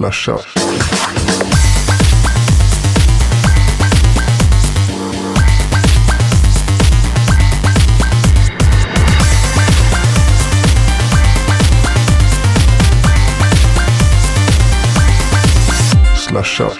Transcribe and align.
Slasha. 0.00 0.38
Slasha. 16.16 16.70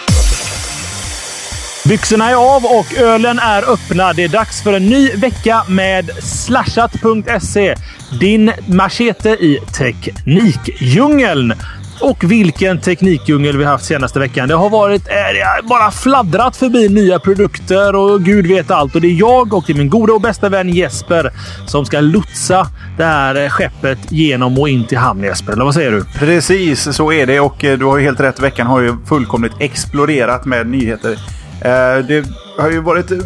Byxorna 1.89 2.31
är 2.31 2.35
av 2.35 2.65
och 2.65 2.95
ölen 2.99 3.39
är 3.39 3.71
öppna. 3.73 4.13
Det 4.13 4.25
är 4.25 4.29
dags 4.29 4.63
för 4.63 4.73
en 4.73 4.87
ny 4.87 5.11
vecka 5.13 5.65
med 5.69 6.11
slashat.se. 6.23 7.75
Din 8.21 8.53
machete 8.67 9.31
i 9.31 9.59
teknikdjungeln. 9.79 11.55
Och 12.01 12.25
vilken 12.25 12.81
teknikdjungel 12.81 13.57
vi 13.57 13.65
haft 13.65 13.85
senaste 13.85 14.19
veckan. 14.19 14.49
Det 14.49 14.55
har 14.55 14.71
varit 14.71 15.09
eh, 15.09 15.69
bara 15.69 15.91
fladdrat 15.91 16.57
förbi 16.57 16.89
nya 16.89 17.19
produkter 17.19 17.95
och 17.97 18.23
gud 18.23 18.47
vet 18.47 18.71
allt. 18.71 18.95
Och 18.95 19.01
det 19.01 19.09
är 19.09 19.19
jag 19.21 19.55
och 19.55 19.65
det 19.67 19.73
är 19.73 19.77
min 19.77 19.91
goda 19.91 20.13
och 20.13 20.21
bästa 20.21 20.49
vän 20.49 20.69
Jesper 20.69 21.33
som 21.67 21.87
ska 21.87 22.01
lotsa 22.01 22.67
det 22.97 23.05
här 23.05 23.35
eh, 23.35 23.49
skeppet 23.49 23.99
genom 24.09 24.59
och 24.59 24.69
in 24.69 24.87
till 24.87 24.99
hamn 24.99 25.23
Jesper. 25.23 25.53
Eller 25.53 25.65
vad 25.65 25.75
säger 25.75 25.91
du? 25.91 26.05
Precis, 26.19 26.97
så 26.97 27.13
är 27.13 27.27
det 27.27 27.41
och 27.41 27.65
eh, 27.65 27.79
du 27.79 27.85
har 27.85 27.99
ju 27.99 28.05
helt 28.05 28.21
rätt. 28.21 28.41
Veckan 28.41 28.67
har 28.67 28.81
ju 28.81 28.97
fullkomligt 29.07 29.53
exploderat 29.59 30.45
med 30.45 30.67
nyheter. 30.67 31.40
Eh, 31.65 32.05
det 32.07 32.27
har 32.59 32.71
ju 32.71 32.81
varit, 32.81 33.11
eh, 33.11 33.19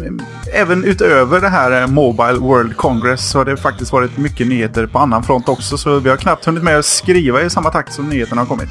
även 0.53 0.83
utöver 0.83 1.41
det 1.41 1.49
här 1.49 1.81
eh, 1.81 1.87
Mobile 1.87 2.39
World 2.39 2.77
Congress, 2.77 3.29
så 3.29 3.37
har 3.37 3.45
det 3.45 3.57
faktiskt 3.57 3.91
varit 3.91 4.17
mycket 4.17 4.47
nyheter 4.47 4.85
på 4.85 4.99
annan 4.99 5.23
front 5.23 5.49
också. 5.49 5.77
Så 5.77 5.99
vi 5.99 6.09
har 6.09 6.17
knappt 6.17 6.45
hunnit 6.45 6.63
med 6.63 6.79
att 6.79 6.85
skriva 6.85 7.41
i 7.41 7.49
samma 7.49 7.69
takt 7.69 7.93
som 7.93 8.09
nyheterna 8.09 8.41
har 8.41 8.45
kommit. 8.45 8.69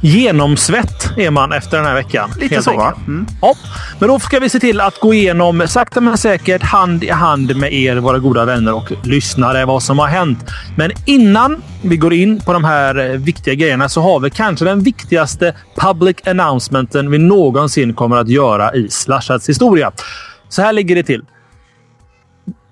Genomsvett 0.00 1.10
är 1.16 1.30
man 1.30 1.52
efter 1.52 1.76
den 1.76 1.86
här 1.86 1.94
veckan. 1.94 2.30
Lite 2.38 2.62
så 2.62 2.76
va? 2.76 2.94
Mm. 3.06 3.26
Ja, 3.40 3.54
men 3.98 4.08
då 4.08 4.18
ska 4.18 4.38
vi 4.38 4.48
se 4.48 4.60
till 4.60 4.80
att 4.80 5.00
gå 5.00 5.14
igenom 5.14 5.68
sakta 5.68 6.00
men 6.00 6.18
säkert, 6.18 6.62
hand 6.62 7.04
i 7.04 7.10
hand 7.10 7.56
med 7.56 7.72
er, 7.72 7.96
våra 7.96 8.18
goda 8.18 8.44
vänner 8.44 8.74
och 8.74 8.92
lyssnare, 9.04 9.64
vad 9.64 9.82
som 9.82 9.98
har 9.98 10.06
hänt. 10.06 10.38
Men 10.76 10.90
innan 11.06 11.62
vi 11.82 11.96
går 11.96 12.12
in 12.12 12.40
på 12.40 12.52
de 12.52 12.64
här 12.64 13.10
eh, 13.10 13.18
viktiga 13.18 13.54
grejerna 13.54 13.88
så 13.88 14.00
har 14.00 14.20
vi 14.20 14.30
kanske 14.30 14.64
den 14.64 14.82
viktigaste 14.82 15.54
public 15.76 16.16
announcementen 16.26 17.10
vi 17.10 17.18
någonsin 17.18 17.94
kommer 17.94 18.16
att 18.16 18.28
göra 18.28 18.74
i 18.74 18.88
Slashats 18.90 19.48
historia. 19.48 19.92
Så 20.48 20.62
här 20.62 20.72
ligger 20.72 20.94
det 20.94 21.02
till. 21.02 21.24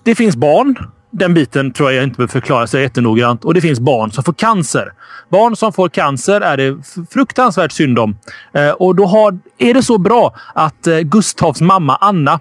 Det 0.04 0.14
finns 0.14 0.36
barn. 0.36 0.76
Den 1.12 1.34
biten 1.34 1.72
tror 1.72 1.92
jag 1.92 2.04
inte 2.04 2.16
behöver 2.16 2.32
förklara 2.32 2.66
så 2.66 2.78
jättenoggrant. 2.78 3.44
Och 3.44 3.54
det 3.54 3.60
finns 3.60 3.80
barn 3.80 4.12
som 4.12 4.24
får 4.24 4.32
cancer. 4.32 4.92
Barn 5.30 5.56
som 5.56 5.72
får 5.72 5.88
cancer 5.88 6.40
är 6.40 6.56
det 6.56 6.76
fruktansvärt 7.10 7.72
synd 7.72 7.98
om. 7.98 8.16
Eh, 8.52 8.70
och 8.70 8.94
då 8.96 9.06
har, 9.06 9.38
är 9.58 9.74
det 9.74 9.82
så 9.82 9.98
bra 9.98 10.34
att 10.54 10.86
eh, 10.86 10.98
Gustavs 10.98 11.60
mamma 11.60 11.96
Anna, 12.00 12.40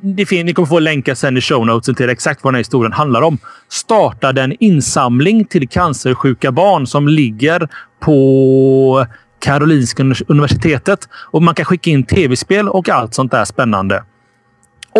det 0.00 0.26
fin- 0.26 0.46
ni 0.46 0.54
kommer 0.54 0.66
få 0.66 0.78
länkar 0.78 1.14
sen 1.14 1.36
i 1.36 1.40
show 1.40 1.66
notesen 1.66 1.94
till 1.94 2.08
exakt 2.10 2.44
vad 2.44 2.52
den 2.52 2.54
här 2.54 2.60
historien 2.60 2.92
handlar 2.92 3.22
om, 3.22 3.38
startade 3.68 4.42
en 4.42 4.56
insamling 4.60 5.44
till 5.44 5.68
cancersjuka 5.68 6.52
barn 6.52 6.86
som 6.86 7.08
ligger 7.08 7.68
på 8.00 9.06
Karolinska 9.38 10.02
universitetet. 10.28 11.08
Och 11.12 11.42
man 11.42 11.54
kan 11.54 11.64
skicka 11.64 11.90
in 11.90 12.04
tv-spel 12.04 12.68
och 12.68 12.88
allt 12.88 13.14
sånt 13.14 13.30
där 13.32 13.44
spännande. 13.44 14.02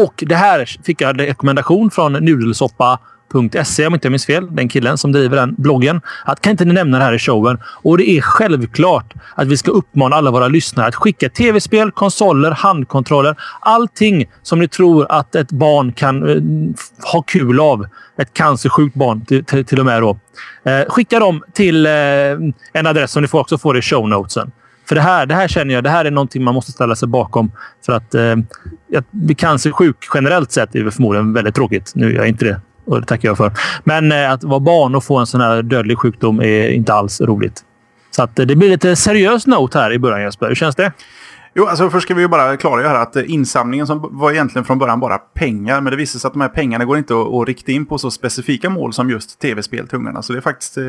Och 0.04 0.24
det 0.26 0.34
här 0.34 0.64
fick 0.84 1.00
jag 1.00 1.20
rekommendation 1.20 1.90
från 1.90 2.12
nudelsoppa.se 2.12 3.86
om 3.86 3.94
inte 3.94 4.06
jag 4.06 4.10
minns 4.10 4.26
fel. 4.26 4.56
Den 4.56 4.68
killen 4.68 4.98
som 4.98 5.12
driver 5.12 5.36
den 5.36 5.54
bloggen. 5.58 6.00
Att 6.24 6.40
kan 6.40 6.50
inte 6.50 6.64
ni 6.64 6.72
nämna 6.72 6.98
det 6.98 7.04
här 7.04 7.12
i 7.12 7.18
showen? 7.18 7.58
Och 7.82 7.98
det 7.98 8.10
är 8.10 8.20
självklart 8.20 9.14
att 9.34 9.48
vi 9.48 9.56
ska 9.56 9.70
uppmana 9.70 10.16
alla 10.16 10.30
våra 10.30 10.48
lyssnare 10.48 10.86
att 10.86 10.94
skicka 10.94 11.28
tv-spel, 11.28 11.90
konsoler, 11.90 12.50
handkontroller. 12.50 13.36
Allting 13.60 14.30
som 14.42 14.58
ni 14.58 14.68
tror 14.68 15.06
att 15.12 15.34
ett 15.34 15.52
barn 15.52 15.92
kan 15.92 16.28
eh, 16.28 16.42
ha 17.12 17.22
kul 17.22 17.60
av. 17.60 17.86
Ett 18.18 18.32
cancersjukt 18.32 18.94
barn 18.94 19.24
till, 19.24 19.44
till, 19.44 19.64
till 19.64 19.80
och 19.80 19.86
med. 19.86 20.02
Då. 20.02 20.18
Eh, 20.64 20.88
skicka 20.88 21.18
dem 21.18 21.42
till 21.52 21.86
eh, 21.86 21.92
en 22.72 22.86
adress 22.86 23.12
som 23.12 23.22
ni 23.22 23.28
får 23.28 23.40
också 23.40 23.58
får 23.58 23.78
i 23.78 23.82
show 23.82 24.08
notesen. 24.08 24.52
För 24.88 24.94
det 24.94 25.00
här, 25.00 25.26
det 25.26 25.34
här 25.34 25.48
känner 25.48 25.74
jag, 25.74 25.84
det 25.84 25.90
här 25.90 26.04
är 26.04 26.10
någonting 26.10 26.44
man 26.44 26.54
måste 26.54 26.72
ställa 26.72 26.96
sig 26.96 27.08
bakom. 27.08 27.52
För 27.86 27.92
att 27.92 28.14
eh, 28.14 28.36
att 28.96 29.12
bli 29.12 29.34
cancersjuk 29.34 29.96
generellt 30.14 30.52
sett 30.52 30.74
är 30.74 30.82
väl 30.82 30.92
förmodligen 30.92 31.32
väldigt 31.32 31.54
tråkigt. 31.54 31.92
Nu 31.94 32.10
är 32.10 32.16
jag 32.16 32.28
inte 32.28 32.44
det 32.44 32.60
och 32.86 33.00
det 33.00 33.06
tackar 33.06 33.28
jag 33.28 33.36
för. 33.36 33.52
Men 33.84 34.12
eh, 34.12 34.32
att 34.32 34.44
vara 34.44 34.60
barn 34.60 34.94
och 34.94 35.04
få 35.04 35.18
en 35.18 35.26
sån 35.26 35.40
här 35.40 35.62
dödlig 35.62 35.98
sjukdom 35.98 36.40
är 36.40 36.68
inte 36.68 36.94
alls 36.94 37.20
roligt. 37.20 37.64
Så 38.10 38.22
att, 38.22 38.38
eh, 38.38 38.46
det 38.46 38.56
blir 38.56 38.68
lite 38.68 38.96
seriös 38.96 39.46
note 39.46 39.78
här 39.78 39.92
i 39.92 39.98
början 39.98 40.22
Jesper. 40.22 40.48
Hur 40.48 40.54
känns 40.54 40.76
det? 40.76 40.92
Jo, 41.54 41.66
alltså 41.66 41.90
först 41.90 42.04
ska 42.04 42.14
vi 42.14 42.22
ju 42.22 42.28
bara 42.28 42.56
klargöra 42.56 43.00
att 43.00 43.16
eh, 43.16 43.22
insamlingen 43.26 43.86
som 43.86 44.08
var 44.10 44.32
egentligen 44.32 44.64
från 44.64 44.78
början 44.78 45.00
bara 45.00 45.18
pengar. 45.18 45.80
Men 45.80 45.90
det 45.90 45.96
visade 45.96 46.20
sig 46.20 46.28
att 46.28 46.34
de 46.34 46.40
här 46.40 46.48
pengarna 46.48 46.84
går 46.84 46.98
inte 46.98 47.14
att, 47.14 47.34
att 47.34 47.48
rikta 47.48 47.72
in 47.72 47.86
på 47.86 47.98
så 47.98 48.10
specifika 48.10 48.70
mål 48.70 48.92
som 48.92 49.10
just 49.10 49.40
tv-spel 49.40 49.88
till 49.88 49.98
ungarna. 49.98 50.22
Så 50.22 50.32
det 50.32 50.38
är 50.38 50.40
faktiskt 50.40 50.78
eh, 50.78 50.84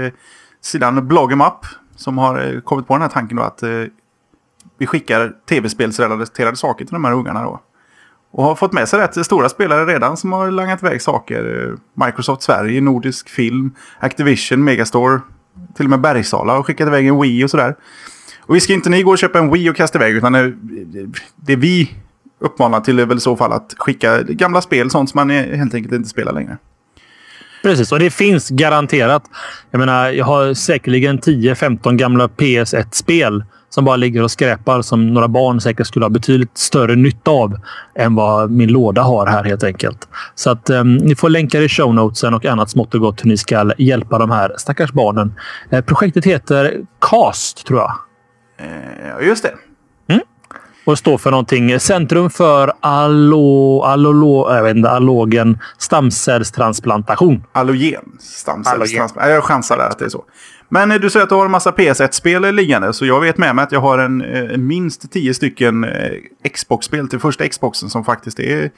sidan 0.61 1.07
Bloggemup 1.07 1.65
som 1.97 2.17
har 2.17 2.53
eh, 2.53 2.59
kommit 2.59 2.87
på 2.87 2.93
den 2.93 3.01
här 3.01 3.09
tanken 3.09 3.37
då 3.37 3.43
att 3.43 3.63
eh, 3.63 3.69
vi 4.77 4.87
skickar 4.87 5.33
tv-spelsrelaterade 5.49 6.57
saker 6.57 6.85
till 6.85 6.93
de 6.93 7.05
här 7.05 7.13
ungarna 7.13 7.43
då. 7.43 7.61
Och 8.31 8.43
har 8.43 8.55
fått 8.55 8.73
med 8.73 8.89
sig 8.89 8.99
rätt 8.99 9.25
stora 9.25 9.49
spelare 9.49 9.85
redan 9.85 10.17
som 10.17 10.33
har 10.33 10.51
langat 10.51 10.83
iväg 10.83 11.01
saker. 11.01 11.67
Eh, 11.67 12.05
Microsoft 12.05 12.41
Sverige, 12.41 12.81
Nordisk 12.81 13.29
Film, 13.29 13.71
Activision, 13.99 14.63
Megastore, 14.63 15.19
till 15.75 15.85
och 15.85 15.89
med 15.89 16.01
Bergsala 16.01 16.53
har 16.53 16.63
skickat 16.63 16.87
iväg 16.87 17.07
en 17.07 17.21
Wii 17.21 17.43
och 17.43 17.49
sådär. 17.49 17.75
Och 18.41 18.55
vi 18.55 18.59
ska 18.59 18.73
inte 18.73 18.89
ni 18.89 19.03
gå 19.03 19.11
och 19.11 19.17
köpa 19.17 19.39
en 19.39 19.51
Wii 19.51 19.69
och 19.69 19.75
kasta 19.75 19.97
iväg 19.97 20.15
utan 20.15 20.35
eh, 20.35 20.45
det 21.35 21.55
vi 21.55 21.95
uppmanar 22.39 22.79
till 22.79 22.99
är 22.99 23.05
väl 23.05 23.17
i 23.17 23.21
så 23.21 23.35
fall 23.35 23.51
att 23.51 23.75
skicka 23.77 24.21
gamla 24.21 24.61
spel, 24.61 24.89
sånt 24.89 25.09
som 25.09 25.17
man 25.17 25.29
helt 25.29 25.73
enkelt 25.73 25.93
inte 25.93 26.09
spelar 26.09 26.33
längre. 26.33 26.57
Precis, 27.61 27.91
och 27.91 27.99
det 27.99 28.09
finns 28.09 28.49
garanterat. 28.49 29.23
Jag 29.71 29.79
menar, 29.79 30.09
jag 30.09 30.25
har 30.25 30.53
säkerligen 30.53 31.19
10-15 31.19 31.95
gamla 31.95 32.27
PS1-spel 32.27 33.43
som 33.69 33.85
bara 33.85 33.95
ligger 33.95 34.23
och 34.23 34.31
skräpar 34.31 34.81
som 34.81 35.13
några 35.13 35.27
barn 35.27 35.61
säkert 35.61 35.87
skulle 35.87 36.05
ha 36.05 36.09
betydligt 36.09 36.57
större 36.57 36.95
nytta 36.95 37.31
av 37.31 37.57
än 37.95 38.15
vad 38.15 38.51
min 38.51 38.71
låda 38.71 39.01
har 39.01 39.27
här 39.27 39.43
helt 39.43 39.63
enkelt. 39.63 40.07
Så 40.35 40.49
att 40.49 40.69
eh, 40.69 40.83
ni 40.83 41.15
får 41.15 41.29
länkar 41.29 41.61
i 41.61 41.69
show 41.69 41.93
notesen 41.95 42.33
och 42.33 42.45
annat 42.45 42.69
smått 42.69 42.93
och 42.93 43.01
gott 43.01 43.23
hur 43.23 43.29
ni 43.29 43.37
ska 43.37 43.71
hjälpa 43.77 44.19
de 44.19 44.31
här 44.31 44.55
stackars 44.57 44.91
barnen. 44.91 45.33
Eh, 45.69 45.81
projektet 45.81 46.25
heter 46.25 46.81
CAST 47.01 47.67
tror 47.67 47.79
jag. 47.79 47.93
Eh, 48.59 49.27
just 49.27 49.43
det. 49.43 49.53
Och 50.87 50.97
står 50.97 51.17
för 51.17 51.31
någonting. 51.31 51.79
Centrum 51.79 52.29
för 52.29 52.73
allo, 52.79 53.81
allolo, 53.81 54.53
jag 54.55 54.63
vet 54.63 54.75
inte, 54.77 54.89
allogen 54.89 55.57
stamcellstransplantation. 55.77 57.43
Allogen. 57.51 58.01
Stamcellstransplant. 58.19 59.11
Allogen. 59.11 59.27
Nej, 59.27 59.35
Jag 59.35 59.43
chansar 59.43 59.77
där 59.77 59.89
att 59.89 59.99
det 59.99 60.05
är 60.05 60.09
så. 60.09 60.23
Men 60.69 60.91
eh, 60.91 60.97
du 60.99 61.09
säger 61.09 61.23
att 61.23 61.29
du 61.29 61.35
har 61.35 61.45
en 61.45 61.51
massa 61.51 61.71
PS1-spel 61.71 62.55
liggande. 62.55 62.93
Så 62.93 63.05
jag 63.05 63.21
vet 63.21 63.37
med 63.37 63.55
mig 63.55 63.63
att 63.63 63.71
jag 63.71 63.79
har 63.81 63.97
en, 63.97 64.21
eh, 64.21 64.57
minst 64.57 65.11
tio 65.11 65.33
stycken 65.33 65.83
eh, 65.83 66.11
Xbox-spel 66.53 67.07
till 67.09 67.19
första 67.19 67.47
Xboxen 67.47 67.89
som 67.89 68.03
faktiskt 68.05 68.39
är 68.39 68.69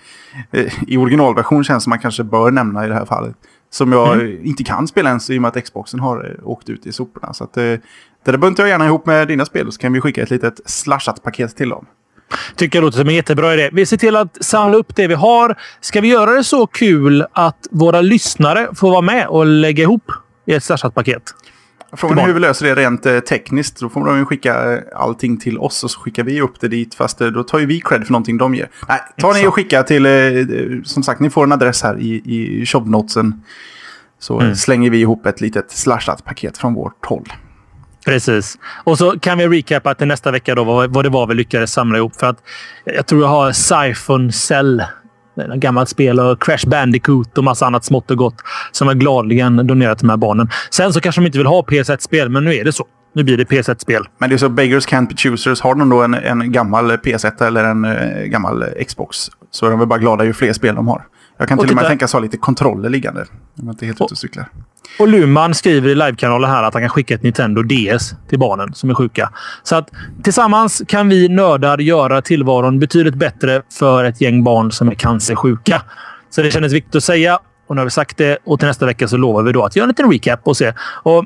eh, 0.52 0.74
i 0.88 0.98
originalversion 0.98 1.64
känns 1.64 1.84
som 1.84 1.90
man 1.90 2.00
kanske 2.00 2.24
bör 2.24 2.52
nämna 2.52 2.86
i 2.86 2.88
det 2.88 2.96
här 2.96 3.06
fallet. 3.06 3.36
Som 3.72 3.92
jag 3.92 4.14
Mm. 4.14 4.46
inte 4.46 4.64
kan 4.64 4.88
spela 4.88 5.10
ens 5.10 5.30
i 5.30 5.38
och 5.38 5.42
med 5.42 5.50
att 5.58 5.64
Xboxen 5.64 6.00
har 6.00 6.18
eh, 6.40 6.48
åkt 6.48 6.70
ut 6.70 6.86
i 6.86 6.92
soporna. 6.92 7.34
Så 7.34 7.44
att, 7.44 7.58
eh, 7.58 7.74
det 8.26 8.32
där 8.32 8.38
buntar 8.38 8.64
jag 8.64 8.70
gärna 8.70 8.86
ihop 8.86 9.06
med 9.06 9.28
dina 9.28 9.46
spel 9.46 9.72
så 9.72 9.80
kan 9.80 9.94
vi 9.94 10.02
skicka 10.02 10.24
ett 10.24 10.30
litet 10.30 10.62
slashat 10.66 11.24
paket 11.24 11.58
till 11.58 11.70
dem. 11.70 11.86
Tycker 12.56 12.78
jag 12.78 12.84
låter 12.84 12.98
som 12.98 13.10
en 13.10 13.16
jättebra 13.16 13.54
idé. 13.54 13.70
Vi 13.74 13.86
ser 13.86 13.98
till 13.98 14.16
att 14.16 14.44
samla 14.44 14.78
upp 14.78 14.96
det 14.96 15.08
vi 15.08 15.14
har. 15.14 15.56
Ska 15.82 16.02
vi 16.02 16.08
göra 16.08 16.32
det 16.32 16.44
så 16.44 16.68
kul 16.68 17.26
att 17.34 17.68
våra 17.72 18.02
lyssnare 18.02 18.70
får 18.76 18.92
vara 18.92 19.02
med 19.02 19.28
och 19.28 19.46
lägga 19.46 19.84
ihop 19.84 20.12
i 20.46 20.54
ett 20.54 20.64
slashat 20.64 20.96
paket? 20.96 21.24
Frågan 21.94 22.20
är 22.20 22.26
hur 22.26 22.34
vi 22.34 22.40
löser 22.40 22.66
det 22.66 22.76
rent 22.76 23.06
eh, 23.06 23.20
tekniskt. 23.20 23.80
Då 23.80 23.90
får 23.90 24.06
de 24.06 24.18
ju 24.18 24.26
skicka 24.26 24.74
eh, 24.74 24.80
allting 24.96 25.38
till 25.38 25.58
oss 25.58 25.84
och 25.84 25.92
så 25.92 26.00
skickar 26.00 26.24
vi 26.24 26.42
upp 26.42 26.60
det 26.60 26.68
dit. 26.68 26.96
Fast 26.96 27.22
eh, 27.22 27.28
då 27.28 27.44
tar 27.44 27.60
ju 27.60 27.66
vi 27.66 27.82
cred 27.82 28.06
för 28.06 28.12
någonting 28.12 28.38
de 28.38 28.56
ger. 28.56 28.70
Nej, 28.88 29.00
ta 29.18 29.34
ni 29.34 29.48
och 29.48 29.54
skicka 29.54 29.84
till... 29.84 30.06
Eh, 30.06 30.12
eh, 30.12 30.46
som 30.84 31.04
sagt, 31.04 31.20
ni 31.20 31.30
får 31.30 31.44
en 31.44 31.52
adress 31.52 31.84
här 31.84 32.00
i, 32.00 32.22
i 32.26 32.66
shownotesen. 32.66 33.44
Så 34.20 34.42
eh, 34.42 34.54
slänger 34.54 34.90
vi 34.90 35.00
ihop 35.00 35.26
ett 35.26 35.42
litet 35.42 35.72
slashat 35.72 36.26
paket 36.26 36.58
från 36.58 36.74
vårt 36.74 37.06
håll. 37.06 37.34
Precis. 38.06 38.58
Och 38.84 38.98
så 38.98 39.20
kan 39.20 39.38
vi 39.38 39.48
recapa 39.48 39.96
till 39.96 40.08
nästa 40.08 40.32
vecka 40.32 40.56
då 40.56 40.64
vad, 40.64 40.94
vad 40.94 41.06
det 41.06 41.10
var 41.10 41.28
vi 41.28 41.34
lyckades 41.34 41.72
samla 41.74 41.98
ihop. 41.98 42.16
För 42.16 42.28
att 42.28 42.38
jag 42.86 43.06
tror 43.06 43.22
jag 43.22 43.28
har 43.30 43.52
Siphon 43.52 44.32
Cell. 44.32 44.84
Ett 45.40 45.54
gammalt 45.60 45.90
spel 45.90 46.20
och 46.20 46.44
Crash 46.44 46.68
Bandicoot 46.68 47.38
och 47.38 47.44
massa 47.44 47.66
annat 47.66 47.86
smått 47.86 48.12
och 48.12 48.18
gott 48.18 48.36
som 48.72 48.88
jag 48.88 49.00
gladeligen 49.00 49.68
donerat 49.68 49.98
till 50.00 50.08
de 50.08 50.10
här 50.12 50.18
barnen. 50.18 50.50
Sen 50.70 50.94
så 50.94 51.02
kanske 51.02 51.22
de 51.22 51.26
inte 51.26 51.38
vill 51.38 51.48
ha 51.48 51.62
PS1-spel, 51.62 52.30
men 52.30 52.44
nu 52.44 52.56
är 52.56 52.66
det 52.66 52.72
så. 52.72 52.86
Nu 53.16 53.24
blir 53.24 53.38
det 53.38 53.44
PS1-spel. 53.44 54.04
Men 54.18 54.30
det 54.30 54.36
är 54.36 54.38
så 54.38 54.50
beggars 54.50 54.88
can't 54.88 55.08
be 55.08 55.16
choosers. 55.18 55.62
Har 55.62 55.76
de 55.76 55.90
då 55.90 56.02
en, 56.02 56.14
en 56.14 56.52
gammal 56.52 56.92
PS1 56.92 57.44
eller 57.48 57.64
en 57.64 57.86
eh, 57.86 58.24
gammal 58.24 58.66
Xbox 58.88 59.18
så 59.52 59.66
är 59.66 59.70
de 59.70 59.80
väl 59.80 59.88
bara 59.88 60.00
glada 60.00 60.24
ju 60.26 60.34
fler 60.34 60.54
spel 60.54 60.76
de 60.76 60.88
har. 60.88 61.04
Jag 61.38 61.48
kan 61.48 61.60
Och 61.60 61.64
till 61.66 61.72
och 61.72 61.76
med 61.76 61.82
titta- 61.84 61.90
tänka 61.90 62.08
sig 62.08 62.18
ha 62.18 62.24
lite 62.24 62.38
kontroller 62.38 62.90
liggande. 62.90 63.22
Om 63.22 63.28
jag 63.66 63.74
inte 63.74 63.86
helt 63.86 63.98
ute 64.02 64.04
och 64.04 64.18
cyklar. 64.18 64.46
Och 65.00 65.08
Luman 65.08 65.54
skriver 65.54 65.90
i 65.90 65.96
livekanalen 65.96 66.50
här 66.50 66.64
att 66.64 66.74
han 66.74 66.84
kan 66.84 66.90
skicka 66.90 67.16
ett 67.16 67.24
Nintendo 67.24 67.64
DS 67.64 68.14
till 68.30 68.40
barnen 68.40 68.74
som 68.74 68.90
är 68.90 68.94
sjuka. 68.94 69.30
Så 69.64 69.76
att 69.76 69.90
tillsammans 70.24 70.82
kan 70.88 71.10
vi 71.10 71.30
nördar 71.30 71.78
göra 71.78 72.22
tillvaron 72.22 72.80
betydligt 72.80 73.16
bättre 73.16 73.62
för 73.80 74.04
ett 74.04 74.22
gäng 74.22 74.44
barn 74.44 74.72
som 74.72 74.88
är 74.88 74.96
cancersjuka. 74.96 75.82
Så 76.30 76.42
det 76.42 76.52
kändes 76.52 76.74
viktigt 76.74 76.96
att 76.96 77.04
säga. 77.04 77.40
Och 77.68 77.76
nu 77.76 77.80
har 77.80 77.86
vi 77.86 77.92
sagt 77.92 78.18
det 78.18 78.38
och 78.44 78.60
till 78.60 78.68
nästa 78.68 78.86
vecka 78.86 79.08
så 79.08 79.18
lovar 79.18 79.44
vi 79.44 79.52
då 79.52 79.66
att 79.66 79.76
göra 79.76 79.84
en 79.84 79.90
liten 79.90 80.12
recap 80.12 80.40
och 80.44 80.58
se. 80.58 80.74
Och 81.04 81.26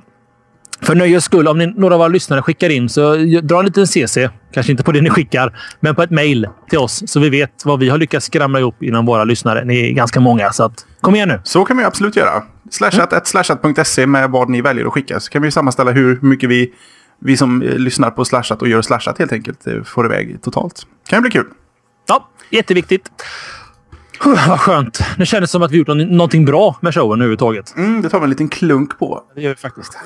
för 0.81 0.95
nöjes 0.95 1.23
skull, 1.23 1.47
om 1.47 1.57
ni, 1.57 1.67
några 1.67 1.95
av 1.95 1.99
våra 1.99 2.07
lyssnare 2.07 2.41
skickar 2.41 2.69
in, 2.69 2.89
så 2.89 3.15
dra 3.43 3.59
en 3.59 3.65
liten 3.65 3.87
CC. 3.87 4.29
Kanske 4.53 4.71
inte 4.71 4.83
på 4.83 4.91
det 4.91 5.01
ni 5.01 5.09
skickar, 5.09 5.59
men 5.79 5.95
på 5.95 6.03
ett 6.03 6.09
mejl 6.09 6.47
till 6.69 6.79
oss 6.79 7.03
så 7.05 7.19
vi 7.19 7.29
vet 7.29 7.65
vad 7.65 7.79
vi 7.79 7.89
har 7.89 7.97
lyckats 7.97 8.25
skramla 8.25 8.59
ihop 8.59 8.83
innan 8.83 9.05
våra 9.05 9.23
lyssnare. 9.23 9.65
Ni 9.65 9.89
är 9.89 9.93
ganska 9.93 10.19
många, 10.19 10.51
så 10.51 10.63
att, 10.63 10.85
kom 11.01 11.15
igen 11.15 11.27
nu. 11.27 11.41
Så 11.43 11.65
kan 11.65 11.77
vi 11.77 11.83
absolut 11.83 12.15
göra. 12.15 12.43
Slashat, 12.71 13.11
mm. 13.13 13.25
slashat.se 13.25 14.07
med 14.07 14.29
vad 14.29 14.49
ni 14.49 14.61
väljer 14.61 14.85
att 14.85 14.93
skicka. 14.93 15.19
Så 15.19 15.31
kan 15.31 15.41
vi 15.41 15.51
sammanställa 15.51 15.91
hur 15.91 16.19
mycket 16.21 16.49
vi, 16.49 16.73
vi 17.19 17.37
som 17.37 17.61
lyssnar 17.61 18.11
på 18.11 18.25
slashat 18.25 18.61
och 18.61 18.67
gör 18.67 18.81
slashat 18.81 19.19
helt 19.19 19.31
enkelt 19.31 19.67
eh, 19.67 19.83
får 19.83 20.05
iväg 20.05 20.41
totalt. 20.41 20.87
kan 21.09 21.17
ju 21.17 21.21
bli 21.21 21.31
kul. 21.31 21.45
Ja, 22.07 22.29
jätteviktigt. 22.49 23.09
Vad 24.25 24.59
skönt. 24.59 24.99
Det 25.17 25.25
kändes 25.25 25.51
som 25.51 25.63
att 25.63 25.71
vi 25.71 25.77
gjort 25.77 25.87
någonting 25.87 26.45
bra 26.45 26.77
med 26.81 26.93
showen 26.93 27.21
överhuvudtaget. 27.21 27.73
Mm, 27.77 28.01
det 28.01 28.09
tar 28.09 28.19
vi 28.19 28.23
en 28.23 28.29
liten 28.29 28.49
klunk 28.49 28.99
på. 28.99 29.23
Det 29.35 29.41
gör 29.41 29.49
vi 29.49 29.55
faktiskt. 29.55 29.97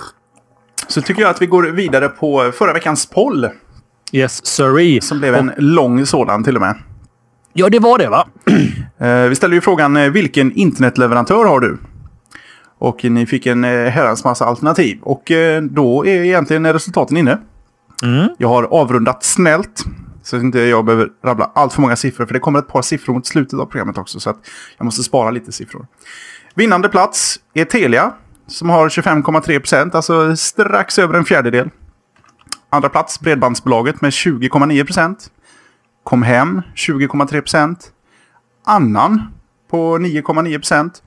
Så 0.87 1.01
tycker 1.01 1.21
jag 1.21 1.29
att 1.29 1.41
vi 1.41 1.45
går 1.45 1.63
vidare 1.63 2.09
på 2.09 2.51
förra 2.55 2.73
veckans 2.73 3.05
poll. 3.05 3.49
Yes, 4.11 4.45
sorry. 4.45 5.01
Som 5.01 5.19
blev 5.19 5.35
en 5.35 5.49
och... 5.49 5.55
lång 5.57 6.05
sådan 6.05 6.43
till 6.43 6.55
och 6.55 6.61
med. 6.61 6.75
Ja, 7.53 7.69
det 7.69 7.79
var 7.79 7.97
det 7.97 8.09
va? 8.09 8.27
Eh, 8.99 9.23
vi 9.23 9.35
ställde 9.35 9.55
ju 9.55 9.61
frågan 9.61 9.97
eh, 9.97 10.09
vilken 10.09 10.51
internetleverantör 10.51 11.45
har 11.45 11.59
du? 11.59 11.77
Och 12.79 13.03
ni 13.03 13.25
fick 13.25 13.45
en 13.45 13.63
eh, 13.63 13.89
herrans 13.89 14.23
massa 14.23 14.45
alternativ. 14.45 14.99
Och 15.01 15.31
då 15.61 16.05
är 16.05 16.23
egentligen 16.23 16.73
resultaten 16.73 17.17
inne. 17.17 17.37
Mm. 18.03 18.29
Jag 18.37 18.47
har 18.47 18.63
avrundat 18.63 19.23
snällt. 19.23 19.83
Så 20.23 20.35
att 20.35 20.43
inte 20.43 20.59
jag 20.59 20.85
behöver 20.85 21.09
rabbla 21.25 21.51
allt 21.55 21.73
för 21.73 21.81
många 21.81 21.95
siffror. 21.95 22.25
För 22.25 22.33
det 22.33 22.39
kommer 22.39 22.59
ett 22.59 22.67
par 22.67 22.81
siffror 22.81 23.13
mot 23.13 23.27
slutet 23.27 23.59
av 23.59 23.65
programmet 23.65 23.97
också. 23.97 24.19
Så 24.19 24.29
att 24.29 24.37
jag 24.77 24.85
måste 24.85 25.03
spara 25.03 25.31
lite 25.31 25.51
siffror. 25.51 25.87
Vinnande 26.55 26.89
plats 26.89 27.39
är 27.53 27.65
Telia 27.65 28.13
som 28.47 28.69
har 28.69 28.89
25,3 28.89 29.59
procent, 29.59 29.95
alltså 29.95 30.35
strax 30.35 30.99
över 30.99 31.13
en 31.13 31.25
fjärdedel. 31.25 31.69
Andra 32.69 32.89
plats 32.89 33.19
Bredbandsbolaget 33.19 34.01
med 34.01 34.11
20,9 34.11 34.85
procent. 34.85 35.31
Comhem 36.03 36.61
20,3 36.75 37.41
procent. 37.41 37.91
Annan 38.65 39.21
på 39.69 39.97
9,9 39.97 40.57
procent. 40.57 41.03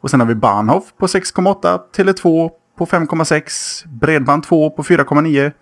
Och 0.00 0.10
sen 0.10 0.20
har 0.20 0.26
vi 0.26 0.34
Bahnhof 0.34 0.84
på 0.98 1.06
6,8. 1.06 1.80
Tele2 1.96 2.50
på 2.78 2.86
5,6. 2.86 3.86
Bredband2 3.86 4.70
på 4.70 4.82
4,9. 4.82 5.52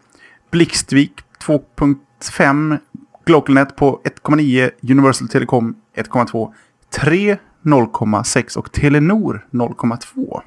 Blixtvik 0.50 1.12
2,5. 1.46 2.78
Glocalnet 3.25 3.76
på 3.76 4.00
1,9. 4.25 4.70
Universal 4.90 5.28
Telecom 5.28 5.75
1,2. 5.96 6.52
3 6.94 7.37
0,6 7.62 8.58
och 8.58 8.72
Telenor 8.72 9.46
0,2. 9.50 10.43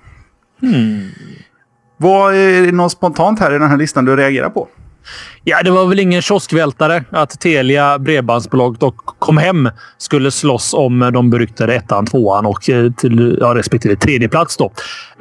Hmm. 0.63 1.10
Vad 1.98 2.36
är 2.36 2.62
det 2.62 2.71
något 2.71 2.92
spontant 2.92 3.39
här 3.39 3.56
i 3.56 3.60
den 3.60 3.69
här 3.69 3.77
listan 3.77 4.06
du 4.06 4.15
reagerar 4.15 4.50
på? 4.50 4.68
Ja, 5.44 5.63
det 5.63 5.71
var 5.71 5.86
väl 5.86 6.00
ingen 6.00 6.21
kioskvältare 6.21 7.04
att 7.10 7.39
Telia, 7.39 8.00
Bredbandsbolaget 8.00 8.83
och 8.83 8.95
Comhem 8.95 9.69
skulle 9.98 10.31
slåss 10.31 10.74
om 10.74 11.10
de 11.13 11.30
beryktade 11.30 11.75
ettan, 11.75 12.06
tvåan 12.06 12.45
och 12.45 12.69
eh, 12.69 12.92
till, 12.92 13.38
ja, 13.42 13.56
respektive 13.56 13.95
tredje 13.95 14.30
plats. 14.30 14.57
Då. 14.57 14.65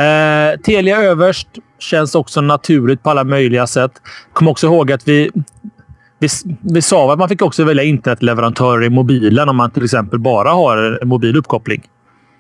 Eh, 0.05 0.61
Telia 0.65 1.03
överst 1.03 1.49
känns 1.79 2.15
också 2.15 2.41
naturligt 2.41 3.03
på 3.03 3.11
alla 3.11 3.25
möjliga 3.25 3.67
sätt. 3.67 3.93
Kom 4.33 4.49
också 4.49 4.67
ihåg 4.67 4.93
att 4.93 5.09
vi 5.09 5.31
vi, 6.19 6.29
vi 6.61 6.83
sa 6.83 7.13
att 7.13 7.19
man 7.19 7.29
fick 7.29 7.43
också 7.43 7.65
välja 7.65 7.85
internetleverantörer 7.85 8.85
i 8.85 8.91
mobilen 8.91 9.49
om 9.49 9.57
man 9.57 9.71
till 9.71 9.85
exempel 9.85 10.19
bara 10.19 10.51
har 10.51 10.99
en 11.03 11.09
mobil 11.09 11.37
uppkoppling. 11.37 11.83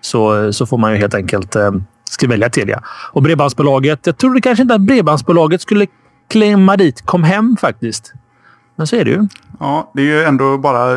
Så, 0.01 0.53
så 0.53 0.67
får 0.67 0.79
man 0.79 0.93
ju 0.93 0.99
helt 0.99 1.15
enkelt 1.15 1.57
eh, 1.57 1.71
ska 2.05 2.29
välja 2.29 2.51
Telia. 2.51 2.83
Och 3.13 3.23
Bredbandsbolaget. 3.23 4.07
Jag 4.07 4.19
trodde 4.19 4.41
kanske 4.41 4.63
inte 4.63 4.75
att 4.75 4.81
Bredbandsbolaget 4.81 5.61
skulle 5.61 5.87
klämma 6.29 6.77
dit 6.77 7.03
kom 7.07 7.25
hem 7.25 7.57
faktiskt. 7.61 8.13
Men 8.77 8.87
så 8.87 8.97
är 8.97 9.05
det 9.05 9.11
ju. 9.11 9.27
Ja, 9.61 9.91
det 9.95 10.03
är 10.03 10.07
ju 10.07 10.23
ändå 10.25 10.59
bara 10.59 10.97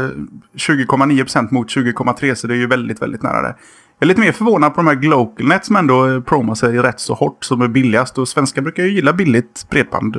20,9 0.57 1.21
procent 1.21 1.51
mot 1.51 1.67
20,3 1.67 2.35
så 2.35 2.47
det 2.47 2.53
är 2.53 2.57
ju 2.57 2.67
väldigt, 2.67 3.01
väldigt 3.01 3.23
nära 3.23 3.41
det. 3.41 3.55
Jag 3.99 4.05
är 4.05 4.07
lite 4.07 4.21
mer 4.21 4.31
förvånad 4.31 4.75
på 4.75 4.81
de 4.81 4.87
här 4.87 4.95
Glocalnet 4.95 5.65
som 5.65 5.75
ändå 5.75 6.21
promar 6.21 6.55
sig 6.55 6.77
rätt 6.77 6.99
så 6.99 7.13
hårt 7.13 7.43
som 7.43 7.61
är 7.61 7.67
billigast. 7.67 8.17
Och 8.17 8.27
svenskar 8.27 8.61
brukar 8.61 8.83
ju 8.83 8.91
gilla 8.91 9.13
billigt 9.13 9.65
bredband. 9.69 10.17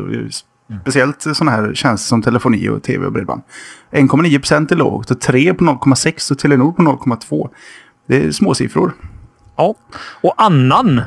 Speciellt 0.83 1.23
sådana 1.23 1.51
här 1.51 1.75
tjänster 1.75 2.09
som 2.09 2.23
telefoni 2.23 2.69
och 2.69 2.83
tv 2.83 3.07
och 3.07 3.13
bredband. 3.13 3.43
1,9 3.91 4.39
procent 4.39 4.73
är 4.73 4.77
lågt 4.77 5.11
och 5.11 5.21
3 5.21 5.55
på 5.55 5.65
0,6 5.65 6.33
och 6.33 6.39
Telenor 6.39 6.73
på 6.73 6.83
0,2. 6.83 7.49
Det 8.09 8.25
är 8.25 8.31
småsiffror. 8.31 8.93
Ja, 9.57 9.75
och 10.21 10.35
annan 10.37 10.99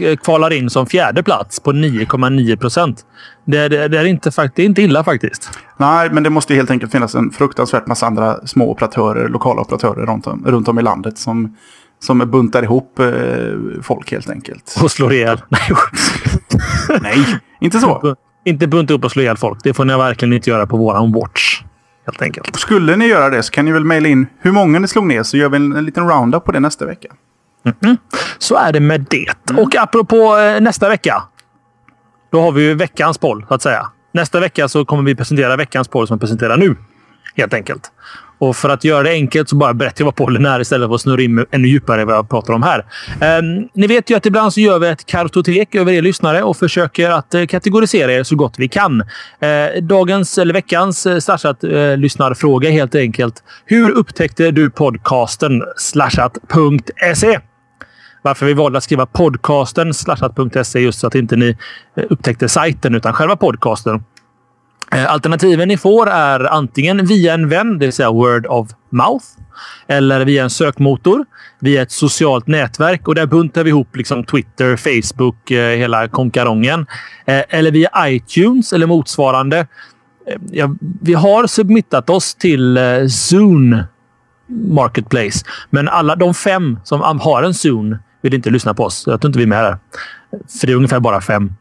eh, 0.00 0.16
kvalar 0.16 0.52
in 0.52 0.70
som 0.70 0.86
fjärde 0.86 1.22
plats 1.22 1.60
på 1.60 1.72
9,9 1.72 2.56
procent. 2.56 3.04
Det, 3.44 3.68
det, 3.68 3.88
det, 3.88 3.98
är 3.98 4.04
inte, 4.04 4.30
det 4.54 4.62
är 4.62 4.66
inte 4.66 4.82
illa 4.82 5.04
faktiskt. 5.04 5.58
Nej, 5.76 6.10
men 6.12 6.22
det 6.22 6.30
måste 6.30 6.54
helt 6.54 6.70
enkelt 6.70 6.92
finnas 6.92 7.14
en 7.14 7.30
fruktansvärt 7.30 7.86
massa 7.86 8.06
andra 8.06 8.46
små 8.46 8.70
operatörer, 8.70 9.28
lokala 9.28 9.60
operatörer 9.60 10.06
runt 10.06 10.26
om, 10.26 10.44
runt 10.46 10.68
om 10.68 10.78
i 10.78 10.82
landet 10.82 11.18
som, 11.18 11.56
som 11.98 12.18
buntar 12.18 12.62
ihop 12.62 12.98
eh, 12.98 13.06
folk 13.82 14.12
helt 14.12 14.30
enkelt. 14.30 14.78
Och 14.82 14.90
slår 14.90 15.12
ihjäl. 15.12 15.42
Nej, 17.02 17.40
inte 17.60 17.78
så. 17.78 18.16
Inte 18.44 18.66
bunta 18.66 18.94
upp 18.94 19.04
och 19.04 19.12
slå 19.12 19.22
ihjäl 19.22 19.36
folk. 19.36 19.58
Det 19.62 19.74
får 19.74 19.84
ni 19.84 19.96
verkligen 19.96 20.32
inte 20.32 20.50
göra 20.50 20.66
på 20.66 20.76
våran 20.76 21.12
watch. 21.12 21.62
Helt 22.06 22.22
enkelt. 22.22 22.56
Skulle 22.56 22.96
ni 22.96 23.06
göra 23.06 23.30
det 23.30 23.42
så 23.42 23.52
kan 23.52 23.64
ni 23.64 23.72
väl 23.72 23.84
mejla 23.84 24.08
in 24.08 24.26
hur 24.38 24.52
många 24.52 24.78
ni 24.78 24.88
slog 24.88 25.06
ner 25.06 25.22
så 25.22 25.36
gör 25.36 25.48
vi 25.48 25.56
en, 25.56 25.76
en 25.76 25.84
liten 25.84 26.08
roundup 26.08 26.44
på 26.44 26.52
det 26.52 26.60
nästa 26.60 26.86
vecka. 26.86 27.08
Mm 27.64 27.96
Så 28.38 28.56
är 28.56 28.72
det 28.72 28.80
med 28.80 29.06
det. 29.10 29.50
Mm. 29.50 29.62
Och 29.62 29.76
apropå 29.76 30.36
eh, 30.38 30.60
nästa 30.60 30.88
vecka. 30.88 31.22
Då 32.32 32.40
har 32.40 32.52
vi 32.52 32.62
ju 32.62 32.74
veckans 32.74 33.18
poll, 33.18 33.44
så 33.48 33.54
att 33.54 33.62
säga. 33.62 33.86
Nästa 34.12 34.40
vecka 34.40 34.68
så 34.68 34.84
kommer 34.84 35.02
vi 35.02 35.14
presentera 35.14 35.56
veckans 35.56 35.88
poll 35.88 36.06
som 36.06 36.16
vi 36.16 36.20
presenterar 36.20 36.56
nu. 36.56 36.76
Helt 37.36 37.54
enkelt. 37.54 37.92
Och 38.42 38.56
för 38.56 38.68
att 38.68 38.84
göra 38.84 39.02
det 39.02 39.10
enkelt 39.10 39.48
så 39.48 39.56
bara 39.56 39.74
berättar 39.74 40.00
jag 40.00 40.04
vad 40.04 40.14
pollen 40.14 40.46
är 40.46 40.60
istället 40.60 40.88
för 40.88 40.94
att 40.94 41.00
snurra 41.00 41.22
in 41.22 41.46
ännu 41.50 41.68
djupare 41.68 42.04
vad 42.04 42.14
jag 42.14 42.28
pratar 42.28 42.52
om 42.52 42.62
här. 42.62 42.84
Um, 43.38 43.68
ni 43.74 43.86
vet 43.86 44.10
ju 44.10 44.16
att 44.16 44.26
ibland 44.26 44.52
så 44.52 44.60
gör 44.60 44.78
vi 44.78 44.88
ett 44.88 45.06
kartotek 45.06 45.74
över 45.74 45.92
er 45.92 46.02
lyssnare 46.02 46.42
och 46.42 46.56
försöker 46.56 47.10
att 47.10 47.34
uh, 47.34 47.46
kategorisera 47.46 48.12
er 48.12 48.22
så 48.22 48.36
gott 48.36 48.54
vi 48.58 48.68
kan. 48.68 49.00
Uh, 49.00 49.82
dagens, 49.82 50.38
eller 50.38 50.54
veckans, 50.54 51.06
uh, 51.06 51.18
slashat 51.18 51.64
uh, 51.64 51.96
lyssnarfråga 51.96 52.70
helt 52.70 52.94
enkelt. 52.94 53.42
Hur 53.64 53.90
upptäckte 53.90 54.50
du 54.50 54.70
podcasten 54.70 55.62
slashat.se? 55.76 57.38
Varför 58.22 58.46
vi 58.46 58.54
valde 58.54 58.78
att 58.78 58.84
skriva 58.84 59.06
podcasten 59.06 59.94
slashat.se 59.94 60.80
just 60.80 61.00
så 61.00 61.06
att 61.06 61.14
inte 61.14 61.36
ni 61.36 61.56
eh, 61.96 62.04
upptäckte 62.10 62.48
sajten 62.48 62.94
utan 62.94 63.12
själva 63.12 63.36
podcasten. 63.36 64.04
Eh, 64.92 65.12
alternativen 65.12 65.68
ni 65.68 65.76
får 65.76 66.10
är 66.10 66.40
antingen 66.52 67.06
via 67.06 67.34
en 67.34 67.48
vän, 67.48 67.78
det 67.78 67.86
vill 67.86 67.92
säga 67.92 68.10
word 68.10 68.46
of 68.46 68.68
mouth, 68.90 69.24
eller 69.86 70.24
via 70.24 70.42
en 70.42 70.50
sökmotor, 70.50 71.24
via 71.58 71.82
ett 71.82 71.92
socialt 71.92 72.46
nätverk 72.46 73.08
och 73.08 73.14
där 73.14 73.26
buntar 73.26 73.64
vi 73.64 73.70
ihop 73.70 73.96
liksom 73.96 74.24
Twitter, 74.24 74.76
Facebook, 74.76 75.50
eh, 75.50 75.78
hela 75.78 76.08
konkarongen. 76.08 76.86
Eller 77.26 77.70
via 77.70 77.90
iTunes 77.98 78.72
eller 78.72 78.86
motsvarande. 78.86 79.66
Ja, 80.50 80.74
vi 81.00 81.14
har 81.14 81.46
submittat 81.46 82.10
oss 82.10 82.34
till 82.34 82.78
Zoom 83.10 83.82
Marketplace, 84.48 85.44
men 85.70 85.88
alla 85.88 86.16
de 86.16 86.34
fem 86.34 86.78
som 86.84 87.20
har 87.20 87.42
en 87.42 87.54
Zoom 87.54 87.96
vill 88.22 88.34
inte 88.34 88.50
lyssna 88.50 88.74
på 88.74 88.84
oss. 88.84 89.04
Jag 89.06 89.20
tror 89.20 89.28
inte 89.28 89.38
vi 89.38 89.42
är 89.42 89.48
med 89.48 89.64
där. 89.64 89.78
För 90.60 90.66
det 90.66 90.72
är 90.72 90.76
ungefär 90.76 91.00
bara 91.00 91.20
fem 91.20 91.52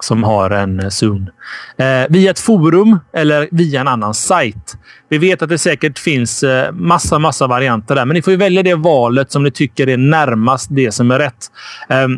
som 0.00 0.24
har 0.24 0.50
en 0.50 0.80
eh, 0.80 0.88
Zoom. 0.88 1.30
Eh, 1.76 1.86
via 2.08 2.30
ett 2.30 2.38
forum 2.38 2.98
eller 3.12 3.48
via 3.50 3.80
en 3.80 3.88
annan 3.88 4.14
sajt. 4.14 4.76
Vi 5.08 5.18
vet 5.18 5.42
att 5.42 5.48
det 5.48 5.58
säkert 5.58 5.98
finns 5.98 6.42
eh, 6.42 6.72
massa, 6.72 7.18
massa 7.18 7.46
varianter 7.46 7.94
där, 7.94 8.04
men 8.04 8.14
ni 8.14 8.22
får 8.22 8.32
välja 8.32 8.62
det 8.62 8.74
valet 8.74 9.32
som 9.32 9.42
ni 9.42 9.50
tycker 9.50 9.88
är 9.88 9.96
närmast 9.96 10.68
det 10.70 10.92
som 10.92 11.10
är 11.10 11.18
rätt. 11.18 11.50
Eh, 11.88 12.08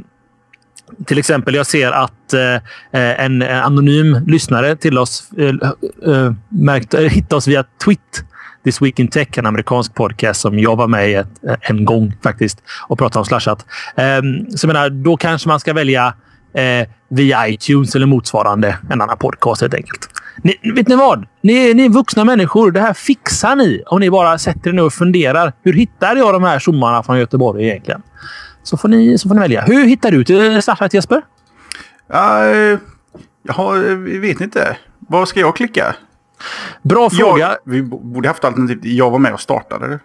till 1.07 1.19
exempel, 1.19 1.55
jag 1.55 1.67
ser 1.67 1.93
att 1.93 2.33
eh, 2.33 2.55
eh, 3.00 3.25
en, 3.25 3.43
anonym 3.43 4.19
lyssnare 4.26 4.76
till 4.76 4.99
oss 4.99 5.31
eh, 5.38 5.49
eh, 6.14 6.33
märkt, 6.49 6.95
eh, 6.95 7.00
hittade 7.00 7.37
oss 7.37 7.49
via 7.49 7.64
Twitter 7.85 8.28
This 8.69 8.83
Week 8.83 8.99
in 8.99 9.09
Tech, 9.09 9.39
en 9.39 9.47
amerikansk 9.47 9.95
podcast 9.95 10.41
som 10.41 10.59
jag 10.59 10.77
var 10.77 10.89
med 10.89 11.11
i 11.11 11.15
ett, 11.15 11.45
eh, 11.49 11.55
en 11.61 11.85
gång 11.85 12.13
faktiskt 12.23 12.63
och 12.89 12.99
pratade 12.99 13.19
om 13.19 13.25
slashat. 13.25 13.67
Um, 13.97 14.51
så 14.51 14.67
jag 14.67 14.75
menar, 14.75 14.91
då 14.91 15.17
kanske 15.17 15.49
man 15.49 15.61
ska 15.61 15.73
välja 15.73 16.15
eh, 16.55 16.89
via 17.09 17.49
iTunes 17.49 17.95
eller 17.95 18.07
motsvarande 18.07 18.77
en 18.91 19.01
annan 19.01 19.17
podcast 19.19 19.61
helt 19.61 19.75
enkelt. 19.75 20.09
Ni, 20.43 20.73
vet 20.75 20.89
ni 20.89 20.97
vad? 20.97 21.27
Ni, 21.41 21.75
ni 21.75 21.85
är 21.85 21.89
vuxna 21.89 22.25
människor. 22.25 22.71
Det 22.71 22.81
här 22.81 22.95
fixar 22.95 23.57
ni 23.57 23.83
om 23.87 24.01
ni 24.01 24.11
bara 24.11 24.39
sätter 24.39 24.71
er 24.71 24.75
ner 24.75 24.83
och 24.83 24.93
funderar. 24.93 25.53
Hur 25.63 25.73
hittar 25.73 26.17
jag 26.17 26.35
de 26.35 26.43
här 26.43 26.59
tjommarna 26.59 27.03
från 27.03 27.19
Göteborg 27.19 27.65
egentligen? 27.65 28.03
Så 28.63 28.77
får 28.77 28.89
ni, 28.89 29.19
så 29.19 29.29
får 29.29 29.35
ni 29.35 29.41
välja. 29.41 29.63
Hur 29.63 29.87
hittar 29.87 30.11
du 30.11 30.25
till 30.25 30.55
eh, 30.55 30.61
Slashat 30.61 30.95
Jesper? 30.95 31.23
Ja, 32.09 32.45
eh, 32.45 32.79
jag 33.43 33.97
vet 33.97 34.41
inte. 34.41 34.77
Vad 34.99 35.29
ska 35.29 35.41
jag 35.41 35.57
klicka? 35.57 35.97
Bra 36.83 37.11
fråga. 37.11 37.49
Jag, 37.49 37.57
vi 37.64 37.83
borde 37.83 38.28
haft 38.28 38.45
alternativ. 38.45 38.92
Jag 38.92 39.11
var 39.11 39.18
med 39.18 39.33
och 39.33 39.40
startade. 39.40 39.99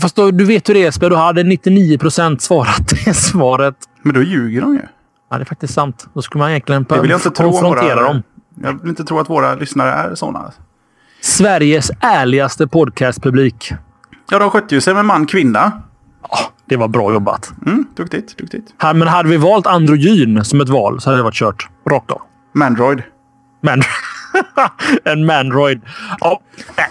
Fast 0.00 0.16
då, 0.16 0.30
du 0.30 0.44
vet 0.44 0.68
hur 0.68 0.74
det 0.74 0.80
är 0.80 0.84
Jesper. 0.84 1.10
Du 1.10 1.16
hade 1.16 1.42
99 1.42 1.98
procent 1.98 2.42
svarat 2.42 2.88
det 3.04 3.14
svaret. 3.14 3.76
Men 4.02 4.14
då 4.14 4.22
ljuger 4.22 4.60
de 4.60 4.74
ju. 4.74 4.82
Ja, 5.30 5.36
det 5.36 5.42
är 5.42 5.44
faktiskt 5.44 5.74
sant. 5.74 6.06
Då 6.14 6.22
skulle 6.22 6.42
man 6.42 6.50
egentligen 6.50 6.86
det 6.88 7.00
vill 7.00 7.10
jag 7.10 7.18
inte 7.18 7.30
konfrontera 7.30 7.94
våra, 7.94 8.06
dem. 8.08 8.22
Jag 8.62 8.80
vill 8.80 8.90
inte 8.90 9.04
tro 9.04 9.18
att 9.18 9.30
våra 9.30 9.54
lyssnare 9.54 9.90
är 9.90 10.14
sådana. 10.14 10.52
Sveriges 11.20 11.90
ärligaste 12.00 12.66
podcastpublik. 12.66 13.72
Ja, 14.30 14.38
de 14.38 14.50
skötte 14.50 14.74
ju 14.74 14.80
sig 14.80 14.94
med 14.94 15.04
man-kvinna. 15.04 15.72
Ja, 16.22 16.38
det 16.66 16.76
var 16.76 16.88
bra 16.88 17.12
jobbat. 17.12 17.52
Mm, 17.66 17.86
duktigt, 17.96 18.38
duktigt. 18.38 18.74
Här, 18.78 18.94
men 18.94 19.08
hade 19.08 19.28
vi 19.28 19.36
valt 19.36 19.66
androgyn 19.66 20.44
som 20.44 20.60
ett 20.60 20.68
val 20.68 21.00
så 21.00 21.10
hade 21.10 21.18
det 21.18 21.22
varit 21.22 21.34
kört. 21.34 21.68
Rakt 21.90 22.10
av. 22.10 22.22
Mandroid. 22.52 23.02
Man 23.62 23.82
en 25.04 25.24
Mandroid. 25.24 25.80
Ja, 26.20 26.40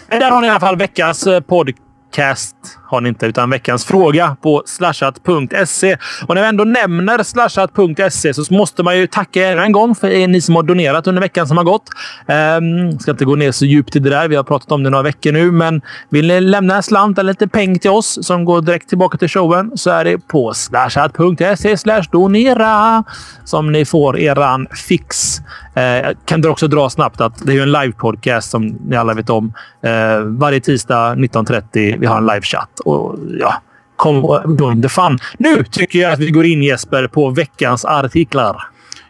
eh, 0.10 0.20
där 0.20 0.32
har 0.32 0.42
ni 0.42 0.48
i 0.48 0.50
alla 0.50 0.60
fall 0.60 0.78
veckans 0.78 1.28
eh, 1.28 1.40
podd 1.40 1.72
cast 2.16 2.56
Har 2.88 3.02
ni 3.02 3.10
inte, 3.10 3.26
utan 3.26 3.50
veckans 3.50 3.86
fråga 3.86 4.38
på 4.42 4.64
slashat.se. 4.66 5.98
Och 6.28 6.36
när 6.36 6.42
vi 6.42 6.48
ändå 6.48 6.64
nämner 6.64 7.24
slashat.se 7.24 8.34
så 8.34 8.54
måste 8.54 8.84
man 8.84 8.98
ju 8.98 9.08
tacka 9.08 9.52
er 9.52 9.58
en 9.58 9.72
gång 9.72 9.96
för 9.96 10.08
er, 10.08 10.28
ni 10.28 10.42
som 10.42 10.56
har 10.56 10.64
donerat 10.64 11.08
under 11.08 11.22
veckan 11.22 11.48
som 11.48 11.58
har 11.58 11.64
gått. 11.64 11.90
Um, 12.28 13.00
ska 13.00 13.12
inte 13.12 13.26
gå 13.26 13.36
ner 13.36 13.52
så 13.52 13.66
djupt 13.66 13.96
i 13.96 14.00
det 14.00 14.10
där. 14.10 14.28
Vi 14.28 14.36
har 14.36 14.44
pratat 14.44 14.72
om 14.72 14.84
det 14.84 14.90
några 14.90 15.04
veckor 15.04 15.32
nu, 15.32 15.52
men 15.52 15.82
vill 16.10 16.28
ni 16.28 16.42
lämna 16.42 16.76
en 16.76 16.84
slant 16.84 17.20
eller 17.20 17.34
lite 17.34 17.48
peng 17.48 17.80
till 17.80 17.92
oss 17.92 18.20
som 18.22 18.46
går 18.46 18.62
direkt 18.62 18.90
tillbaka 18.90 19.18
till 19.18 19.30
showen 19.30 19.72
så 19.76 19.90
är 19.90 20.06
det 20.06 20.18
på 20.18 20.54
slashat.se 20.54 21.76
donera 22.12 23.04
som 23.44 23.72
ni 23.72 23.86
får 23.86 24.20
eran 24.20 24.68
fix. 24.88 25.40
Eh, 25.76 26.12
kan 26.26 26.42
du 26.42 26.50
också 26.50 26.68
dra 26.68 26.90
snabbt 26.90 27.22
att 27.22 27.46
det 27.46 27.54
är 27.54 27.62
en 27.62 27.72
live-podcast 27.72 28.50
som 28.50 28.68
ni 28.68 28.96
alla 28.96 29.14
vet 29.14 29.30
om. 29.30 29.54
Eh, 29.82 30.20
varje 30.20 30.60
tisdag 30.60 31.16
19.30. 31.16 32.05
Vi 32.06 32.10
har 32.10 32.18
en 32.18 32.26
live-chatt. 32.26 32.80
Och 32.80 33.20
ja, 33.40 33.62
kom 33.96 34.26
och 34.26 34.60
join 34.60 34.82
the 34.82 34.90
fun. 34.90 35.20
Nu 35.38 35.64
tycker 35.64 36.00
jag 36.00 36.14
att 36.14 36.20
vi 36.20 36.32
går 36.32 36.46
in 36.46 36.64
Jesper 36.64 37.08
på 37.08 37.30
veckans 37.30 37.86
artiklar. 37.86 38.64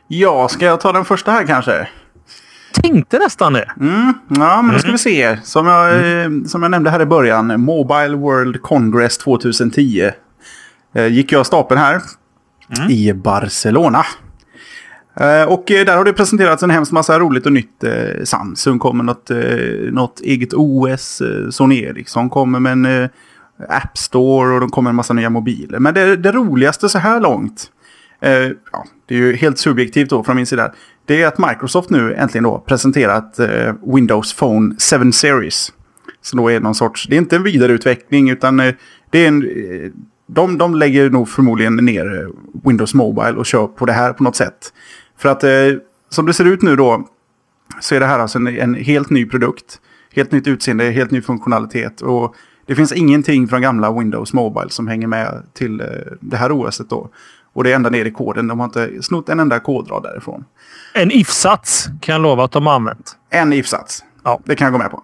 Ja, 0.08 0.48
ska 0.48 0.66
jag 0.66 0.82
ta 0.82 0.94
den 0.94 1.06
första 1.06 1.32
här 1.32 1.48
kanske? 1.48 1.88
Tänkte 2.74 3.20
nästan 3.20 3.54
det. 3.54 3.72
Mm, 3.80 4.14
ja, 4.30 4.62
men 4.62 4.74
då 4.74 4.80
ska 4.80 4.92
vi 4.92 4.98
se. 4.98 5.38
Som 5.44 5.68
jag, 5.68 6.06
mm. 6.06 6.46
som 6.46 6.62
jag 6.62 6.72
nämnde 6.72 6.90
här 6.90 7.02
i 7.02 7.06
början. 7.06 7.62
Mobile 7.62 8.16
World 8.16 8.62
Congress 8.62 9.18
2010. 9.18 10.12
Eh, 10.96 11.08
gick 11.08 11.32
jag 11.32 11.46
stapeln 11.46 11.82
här. 11.82 12.02
Mm. 12.78 12.92
I 12.92 13.14
Barcelona. 13.14 14.06
Eh, 15.20 15.44
och 15.44 15.72
eh, 15.72 15.86
där 15.86 15.98
har 15.98 16.06
det 16.06 16.14
presenterats 16.14 16.64
en 16.64 16.70
hemskt 16.70 16.92
massa 16.92 17.20
roligt 17.20 17.46
och 17.46 17.54
nytt. 17.54 17.84
Eh, 17.84 18.24
Samsung 18.24 18.80
kommer 18.80 19.04
med 19.04 19.06
något, 19.06 19.32
något 19.94 20.22
eget 20.22 20.54
OS. 20.54 21.22
Sony 21.50 21.82
Ericsson 21.82 22.30
kommer 22.30 22.60
med 22.60 22.72
en 22.72 23.10
App 23.70 23.98
Store 23.98 24.54
och 24.54 24.60
de 24.60 24.70
kommer 24.70 24.90
en 24.90 24.96
massa 24.96 25.14
nya 25.14 25.30
mobiler. 25.30 25.80
Men 25.80 25.94
det, 25.94 26.16
det 26.16 26.32
roligaste 26.32 26.90
så 26.90 27.00
här 27.00 27.20
långt, 27.20 27.72
ja, 28.72 28.86
det 29.06 29.16
är 29.16 29.20
ju 29.20 29.36
helt 29.36 29.58
subjektivt 29.58 30.10
då 30.10 30.24
från 30.24 30.36
min 30.36 30.46
sida, 30.46 30.74
det 31.06 31.22
är 31.22 31.28
att 31.28 31.38
Microsoft 31.38 31.90
nu 31.90 32.14
äntligen 32.14 32.44
då 32.44 32.60
presenterat 32.60 33.40
Windows 33.96 34.34
Phone 34.34 34.76
7 35.04 35.12
Series. 35.12 35.74
Så 36.22 36.38
då 36.38 36.50
är 36.50 36.54
det 36.54 36.60
någon 36.60 36.76
sorts, 36.76 37.08
det 37.08 37.16
är 37.16 37.18
inte 37.18 37.36
en 37.36 37.44
vidareutveckling 37.44 38.30
utan 38.30 38.58
det 38.58 39.26
är 39.26 39.28
en 39.28 39.44
de, 40.28 40.58
de 40.58 40.76
lägger 40.76 41.10
nog 41.10 41.30
förmodligen 41.30 41.76
ner 41.76 42.30
Windows 42.64 42.94
Mobile 42.94 43.34
och 43.34 43.46
kör 43.46 43.68
på 43.68 43.86
det 43.86 43.94
här 43.94 44.14
på 44.14 44.24
något 44.24 44.36
sätt. 44.36 44.74
För 45.18 45.30
att 45.30 45.44
eh, 45.44 45.52
som 46.10 46.26
det 46.26 46.34
ser 46.34 46.46
ut 46.46 46.62
nu 46.62 46.76
då 46.76 47.08
så 47.80 47.96
är 47.96 48.00
det 48.00 48.06
här 48.06 48.20
alltså 48.20 48.38
en, 48.38 48.48
en, 48.48 48.74
helt 48.76 49.10
ny 49.10 49.26
produkt. 49.26 49.82
Helt 50.14 50.32
nytt 50.32 50.48
utseende, 50.48 50.90
helt 50.90 51.12
ny 51.12 51.22
funktionalitet. 51.22 52.02
Och 52.02 52.36
det 52.66 52.76
finns 52.76 52.92
ingenting 52.92 53.48
från 53.48 53.62
gamla 53.62 53.92
Windows 53.92 54.34
Mobile 54.34 54.70
som 54.70 54.88
hänger 54.88 55.08
med 55.08 55.44
till 55.54 55.82
eh, 55.82 55.88
det 56.20 56.38
här 56.38 56.52
OSet 56.52 56.90
då. 56.90 57.10
Och 57.54 57.64
det 57.64 57.72
är 57.72 57.76
ända 57.76 57.90
ner 57.90 58.06
i 58.06 58.12
koden. 58.12 58.48
De 58.48 58.60
har 58.60 58.66
inte 58.66 59.04
snott 59.04 59.30
en 59.30 59.40
enda 59.40 59.60
kodrad 59.60 60.04
därifrån. 60.04 60.46
En 60.94 61.12
if-sats 61.12 61.88
kan 62.02 62.14
jag 62.14 62.22
lova 62.22 62.44
att 62.44 62.52
de 62.52 62.66
har 62.66 62.74
använt. 62.74 63.16
En 63.30 63.54
if-sats. 63.54 64.04
Ja. 64.24 64.40
Det 64.46 64.56
kan 64.56 64.66
jag 64.66 64.72
gå 64.72 64.78
med 64.78 64.92
på. 64.92 65.04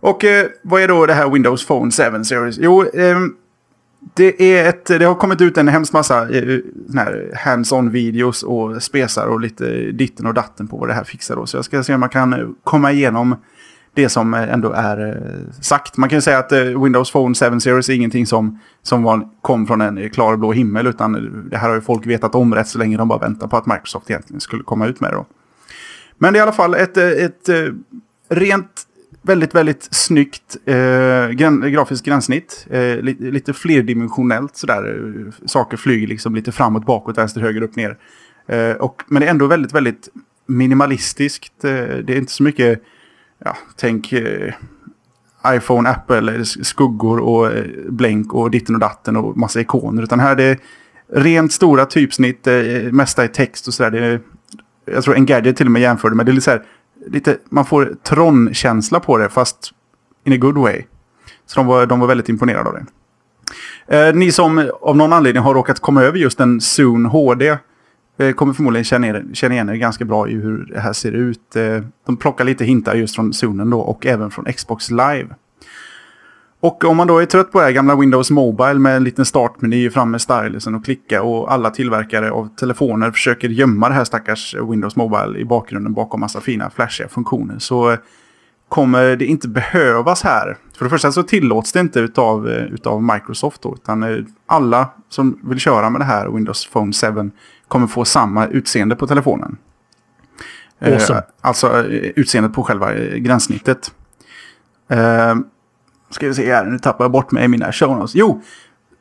Och 0.00 0.24
eh, 0.24 0.46
vad 0.62 0.82
är 0.82 0.88
då 0.88 1.06
det 1.06 1.14
här 1.14 1.30
Windows 1.30 1.66
Phone 1.66 1.90
7 1.90 2.24
Series? 2.24 2.58
Jo, 2.58 2.84
eh, 2.84 3.16
det, 4.14 4.56
är 4.56 4.68
ett, 4.68 4.86
det 4.86 5.04
har 5.04 5.14
kommit 5.14 5.40
ut 5.40 5.58
en 5.58 5.68
hemskt 5.68 5.92
massa 5.92 6.28
eh, 6.28 6.58
hands-on 7.34 7.90
videos 7.90 8.42
och 8.42 8.82
spesar 8.82 9.26
och 9.26 9.40
lite 9.40 9.64
ditten 9.92 10.26
och 10.26 10.34
datten 10.34 10.68
på 10.68 10.76
vad 10.76 10.88
det 10.88 10.94
här 10.94 11.04
fixar. 11.04 11.36
Då. 11.36 11.46
Så 11.46 11.56
jag 11.56 11.64
ska 11.64 11.82
se 11.82 11.94
om 11.94 12.00
man 12.00 12.08
kan 12.08 12.56
komma 12.64 12.92
igenom 12.92 13.36
det 13.94 14.08
som 14.08 14.34
eh, 14.34 14.52
ändå 14.52 14.72
är 14.72 15.08
eh, 15.08 15.60
sagt. 15.60 15.96
Man 15.96 16.08
kan 16.08 16.16
ju 16.16 16.20
säga 16.20 16.38
att 16.38 16.52
Windows 16.52 17.12
Phone 17.12 17.34
7 17.34 17.60
Series 17.60 17.88
är 17.88 17.94
ingenting 17.94 18.26
som, 18.26 18.60
som 18.82 19.02
var, 19.02 19.28
kom 19.42 19.66
från 19.66 19.80
en 19.80 20.10
klarblå 20.10 20.52
himmel. 20.52 20.86
Utan 20.86 21.12
det 21.50 21.56
här 21.56 21.68
har 21.68 21.74
ju 21.74 21.80
folk 21.80 22.06
vetat 22.06 22.34
om 22.34 22.54
rätt 22.54 22.68
så 22.68 22.78
länge 22.78 22.96
de 22.96 23.08
bara 23.08 23.18
väntar 23.18 23.46
på 23.46 23.56
att 23.56 23.66
Microsoft 23.66 24.10
egentligen 24.10 24.40
skulle 24.40 24.62
komma 24.62 24.86
ut 24.86 25.00
med 25.00 25.10
det. 25.10 25.16
Då. 25.16 25.26
Men 26.18 26.32
det 26.32 26.38
är 26.38 26.40
i 26.40 26.42
alla 26.42 26.52
fall 26.52 26.74
ett, 26.74 26.96
ett 26.96 27.48
rent 28.28 28.86
väldigt, 29.24 29.54
väldigt 29.54 29.88
snyggt 29.90 30.56
eh, 30.64 31.28
gran 31.28 31.72
grafiskt 31.72 32.06
gränssnitt. 32.06 32.66
Eh, 32.70 32.96
li 32.96 33.16
lite 33.20 33.52
flerdimensionellt 33.52 34.56
sådär. 34.56 35.12
Eh, 35.16 35.46
saker 35.46 35.76
flyger 35.76 36.06
liksom 36.06 36.34
lite 36.34 36.52
framåt, 36.52 36.86
bakåt, 36.86 37.18
vänster, 37.18 37.40
höger, 37.40 37.62
upp, 37.62 37.76
ner. 37.76 37.98
Eh, 38.46 38.72
och, 38.72 39.02
men 39.06 39.20
det 39.20 39.26
är 39.26 39.30
ändå 39.30 39.46
väldigt, 39.46 39.74
väldigt 39.74 40.08
minimalistiskt. 40.46 41.64
Eh, 41.64 41.70
det 41.72 42.10
är 42.10 42.16
inte 42.16 42.32
så 42.32 42.42
mycket, 42.42 42.82
ja, 43.44 43.56
tänk 43.76 44.12
eh, 44.12 44.54
iPhone, 45.46 45.90
Apple, 45.90 46.44
skuggor 46.44 47.18
och 47.18 47.52
eh, 47.52 47.64
blänk 47.88 48.34
och 48.34 48.50
ditten 48.50 48.74
och 48.74 48.80
datten 48.80 49.16
och 49.16 49.36
massa 49.36 49.60
ikoner. 49.60 50.02
Utan 50.02 50.20
här 50.20 50.32
är 50.32 50.36
det 50.36 50.58
rent 51.12 51.52
stora 51.52 51.86
typsnitt, 51.86 52.46
eh, 52.46 52.54
mesta 52.92 53.24
är 53.24 53.28
text 53.28 53.68
och 53.68 53.74
sådär. 53.74 54.20
Jag 54.84 55.04
tror 55.04 55.14
Engadget 55.14 55.56
till 55.56 55.66
och 55.66 55.72
med 55.72 55.82
jämförde 55.82 56.16
med 56.16 56.26
det. 56.26 56.32
är 56.32 56.34
lite 56.34 56.44
så 56.44 56.50
här, 56.50 56.62
lite, 57.06 57.38
man 57.48 57.64
får 57.64 57.96
Tron-känsla 58.02 59.00
på 59.00 59.18
det, 59.18 59.28
fast 59.28 59.70
in 60.24 60.32
a 60.32 60.36
good 60.36 60.58
way. 60.58 60.82
Så 61.46 61.60
de 61.60 61.66
var, 61.66 61.86
de 61.86 62.00
var 62.00 62.06
väldigt 62.06 62.28
imponerade 62.28 62.68
av 62.68 62.74
det. 62.74 62.86
Eh, 63.86 64.14
ni 64.14 64.32
som 64.32 64.70
av 64.80 64.96
någon 64.96 65.12
anledning 65.12 65.42
har 65.42 65.54
råkat 65.54 65.80
komma 65.80 66.02
över 66.02 66.18
just 66.18 66.40
en 66.40 66.60
Zoom 66.60 67.04
HD 67.04 67.56
eh, 68.18 68.32
kommer 68.32 68.52
förmodligen 68.52 68.84
känna, 68.84 69.06
er, 69.06 69.24
känna 69.32 69.54
igen 69.54 69.68
er 69.68 69.74
ganska 69.74 70.04
bra 70.04 70.28
i 70.28 70.34
hur 70.34 70.64
det 70.64 70.80
här 70.80 70.92
ser 70.92 71.12
ut. 71.12 71.56
Eh, 71.56 71.82
de 72.06 72.16
plockar 72.16 72.44
lite 72.44 72.64
hintar 72.64 72.94
just 72.94 73.14
från 73.14 73.32
Zoonen 73.32 73.70
då 73.70 73.80
och 73.80 74.06
även 74.06 74.30
från 74.30 74.44
Xbox 74.44 74.90
Live. 74.90 75.28
Och 76.64 76.84
om 76.84 76.96
man 76.96 77.06
då 77.06 77.18
är 77.18 77.26
trött 77.26 77.52
på 77.52 77.58
det 77.58 77.64
här 77.64 77.72
gamla 77.72 77.96
Windows 77.96 78.30
Mobile 78.30 78.74
med 78.74 78.96
en 78.96 79.04
liten 79.04 79.24
startmeny 79.24 79.90
fram 79.90 80.10
med 80.10 80.20
stylusen 80.20 80.74
och 80.74 80.84
klicka 80.84 81.22
och 81.22 81.52
alla 81.52 81.70
tillverkare 81.70 82.30
av 82.30 82.48
telefoner 82.56 83.10
försöker 83.10 83.48
gömma 83.48 83.88
det 83.88 83.94
här 83.94 84.04
stackars 84.04 84.54
Windows 84.54 84.96
Mobile 84.96 85.38
i 85.38 85.44
bakgrunden 85.44 85.94
bakom 85.94 86.20
massa 86.20 86.40
fina 86.40 86.70
flashiga 86.70 87.08
funktioner 87.08 87.58
så 87.58 87.96
kommer 88.68 89.16
det 89.16 89.26
inte 89.26 89.48
behövas 89.48 90.22
här. 90.22 90.56
För 90.76 90.84
det 90.84 90.90
första 90.90 91.12
så 91.12 91.22
tillåts 91.22 91.72
det 91.72 91.80
inte 91.80 92.00
utav, 92.00 92.48
utav 92.48 93.02
Microsoft 93.02 93.62
då, 93.62 93.74
utan 93.74 94.02
eh, 94.02 94.24
alla 94.46 94.88
som 95.08 95.38
vill 95.42 95.58
köra 95.58 95.90
med 95.90 96.00
det 96.00 96.04
här 96.04 96.28
Windows 96.28 96.66
Phone 96.66 96.92
7 96.92 97.30
kommer 97.68 97.86
få 97.86 98.04
samma 98.04 98.46
utseende 98.46 98.96
på 98.96 99.06
telefonen. 99.06 99.56
Awesome. 100.80 101.18
Eh, 101.18 101.24
alltså 101.40 101.66
eh, 101.78 102.10
utseendet 102.16 102.54
på 102.54 102.62
själva 102.62 102.94
gränssnittet. 102.94 103.92
Ska 106.14 106.28
vi 106.28 106.34
se 106.34 106.52
här, 106.52 106.64
nu 106.64 106.78
tappar 106.78 107.04
jag 107.04 107.12
bort 107.12 107.30
mig 107.30 107.44
i 107.44 107.48
mina 107.48 107.72
show 107.72 107.96
notes. 107.96 108.14
Jo, 108.14 108.42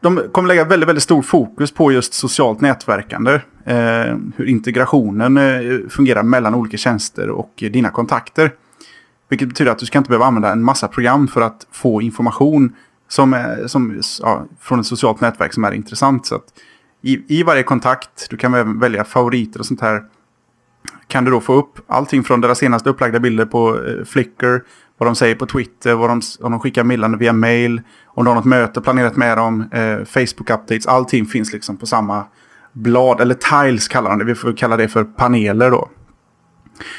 de 0.01 0.21
kommer 0.31 0.47
lägga 0.47 0.65
väldigt, 0.65 0.89
väldigt 0.89 1.03
stor 1.03 1.21
fokus 1.21 1.71
på 1.71 1.91
just 1.91 2.13
socialt 2.13 2.61
nätverkande. 2.61 3.33
Eh, 3.65 4.17
hur 4.35 4.45
integrationen 4.45 5.37
eh, 5.37 5.89
fungerar 5.89 6.23
mellan 6.23 6.55
olika 6.55 6.77
tjänster 6.77 7.29
och 7.29 7.63
eh, 7.63 7.71
dina 7.71 7.89
kontakter. 7.89 8.51
Vilket 9.29 9.47
betyder 9.47 9.71
att 9.71 9.77
du 9.77 9.85
ska 9.85 9.97
inte 9.97 10.09
behöva 10.09 10.25
använda 10.25 10.51
en 10.51 10.63
massa 10.63 10.87
program 10.87 11.27
för 11.27 11.41
att 11.41 11.67
få 11.71 12.01
information 12.01 12.75
som 13.07 13.33
är, 13.33 13.67
som, 13.67 14.01
ja, 14.21 14.45
från 14.59 14.79
ett 14.79 14.85
socialt 14.85 15.21
nätverk 15.21 15.53
som 15.53 15.63
är 15.63 15.71
intressant. 15.71 16.25
Så 16.25 16.35
att 16.35 16.45
i, 17.01 17.39
I 17.39 17.43
varje 17.43 17.63
kontakt, 17.63 18.27
du 18.29 18.37
kan 18.37 18.53
även 18.53 18.79
välja 18.79 19.03
favoriter 19.03 19.59
och 19.59 19.65
sånt 19.65 19.81
här. 19.81 20.03
Kan 21.07 21.25
du 21.25 21.31
då 21.31 21.41
få 21.41 21.53
upp 21.53 21.79
allting 21.87 22.23
från 22.23 22.41
deras 22.41 22.57
senaste 22.57 22.89
upplagda 22.89 23.19
bilder 23.19 23.45
på 23.45 23.85
eh, 23.85 24.05
Flickr 24.05 24.63
vad 24.97 25.07
de 25.07 25.15
säger 25.15 25.35
på 25.35 25.45
Twitter, 25.45 25.93
vad 25.93 26.09
de, 26.09 26.21
om 26.41 26.51
de 26.51 26.59
skickar 26.59 26.83
meddelande 26.83 27.17
via 27.17 27.33
mail, 27.33 27.81
om 28.05 28.25
de 28.25 28.27
har 28.27 28.35
något 28.35 28.45
möte 28.45 28.81
planerat 28.81 29.15
med 29.15 29.37
dem, 29.37 29.69
eh, 29.71 29.79
Facebook-updates, 29.79 30.87
allting 30.87 31.25
finns 31.25 31.53
liksom 31.53 31.77
på 31.77 31.85
samma 31.85 32.25
blad, 32.73 33.21
eller 33.21 33.35
tiles 33.35 33.87
kallar 33.87 34.09
de 34.09 34.19
det, 34.19 34.25
vi 34.25 34.35
får 34.35 34.57
kalla 34.57 34.77
det 34.77 34.87
för 34.87 35.03
paneler 35.03 35.71
då. 35.71 35.89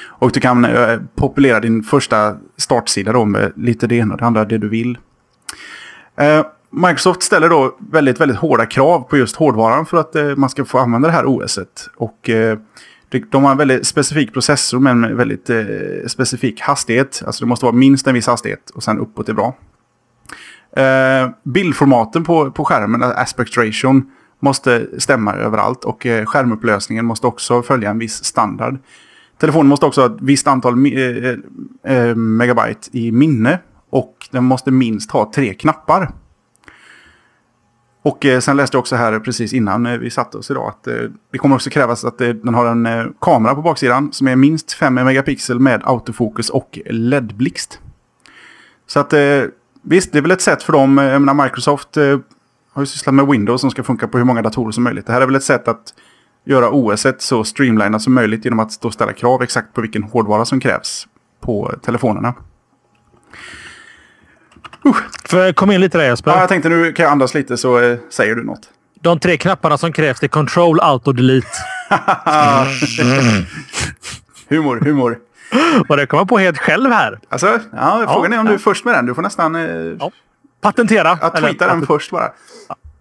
Och 0.07 0.31
du 0.33 0.41
kan 0.41 0.65
eh, 0.65 0.99
populera 1.15 1.61
din 1.61 1.83
första 1.83 2.37
startsida 2.57 3.13
då 3.13 3.25
med 3.25 3.53
lite 3.57 3.87
det 3.87 3.97
ena 3.97 4.15
och 4.15 4.21
det 4.21 4.27
andra, 4.27 4.45
det 4.45 4.59
du 4.59 4.69
vill. 4.69 4.99
Eh, 6.17 6.47
Microsoft 6.71 7.23
ställer 7.23 7.49
då 7.49 7.77
väldigt, 7.93 8.21
väldigt 8.21 8.39
hårda 8.39 8.67
krav 8.67 9.01
på 9.01 9.17
just 9.17 9.37
hårdvaran 9.37 9.87
för 9.87 9.97
att 9.97 10.17
eh, 10.17 10.37
man 10.37 10.51
ska 10.51 10.65
få 10.65 10.79
använda 10.79 11.09
det 11.09 11.15
här 11.15 11.27
OSet. 11.27 11.91
Och 11.97 12.31
eh, 12.31 12.59
de 13.31 13.45
har 13.45 13.51
en 13.51 13.59
väldigt 13.59 13.87
specifik 13.87 14.33
processor 14.33 14.79
med 14.79 14.91
en 14.91 15.17
väldigt 15.17 15.51
eh, 15.51 15.57
specifik 16.07 16.61
hastighet. 16.61 17.23
Alltså 17.27 17.45
det 17.45 17.49
måste 17.49 17.65
vara 17.65 17.77
minst 17.77 18.07
en 18.07 18.15
viss 18.15 18.27
hastighet 18.27 18.71
och 18.71 18.83
sen 18.83 18.99
uppåt 18.99 19.29
är 19.29 19.33
bra. 19.33 19.57
Eh, 20.77 21.31
bildformaten 21.43 22.25
på, 22.25 22.51
på 22.51 22.65
skärmen, 22.65 23.03
alltså 23.03 23.21
aspect 23.21 23.57
ration, 23.57 24.11
måste 24.41 24.87
stämma 24.99 25.35
överallt. 25.35 25.85
Och 25.85 26.07
eh, 26.07 26.25
skärmupplösningen 26.25 27.05
måste 27.05 27.27
också 27.27 27.63
följa 27.63 27.91
en 27.91 27.99
viss 27.99 28.25
standard. 28.25 28.79
Telefonen 29.39 29.67
måste 29.67 29.87
också 29.87 30.01
ha 30.01 30.07
ett 30.07 30.21
visst 30.21 30.47
antal 30.47 30.87
eh, 30.87 31.95
eh, 31.97 32.15
megabyte 32.15 32.89
i 32.93 33.13
minne. 33.13 33.59
Och 33.91 34.29
den 34.31 34.45
måste 34.45 34.71
minst 34.71 35.11
ha 35.11 35.33
tre 35.35 35.55
knappar. 35.55 36.11
Och 38.05 38.25
eh, 38.25 38.41
sen 38.41 38.57
läste 38.57 38.77
jag 38.77 38.81
också 38.81 38.97
här 38.97 39.19
precis 39.19 39.53
innan 39.53 39.87
eh, 39.87 39.99
vi 39.99 40.11
satte 40.11 40.39
oss 40.39 40.51
idag 40.51 40.69
att 40.69 40.87
eh, 40.87 40.95
det 41.33 41.39
kommer 41.39 41.57
också 41.57 41.71
krävas 41.71 42.05
att 42.05 42.19
den 42.19 42.55
har 42.55 42.67
en 42.67 43.15
kamera 43.21 43.55
på 43.55 43.63
baksidan 43.63 44.13
som 44.13 44.29
är 44.29 44.37
minst 44.37 44.73
5 44.73 44.95
megapixel 44.95 45.61
med 45.61 45.81
autofokus 45.85 46.51
och 46.51 46.79
LED-blixt. 46.87 47.81
Så 48.87 49.01
att 49.01 49.15
visst, 49.83 50.13
det 50.13 50.19
är 50.19 50.23
väl 50.23 50.31
ett 50.31 50.41
sätt 50.41 50.63
för 50.63 50.73
dem. 50.73 50.99
Jag 50.99 51.23
menar 51.23 51.45
Microsoft 51.45 51.95
har 52.73 52.83
ju 52.83 52.87
sysslat 52.87 53.15
med 53.15 53.27
Windows 53.27 53.61
som 53.61 53.71
ska 53.71 53.83
funka 53.83 54.09
på 54.09 54.19
hur 54.19 54.25
många 54.25 54.43
datorer 54.43 54.73
som 54.73 54.85
möjligt. 54.85 55.07
Det 55.07 55.13
här 55.13 55.21
är 55.21 55.27
väl 55.27 55.35
ett 55.35 55.45
sätt 55.45 55.69
att 55.69 55.95
göra 56.45 56.71
OS 56.71 57.07
så 57.19 57.45
streamlinat 57.45 58.03
som 58.03 58.15
möjligt 58.15 58.45
genom 58.45 58.61
att 58.61 58.81
då 58.81 58.91
ställa 58.91 59.13
krav 59.13 59.43
exakt 59.43 59.73
på 59.75 59.81
vilken 59.81 60.03
hårdvara 60.03 60.45
som 60.45 60.61
krävs 60.61 61.07
på 61.41 61.73
telefonerna. 61.83 62.35
Jag 65.33 65.57
komma 65.57 65.75
in 65.75 65.81
lite 65.81 65.99
där 65.99 66.05
Jesper? 66.05 66.31
Ja, 66.31 66.41
jag 66.41 66.49
tänkte 66.49 66.69
nu 66.69 66.93
kan 66.93 67.03
jag 67.05 67.13
andas 67.13 67.35
lite 67.35 67.57
så 67.57 67.79
eh, 67.81 67.99
säger 68.11 68.35
du 68.35 68.45
något. 68.45 68.69
De 69.01 69.19
tre 69.19 69.37
knapparna 69.37 69.79
som 69.79 69.93
krävs 69.93 70.23
är 70.23 70.29
Control, 70.29 70.81
Alt 70.81 71.09
och 71.09 71.15
Delete. 71.15 71.49
Humor, 74.49 74.81
humor. 74.81 75.19
Och 75.89 75.97
det 75.97 76.07
kom 76.07 76.19
jag 76.19 76.29
på 76.29 76.39
helt 76.39 76.59
själv 76.59 76.91
här. 76.91 77.19
Alltså, 77.29 77.61
ja, 77.73 78.05
frågan 78.13 78.33
är 78.33 78.39
om 78.39 78.47
ja. 78.47 78.51
du 78.51 78.55
är 78.55 78.59
först 78.59 78.85
med 78.85 78.95
den. 78.95 79.07
Du 79.07 79.15
får 79.15 79.23
nästan 79.23 79.55
eh, 79.55 79.63
Ja. 79.99 80.11
Patentera. 80.61 81.19
ja, 81.21 81.31
tweeta 81.31 81.67
den 81.67 81.87
först 81.87 82.11
bara. 82.11 82.33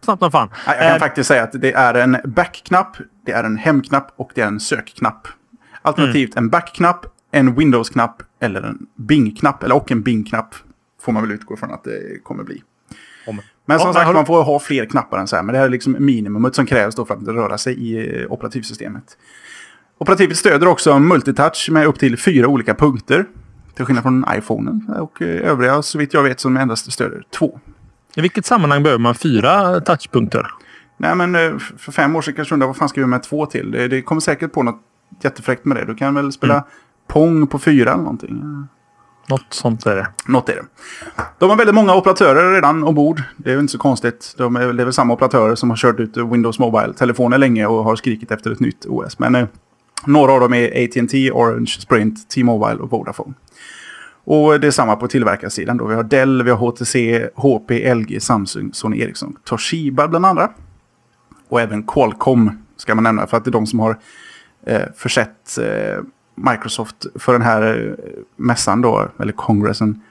Snabbt 0.01 0.19
som 0.21 0.31
fan. 0.31 0.49
Jag 0.65 0.77
kan 0.77 0.87
Eh, 0.87 0.99
faktiskt 0.99 1.27
säga 1.27 1.43
att 1.43 1.51
det 1.61 1.73
är 1.73 1.93
en 1.93 2.17
backknapp, 2.25 2.97
det 3.25 3.31
är 3.31 3.43
en 3.43 3.57
hemknapp 3.57 4.11
och 4.15 4.31
det 4.35 4.41
är 4.41 4.47
en 4.47 4.59
sökknapp. 4.59 5.27
Alternativt 5.81 6.35
en 6.37 6.49
backknapp, 6.49 7.05
en 7.31 7.55
Windows-knapp 7.55 8.21
eller 8.41 8.61
en 8.61 8.77
Bing-knapp. 8.95 9.63
Eller 9.63 9.75
och 9.75 9.91
en 9.91 10.03
Bing-knapp 10.03 10.55
får 11.03 11.11
man 11.11 11.23
väl 11.23 11.31
utgå 11.31 11.55
från 11.57 11.71
att 11.73 11.83
det 11.83 12.23
kommer 12.23 12.43
bli. 12.43 12.61
Om- 13.27 13.41
Men 13.65 13.79
som 13.79 13.87
Ja, 13.87 13.93
sagt, 13.93 14.05
har 14.05 14.13
man 14.13 14.25
får 14.25 14.43
ha 14.43 14.59
fler 14.59 14.85
knappar 14.85 15.17
än 15.19 15.27
så 15.27 15.35
här. 15.35 15.43
Men 15.43 15.53
det 15.53 15.59
här 15.59 15.65
är 15.65 15.69
liksom 15.69 15.95
minimumet 15.99 16.55
som 16.55 16.65
krävs 16.65 16.95
då 16.95 17.05
för 17.05 17.13
att 17.15 17.27
röra 17.27 17.57
sig 17.57 17.73
i 17.73 18.21
eh, 18.21 18.31
operativsystemet. 18.31 19.17
Operativet 19.97 20.37
stöder 20.37 20.67
också 20.67 20.99
multitouch 20.99 21.69
med 21.71 21.87
upp 21.87 21.99
till 21.99 22.17
fyra 22.17 22.47
olika 22.47 22.73
punkter. 22.75 23.25
Till 23.75 23.85
skillnad 23.85 24.03
från 24.03 24.25
iPhonen 24.37 24.89
och 24.99 25.21
eh, 25.21 25.49
övriga, 25.51 25.81
så 25.81 25.97
vitt 25.97 26.13
jag 26.13 26.23
vet, 26.23 26.39
som 26.39 26.57
endast 26.57 26.91
stöder 26.91 27.23
två. 27.39 27.59
I 28.15 28.21
vilket 28.21 28.45
sammanhang 28.45 28.83
behöver 28.83 28.99
man 29.01 29.15
fyra 29.15 29.79
touchpunkter? 29.81 30.47
Nej, 30.97 31.15
men 31.15 31.35
eh, 31.35 31.57
för 31.77 31.91
fem 31.91 32.15
år 32.15 32.21
sedan 32.21 32.33
kanske 32.33 32.51
jag 32.53 32.55
undrade 32.55 32.67
vad 32.67 32.77
fan 32.77 32.89
ska 32.89 33.01
vi 33.01 33.07
med 33.07 33.23
två 33.23 33.45
till? 33.45 33.71
Det, 33.71 33.87
det 33.87 34.01
kommer 34.01 34.21
säkert 34.21 34.51
på 34.53 34.63
något 34.63 34.81
jättefräckt 35.21 35.65
med 35.65 35.77
det. 35.77 35.85
Du 35.85 35.95
kan 35.95 36.13
väl 36.15 36.31
spela 36.31 36.63
Pong 37.07 37.47
på 37.47 37.59
fyra 37.59 37.91
eller 37.93 38.03
någonting. 38.03 38.43
Något 39.29 39.45
sånt 39.49 39.85
är 39.85 39.95
det. 39.95 40.07
Något 40.27 40.49
är 40.49 40.55
det. 40.55 40.65
De 41.39 41.49
har 41.49 41.57
väldigt 41.57 41.75
många 41.75 41.95
operatörer 41.95 42.53
redan 42.53 42.83
ombord. 42.83 43.21
Det 43.37 43.49
är 43.49 43.55
väl 43.55 43.61
inte 43.61 43.71
så 43.71 43.77
konstigt. 43.77 44.35
De 44.37 44.55
är, 44.55 44.73
det 44.73 44.83
är 44.83 44.85
väl 44.85 44.93
samma 44.93 45.13
operatörer 45.13 45.55
som 45.55 45.69
har 45.69 45.77
kört 45.77 45.99
ut 45.99 46.17
Windows 46.17 46.59
Mobile-telefoner 46.59 47.37
länge 47.37 47.65
och 47.65 47.83
har 47.83 47.95
skrikit 47.95 48.31
efter 48.31 48.51
ett 48.51 48.59
nytt 48.59 48.85
OS. 48.85 49.19
Men 49.19 49.35
eh, 49.35 49.47
några 50.05 50.31
av 50.31 50.39
dem 50.39 50.53
är 50.53 50.85
AT&T, 50.85 51.31
Orange, 51.31 51.77
Sprint, 51.79 52.29
T-Mobile 52.29 52.75
och 52.75 52.89
Vodafone. 52.89 53.33
Och 54.25 54.59
det 54.59 54.67
är 54.67 54.71
samma 54.71 54.95
på 54.95 55.07
tillverkarsidan. 55.07 55.77
Då. 55.77 55.85
Vi 55.85 55.95
har 55.95 56.03
Dell, 56.03 56.43
vi 56.43 56.51
har 56.51 56.57
HTC, 56.57 57.27
HP, 57.35 57.71
LG, 57.95 58.21
Samsung, 58.21 58.73
Sony 58.73 59.01
Ericsson, 59.01 59.35
Toshiba 59.43 60.07
bland 60.07 60.25
andra. 60.25 60.49
Och 61.49 61.61
även 61.61 61.83
Qualcomm 61.83 62.51
ska 62.77 62.95
man 62.95 63.03
nämna 63.03 63.27
för 63.27 63.37
att 63.37 63.45
det 63.45 63.49
är 63.49 63.51
de 63.51 63.67
som 63.67 63.79
har 63.79 63.97
eh, 64.65 64.81
försett 64.95 65.57
eh, 65.57 66.03
Microsoft 66.35 67.05
för 67.15 67.33
den 67.33 67.41
här 67.41 67.87
eh, 67.87 68.05
mässan 68.35 68.81
då, 68.81 69.09
eller 69.19 69.31
kongressen, 69.33 70.01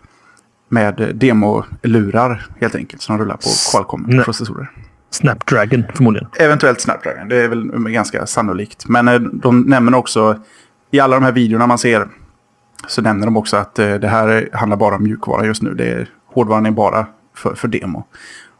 med 0.69 1.01
eh, 1.01 1.09
demo-lurar 1.09 2.47
helt 2.61 2.75
enkelt 2.75 3.03
som 3.03 3.19
rullar 3.19 3.37
på 3.37 3.49
Qualcomm-processorer. 3.73 4.71
Snapdragon 5.11 5.85
förmodligen. 5.95 6.29
Eventuellt 6.39 6.81
Snapdragon, 6.81 7.29
det 7.29 7.37
är 7.37 7.49
väl 7.49 7.71
ganska 7.71 8.27
sannolikt. 8.27 8.89
Men 8.89 9.09
eh, 9.09 9.21
de 9.21 9.61
nämner 9.61 9.95
också, 9.95 10.41
i 10.91 11.01
alla 11.01 11.17
de 11.17 11.25
här 11.25 11.33
videorna 11.33 11.67
man 11.67 11.79
ser, 11.79 12.09
så 12.87 13.03
nämner 13.03 13.27
de 13.27 13.37
också 13.37 13.57
att 13.57 13.75
det 13.75 14.09
här 14.09 14.49
handlar 14.53 14.77
bara 14.77 14.97
om 14.97 15.03
mjukvara 15.03 15.47
just 15.47 15.63
nu. 15.63 15.75
Det 15.75 15.85
är, 15.85 16.09
hårdvaran 16.27 16.67
är 16.67 16.71
bara 16.71 17.07
för, 17.35 17.55
för 17.55 17.69
demo. 17.69 18.05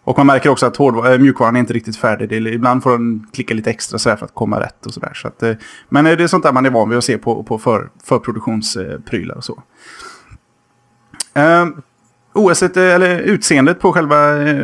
Och 0.05 0.19
man 0.19 0.27
märker 0.27 0.49
också 0.51 0.67
att 0.67 0.77
hårdva- 0.77 1.07
äh, 1.07 1.13
eh, 1.13 1.19
mjukvaran 1.19 1.57
är 1.57 1.61
inte 1.61 1.73
riktigt 1.73 1.97
färdig. 1.97 2.29
Det 2.29 2.37
är, 2.37 2.47
ibland 2.47 2.83
får 2.83 2.91
den 2.91 3.27
klicka 3.33 3.55
lite 3.55 3.71
extra 3.71 3.99
så 3.99 4.09
här 4.09 4.17
för 4.17 4.25
att 4.25 4.35
komma 4.35 4.61
rätt 4.61 4.87
och 4.87 4.95
sådär. 4.95 5.13
Så 5.15 5.29
att, 5.29 5.43
eh, 5.43 5.53
men 5.89 6.07
eh, 6.07 6.17
det 6.17 6.25
är 6.25 6.29
sånt 6.29 6.45
där 6.45 6.53
man 6.53 6.67
är 6.67 6.71
van 6.71 6.89
vid 6.89 6.99
att 6.99 7.05
se 7.05 7.19
på, 7.19 7.43
på 7.43 7.59
för, 7.59 7.91
förproduktionsprylar 8.05 9.35
och 9.35 9.45
så. 9.45 9.63
Ehm, 11.35 11.63
um, 11.63 11.83
OS, 12.35 12.63
eh, 12.63 12.95
eller 12.95 13.19
utseendet 13.19 13.81
på 13.81 13.93
själva 13.93 14.17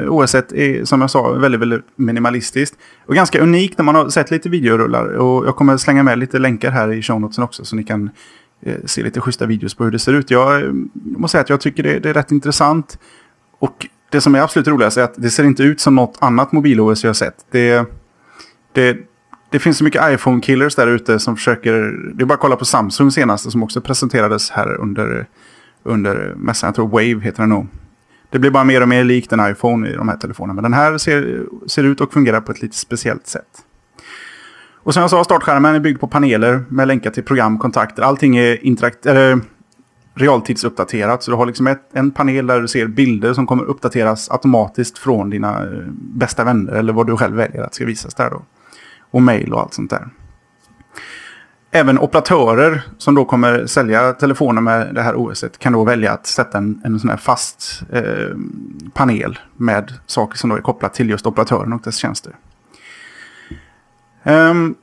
OS 0.09 0.35
är 0.35 0.85
som 0.85 1.01
jag 1.01 1.11
sa 1.11 1.33
väldigt, 1.33 1.61
väldigt 1.61 1.85
minimalistiskt. 1.97 2.79
Och 3.07 3.15
ganska 3.15 3.41
unikt 3.41 3.79
när 3.79 3.85
man 3.85 3.95
har 3.95 4.09
sett 4.09 4.31
lite 4.31 4.49
videorullar. 4.49 5.05
Och 5.05 5.47
jag 5.47 5.57
kommer 5.57 5.77
slänga 5.77 6.03
med 6.03 6.19
lite 6.19 6.39
länkar 6.39 6.71
här 6.71 6.93
i 6.93 7.03
show 7.03 7.21
notesen 7.21 7.45
också 7.45 7.65
så 7.65 7.77
ni 7.77 7.85
kan 7.85 8.11
eh, 8.63 8.77
se 8.85 9.03
lite 9.03 9.21
schyssta 9.21 9.47
videos 9.47 9.75
på 9.75 9.85
hur 9.85 9.91
det 9.91 9.99
ser 9.99 10.13
ut. 10.13 10.31
Jag 10.31 10.75
måste 10.95 11.33
säga 11.33 11.43
att 11.43 11.51
jag 11.51 11.61
tycker 11.61 11.83
det, 11.83 11.99
det 11.99 12.11
är 12.11 12.15
rätt 12.15 12.33
intressant. 12.33 12.99
Och 13.59 13.87
det 14.11 14.21
som 14.21 14.35
är 14.35 14.41
absolut 14.41 14.69
roligast 14.69 14.97
är 14.97 15.03
att 15.03 15.15
det 15.17 15.31
ser 15.31 15.45
inte 15.45 15.63
ut 15.63 15.81
som 15.81 15.95
något 15.95 16.17
annat 16.21 16.53
mobil-OS 16.53 17.05
jag 17.05 17.09
har 17.09 17.15
sett. 17.15 17.35
Det, 17.51 17.87
det, 18.73 18.97
det 19.51 19.59
finns 19.59 19.79
så 19.79 19.85
mycket 19.85 20.13
iPhone-killers 20.13 20.75
där 20.75 20.87
ute 20.87 21.19
som 21.19 21.37
försöker... 21.37 21.73
Det 22.15 22.23
är 22.23 22.27
bara 22.27 22.35
att 22.35 22.41
kolla 22.41 22.57
på 22.57 22.65
Samsung 22.65 23.11
senaste 23.11 23.51
som 23.51 23.63
också 23.63 23.81
presenterades 23.81 24.51
här 24.51 24.75
under, 24.81 25.27
under 25.83 26.35
mässan. 26.37 26.69
Jag 26.69 26.75
tror 26.75 26.89
Wave 26.89 27.25
heter 27.25 27.43
den 27.43 27.49
nog. 27.49 27.67
Det 28.31 28.39
blir 28.39 28.51
bara 28.51 28.65
mer 28.65 28.81
och 28.81 28.89
mer 28.89 29.05
likt 29.05 29.33
en 29.33 29.51
iPhone 29.51 29.89
i 29.89 29.93
de 29.93 30.09
här 30.09 30.17
telefonerna. 30.17 30.55
Men 30.55 30.63
den 30.63 30.75
här 30.75 30.99
ser, 30.99 31.47
ser 31.67 31.85
ut 31.85 32.01
och 32.01 32.13
fungerar 32.13 32.41
på 32.41 32.53
ett 32.53 32.63
lite 32.63 32.77
speciellt 32.77 33.27
sätt. 33.27 33.65
Och 34.75 34.95
som 34.95 35.01
jag 35.01 35.11
sa, 35.11 35.25
startskärmen 35.25 35.75
är 35.75 35.81
byggd 35.81 36.01
på 36.01 36.09
paneler 36.09 36.65
med 36.69 36.89
länkar 36.89 37.11
till 37.11 37.25
program, 37.25 37.59
kontakter. 37.59 38.03
Allting 38.03 38.37
är 38.37 38.67
interakt 38.67 39.07
eller, 39.07 39.41
realtidsuppdaterat. 40.19 41.23
Så 41.23 41.31
du 41.31 41.37
har 41.37 41.47
liksom 41.47 41.67
ett, 41.67 41.83
en 41.93 42.11
panel 42.11 42.47
där 42.47 42.61
du 42.61 42.69
ser 42.69 42.87
bilder 42.87 43.33
som 43.33 43.47
kommer 43.47 43.65
uppdateras 43.65 44.31
automatiskt 44.31 44.99
från 44.99 45.31
dina 45.31 45.63
eh, 45.63 45.83
bästa 45.93 46.45
vänner. 46.45 46.73
Eller 46.73 46.93
vad 46.93 47.07
du 47.07 47.17
själv 47.17 47.37
väljer 47.37 47.63
att 47.63 47.75
ska 47.75 47.85
visas 47.85 48.15
där 48.15 48.31
då. 48.31 48.43
Och 49.11 49.23
mail 49.23 49.53
och 49.53 49.61
allt 49.61 49.75
sånt 49.75 49.91
där. 49.91 50.09
Även 51.71 51.99
operatörer 51.99 52.83
som 52.99 53.15
då 53.15 53.25
kommer 53.25 53.67
sälja 53.67 54.13
telefoner 54.13 54.61
med 54.61 54.95
det 54.95 55.03
här 55.03 55.17
OSet 55.17 55.59
kan 55.59 55.73
då 55.73 55.85
välja 55.85 56.13
att 56.13 56.27
sätta 56.27 56.59
en, 56.59 56.81
en 56.85 57.01
sån 57.01 57.11
här 57.11 57.17
fast 57.17 57.83
eh, 57.93 58.37
panel 58.95 59.39
med 59.57 59.93
saker 60.07 60.39
som 60.39 60.51
då 60.51 60.57
är 60.57 60.61
kopplat 60.61 60.95
till 60.95 61.11
just 61.11 61.27
operatören 61.27 61.73
och 61.73 61.81
dess 61.83 61.97
tjänster. 61.97 62.33
Um, 64.23 64.75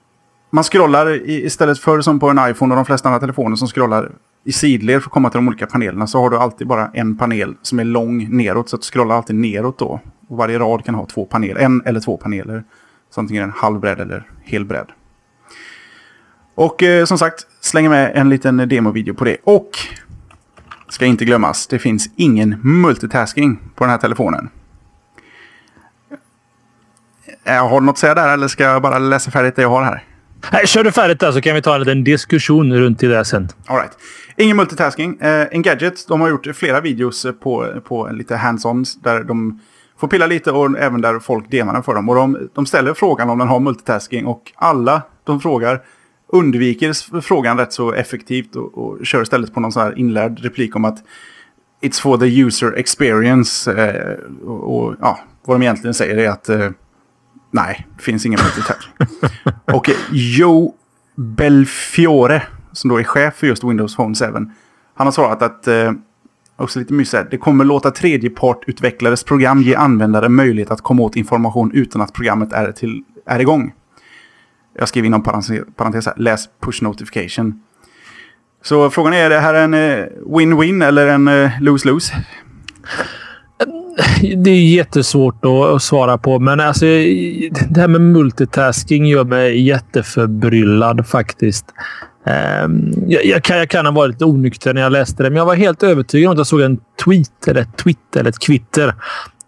man 0.50 0.64
scrollar 0.64 1.30
i, 1.30 1.46
istället 1.46 1.80
för 1.80 2.02
som 2.02 2.20
på 2.20 2.30
en 2.30 2.50
iPhone 2.50 2.74
och 2.74 2.76
de 2.76 2.86
flesta 2.86 3.10
andra 3.10 3.20
telefoner 3.20 3.56
som 3.56 3.68
scrollar 3.68 4.12
i 4.46 4.52
sidled 4.52 5.02
för 5.02 5.10
att 5.10 5.14
komma 5.14 5.30
till 5.30 5.38
de 5.38 5.48
olika 5.48 5.68
panelerna 5.68 6.08
så 6.08 6.22
har 6.22 6.30
du 6.30 6.38
alltid 6.38 6.68
bara 6.68 6.92
en 6.94 7.18
panel 7.18 7.56
som 7.62 7.80
är 7.80 7.84
lång 7.84 8.38
neråt 8.38 8.70
så 8.70 8.76
att 8.76 8.82
du 8.82 8.86
scrollar 8.86 9.16
alltid 9.16 9.36
neråt 9.36 9.80
då. 9.80 10.00
Och 10.28 10.38
varje 10.38 10.60
rad 10.60 10.86
kan 10.86 10.96
ha 10.96 11.06
två 11.06 11.26
paneler, 11.26 11.62
en 11.62 11.82
eller 11.86 12.00
två 12.00 12.18
paneler. 12.18 12.64
Så 13.10 13.22
antingen 13.22 13.44
en 13.44 13.54
halv 13.56 13.80
bredd 13.80 14.00
eller 14.00 14.24
hel 14.44 14.66
bredd. 14.66 14.88
Och 16.56 16.84
eh, 16.84 17.06
som 17.06 17.18
sagt, 17.18 17.48
slänger 17.62 17.90
med 17.90 18.12
en 18.16 18.30
liten 18.30 18.58
demovideo 18.58 19.14
på 19.14 19.26
det. 19.26 19.38
Och, 19.44 19.70
ska 20.90 21.06
inte 21.06 21.26
glömmas, 21.26 21.68
det 21.68 21.80
finns 21.80 22.10
ingen 22.16 22.60
multitasking 22.64 23.60
på 23.76 23.84
den 23.84 23.92
här 23.92 23.98
telefonen. 23.98 24.50
Jag 27.44 27.70
har 27.70 27.80
du 27.80 27.86
något 27.86 27.94
att 27.94 28.00
säga 28.00 28.16
där 28.16 28.34
eller 28.34 28.48
ska 28.48 28.64
jag 28.64 28.82
bara 28.82 29.00
läsa 29.00 29.32
färdigt 29.32 29.56
det 29.56 29.62
jag 29.62 29.70
har 29.70 29.84
här? 29.84 30.04
Nej, 30.52 30.68
kör 30.68 30.84
du 30.84 30.92
färdigt 30.92 31.20
där 31.20 31.32
så 31.32 31.42
kan 31.42 31.56
vi 31.56 31.62
ta 31.62 31.74
en 31.74 31.80
liten 31.80 32.04
diskussion 32.04 32.74
runt 32.74 33.04
i 33.04 33.08
det 33.08 33.16
här 33.16 33.24
sen. 33.24 33.50
All 33.66 33.78
right. 33.78 33.92
Ingen 34.38 34.58
multitasking. 34.58 35.20
Eh, 35.20 35.48
Engadget, 35.52 36.08
de 36.08 36.22
har 36.22 36.30
gjort 36.30 36.48
flera 36.56 36.82
videos 36.82 37.26
eh, 37.26 37.32
på, 37.32 37.82
på 37.84 38.10
lite 38.12 38.36
hands-on 38.36 38.86
där 39.04 39.24
de 39.24 39.60
får 39.98 40.08
pilla 40.08 40.28
lite 40.28 40.52
och 40.52 40.80
även 40.80 41.02
där 41.02 41.20
folk 41.20 41.52
demar 41.52 41.74
den 41.74 41.84
för 41.84 41.96
dem. 41.96 42.10
Och 42.10 42.16
de, 42.16 42.50
de 42.54 42.66
ställer 42.66 42.94
frågan 42.94 43.30
om 43.30 43.40
den 43.40 43.48
har 43.48 43.60
multitasking 43.60 44.26
och 44.26 44.52
alla 44.56 45.02
de 45.24 45.42
frågar 45.42 45.82
undviker 46.28 47.22
frågan 47.22 47.58
rätt 47.58 47.74
så 47.74 47.94
effektivt 47.94 48.56
och, 48.56 48.78
och 48.78 49.06
kör 49.06 49.22
istället 49.22 49.54
på 49.54 49.60
någon 49.60 49.72
sån 49.72 49.84
här 49.84 50.00
inlärd 50.00 50.40
replik 50.40 50.76
om 50.76 50.86
att 50.86 51.04
It's 51.82 52.02
for 52.02 52.18
the 52.18 52.42
user 52.42 52.74
experience. 52.74 53.74
Eh, 53.74 54.18
och, 54.48 54.78
och, 54.78 54.96
ja, 55.02 55.20
vad 55.46 55.56
de 55.60 55.64
egentligen 55.64 55.94
säger 55.94 56.18
är 56.18 56.30
att 56.30 56.50
eh, 56.50 56.70
nej, 57.52 57.88
det 57.98 58.04
finns 58.04 58.26
ingen 58.26 58.40
multitouch. 58.44 58.90
och 59.76 59.90
Joe 60.12 60.74
Belfiore, 61.16 62.42
som 62.76 62.90
då 62.90 63.00
är 63.00 63.04
chef 63.04 63.36
för 63.36 63.48
just 63.48 63.64
Windows 63.64 63.96
Phone 63.96 64.16
7, 64.16 64.26
han 64.96 65.08
har 65.08 65.12
svarat 65.12 65.42
att 65.42 65.68
eh, 65.68 65.92
också 66.56 66.80
lite 66.80 66.94
mysigt. 66.94 67.32
Det 67.32 67.38
kommer 67.38 67.66
låta 67.66 67.92
tredjepartutvecklares 67.92 69.24
program 69.24 69.62
ge 69.62 69.76
användare 69.76 70.30
möjlighet 70.30 70.72
att 70.72 70.82
komma 70.82 71.04
åt 71.04 71.16
information 71.16 71.72
utan 71.74 72.02
att 72.02 72.14
programmet 72.14 72.54
är, 72.54 72.72
till, 72.72 73.04
är 73.26 73.40
igång. 73.40 73.74
Jag 74.78 74.88
skriver 74.88 75.06
inom 75.06 75.24
parentes 75.76 76.06
här, 76.06 76.14
läs 76.18 76.50
push 76.60 76.84
notification. 76.84 77.62
Så 78.64 78.90
frågan 78.90 79.14
är, 79.14 79.26
är 79.26 79.30
det 79.30 79.40
här 79.40 79.54
en 79.54 79.74
eh, 79.74 80.06
win-win 80.26 80.86
eller 80.86 81.08
en 81.08 81.28
eh, 81.28 81.62
lose-lose? 81.62 82.14
Eh, 82.14 82.22
det 84.38 84.50
är 84.50 84.76
jättesvårt 84.76 85.46
att 85.46 85.84
svara 85.84 86.18
på, 86.18 86.40
men 86.40 86.60
alltså, 86.60 86.86
det 87.70 87.78
här 87.78 87.88
med 87.88 88.02
multitasking 88.02 89.06
gör 89.06 89.24
mig 89.24 89.62
jätteförbryllad 89.62 91.08
faktiskt. 91.08 91.66
Ehm, 92.26 92.94
jag, 93.08 93.26
jag, 93.26 93.44
kan, 93.44 93.58
jag 93.58 93.70
kan 93.70 93.86
ha 93.86 93.94
varit 93.94 94.12
lite 94.12 94.26
onykter 94.26 94.74
när 94.74 94.82
jag 94.82 94.92
läste 94.92 95.24
det, 95.24 95.30
men 95.30 95.38
jag 95.38 95.46
var 95.46 95.56
helt 95.56 95.84
övertygad 95.84 96.28
om 96.28 96.32
att 96.32 96.38
jag 96.38 96.48
såg 96.48 96.62
en 96.62 96.80
tweet 97.04 97.48
eller 97.48 97.62
ett 97.62 97.78
twitter 97.78 98.20
eller 98.20 98.30
ett 98.30 98.40
kvitter 98.40 98.96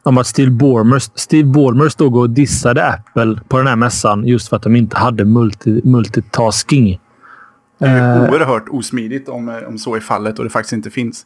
om 0.03 0.17
att 0.17 0.27
Steve 0.27 0.51
Ballmer, 0.51 0.99
Steve 0.99 1.47
Ballmer 1.47 1.89
stod 1.89 2.15
och 2.15 2.29
dissade 2.29 2.85
Apple 2.85 3.39
på 3.47 3.57
den 3.57 3.67
här 3.67 3.75
mässan 3.75 4.27
just 4.27 4.49
för 4.49 4.55
att 4.55 4.63
de 4.63 4.75
inte 4.75 4.97
hade 4.97 5.25
multi, 5.25 5.81
multitasking. 5.83 6.99
Det 7.79 7.85
är 7.85 8.23
uh, 8.23 8.29
oerhört 8.29 8.69
osmidigt 8.69 9.29
om, 9.29 9.61
om 9.67 9.77
så 9.77 9.95
är 9.95 9.99
fallet 9.99 10.39
och 10.39 10.43
det 10.45 10.49
faktiskt 10.49 10.73
inte 10.73 10.89
finns. 10.89 11.25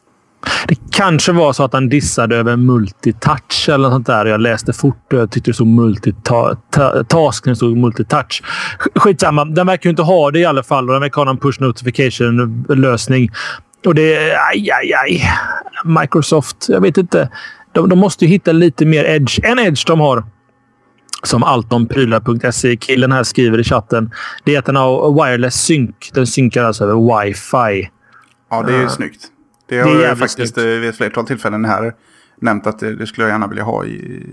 Det 0.68 0.78
kanske 0.90 1.32
var 1.32 1.52
så 1.52 1.64
att 1.64 1.72
han 1.72 1.88
dissade 1.88 2.36
över 2.36 2.56
multitouch 2.56 3.68
eller 3.68 3.78
något 3.78 3.92
sånt 3.92 4.06
där. 4.06 4.26
Jag 4.26 4.40
läste 4.40 4.72
fort 4.72 5.12
och 5.12 5.18
jag 5.18 5.30
tyckte 5.30 5.50
det 5.50 5.54
stod 5.54 5.66
multitask 5.66 7.44
när 7.44 7.50
det 7.50 7.56
stod 7.56 7.76
multitouch. 7.76 8.42
Skitsamma. 8.94 9.44
Den 9.44 9.66
verkar 9.66 9.88
ju 9.88 9.90
inte 9.90 10.02
ha 10.02 10.30
det 10.30 10.38
i 10.38 10.44
alla 10.44 10.62
fall 10.62 10.88
och 10.88 10.92
den 10.92 11.02
verkar 11.02 11.24
ha 11.24 11.30
en 11.30 11.38
push 11.38 11.60
notification-lösning. 11.60 13.30
Och 13.86 13.94
det 13.94 14.14
är... 14.14 14.36
Aj, 14.50 14.70
aj, 14.70 14.92
aj. 14.94 15.22
Microsoft. 15.84 16.56
Jag 16.68 16.80
vet 16.80 16.98
inte. 16.98 17.30
De, 17.72 17.88
de 17.88 17.98
måste 17.98 18.24
ju 18.24 18.30
hitta 18.30 18.52
lite 18.52 18.86
mer 18.86 19.04
edge. 19.04 19.40
En 19.44 19.58
edge 19.58 19.86
de 19.86 20.00
har 20.00 20.24
som 21.22 21.42
alltomprylar.se 21.42 22.76
killen 22.76 23.12
här 23.12 23.22
skriver 23.22 23.60
i 23.60 23.64
chatten. 23.64 24.10
Det 24.44 24.54
är 24.54 24.58
att 24.58 24.66
den 24.66 24.76
har 24.76 25.24
wireless 25.24 25.54
sync. 25.54 26.10
Den 26.14 26.26
synkar 26.26 26.64
alltså 26.64 26.84
över 26.84 27.24
wifi. 27.24 27.90
Ja, 28.50 28.62
det 28.62 28.74
är 28.74 28.82
uh, 28.82 28.88
snyggt. 28.88 29.31
Det 29.72 29.82
har 29.82 29.94
det 29.94 30.02
jag 30.02 30.18
faktiskt 30.18 30.54
snyggt. 30.54 30.68
vid 30.68 30.88
ett 30.88 30.96
flertal 30.96 31.26
tillfällen 31.26 31.64
här 31.64 31.92
nämnt 32.40 32.66
att 32.66 32.78
det, 32.78 32.94
det 32.96 33.06
skulle 33.06 33.26
jag 33.26 33.32
gärna 33.32 33.46
vilja 33.46 33.64
ha 33.64 33.84
i, 33.84 34.26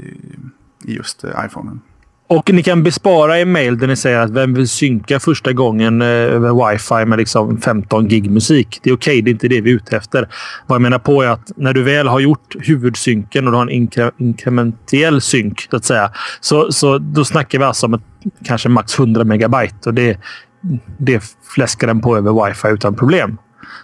i 0.85 0.95
just 0.95 1.25
uh, 1.25 1.45
iPhonen. 1.45 1.81
Och 2.27 2.53
ni 2.53 2.63
kan 2.63 2.83
bespara 2.83 3.39
i 3.39 3.45
mail 3.45 3.77
där 3.77 3.87
ni 3.87 3.95
säger 3.95 4.19
att 4.19 4.29
vem 4.29 4.53
vill 4.53 4.69
synka 4.69 5.19
första 5.19 5.53
gången 5.53 6.01
eh, 6.01 6.07
över 6.07 6.71
wifi 6.71 7.05
med 7.05 7.19
liksom 7.19 7.61
15 7.61 8.07
gig 8.07 8.31
musik. 8.31 8.79
Det 8.83 8.89
är 8.89 8.93
okej, 8.93 9.11
okay, 9.11 9.21
det 9.21 9.29
är 9.29 9.31
inte 9.31 9.47
det 9.47 9.61
vi 9.61 9.71
är 9.71 9.75
ute 9.75 9.97
efter. 9.97 10.29
Vad 10.67 10.75
jag 10.75 10.81
menar 10.81 10.99
på 10.99 11.21
är 11.21 11.27
att 11.27 11.51
när 11.55 11.73
du 11.73 11.83
väl 11.83 12.07
har 12.07 12.19
gjort 12.19 12.55
huvudsynken 12.59 13.47
och 13.47 13.51
du 13.51 13.55
har 13.55 13.63
en 13.63 13.69
inkre 13.69 14.11
inkrementiell 14.17 15.21
synk, 15.21 15.67
så 15.69 15.75
att 15.75 15.85
säga, 15.85 16.11
så, 16.39 16.71
så 16.71 16.97
då 16.97 17.25
snackar 17.25 17.59
vi 17.59 17.65
alltså 17.65 17.85
om 17.85 17.93
ett, 17.93 18.03
kanske 18.45 18.69
max 18.69 18.99
100 18.99 19.23
megabyte 19.23 19.89
och 19.89 19.93
det, 19.93 20.19
det 20.97 21.23
fläskar 21.55 21.87
den 21.87 22.01
på 22.01 22.17
över 22.17 22.47
wifi 22.47 22.67
utan 22.67 22.95
problem. 22.95 23.37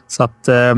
Så 0.07 0.23
att... 0.23 0.47
Eh, 0.47 0.75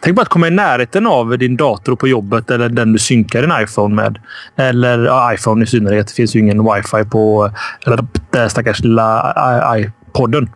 Tänk 0.00 0.16
på 0.16 0.22
att 0.22 0.28
komma 0.28 0.48
i 0.48 0.50
närheten 0.50 1.06
av 1.06 1.38
din 1.38 1.56
dator 1.56 1.96
på 1.96 2.08
jobbet 2.08 2.50
eller 2.50 2.68
den 2.68 2.92
du 2.92 2.98
synkar 2.98 3.42
din 3.42 3.52
iPhone 3.62 3.94
med. 3.94 4.18
Eller 4.56 5.04
ja, 5.04 5.34
iPhone 5.34 5.64
i 5.64 5.66
synnerhet. 5.66 6.08
Det 6.08 6.14
finns 6.14 6.36
ju 6.36 6.40
ingen 6.40 6.64
wifi 6.64 7.04
på 7.10 7.50
eller, 7.86 8.06
den 8.30 8.50
stackars 8.50 8.80
lilla 8.80 9.34
iPoden. 9.78 10.50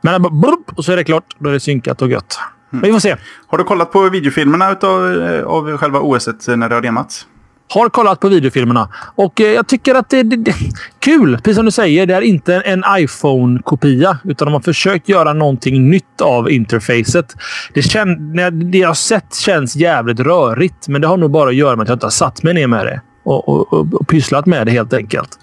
Men 0.00 0.22
blup, 0.22 0.72
och 0.76 0.84
så 0.84 0.92
är 0.92 0.96
det 0.96 1.04
klart. 1.04 1.24
Då 1.38 1.48
är 1.48 1.52
det 1.52 1.60
synkat 1.60 2.02
och 2.02 2.08
gött. 2.08 2.38
Men 2.70 2.82
vi 2.82 2.92
får 2.92 3.00
se. 3.00 3.16
Har 3.46 3.58
du 3.58 3.64
kollat 3.64 3.92
på 3.92 4.08
videofilmerna 4.08 4.72
utav, 4.72 5.22
eh, 5.22 5.44
av 5.44 5.76
själva 5.76 6.00
OS 6.00 6.28
när 6.48 6.68
det 6.68 6.74
har 6.74 6.82
demats? 6.82 7.26
Har 7.74 7.88
kollat 7.88 8.20
på 8.20 8.28
videofilmerna 8.28 8.88
och 9.14 9.40
eh, 9.40 9.46
jag 9.46 9.66
tycker 9.66 9.94
att 9.94 10.10
det, 10.10 10.18
är 10.18 10.54
kul. 10.98 11.36
Precis 11.36 11.56
som 11.56 11.64
du 11.64 11.70
säger, 11.70 12.06
det 12.06 12.14
är 12.14 12.20
inte 12.20 12.54
en 12.54 12.84
iPhone-kopia 12.98 14.18
utan 14.24 14.46
de 14.46 14.52
har 14.52 14.60
försökt 14.60 15.08
göra 15.08 15.32
någonting 15.32 15.90
nytt 15.90 16.20
av 16.20 16.50
interfacet. 16.50 17.34
Det, 17.74 17.82
kän, 17.82 18.36
det 18.70 18.78
jag 18.78 18.88
har 18.88 18.94
sett 18.94 19.34
känns 19.34 19.76
jävligt 19.76 20.20
rörigt, 20.20 20.88
men 20.88 21.00
det 21.00 21.06
har 21.06 21.16
nog 21.16 21.30
bara 21.30 21.48
att 21.48 21.54
göra 21.54 21.76
med 21.76 21.82
att 21.82 21.88
jag 21.88 21.96
inte 21.96 22.06
har 22.06 22.10
satt 22.10 22.42
mig 22.42 22.54
ner 22.54 22.66
med 22.66 22.86
det 22.86 23.00
och, 23.22 23.48
och, 23.48 23.72
och, 23.72 23.94
och 23.94 24.08
pysslat 24.08 24.46
med 24.46 24.66
det 24.66 24.70
helt 24.70 24.92
enkelt. 24.92 25.38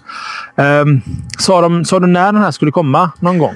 Um, 0.56 1.02
sa, 1.38 1.60
de, 1.60 1.84
sa 1.84 2.00
du 2.00 2.06
när 2.06 2.32
den 2.32 2.42
här 2.42 2.50
skulle 2.50 2.70
komma 2.70 3.10
någon 3.20 3.38
gång? 3.38 3.54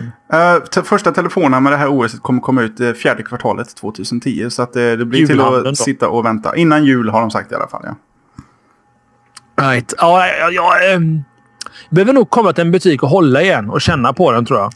Uh, 0.77 0.83
första 0.85 1.13
telefonerna 1.13 1.61
med 1.61 1.73
det 1.73 1.77
här 1.77 1.89
OS 1.89 2.19
kommer 2.21 2.41
komma 2.41 2.63
ut 2.63 2.81
uh, 2.81 2.93
fjärde 2.93 3.23
kvartalet 3.23 3.77
2010. 3.77 4.51
Så 4.51 4.63
att, 4.63 4.77
uh, 4.77 4.83
det 4.83 5.05
blir 5.05 5.21
Julhandeln 5.21 5.63
till 5.63 5.71
att 5.71 5.79
då. 5.79 5.85
sitta 5.85 6.09
och 6.09 6.25
vänta. 6.25 6.57
Innan 6.57 6.85
jul 6.85 7.09
har 7.09 7.21
de 7.21 7.31
sagt 7.31 7.53
i 7.53 7.55
alla 7.55 7.69
fall. 7.69 7.83
Ja. 7.85 7.95
Right. 9.57 9.95
Ja, 9.99 10.27
jag, 10.27 10.53
jag 10.53 10.93
ähm, 10.95 11.25
behöver 11.91 12.13
nog 12.13 12.31
komma 12.31 12.53
till 12.53 12.65
en 12.65 12.71
butik 12.71 13.03
och 13.03 13.09
hålla 13.09 13.43
igen 13.43 13.71
och 13.71 13.81
känna 13.81 14.13
på 14.13 14.33
den 14.33 14.45
tror 14.45 14.59
jag. 14.59 14.73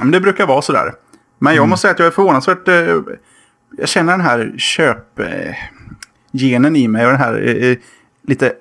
Men 0.00 0.10
det 0.10 0.20
brukar 0.20 0.46
vara 0.46 0.62
sådär. 0.62 0.92
Men 1.38 1.52
jag 1.52 1.58
mm. 1.58 1.70
måste 1.70 1.82
säga 1.82 1.92
att 1.92 1.98
jag 1.98 2.06
är 2.06 2.12
förvånansvärt... 2.12 2.68
Eh, 2.68 2.74
jag 3.76 3.88
känner 3.88 4.12
den 4.12 4.20
här 4.20 4.54
köp-genen 4.58 5.56
i 6.76 6.88
mig 6.88 7.04
och 7.06 7.10
den 7.10 7.20
här 7.20 7.62
eh, 7.64 7.76
lite 8.26 8.52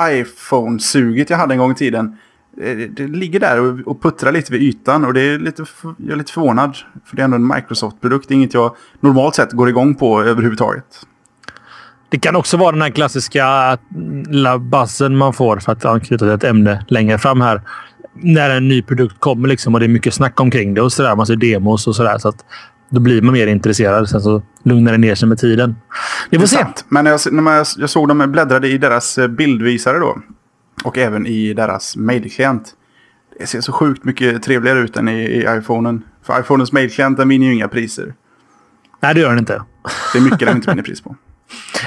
iPhone-suget 0.00 1.30
jag 1.30 1.36
hade 1.36 1.54
en 1.54 1.58
gång 1.58 1.72
i 1.72 1.74
tiden. 1.74 2.18
Eh, 2.60 2.76
det 2.76 3.06
ligger 3.06 3.40
där 3.40 3.60
och, 3.60 3.78
och 3.86 4.02
puttrar 4.02 4.32
lite 4.32 4.52
vid 4.52 4.62
ytan 4.62 5.04
och 5.04 5.14
det 5.14 5.20
är 5.20 5.38
lite, 5.38 5.64
jag 5.82 6.10
är 6.10 6.16
lite 6.16 6.32
förvånad. 6.32 6.76
För 7.04 7.16
det 7.16 7.22
är 7.22 7.24
ändå 7.24 7.36
en 7.36 7.46
Microsoft-produkt. 7.46 8.28
Det 8.28 8.34
är 8.34 8.36
inget 8.36 8.54
jag 8.54 8.76
normalt 9.00 9.34
sett 9.34 9.52
går 9.52 9.68
igång 9.68 9.94
på 9.94 10.22
överhuvudtaget. 10.22 11.06
Det 12.08 12.18
kan 12.18 12.36
också 12.36 12.56
vara 12.56 12.72
den 12.72 12.82
här 12.82 12.90
klassiska 12.90 13.78
lilla 14.28 14.58
buzzen 14.58 15.16
man 15.16 15.32
får 15.32 15.58
för 15.58 15.72
att 15.72 15.84
anknyta 15.84 16.24
till 16.24 16.34
ett 16.34 16.44
ämne 16.44 16.84
längre 16.88 17.18
fram 17.18 17.40
här. 17.40 17.62
När 18.12 18.50
en 18.50 18.68
ny 18.68 18.82
produkt 18.82 19.20
kommer 19.20 19.48
liksom 19.48 19.74
och 19.74 19.80
det 19.80 19.86
är 19.86 19.88
mycket 19.88 20.14
snack 20.14 20.40
omkring 20.40 20.74
det 20.74 20.80
och 20.80 20.92
sådär. 20.92 21.16
Man 21.16 21.26
ser 21.26 21.36
demos 21.36 21.86
och 21.86 21.96
sådär. 21.96 22.18
Så 22.18 22.28
att 22.28 22.44
då 22.90 23.00
blir 23.00 23.22
man 23.22 23.32
mer 23.32 23.46
intresserad. 23.46 24.08
Sen 24.08 24.20
så 24.20 24.42
lugnar 24.62 24.92
det 24.92 24.98
ner 24.98 25.14
sig 25.14 25.28
med 25.28 25.38
tiden. 25.38 25.76
Vi 26.30 26.38
får 26.38 26.46
se. 26.46 26.66
Men 26.88 27.06
jag, 27.06 27.20
när 27.32 27.56
jag, 27.56 27.66
jag 27.78 27.90
såg 27.90 28.08
dem 28.08 28.32
bläddrade 28.32 28.68
i 28.68 28.78
deras 28.78 29.18
eh, 29.18 29.28
bildvisare 29.28 29.98
då. 29.98 30.18
Och 30.84 30.98
även 30.98 31.26
i 31.26 31.54
deras 31.54 31.96
mejlklient. 31.96 32.74
Det 33.38 33.46
ser 33.46 33.60
så 33.60 33.72
sjukt 33.72 34.04
mycket 34.04 34.42
trevligare 34.42 34.78
ut 34.78 34.96
än 34.96 35.08
i, 35.08 35.22
i 35.22 35.46
iPhonen. 35.58 36.02
För 36.22 36.40
iPhonens 36.40 36.72
mejlklient 36.72 37.18
vinner 37.18 37.46
ju 37.46 37.54
inga 37.54 37.68
priser. 37.68 38.14
Nej, 39.00 39.14
det 39.14 39.20
gör 39.20 39.28
den 39.28 39.38
inte. 39.38 39.62
Det 40.12 40.18
är 40.18 40.22
mycket 40.22 40.40
den 40.40 40.56
inte 40.56 40.70
vinner 40.70 40.82
pris 40.82 41.00
på. 41.00 41.16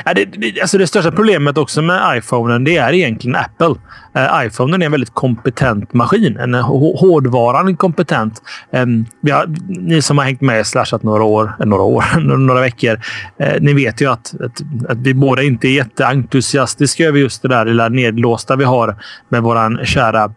Äh, 0.06 0.14
det, 0.16 0.26
det, 0.26 0.62
alltså 0.62 0.78
det 0.78 0.88
största 0.88 1.12
problemet 1.12 1.58
också 1.58 1.82
med 1.82 2.18
iPhonen 2.18 2.64
det 2.64 2.78
är 2.78 2.94
egentligen 2.94 3.36
Apple. 3.36 3.76
Eh, 4.16 4.22
uh, 4.22 4.46
iPhonen 4.46 4.82
är 4.82 4.86
en 4.86 4.92
väldigt 4.92 5.14
kompetent 5.14 5.94
maskin. 5.94 6.38
En 6.38 6.54
hårdvaran 6.54 7.78
kompetent. 7.78 8.42
Um, 8.72 9.06
har, 9.32 9.46
ni 9.68 10.02
som 10.02 10.18
har 10.18 10.26
hängt 10.26 10.42
med 10.42 10.68
slashat 10.68 11.04
några 11.04 11.24
år, 11.24 11.54
eh, 11.60 11.66
några 11.66 11.84
år, 11.84 12.04
några 12.38 12.62
veckor. 12.62 13.00
Eh, 13.40 13.62
ni 13.62 13.74
vet 13.74 14.02
ju 14.02 14.12
att, 14.12 14.34
att, 14.42 14.62
att, 14.90 14.98
vi 14.98 15.14
båda 15.14 15.44
inte 15.44 15.68
är 15.68 15.72
jätteentusiastiska 15.72 17.06
över 17.06 17.20
just 17.20 17.42
det 17.42 17.48
där 17.48 17.66
lilla 17.66 17.90
nedlåsta 17.90 18.56
vi 18.56 18.64
har 18.64 18.96
med 19.30 19.44
våran 19.44 19.80
kära 19.86 20.32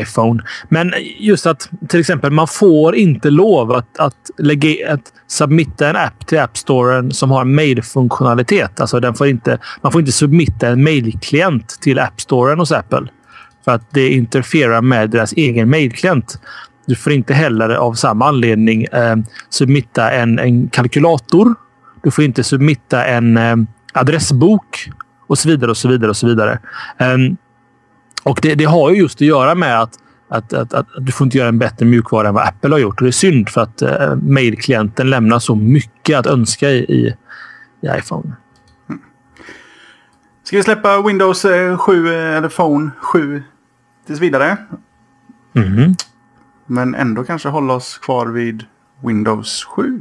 iPhone. 0.00 0.42
Men 0.68 0.92
just 1.18 1.46
att 1.46 1.70
till 1.88 2.00
exempel 2.00 2.30
man 2.30 2.48
får 2.48 2.96
inte 2.96 3.30
lov 3.30 3.72
att, 3.72 3.98
att 3.98 4.30
lägga 4.38 4.92
att 4.92 5.12
submitta 5.30 5.88
en 5.88 5.96
app 5.96 6.26
till 6.26 6.38
App 6.38 6.56
Storen 6.56 7.12
som 7.12 7.30
har 7.30 7.44
mail-funktionalitet. 7.44 8.80
Alltså 8.80 9.00
den 9.00 9.14
får 9.14 9.26
inte, 9.26 9.58
man 9.82 9.92
får 9.92 10.00
inte 10.00 10.12
submitta 10.12 10.68
en 10.68 10.84
mailklient 10.84 11.78
till 11.80 11.98
App 11.98 12.20
Storen 12.20 12.58
hos 12.58 12.72
Apple. 12.72 13.09
För 13.64 13.72
att 13.72 13.90
det 13.90 14.08
interferar 14.08 14.82
med 14.82 15.10
deras 15.10 15.32
egen 15.32 15.70
mailklient. 15.70 16.40
Du 16.86 16.94
får 16.94 17.12
inte 17.12 17.34
heller 17.34 17.68
av 17.68 17.94
samma 17.94 18.28
anledning 18.28 18.84
eh, 18.84 19.16
submitta 19.48 20.10
en, 20.10 20.38
en 20.38 20.68
kalkylator. 20.68 21.54
Du 22.02 22.10
får 22.10 22.24
inte 22.24 22.44
submitta 22.44 23.04
en 23.04 23.36
eh, 23.36 23.56
adressbok 23.92 24.90
och 25.26 25.38
så 25.38 25.48
vidare 25.48 25.70
och 25.70 25.76
så 25.76 25.88
vidare 25.88 26.10
och 26.10 26.16
så 26.16 26.26
vidare. 26.26 26.58
Um, 26.98 27.36
och 28.22 28.38
det, 28.42 28.54
det, 28.54 28.64
har 28.64 28.90
ju 28.90 28.96
just 28.96 29.16
att 29.16 29.26
göra 29.26 29.54
med 29.54 29.80
att 29.80 29.92
att, 30.28 30.52
att, 30.52 30.74
att, 30.74 30.86
du 30.98 31.12
får 31.12 31.24
inte 31.24 31.38
göra 31.38 31.48
en 31.48 31.58
bättre 31.58 31.86
mjukvara 31.86 32.28
än 32.28 32.34
vad 32.34 32.48
Apple 32.48 32.70
har 32.70 32.78
gjort. 32.78 33.00
Och 33.00 33.04
det 33.04 33.10
är 33.10 33.12
synd 33.12 33.48
för 33.48 33.60
att 33.60 33.82
eh, 33.82 34.14
mailklienten 34.14 35.10
lämnar 35.10 35.38
så 35.38 35.54
mycket 35.54 36.18
att 36.18 36.26
önska 36.26 36.70
i, 36.70 36.78
i, 36.78 37.14
i 37.80 37.98
iPhone. 37.98 38.32
Ska 40.44 40.56
vi 40.56 40.62
släppa 40.62 41.02
Windows 41.02 41.44
eh, 41.44 41.78
7 41.78 42.08
eh, 42.08 42.36
eller 42.36 42.48
Phone 42.48 42.90
7 43.00 43.42
tills 44.10 44.20
vidare? 44.20 44.56
Mm. 45.56 45.94
Men 46.66 46.94
ändå 46.94 47.24
kanske 47.24 47.48
hålla 47.48 47.74
oss 47.74 47.98
kvar 47.98 48.26
vid 48.26 48.64
Windows 49.02 49.64
7. 49.64 50.00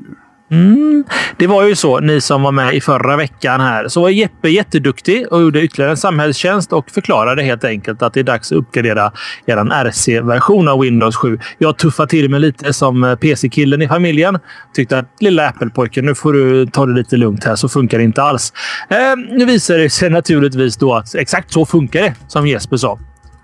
Mm. 0.52 1.04
Det 1.38 1.48
var 1.48 1.64
ju 1.64 1.76
så, 1.76 2.00
ni 2.00 2.22
som 2.22 2.42
var 2.42 2.52
med 2.52 2.76
i 2.76 2.82
förra 2.82 3.18
veckan 3.18 3.62
här, 3.62 3.88
så 3.88 4.02
var 4.02 4.10
Jeppe 4.10 4.50
jätteduktig 4.50 5.28
och 5.32 5.42
gjorde 5.42 5.62
ytterligare 5.62 5.92
en 5.92 5.98
samhällstjänst 5.98 6.74
och 6.74 6.92
förklarade 6.92 7.44
helt 7.44 7.64
enkelt 7.64 8.02
att 8.02 8.14
det 8.14 8.20
är 8.20 8.24
dags 8.24 8.52
att 8.52 8.58
uppgradera 8.58 9.12
er 9.46 9.58
RC-version 9.58 10.68
av 10.68 10.80
Windows 10.80 11.16
7. 11.16 11.40
Jag 11.58 11.78
tuffade 11.78 12.10
till 12.10 12.30
mig 12.30 12.40
lite 12.40 12.74
som 12.74 13.18
PC-killen 13.22 13.82
i 13.82 13.88
familjen. 13.88 14.40
Tyckte 14.74 15.00
att 15.00 15.16
lilla 15.20 15.50
Apple-pojken, 15.50 16.06
nu 16.06 16.16
får 16.16 16.34
du 16.34 16.66
ta 16.66 16.86
det 16.86 16.94
lite 16.94 17.18
lugnt 17.18 17.44
här 17.44 17.56
så 17.56 17.70
funkar 17.70 17.98
det 17.98 18.04
inte 18.04 18.24
alls. 18.24 18.54
Eh, 18.90 18.98
nu 19.38 19.46
visar 19.46 19.78
det 19.78 19.90
sig 19.90 20.10
naturligtvis 20.10 20.78
då 20.78 20.94
att 20.94 21.16
exakt 21.16 21.54
så 21.54 21.66
funkar 21.66 22.02
det, 22.02 22.14
som 22.28 22.48
Jesper 22.48 22.78
sa. 22.78 23.00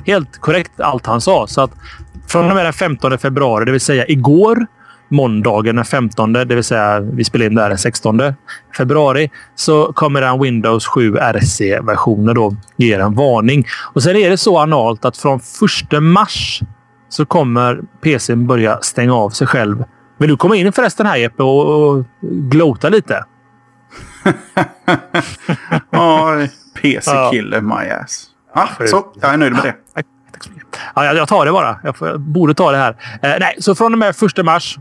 Helt 0.06 0.38
korrekt 0.42 0.80
allt 0.80 1.06
han 1.06 1.22
sa. 1.22 1.48
Så 1.48 1.62
att 1.62 1.72
från 2.28 2.50
och 2.50 2.56
med 2.56 2.66
den 2.66 2.74
15 2.74 3.18
februari, 3.18 3.66
det 3.66 3.72
vill 3.72 3.82
säga 3.82 4.06
igår, 4.08 4.66
måndagen 5.10 5.76
den 5.76 5.86
15, 5.86 6.34
det 6.34 6.46
vill 6.46 6.64
säga 6.64 7.00
vi 7.00 7.24
spelar 7.24 7.46
in 7.46 7.56
det 7.56 7.62
här 7.62 7.70
den 7.70 7.78
16 7.78 8.22
februari, 8.78 9.32
så 9.56 9.94
kommer 9.94 10.22
den 10.22 10.42
Windows 10.42 10.86
7 10.86 11.16
RC-versionen 11.16 12.36
då 12.36 12.56
ge 12.78 12.94
en 12.94 13.16
varning. 13.16 13.66
Och 13.94 14.04
sen 14.04 14.16
är 14.16 14.30
det 14.30 14.38
så 14.38 14.58
analt 14.58 15.06
att 15.06 15.18
från 15.18 15.40
1 15.94 16.04
mars 16.04 16.62
så 17.10 17.26
kommer 17.26 17.82
PCn 18.02 18.48
börja 18.48 18.82
stänga 18.82 19.16
av 19.16 19.30
sig 19.30 19.48
själv. 19.48 19.84
Vill 20.18 20.30
du 20.30 20.38
komma 20.38 20.56
in 20.56 20.72
förresten 20.72 21.06
här 21.06 21.18
Jeppe 21.18 21.44
och, 21.44 21.90
och 21.90 22.06
glota 22.22 22.90
lite? 22.90 23.26
Ja, 25.90 26.48
PC-kille 26.82 27.62
my 27.62 27.90
ass. 27.90 28.35
Ja, 28.56 28.70
så, 28.88 29.06
jag 29.22 29.34
är 29.34 29.38
nöjd 29.38 29.54
med 29.54 29.64
det. 29.64 30.04
Ja, 30.96 31.14
jag 31.14 31.28
tar 31.28 31.46
det 31.46 31.52
bara. 31.52 31.80
Jag, 31.84 31.98
får, 31.98 32.08
jag 32.08 32.20
borde 32.20 32.54
ta 32.54 32.72
det 32.72 32.78
här. 32.78 32.96
Eh, 33.22 33.34
nej, 33.40 33.56
så 33.60 33.76
från 33.76 33.94
och 33.94 34.00
med 34.00 34.10
1 34.10 34.46
mars 34.46 34.78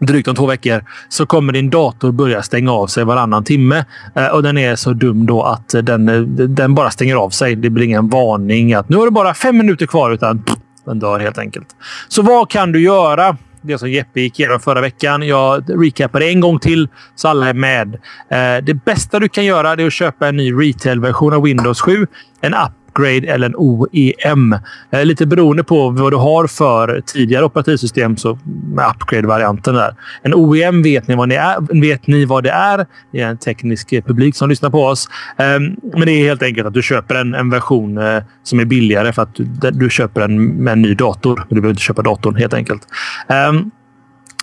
drygt 0.00 0.28
om 0.28 0.34
två 0.34 0.46
veckor 0.46 0.84
så 1.08 1.26
kommer 1.26 1.52
din 1.52 1.70
dator 1.70 2.12
börja 2.12 2.42
stänga 2.42 2.72
av 2.72 2.86
sig 2.86 3.04
varannan 3.04 3.44
timme. 3.44 3.84
Eh, 4.14 4.26
och 4.26 4.42
den 4.42 4.58
är 4.58 4.76
så 4.76 4.92
dum 4.92 5.26
då 5.26 5.42
att 5.42 5.68
den, 5.82 6.08
eh, 6.08 6.20
den 6.48 6.74
bara 6.74 6.90
stänger 6.90 7.16
av 7.16 7.30
sig. 7.30 7.56
Det 7.56 7.70
blir 7.70 7.84
ingen 7.84 8.08
varning 8.08 8.74
att 8.74 8.88
nu 8.88 8.96
har 8.96 9.04
du 9.04 9.10
bara 9.10 9.34
fem 9.34 9.56
minuter 9.58 9.86
kvar 9.86 10.10
utan 10.10 10.42
pff, 10.42 10.56
den 10.84 10.98
dör 10.98 11.20
helt 11.20 11.38
enkelt. 11.38 11.68
Så 12.08 12.22
vad 12.22 12.50
kan 12.50 12.72
du 12.72 12.80
göra? 12.80 13.36
Det 13.60 13.78
som 13.78 13.90
Jeppe 13.90 14.20
gick 14.20 14.40
igenom 14.40 14.60
förra 14.60 14.80
veckan. 14.80 15.22
Jag 15.22 15.64
recapar 15.84 16.20
det 16.20 16.30
en 16.30 16.40
gång 16.40 16.58
till 16.58 16.88
så 17.14 17.28
alla 17.28 17.48
är 17.48 17.54
med. 17.54 17.94
Eh, 18.30 18.64
det 18.64 18.74
bästa 18.84 19.18
du 19.18 19.28
kan 19.28 19.44
göra 19.44 19.72
är 19.72 19.86
att 19.86 19.92
köpa 19.92 20.28
en 20.28 20.36
ny 20.36 20.52
retail-version 20.52 21.32
av 21.32 21.42
Windows 21.42 21.80
7. 21.80 22.06
En 22.40 22.54
app 22.54 22.72
upgrade 22.98 23.32
eller 23.32 23.46
en 23.46 23.54
OEM. 23.56 24.52
Eh, 24.90 25.04
lite 25.04 25.26
beroende 25.26 25.64
på 25.64 25.90
vad 25.90 26.12
du 26.12 26.16
har 26.16 26.46
för 26.46 27.02
tidigare 27.06 27.44
operativsystem 27.44 28.16
så 28.16 28.38
med 28.74 28.90
upgrade-varianten 28.90 29.74
där. 29.74 29.94
En 30.22 30.34
OEM 30.34 30.82
vet 30.82 31.08
ni, 31.08 31.14
vad 31.14 31.28
ni 31.28 31.34
är, 31.34 31.80
vet 31.80 32.06
ni 32.06 32.24
vad 32.24 32.44
det 32.44 32.50
är. 32.50 32.86
Det 33.12 33.20
är 33.20 33.28
en 33.28 33.38
teknisk 33.38 33.90
publik 33.90 34.36
som 34.36 34.48
lyssnar 34.48 34.70
på 34.70 34.84
oss. 34.84 35.08
Eh, 35.36 35.60
men 35.92 36.00
det 36.06 36.12
är 36.12 36.24
helt 36.24 36.42
enkelt 36.42 36.66
att 36.66 36.74
du 36.74 36.82
köper 36.82 37.14
en, 37.14 37.34
en 37.34 37.50
version 37.50 37.98
eh, 37.98 38.22
som 38.42 38.60
är 38.60 38.64
billigare 38.64 39.12
för 39.12 39.22
att 39.22 39.34
du, 39.34 39.44
du 39.70 39.90
köper 39.90 40.20
den 40.20 40.46
med 40.46 40.72
en 40.72 40.82
ny 40.82 40.94
dator. 40.94 41.46
Du 41.48 41.54
behöver 41.54 41.70
inte 41.70 41.82
köpa 41.82 42.02
datorn 42.02 42.36
helt 42.36 42.54
enkelt. 42.54 42.82
Ehm, 43.28 43.70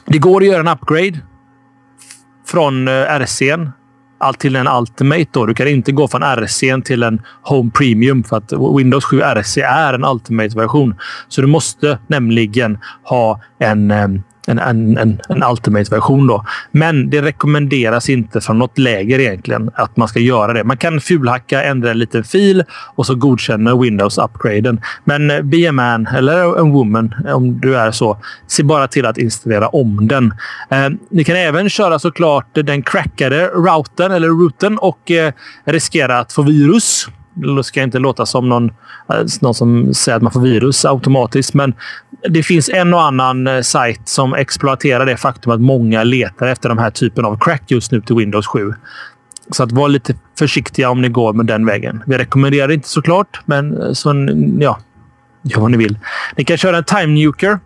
det 0.05 0.17
går 0.17 0.41
att 0.41 0.47
göra 0.47 0.59
en 0.59 0.67
upgrade 0.67 1.19
från 2.47 2.87
eh, 2.87 2.93
RCn 2.93 3.69
allt 4.25 4.39
till 4.39 4.55
en 4.55 4.67
Ultimate. 4.67 5.25
Då. 5.31 5.45
Du 5.45 5.53
kan 5.53 5.67
inte 5.67 5.91
gå 5.91 6.07
från 6.07 6.23
RC 6.23 6.81
till 6.85 7.03
en 7.03 7.21
Home 7.41 7.71
Premium 7.71 8.23
för 8.23 8.37
att 8.37 8.53
Windows 8.77 9.05
7 9.05 9.21
RC 9.21 9.61
är 9.61 9.93
en 9.93 10.05
Ultimate-version. 10.05 10.95
Så 11.27 11.41
du 11.41 11.47
måste 11.47 11.99
nämligen 12.07 12.77
ha 13.03 13.41
en 13.59 13.91
ehm, 13.91 14.23
en, 14.47 14.59
en, 14.59 14.97
en, 14.97 15.19
en 15.29 15.43
Ultimate-version. 15.43 16.27
Då. 16.27 16.45
Men 16.71 17.09
det 17.09 17.21
rekommenderas 17.21 18.09
inte 18.09 18.41
från 18.41 18.59
något 18.59 18.77
läger 18.77 19.19
egentligen 19.19 19.71
att 19.75 19.97
man 19.97 20.07
ska 20.07 20.19
göra 20.19 20.53
det. 20.53 20.63
Man 20.63 20.77
kan 20.77 21.01
fulhacka, 21.01 21.63
ändra 21.63 21.91
en 21.91 21.99
liten 21.99 22.23
fil 22.23 22.63
och 22.95 23.05
så 23.05 23.15
godkänner 23.15 23.81
Windows 23.81 24.17
upgraden. 24.17 24.81
Men 25.03 25.31
eh, 25.31 25.41
be 25.41 25.69
a 25.69 25.71
man 25.71 26.07
eller 26.07 26.59
en 26.59 26.71
woman 26.71 27.15
eh, 27.27 27.35
om 27.35 27.59
du 27.59 27.77
är 27.77 27.91
så. 27.91 28.17
Se 28.47 28.63
bara 28.63 28.87
till 28.87 29.05
att 29.05 29.17
installera 29.17 29.67
om 29.67 30.07
den. 30.07 30.33
Eh, 30.69 30.89
ni 31.09 31.23
kan 31.23 31.35
även 31.35 31.69
köra 31.69 31.99
såklart 31.99 32.47
den 32.53 32.81
crackade 32.81 33.47
routern 33.47 34.11
eller 34.11 34.27
routern 34.27 34.77
och 34.77 35.11
eh, 35.11 35.33
riskera 35.65 36.19
att 36.19 36.33
få 36.33 36.41
virus. 36.41 37.07
Det 37.33 37.63
ska 37.63 37.81
inte 37.81 37.99
låta 37.99 38.25
som 38.25 38.49
någon, 38.49 38.65
eh, 39.09 39.25
någon 39.41 39.53
som 39.53 39.93
säger 39.93 40.15
att 40.15 40.21
man 40.21 40.31
får 40.31 40.39
virus 40.39 40.85
automatiskt, 40.85 41.53
men 41.53 41.73
det 42.29 42.43
finns 42.43 42.69
en 42.69 42.93
och 42.93 43.03
annan 43.03 43.47
eh, 43.47 43.61
sajt 43.61 44.01
som 44.05 44.33
exploaterar 44.33 45.05
det 45.05 45.17
faktum 45.17 45.51
att 45.51 45.61
många 45.61 46.03
letar 46.03 46.47
efter 46.47 46.69
den 46.69 46.79
här 46.79 46.89
typen 46.89 47.25
av 47.25 47.37
crack 47.39 47.63
just 47.67 47.91
nu 47.91 48.01
till 48.01 48.15
Windows 48.15 48.47
7. 48.47 48.73
Så 49.51 49.63
att 49.63 49.71
var 49.71 49.89
lite 49.89 50.15
försiktiga 50.39 50.89
om 50.89 51.01
ni 51.01 51.09
går 51.09 51.33
med 51.33 51.45
den 51.45 51.65
vägen. 51.65 52.03
Vi 52.07 52.17
rekommenderar 52.17 52.67
det 52.67 52.73
inte 52.73 52.89
såklart, 52.89 53.41
men 53.45 53.81
eh, 53.81 53.91
så, 53.91 54.27
ja, 54.59 54.79
gör 55.43 55.59
vad 55.61 55.71
ni 55.71 55.77
vill. 55.77 55.99
Ni 56.37 56.43
kan 56.43 56.57
köra 56.57 56.77
en 56.77 56.83
time 56.83 57.07
nuker 57.07 57.59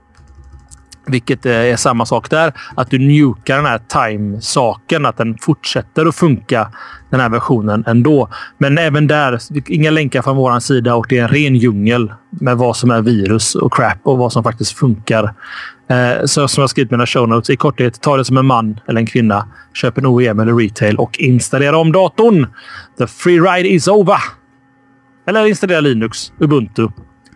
vilket 1.10 1.46
eh, 1.46 1.54
är 1.54 1.76
samma 1.76 2.06
sak 2.06 2.30
där. 2.30 2.54
Att 2.76 2.90
du 2.90 3.00
njukar 3.00 3.56
den 3.56 3.66
här 3.66 3.80
time-saken. 3.88 5.06
Att 5.06 5.18
den 5.18 5.38
fortsätter 5.42 6.06
att 6.06 6.16
funka, 6.16 6.72
den 7.10 7.20
här 7.20 7.30
versionen, 7.30 7.84
ändå. 7.88 8.30
Men 8.58 8.78
även 8.78 9.08
där, 9.08 9.40
inga 9.68 9.92
länkar 9.92 10.22
från 10.22 10.38
vår 10.38 10.60
sida 10.60 10.96
och 10.96 11.06
det 11.10 11.18
är 11.18 11.24
en 11.24 11.30
ren 11.30 11.56
djungel 11.56 12.14
med 12.30 12.58
vad 12.58 12.78
som 12.78 12.92
är 12.92 13.02
virus 13.02 13.56
och 13.56 13.74
crap 13.74 13.98
och 14.04 14.18
vad 14.18 14.34
som 14.34 14.44
faktiskt 14.44 14.78
funkar. 14.78 15.34
Eh, 15.90 16.26
så 16.26 16.48
som 16.48 16.62
jag 16.62 16.70
skrivit 16.70 16.92
i 16.92 16.94
mina 16.94 17.06
show 17.06 17.30
notes. 17.30 17.50
I 17.50 17.56
korthet, 17.56 18.02
ta 18.02 18.18
det 18.18 18.26
som 18.26 18.38
en 18.38 18.46
man 18.46 18.80
eller 18.88 19.00
en 19.00 19.08
kvinna. 19.08 19.48
Köp 19.74 19.98
en 19.98 20.06
OEM 20.06 20.40
eller 20.40 20.56
retail 20.56 20.98
och 20.98 21.20
installera 21.20 21.78
om 21.78 21.92
datorn. 21.92 22.48
The 22.98 23.08
free 23.08 23.40
ride 23.40 23.70
is 23.70 23.88
over. 23.88 24.20
Eller 25.28 25.46
installera 25.46 25.80
Linux, 25.80 26.32
Ubuntu 26.40 26.88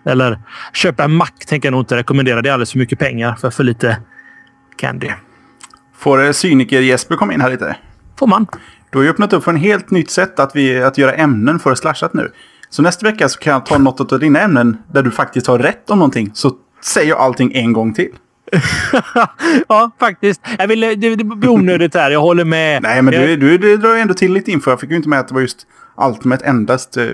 eller 0.05 0.39
köpa 0.73 1.03
en 1.03 1.15
Mac 1.15 1.27
tänker 1.47 1.67
jag 1.67 1.71
nog 1.71 1.81
inte 1.81 1.95
rekommendera. 1.95 2.41
Det 2.41 2.49
är 2.49 2.53
alldeles 2.53 2.71
för 2.71 2.79
mycket 2.79 2.99
pengar 2.99 3.35
för 3.35 3.49
för 3.49 3.63
lite 3.63 3.97
candy. 4.75 5.09
Får 5.97 6.31
cyniker 6.31 6.81
Jesper 6.81 7.15
komma 7.15 7.33
in 7.33 7.41
här 7.41 7.49
lite? 7.49 7.75
Får 8.19 8.27
man. 8.27 8.47
Du 8.89 8.97
har 8.97 9.03
ju 9.03 9.09
öppnat 9.09 9.33
upp 9.33 9.43
för 9.43 9.51
en 9.51 9.57
helt 9.57 9.91
nytt 9.91 10.11
sätt 10.11 10.39
att, 10.39 10.55
vi, 10.55 10.83
att 10.83 10.97
göra 10.97 11.13
ämnen 11.13 11.59
för 11.59 11.75
slashat 11.75 12.13
nu. 12.13 12.31
Så 12.69 12.81
nästa 12.81 13.05
vecka 13.05 13.29
så 13.29 13.39
kan 13.39 13.53
jag 13.53 13.65
ta 13.65 13.77
något 13.77 14.11
av 14.11 14.19
dina 14.19 14.39
ämnen 14.39 14.77
där 14.91 15.03
du 15.03 15.11
faktiskt 15.11 15.47
har 15.47 15.59
rätt 15.59 15.89
om 15.89 15.99
någonting. 15.99 16.31
Så 16.33 16.51
säger 16.83 17.09
jag 17.09 17.19
allting 17.19 17.51
en 17.55 17.73
gång 17.73 17.93
till. 17.93 18.09
ja, 19.67 19.91
faktiskt. 19.99 20.41
Jag 20.57 20.67
vill, 20.67 20.79
det, 20.79 20.95
det 20.95 21.23
blir 21.23 21.49
onödigt 21.49 21.93
här. 21.93 22.11
Jag 22.11 22.21
håller 22.21 22.45
med. 22.45 22.83
Nej, 22.83 23.01
men 23.01 23.13
du, 23.13 23.35
du, 23.35 23.57
du 23.57 23.77
drar 23.77 23.95
ju 23.95 24.01
ändå 24.01 24.13
till 24.13 24.33
lite 24.33 24.51
info. 24.51 24.69
Jag 24.69 24.79
fick 24.79 24.89
ju 24.89 24.95
inte 24.95 25.09
med 25.09 25.19
att 25.19 25.27
det 25.27 25.33
var 25.33 25.41
just 25.41 25.67
Ultimate 25.97 26.45
endast 26.45 26.97
eh, 26.97 27.05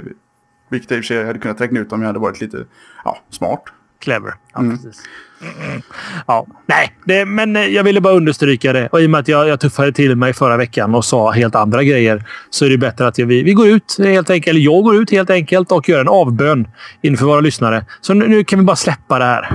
vilket 0.70 0.92
jag 0.92 0.98
i 0.98 1.02
och 1.02 1.06
för 1.06 1.08
sig 1.08 1.26
hade 1.26 1.40
kunnat 1.40 1.62
räkna 1.62 1.80
ut 1.80 1.92
om 1.92 2.02
jag 2.02 2.08
hade 2.08 2.20
varit 2.20 2.42
lite 2.42 2.66
ja, 3.06 3.18
smart. 3.30 3.64
Clever. 4.00 4.34
Ja, 4.54 4.60
mm. 4.60 4.78
precis. 4.78 5.02
Mm. 5.42 5.82
Ja, 6.28 6.48
nej, 6.66 6.96
det, 7.06 7.26
men 7.26 7.56
eh, 7.56 7.66
jag 7.66 7.84
ville 7.84 8.02
bara 8.02 8.14
understryka 8.14 8.74
det. 8.74 8.88
Och 8.88 9.02
i 9.02 9.06
och 9.06 9.10
med 9.10 9.20
att 9.20 9.28
jag, 9.28 9.48
jag 9.48 9.60
tuffade 9.60 9.92
till 9.92 10.16
mig 10.16 10.34
förra 10.34 10.58
veckan 10.58 10.96
och 10.96 11.06
sa 11.06 11.32
helt 11.32 11.56
andra 11.56 11.84
grejer 11.84 12.24
så 12.50 12.66
är 12.66 12.70
det 12.70 12.78
bättre 12.78 13.08
att 13.08 13.18
jag, 13.18 13.26
vi, 13.26 13.44
vi 13.44 13.54
går 13.54 13.68
ut 13.68 13.96
helt 14.00 14.30
enkelt. 14.30 14.52
Eller 14.52 14.62
jag 14.62 14.84
går 14.84 14.96
ut 14.96 15.12
helt 15.12 15.30
enkelt 15.30 15.72
och 15.72 15.90
gör 15.90 16.02
en 16.02 16.08
avbön 16.08 16.68
inför 17.02 17.26
våra 17.26 17.40
lyssnare. 17.40 17.86
Så 18.02 18.14
nu, 18.14 18.28
nu 18.28 18.44
kan 18.44 18.60
vi 18.60 18.66
bara 18.66 18.76
släppa 18.76 19.20
det 19.20 19.26
här. 19.26 19.52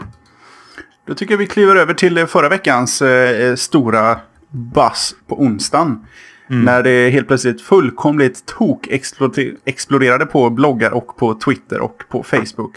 Då 1.06 1.14
tycker 1.14 1.32
jag 1.32 1.38
vi 1.38 1.46
kliver 1.46 1.76
över 1.76 1.94
till 1.94 2.26
förra 2.26 2.48
veckans 2.48 3.02
eh, 3.02 3.54
stora 3.54 4.18
bass 4.50 5.14
på 5.28 5.40
onsdagen. 5.40 6.06
Mm. 6.50 6.64
När 6.64 6.82
det 6.82 7.10
helt 7.10 7.26
plötsligt 7.26 7.62
fullkomligt 7.62 8.46
tok-exploderade 8.46 10.26
på 10.26 10.50
bloggar 10.50 10.90
och 10.90 11.16
på 11.16 11.34
Twitter 11.34 11.80
och 11.80 12.02
på 12.08 12.22
Facebook. 12.22 12.76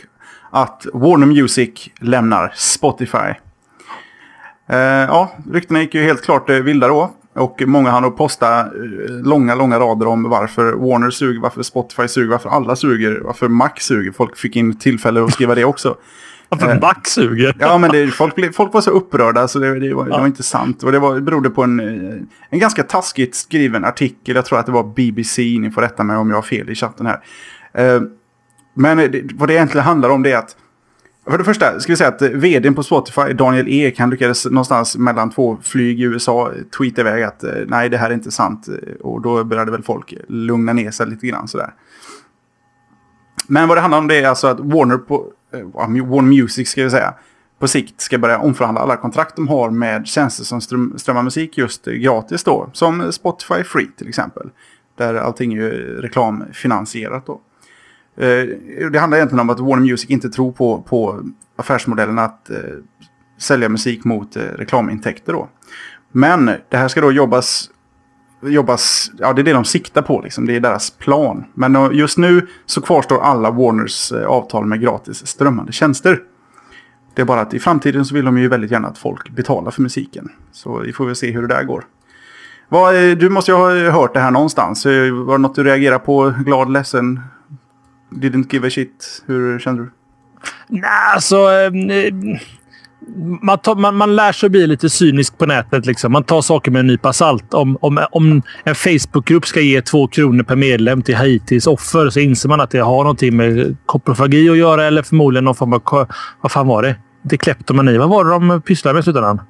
Att 0.51 0.85
Warner 0.93 1.25
Music 1.25 1.89
lämnar 1.99 2.53
Spotify. 2.55 3.33
Eh, 4.69 4.77
ja, 4.79 5.31
ryktena 5.51 5.81
gick 5.81 5.95
ju 5.95 6.03
helt 6.03 6.23
klart 6.23 6.49
eh, 6.49 6.55
vilda 6.55 6.87
då. 6.87 7.11
Och 7.33 7.61
många 7.65 7.89
hann 7.89 8.05
att 8.05 8.17
posta 8.17 8.59
eh, 8.59 8.67
långa, 9.23 9.55
långa 9.55 9.79
rader 9.79 10.07
om 10.07 10.23
varför 10.23 10.73
Warner 10.73 11.09
suger, 11.09 11.41
varför 11.41 11.63
Spotify 11.63 12.07
suger, 12.07 12.31
varför 12.31 12.49
alla 12.49 12.75
suger, 12.75 13.21
varför 13.23 13.47
Mac 13.47 13.71
suger. 13.77 14.11
Folk 14.11 14.37
fick 14.37 14.55
in 14.55 14.79
tillfälle 14.79 15.23
att 15.23 15.33
skriva 15.33 15.55
det 15.55 15.65
också. 15.65 15.97
Varför 16.49 16.73
eh, 16.73 16.79
back 16.79 17.07
suger? 17.07 17.55
Ja, 17.59 17.77
men 17.77 17.91
det, 17.91 18.07
folk, 18.07 18.55
folk 18.55 18.73
var 18.73 18.81
så 18.81 18.91
upprörda 18.91 19.47
så 19.47 19.59
det, 19.59 19.79
det, 19.79 19.93
var, 19.93 20.07
ja. 20.07 20.13
det 20.15 20.19
var 20.19 20.27
inte 20.27 20.43
sant. 20.43 20.83
Och 20.83 20.91
det, 20.91 20.99
var, 20.99 21.15
det 21.15 21.21
berodde 21.21 21.49
på 21.49 21.63
en, 21.63 21.79
eh, 21.79 22.15
en 22.49 22.59
ganska 22.59 22.83
taskigt 22.83 23.35
skriven 23.35 23.85
artikel. 23.85 24.35
Jag 24.35 24.45
tror 24.45 24.59
att 24.59 24.65
det 24.65 24.71
var 24.71 24.83
BBC, 24.83 25.41
ni 25.41 25.71
får 25.71 25.81
rätta 25.81 26.03
mig 26.03 26.17
om 26.17 26.29
jag 26.29 26.37
har 26.37 26.41
fel 26.41 26.69
i 26.69 26.75
chatten 26.75 27.05
här. 27.05 27.19
Eh, 27.73 28.01
men 28.73 28.97
det, 28.97 29.21
vad 29.35 29.49
det 29.49 29.53
egentligen 29.53 29.85
handlar 29.85 30.09
om 30.09 30.23
det 30.23 30.31
är 30.31 30.37
att 30.37 30.55
för 31.29 31.37
det 31.37 31.43
första 31.43 31.79
ska 31.79 31.91
vi 31.91 31.97
säga 31.97 32.09
att 32.09 32.21
vdn 32.21 32.75
på 32.75 32.83
Spotify, 32.83 33.33
Daniel 33.33 33.67
Ek, 33.67 33.99
han 33.99 34.09
lyckades 34.09 34.45
någonstans 34.45 34.97
mellan 34.97 35.29
två 35.29 35.57
flyg 35.61 35.99
i 35.99 36.03
USA 36.03 36.51
tweeta 36.77 37.01
iväg 37.01 37.23
att 37.23 37.43
nej, 37.67 37.89
det 37.89 37.97
här 37.97 38.09
är 38.09 38.13
inte 38.13 38.31
sant. 38.31 38.67
Och 39.01 39.21
då 39.21 39.43
började 39.43 39.71
väl 39.71 39.83
folk 39.83 40.13
lugna 40.27 40.73
ner 40.73 40.91
sig 40.91 41.07
lite 41.07 41.27
grann 41.27 41.47
sådär. 41.47 41.73
Men 43.47 43.67
vad 43.67 43.77
det 43.77 43.81
handlar 43.81 43.97
om 43.97 44.07
det 44.07 44.15
är 44.15 44.27
alltså 44.27 44.47
att 44.47 44.59
Warner, 44.59 44.97
på, 44.97 45.31
Eh, 45.53 45.59
Warner 46.03 46.21
Music 46.21 46.69
ska 46.69 46.83
vi 46.83 46.89
säga, 46.89 47.13
på 47.59 47.67
sikt 47.67 48.01
ska 48.01 48.17
börja 48.17 48.39
omförhandla 48.39 48.81
alla 48.81 48.97
kontrakt 48.97 49.35
de 49.35 49.47
har 49.47 49.69
med 49.69 50.07
tjänster 50.07 50.43
som 50.43 50.61
ström, 50.61 50.93
strömmar 50.97 51.23
musik 51.23 51.57
just 51.57 51.87
eh, 51.87 51.93
gratis 51.93 52.43
då. 52.43 52.69
Som 52.73 53.11
Spotify 53.11 53.63
Free 53.63 53.87
till 53.97 54.09
exempel. 54.09 54.49
Där 54.97 55.15
allting 55.15 55.53
är 55.53 55.57
ju 55.57 56.01
reklamfinansierat 56.01 57.25
då. 57.25 57.41
Eh, 58.17 58.45
det 58.91 58.99
handlar 58.99 59.17
egentligen 59.17 59.39
om 59.39 59.49
att 59.49 59.59
Warner 59.59 59.81
Music 59.81 60.09
inte 60.09 60.29
tror 60.29 60.51
på, 60.51 60.81
på 60.81 61.23
affärsmodellen 61.55 62.19
att 62.19 62.49
eh, 62.49 62.57
sälja 63.37 63.69
musik 63.69 64.03
mot 64.03 64.35
eh, 64.35 64.41
reklamintäkter 64.41 65.33
då. 65.33 65.49
Men 66.11 66.45
det 66.45 66.77
här 66.77 66.87
ska 66.87 67.01
då 67.01 67.11
jobbas, 67.11 67.69
jobbas, 68.41 69.11
ja 69.17 69.33
det 69.33 69.41
är 69.41 69.43
det 69.43 69.53
de 69.53 69.65
siktar 69.65 70.01
på 70.01 70.21
liksom, 70.21 70.45
det 70.45 70.55
är 70.55 70.59
deras 70.59 70.89
plan. 70.89 71.45
Men 71.53 71.75
eh, 71.75 71.89
just 71.93 72.17
nu 72.17 72.47
så 72.65 72.81
kvarstår 72.81 73.21
alla 73.21 73.51
Warners 73.51 74.11
eh, 74.11 74.27
avtal 74.27 74.65
med 74.65 74.81
gratis 74.81 75.27
strömmande 75.27 75.71
tjänster. 75.71 76.19
Det 77.15 77.21
är 77.21 77.25
bara 77.25 77.41
att 77.41 77.53
i 77.53 77.59
framtiden 77.59 78.05
så 78.05 78.15
vill 78.15 78.25
de 78.25 78.37
ju 78.37 78.47
väldigt 78.47 78.71
gärna 78.71 78.87
att 78.87 78.97
folk 78.97 79.29
betalar 79.29 79.71
för 79.71 79.81
musiken. 79.81 80.29
Så 80.51 80.79
vi 80.79 80.93
får 80.93 81.05
väl 81.05 81.15
se 81.15 81.31
hur 81.31 81.41
det 81.41 81.55
där 81.55 81.63
går. 81.63 81.83
Vad, 82.69 82.95
eh, 82.95 83.17
du 83.17 83.29
måste 83.29 83.51
ju 83.51 83.57
ha 83.57 83.91
hört 83.91 84.13
det 84.13 84.19
här 84.19 84.31
någonstans. 84.31 84.85
Var 84.85 85.31
det 85.31 85.37
något 85.37 85.55
du 85.55 85.63
reagerade 85.63 85.99
på? 85.99 86.33
Glad, 86.45 86.71
ledsen? 86.71 87.19
Didn't 88.09 88.53
give 88.53 88.67
a 88.67 88.69
shit? 88.69 89.23
Hur 89.25 89.59
kände 89.59 89.83
du? 89.83 89.91
Nej, 90.67 90.89
alltså... 91.13 91.35
Eh, 91.35 92.13
man, 93.41 93.57
tar, 93.57 93.75
man, 93.75 93.95
man 93.95 94.15
lär 94.15 94.31
sig 94.31 94.49
bli 94.49 94.67
lite 94.67 94.89
cynisk 94.89 95.37
på 95.37 95.45
nätet. 95.45 95.85
Liksom. 95.85 96.11
Man 96.11 96.23
tar 96.23 96.41
saker 96.41 96.71
med 96.71 96.79
en 96.79 96.87
nypa 96.87 97.13
salt. 97.13 97.53
Om, 97.53 97.77
om, 97.81 98.05
om 98.11 98.41
en 98.63 98.75
Facebookgrupp 98.75 99.45
ska 99.47 99.61
ge 99.61 99.81
två 99.81 100.07
kronor 100.07 100.43
per 100.43 100.55
medlem 100.55 101.01
till 101.01 101.15
Haitis 101.15 101.67
offer 101.67 102.09
så 102.09 102.19
inser 102.19 102.49
man 102.49 102.61
att 102.61 102.71
det 102.71 102.79
har 102.79 103.03
någonting 103.03 103.37
med 103.37 103.77
koprofagi 103.85 104.49
att 104.49 104.57
göra 104.57 104.85
eller 104.85 105.01
förmodligen 105.01 105.43
någon 105.45 105.55
form 105.55 105.73
av... 105.73 106.07
Vad 106.41 106.51
fan 106.51 106.67
var 106.67 106.83
det? 106.83 106.95
Inte 107.23 107.37
kleptomani. 107.37 107.97
Vad 107.97 108.09
var 108.09 108.25
det 108.25 108.31
de 108.31 108.61
pysslade 108.61 108.93
med 108.93 108.99
i 108.99 109.03
slutändan? 109.03 109.41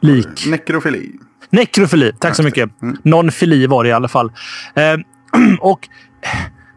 Lik. 0.00 0.46
Nekrofili. 0.46 1.10
Nekrofili. 1.50 2.12
Tack 2.18 2.36
så 2.36 2.42
mycket. 2.42 2.82
Mm. 2.82 2.96
Någon 3.02 3.30
fili 3.30 3.66
var 3.66 3.84
det 3.84 3.88
i 3.88 3.92
alla 3.92 4.08
fall. 4.08 4.32
Eh, 4.74 4.96
och 5.60 5.88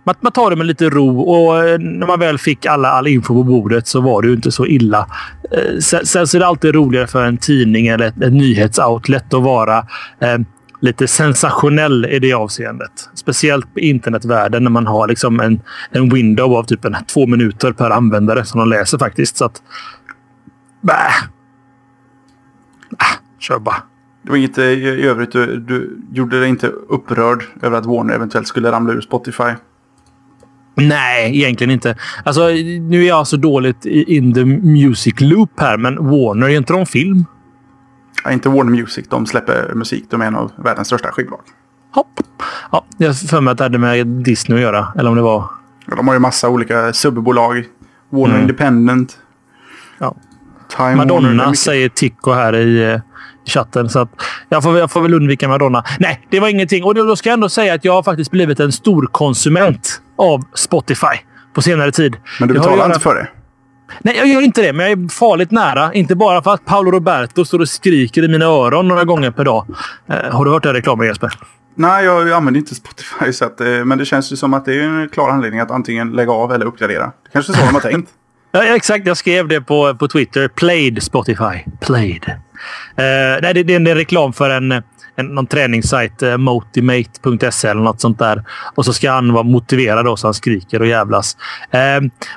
man, 0.08 0.16
man 0.22 0.32
tar 0.32 0.50
det 0.50 0.56
med 0.56 0.66
lite 0.66 0.90
ro 0.90 1.22
och 1.22 1.68
eh, 1.68 1.80
när 1.80 2.08
man 2.08 2.20
väl 2.20 2.38
fick 2.38 2.66
alla, 2.66 2.90
all 2.90 3.08
info 3.08 3.34
på 3.34 3.44
bordet 3.44 3.88
så 3.88 4.02
var 4.02 4.22
det 4.22 4.28
ju 4.28 4.34
inte 4.34 4.52
så 4.52 4.66
illa. 4.66 5.08
Eh, 5.52 5.80
sen, 5.80 6.06
sen 6.06 6.28
så 6.28 6.38
är 6.38 6.40
det 6.40 6.48
alltid 6.48 6.76
roligare 6.76 7.08
för 7.08 7.26
en 7.26 7.38
tidning 7.38 7.88
eller 7.88 8.06
ett, 8.06 8.22
ett 8.22 8.34
nyhetsoutlet 8.34 9.34
att 9.34 9.44
vara 9.44 9.78
eh, 10.20 10.38
lite 10.80 11.08
sensationell 11.08 12.06
i 12.06 12.20
det 12.20 12.34
avseendet. 12.34 13.10
Speciellt 13.14 13.74
på 13.74 13.80
internetvärlden 13.80 14.64
när 14.64 14.72
man 14.72 14.88
har 14.88 15.08
liksom 15.08 15.40
en, 15.40 15.62
en 15.92 16.10
window 16.10 16.54
av 16.54 16.64
typ 16.64 16.86
en, 16.86 16.96
två 17.14 17.28
minuter 17.28 17.72
per 17.72 17.90
användare 17.90 18.46
som 18.46 18.60
de 18.60 18.70
läser 18.70 18.98
faktiskt. 18.98 19.38
Så 19.38 19.46
att... 19.46 19.62
Bäh. 20.82 21.24
Äh, 22.92 23.20
kör 23.40 23.60
bara. 23.60 23.84
Det 24.22 24.30
var 24.30 24.38
inget 24.38 24.58
eh, 24.58 24.66
i 24.66 25.08
övrigt. 25.08 25.32
Du, 25.32 25.60
du 25.60 26.00
gjorde 26.12 26.40
dig 26.40 26.50
inte 26.50 26.68
upprörd 26.68 27.44
över 27.62 27.78
att 27.78 27.86
Warner 27.86 28.14
eventuellt 28.14 28.48
skulle 28.48 28.72
ramla 28.72 28.94
ur 28.94 29.02
Spotify? 29.02 29.54
Nej, 30.78 31.38
egentligen 31.38 31.72
inte. 31.72 31.96
Alltså, 32.24 32.48
nu 32.82 33.04
är 33.04 33.08
jag 33.08 33.28
så 33.28 33.38
dåligt 33.38 33.86
in 33.86 34.34
the 34.34 34.46
music 34.46 35.16
loop 35.20 35.60
här, 35.60 35.78
men 35.78 35.96
Warner, 35.96 36.50
är 36.50 36.58
inte 36.58 36.74
de 36.74 36.86
film? 36.86 37.26
Ja, 38.24 38.32
inte 38.32 38.50
Warner 38.50 38.72
Music. 38.72 39.08
De 39.10 39.26
släpper 39.26 39.74
musik. 39.76 40.06
De 40.10 40.22
är 40.22 40.26
en 40.26 40.36
av 40.36 40.52
världens 40.56 40.88
största 40.88 41.12
skivbolag. 41.12 41.42
Hopp. 41.92 42.20
Ja, 42.72 42.86
jag 42.98 43.18
för 43.18 43.42
mig 43.42 43.52
att 43.52 43.58
det 43.58 43.64
hade 43.64 43.78
med 43.78 44.08
Disney 44.08 44.58
att 44.58 44.62
göra. 44.62 44.88
Eller 45.00 45.10
om 45.10 45.16
det 45.16 45.22
var... 45.22 45.46
Ja, 45.86 45.96
de 45.96 46.08
har 46.08 46.16
ju 46.16 46.20
massa 46.20 46.50
olika 46.50 46.94
subbolag. 46.94 47.64
Warner 48.10 48.30
mm. 48.30 48.42
Independent. 48.42 49.18
Ja. 50.00 50.16
Time 50.78 50.96
Madonna 50.96 51.28
Warner, 51.28 51.54
säger 51.54 51.90
Tico 51.90 52.32
här 52.32 52.56
i 52.56 52.92
eh, 52.92 53.00
chatten. 53.46 53.90
Så 53.90 54.00
att 54.00 54.10
jag, 54.50 54.64
får, 54.64 54.78
jag 54.78 54.92
får 54.92 55.02
väl 55.02 55.14
undvika 55.14 55.48
Madonna. 55.48 55.84
Nej, 56.00 56.28
det 56.30 56.40
var 56.40 56.48
ingenting. 56.48 56.84
Och 56.84 56.96
då 56.96 57.16
ska 57.16 57.30
jag 57.30 57.34
ändå 57.34 57.50
säga 57.50 57.74
att 57.74 57.86
jag 57.86 57.94
har 57.94 58.04
faktiskt 58.04 58.32
blivit 58.32 58.60
en 58.60 58.72
stor 58.72 59.08
konsument 59.12 60.02
av 60.18 60.44
Spotify 60.54 61.18
på 61.54 61.62
senare 61.62 61.92
tid. 61.92 62.16
Men 62.40 62.48
du 62.48 62.54
betalar 62.54 62.86
inte 62.86 63.00
för 63.00 63.16
det? 63.16 63.28
Nej, 64.00 64.18
jag 64.18 64.28
gör 64.28 64.42
inte 64.42 64.62
det, 64.62 64.74
men 64.74 64.90
jag 64.90 65.00
är 65.00 65.10
farligt 65.10 65.52
nära. 65.52 65.94
Inte 65.94 66.16
bara 66.16 66.44
för 66.44 66.54
att 66.54 66.66
Paolo 66.66 66.92
Roberto 66.92 67.46
står 67.46 67.60
och 67.60 67.70
skriker 67.70 68.24
i 68.24 68.28
mina 68.28 68.46
öron 68.46 68.88
några 68.88 69.04
gånger 69.04 69.32
per 69.32 69.44
dag. 69.44 69.66
Eh, 70.08 70.32
har 70.32 70.46
du 70.46 70.52
hört 70.52 70.64
den 70.64 70.74
reklamen 70.74 71.08
Jesper? 71.08 71.32
Nej, 71.76 72.06
jag 72.06 72.32
använder 72.32 72.60
inte 72.60 72.76
Spotify. 72.76 73.34
Så 73.34 73.46
att, 73.46 73.62
eh, 73.62 73.68
men 73.68 73.98
det 73.98 74.06
känns 74.06 74.32
ju 74.32 74.36
som 74.36 74.54
att 74.54 74.66
det 74.66 74.74
är 74.74 74.84
en 74.84 75.10
klar 75.10 75.30
anledning 75.30 75.60
att 75.60 75.72
antingen 75.72 76.12
lägga 76.12 76.32
av 76.32 76.54
eller 76.54 76.66
uppgradera. 76.66 77.06
Det 77.06 77.30
kanske 77.32 77.52
är 77.52 77.56
så 77.56 77.66
de 77.66 77.74
har 77.74 77.82
tänkt. 77.82 78.10
Ja, 78.52 78.76
exakt. 78.76 79.08
Jag 79.08 79.18
skrev 79.18 79.48
det 79.48 79.62
på, 79.62 79.96
på 79.96 80.08
Twitter. 80.08 80.48
Played 80.48 81.04
Spotify. 81.04 81.64
Played. 81.82 82.24
Uh, 82.28 82.34
nej, 83.42 83.54
det, 83.54 83.64
det, 83.64 83.74
är 83.74 83.76
en 83.76 83.96
reklam 83.96 84.34
för 84.34 84.50
en 84.50 84.84
en, 85.18 85.26
någon 85.26 85.48
träningssajt, 85.48 86.22
eh, 86.22 86.38
motimate.se 86.38 87.68
eller 87.68 87.82
något 87.82 88.02
sånt 88.02 88.20
där. 88.20 88.44
Och 88.76 88.86
så 88.86 88.94
ska 88.94 89.12
han 89.12 89.34
vara 89.34 89.44
motiverad 89.44 90.06
då, 90.06 90.16
så 90.16 90.28
han 90.28 90.34
skriker 90.34 90.80
och 90.80 90.88
jävlas. 90.88 91.38
Eh, 91.72 91.80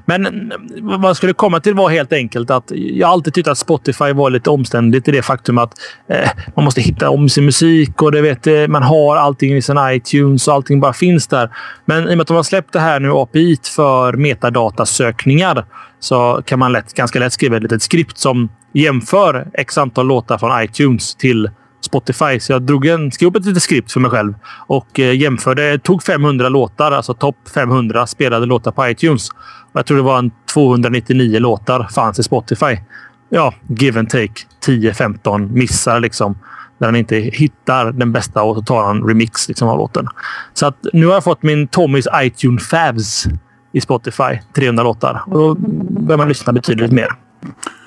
men 0.05 0.53
vad 0.83 1.09
jag 1.09 1.16
skulle 1.16 1.33
komma 1.33 1.61
till 1.61 1.75
var 1.75 1.90
helt 1.90 2.12
enkelt 2.12 2.51
att 2.51 2.64
jag 2.71 3.11
alltid 3.11 3.35
tyckt 3.35 3.49
att 3.49 3.59
Spotify 3.59 4.12
var 4.12 4.31
lite 4.31 4.51
omständigt 4.51 5.09
i 5.09 5.11
det 5.11 5.23
faktum 5.23 5.59
att 5.59 5.75
eh, 6.09 6.31
man 6.57 6.64
måste 6.64 6.81
hitta 6.81 7.11
om 7.11 7.29
sin 7.29 7.45
musik 7.45 8.03
och 8.03 8.12
det 8.12 8.21
vet, 8.21 8.47
eh, 8.47 8.69
man 8.69 8.83
har 8.83 9.16
allting 9.16 9.57
i 9.57 9.62
sin 9.62 9.77
iTunes 9.81 10.49
och 10.49 10.55
allting 10.55 10.81
bara 10.81 10.93
finns 10.93 11.27
där. 11.27 11.51
Men 11.85 12.03
i 12.03 12.07
och 12.07 12.09
med 12.09 12.21
att 12.21 12.29
de 12.29 12.37
har 12.37 12.43
släppt 12.43 12.73
det 12.73 12.81
här 12.81 13.01
nu 13.01 13.11
API 13.12 13.57
för 13.75 14.12
metadatasökningar 14.12 15.64
så 16.01 16.43
kan 16.45 16.59
man 16.59 16.73
lätt, 16.73 16.95
ganska 16.95 17.19
lätt 17.19 17.33
skriva 17.33 17.57
ett 17.57 17.62
litet 17.62 17.83
skript 17.83 18.19
som 18.19 18.49
jämför 18.73 19.47
x 19.55 19.79
antal 19.79 20.07
låtar 20.07 20.38
från 20.38 20.62
iTunes 20.62 21.14
till 21.14 21.51
Spotify. 21.90 22.40
Så 22.40 22.53
jag 22.53 22.62
drog 22.62 22.87
en, 22.87 23.12
skrev 23.12 23.29
upp 23.29 23.37
ett 23.37 23.44
litet 23.44 23.62
skript 23.62 23.92
för 23.92 24.00
mig 24.00 24.11
själv 24.11 24.35
och 24.66 25.00
eh, 25.00 25.16
jämförde. 25.16 25.79
Tog 25.79 26.03
500 26.03 26.48
låtar, 26.48 26.92
alltså 26.92 27.14
topp 27.14 27.37
500 27.55 28.07
spelade 28.07 28.46
låtar 28.46 28.70
på 28.72 28.88
iTunes. 28.88 29.31
Och 29.72 29.79
jag 29.79 29.87
tror 29.87 29.96
det 29.96 30.03
var 30.03 30.18
en 30.18 30.31
299 30.55 31.38
låtar 31.38 31.88
fanns 31.94 32.18
i 32.18 32.22
Spotify. 32.22 32.79
Ja, 33.29 33.55
give 33.68 33.98
and 33.98 34.11
take. 34.11 34.33
10-15 34.66 35.53
missar 35.53 36.00
liksom. 36.00 36.38
Där 36.79 36.87
han 36.87 36.96
inte 36.96 37.16
hittar 37.16 37.92
den 37.92 38.12
bästa 38.12 38.42
och 38.42 38.57
så 38.57 38.62
tar 38.62 38.85
han 38.85 39.09
remix 39.09 39.48
liksom, 39.48 39.68
av 39.68 39.79
låten. 39.79 40.07
Så 40.55 40.66
att 40.66 40.76
nu 40.92 41.07
har 41.07 41.14
jag 41.14 41.24
fått 41.24 41.42
min 41.42 41.68
Tommys 41.68 42.07
iTunes 42.22 42.68
Favs 42.68 43.26
i 43.72 43.81
Spotify. 43.81 44.40
300 44.55 44.83
låtar. 44.83 45.22
Och 45.26 45.38
då 45.38 45.55
börjar 46.00 46.18
man 46.18 46.29
lyssna 46.29 46.53
betydligt 46.53 46.92
mer. 46.92 47.09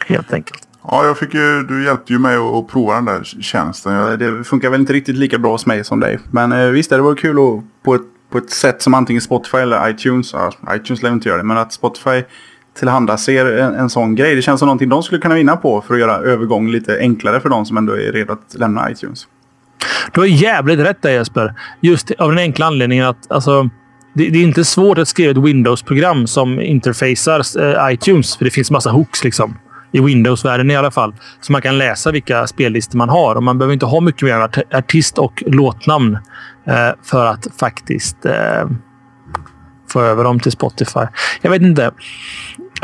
Helt 0.07 0.33
enkelt. 0.33 0.67
Ja, 0.87 1.05
jag 1.05 1.17
fick 1.17 1.33
ju, 1.33 1.63
du 1.63 1.83
hjälpte 1.83 2.13
ju 2.13 2.19
mig 2.19 2.35
att, 2.35 2.67
prova 2.67 2.95
den 2.95 3.05
där 3.05 3.23
tjänsten. 3.23 4.19
Det 4.19 4.43
funkar 4.43 4.69
väl 4.69 4.79
inte 4.79 4.93
riktigt 4.93 5.15
lika 5.15 5.37
bra 5.37 5.51
hos 5.51 5.65
mig 5.65 5.83
som 5.83 5.99
dig. 5.99 6.19
Men 6.31 6.51
eh, 6.51 6.65
visst, 6.65 6.89
det 6.89 7.01
var 7.01 7.15
kul 7.15 7.37
att, 7.37 7.83
på, 7.83 7.95
ett, 7.95 8.01
på 8.31 8.37
ett 8.37 8.49
sätt 8.49 8.81
som 8.81 8.93
antingen 8.93 9.21
Spotify 9.21 9.57
eller 9.57 9.89
iTunes. 9.89 10.33
Ja, 10.33 10.51
iTunes 10.75 11.01
lär 11.01 11.11
inte 11.11 11.29
göra 11.29 11.37
det, 11.37 11.43
men 11.43 11.57
att 11.57 11.73
Spotify 11.73 12.23
tillhandaser 12.79 13.45
en, 13.45 13.75
en 13.75 13.89
sån 13.89 14.15
grej. 14.15 14.35
Det 14.35 14.41
känns 14.41 14.59
som 14.59 14.65
någonting 14.65 14.89
de 14.89 15.03
skulle 15.03 15.21
kunna 15.21 15.35
vinna 15.35 15.55
på 15.55 15.81
för 15.81 15.93
att 15.93 15.99
göra 15.99 16.17
övergång 16.17 16.69
lite 16.71 16.99
enklare 16.99 17.39
för 17.39 17.49
de 17.49 17.65
som 17.65 17.77
ändå 17.77 17.93
är 17.93 18.11
redo 18.11 18.33
att 18.33 18.55
lämna 18.59 18.91
iTunes. 18.91 19.27
Du 20.13 20.19
har 20.19 20.27
jävligt 20.27 20.79
rätt 20.79 21.01
där 21.01 21.11
Jesper. 21.11 21.53
Just 21.81 22.11
av 22.11 22.29
den 22.29 22.39
enkla 22.39 22.65
anledningen 22.65 23.05
att 23.05 23.31
alltså, 23.31 23.69
det, 24.13 24.29
det 24.29 24.39
är 24.39 24.43
inte 24.43 24.65
svårt 24.65 24.97
att 24.97 25.07
skriva 25.07 25.31
ett 25.31 25.37
Windows-program 25.37 26.27
som 26.27 26.61
interfacear 26.61 27.41
eh, 27.61 27.93
iTunes. 27.93 28.37
För 28.37 28.45
det 28.45 28.51
finns 28.51 28.71
massa 28.71 28.91
hooks 28.91 29.23
liksom 29.23 29.55
i 29.93 29.99
Windows-världen 29.99 30.71
i 30.71 30.75
alla 30.75 30.91
fall. 30.91 31.15
Så 31.41 31.51
man 31.51 31.61
kan 31.61 31.77
läsa 31.77 32.11
vilka 32.11 32.47
spellistor 32.47 32.97
man 32.97 33.09
har. 33.09 33.35
Och 33.35 33.43
man 33.43 33.57
behöver 33.57 33.73
inte 33.73 33.85
ha 33.85 33.99
mycket 33.99 34.21
mer 34.21 34.33
än 34.33 34.49
artist 34.73 35.17
och 35.17 35.43
låtnamn 35.45 36.17
eh, 36.67 36.89
för 37.03 37.25
att 37.25 37.47
faktiskt 37.59 38.25
eh, 38.25 38.67
få 39.89 40.01
över 40.01 40.23
dem 40.23 40.39
till 40.39 40.51
Spotify. 40.51 41.05
Jag 41.41 41.51
vet 41.51 41.61
inte. 41.61 41.91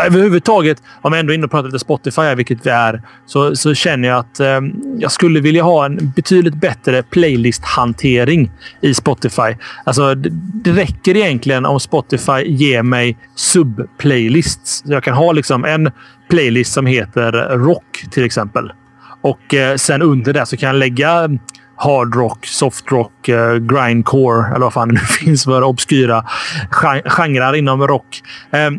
Överhuvudtaget, 0.05 0.83
om 1.01 1.13
jag 1.13 1.19
ändå 1.19 1.33
är 1.33 1.35
inne 1.35 1.45
och 1.45 1.51
pratar 1.51 1.67
lite 1.67 1.79
Spotify, 1.79 2.35
vilket 2.35 2.65
vi 2.65 2.69
är, 2.69 3.01
så, 3.25 3.55
så 3.55 3.73
känner 3.73 4.07
jag 4.07 4.17
att 4.17 4.39
eh, 4.39 4.59
jag 4.97 5.12
skulle 5.12 5.39
vilja 5.39 5.63
ha 5.63 5.85
en 5.85 6.12
betydligt 6.15 6.55
bättre 6.55 7.01
playlist-hantering 7.01 8.51
i 8.81 8.93
Spotify. 8.93 9.55
Alltså, 9.83 10.15
det, 10.15 10.29
det 10.63 10.71
räcker 10.71 11.17
egentligen 11.17 11.65
om 11.65 11.79
Spotify 11.79 12.43
ger 12.45 12.83
mig 12.83 13.17
sub-playlists. 13.35 14.83
Jag 14.85 15.04
kan 15.04 15.13
ha 15.13 15.31
liksom 15.31 15.65
en 15.65 15.91
playlist 16.29 16.73
som 16.73 16.85
heter 16.85 17.31
rock 17.58 18.06
till 18.12 18.23
exempel. 18.23 18.71
Och 19.21 19.54
eh, 19.54 19.75
sen 19.75 20.02
under 20.02 20.33
det 20.33 20.45
så 20.45 20.58
kan 20.58 20.67
jag 20.67 20.75
lägga 20.75 21.12
ehm, 21.12 21.39
hard 21.75 22.15
rock, 22.15 22.45
soft 22.45 22.91
rock, 22.91 23.29
eh, 23.29 23.56
grindcore 23.56 24.47
eller 24.47 24.60
vad 24.60 24.73
fan 24.73 24.87
det 24.87 24.93
nu 24.93 25.00
finns 25.25 25.43
för 25.43 25.63
obskyra 25.63 26.25
genrer 27.06 27.56
inom 27.56 27.87
rock. 27.87 28.21
Eh, 28.52 28.69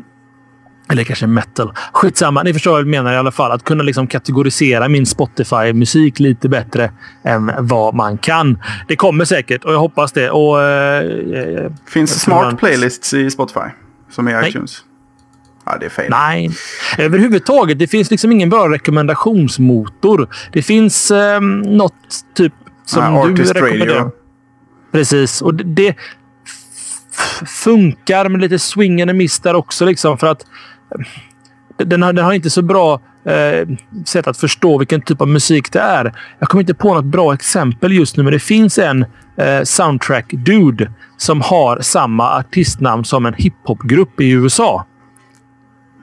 eller 0.91 1.05
kanske 1.05 1.26
metal. 1.26 1.72
Skitsamma, 1.93 2.43
ni 2.43 2.53
förstår 2.53 2.70
vad 2.70 2.80
jag 2.80 2.86
menar 2.86 3.12
i 3.12 3.16
alla 3.16 3.30
fall. 3.32 3.53
Att 3.53 3.64
kunna 3.64 3.82
liksom 3.82 4.07
kategorisera 4.07 4.88
min 4.88 5.07
Spotify-musik 5.07 6.20
lite 6.20 6.49
bättre 6.49 6.91
än 7.24 7.53
vad 7.59 7.95
man 7.95 8.18
kan. 8.18 8.59
Det 8.88 8.97
kommer 8.97 9.24
säkert 9.24 9.64
och 9.64 9.72
jag 9.72 9.78
hoppas 9.78 10.12
det. 10.12 10.30
Och, 10.30 10.62
eh, 10.62 11.72
Finns 11.88 12.22
smart 12.22 12.59
playlists 12.59 13.14
i 13.14 13.30
Spotify? 13.30 13.61
Som 14.11 14.28
är 14.28 14.49
iTunes? 14.49 14.84
Ja, 15.66 15.76
det 15.80 15.86
är 15.86 15.91
fel. 15.91 16.07
Nej. 16.11 16.51
Överhuvudtaget, 16.99 17.78
det 17.78 17.86
finns 17.86 18.11
liksom 18.11 18.32
ingen 18.32 18.51
bra 18.51 18.68
rekommendationsmotor. 18.68 20.28
Det 20.53 20.62
finns 20.62 21.11
eh, 21.11 21.41
något 21.41 21.95
typ 22.34 22.53
som 22.84 23.14
Ja, 23.14 23.26
du 23.26 23.32
Artist 23.32 23.55
rekommenderar. 23.55 23.95
Radio. 23.95 24.11
Precis. 24.93 25.43
Och 25.43 25.55
det, 25.55 25.64
det 25.64 25.97
funkar 27.47 28.28
med 28.28 28.41
lite 28.41 28.59
swing 28.59 29.03
and 29.03 29.14
miss 29.14 29.41
där 29.41 29.55
också. 29.55 29.84
Liksom, 29.84 30.18
för 30.18 30.26
att 30.26 30.43
eh, 30.43 30.47
den 31.76 32.03
har, 32.03 32.12
den 32.12 32.24
har 32.24 32.32
inte 32.32 32.51
så 32.51 32.62
bra 32.62 33.01
eh, 33.24 33.68
sätt 34.05 34.26
att 34.26 34.36
förstå 34.36 34.78
vilken 34.78 35.01
typ 35.01 35.20
av 35.20 35.28
musik 35.28 35.72
det 35.72 35.80
är. 35.80 36.12
Jag 36.38 36.49
kommer 36.49 36.62
inte 36.62 36.74
på 36.74 36.95
något 36.95 37.05
bra 37.05 37.34
exempel 37.34 37.93
just 37.93 38.16
nu, 38.16 38.22
men 38.22 38.32
det 38.32 38.38
finns 38.38 38.78
en 38.78 39.03
eh, 39.36 39.62
soundtrack-dude 39.64 40.91
som 41.16 41.41
har 41.41 41.80
samma 41.80 42.38
artistnamn 42.38 43.05
som 43.05 43.26
en 43.26 43.34
hiphopgrupp 43.34 44.20
i 44.20 44.30
USA. 44.30 44.86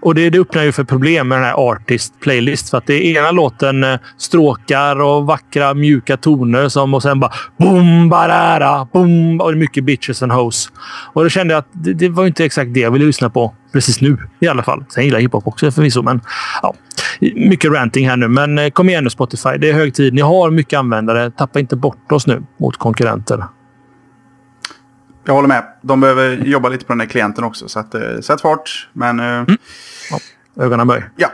Och 0.01 0.15
det, 0.15 0.29
det 0.29 0.39
öppnar 0.39 0.63
ju 0.63 0.71
för 0.71 0.83
problem 0.83 1.27
med 1.27 1.37
den 1.37 1.45
här 1.45 1.53
Artist 1.53 2.19
Playlist. 2.19 2.69
För 2.69 2.77
att 2.77 2.87
det 2.87 2.93
är 2.93 3.17
ena 3.17 3.31
låten 3.31 3.83
eh, 3.83 3.99
stråkar 4.17 5.01
och 5.01 5.25
vackra 5.25 5.73
mjuka 5.73 6.17
toner 6.17 6.69
som 6.69 6.93
och 6.93 7.03
sen 7.03 7.19
bara 7.19 7.31
boom, 7.57 8.09
barara, 8.09 8.87
boom 8.93 9.41
och 9.41 9.51
det 9.51 9.57
är 9.57 9.59
mycket 9.59 9.83
bitches 9.83 10.23
and 10.23 10.31
hoes. 10.31 10.69
Och 11.13 11.23
då 11.23 11.29
kände 11.29 11.53
jag 11.53 11.59
att 11.59 11.69
det, 11.71 11.93
det 11.93 12.09
var 12.09 12.27
inte 12.27 12.45
exakt 12.45 12.73
det 12.73 12.79
jag 12.79 12.91
ville 12.91 13.05
lyssna 13.05 13.29
på 13.29 13.53
precis 13.73 14.01
nu 14.01 14.17
i 14.39 14.47
alla 14.47 14.63
fall. 14.63 14.85
Sen 14.89 15.03
gillar 15.03 15.17
jag 15.17 15.23
hiphop 15.23 15.47
också 15.47 15.71
förvisso, 15.71 16.01
men 16.01 16.21
ja, 16.61 16.73
mycket 17.35 17.71
ranting 17.71 18.09
här 18.09 18.17
nu. 18.17 18.27
Men 18.27 18.57
eh, 18.57 18.69
kom 18.69 18.89
igen 18.89 19.03
nu 19.03 19.09
Spotify. 19.09 19.57
Det 19.59 19.69
är 19.69 19.73
hög 19.73 19.93
tid. 19.93 20.13
Ni 20.13 20.21
har 20.21 20.51
mycket 20.51 20.79
användare. 20.79 21.31
Tappa 21.31 21.59
inte 21.59 21.75
bort 21.75 22.11
oss 22.11 22.27
nu 22.27 22.43
mot 22.59 22.77
konkurrenter. 22.77 23.43
Jag 25.27 25.33
håller 25.33 25.47
med. 25.47 25.63
De 25.81 25.99
behöver 25.99 26.35
jobba 26.45 26.69
lite 26.69 26.85
på 26.85 26.93
den 26.93 26.99
här 26.99 27.07
klienten 27.07 27.43
också. 27.43 27.67
Så 27.67 27.79
att, 27.79 27.95
eh, 27.95 28.01
sätt 28.21 28.41
fart. 28.41 28.87
Men 28.93 29.19
eh, 29.19 29.43
Ögonen 30.59 30.87
böj. 30.87 31.03
ja, 31.15 31.27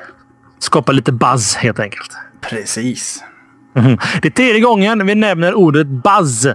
Skapa 0.60 0.92
lite 0.92 1.12
buzz 1.12 1.56
helt 1.56 1.80
enkelt. 1.80 2.12
precis. 2.50 3.24
Mhm. 3.76 3.98
Det 4.22 4.28
är 4.28 4.32
tredje 4.32 4.62
gången 4.62 5.06
vi 5.06 5.16
nämner 5.16 5.54
ordet 5.54 5.88
buzz 5.88 6.46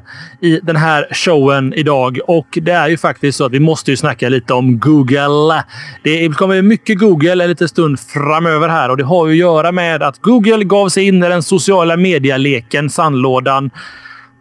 i 0.41 0.61
den 0.62 0.76
här 0.76 1.09
showen 1.12 1.74
idag. 1.74 2.18
Och 2.26 2.47
det 2.62 2.72
är 2.72 2.89
ju 2.89 2.97
faktiskt 2.97 3.39
så 3.39 3.45
att 3.45 3.53
vi 3.53 3.61
måste 3.61 3.91
ju 3.91 3.97
snacka 3.97 4.28
lite 4.28 4.55
om 4.55 4.78
Google. 4.78 5.64
Det 6.03 6.28
kommer 6.36 6.62
mycket 6.62 6.99
Google 6.99 7.45
en 7.45 7.51
liten 7.51 7.68
stund 7.68 8.01
framöver 8.01 8.68
här 8.68 8.89
och 8.91 8.97
det 8.97 9.05
har 9.05 9.26
ju 9.26 9.32
att 9.32 9.39
göra 9.39 9.72
med 9.72 10.03
att 10.03 10.18
Google 10.18 10.64
gav 10.64 10.89
sig 10.89 11.07
in 11.07 11.22
i 11.24 11.28
den 11.28 11.43
sociala 11.43 11.97
medialeken, 11.97 12.91
sandlådan, 12.91 13.70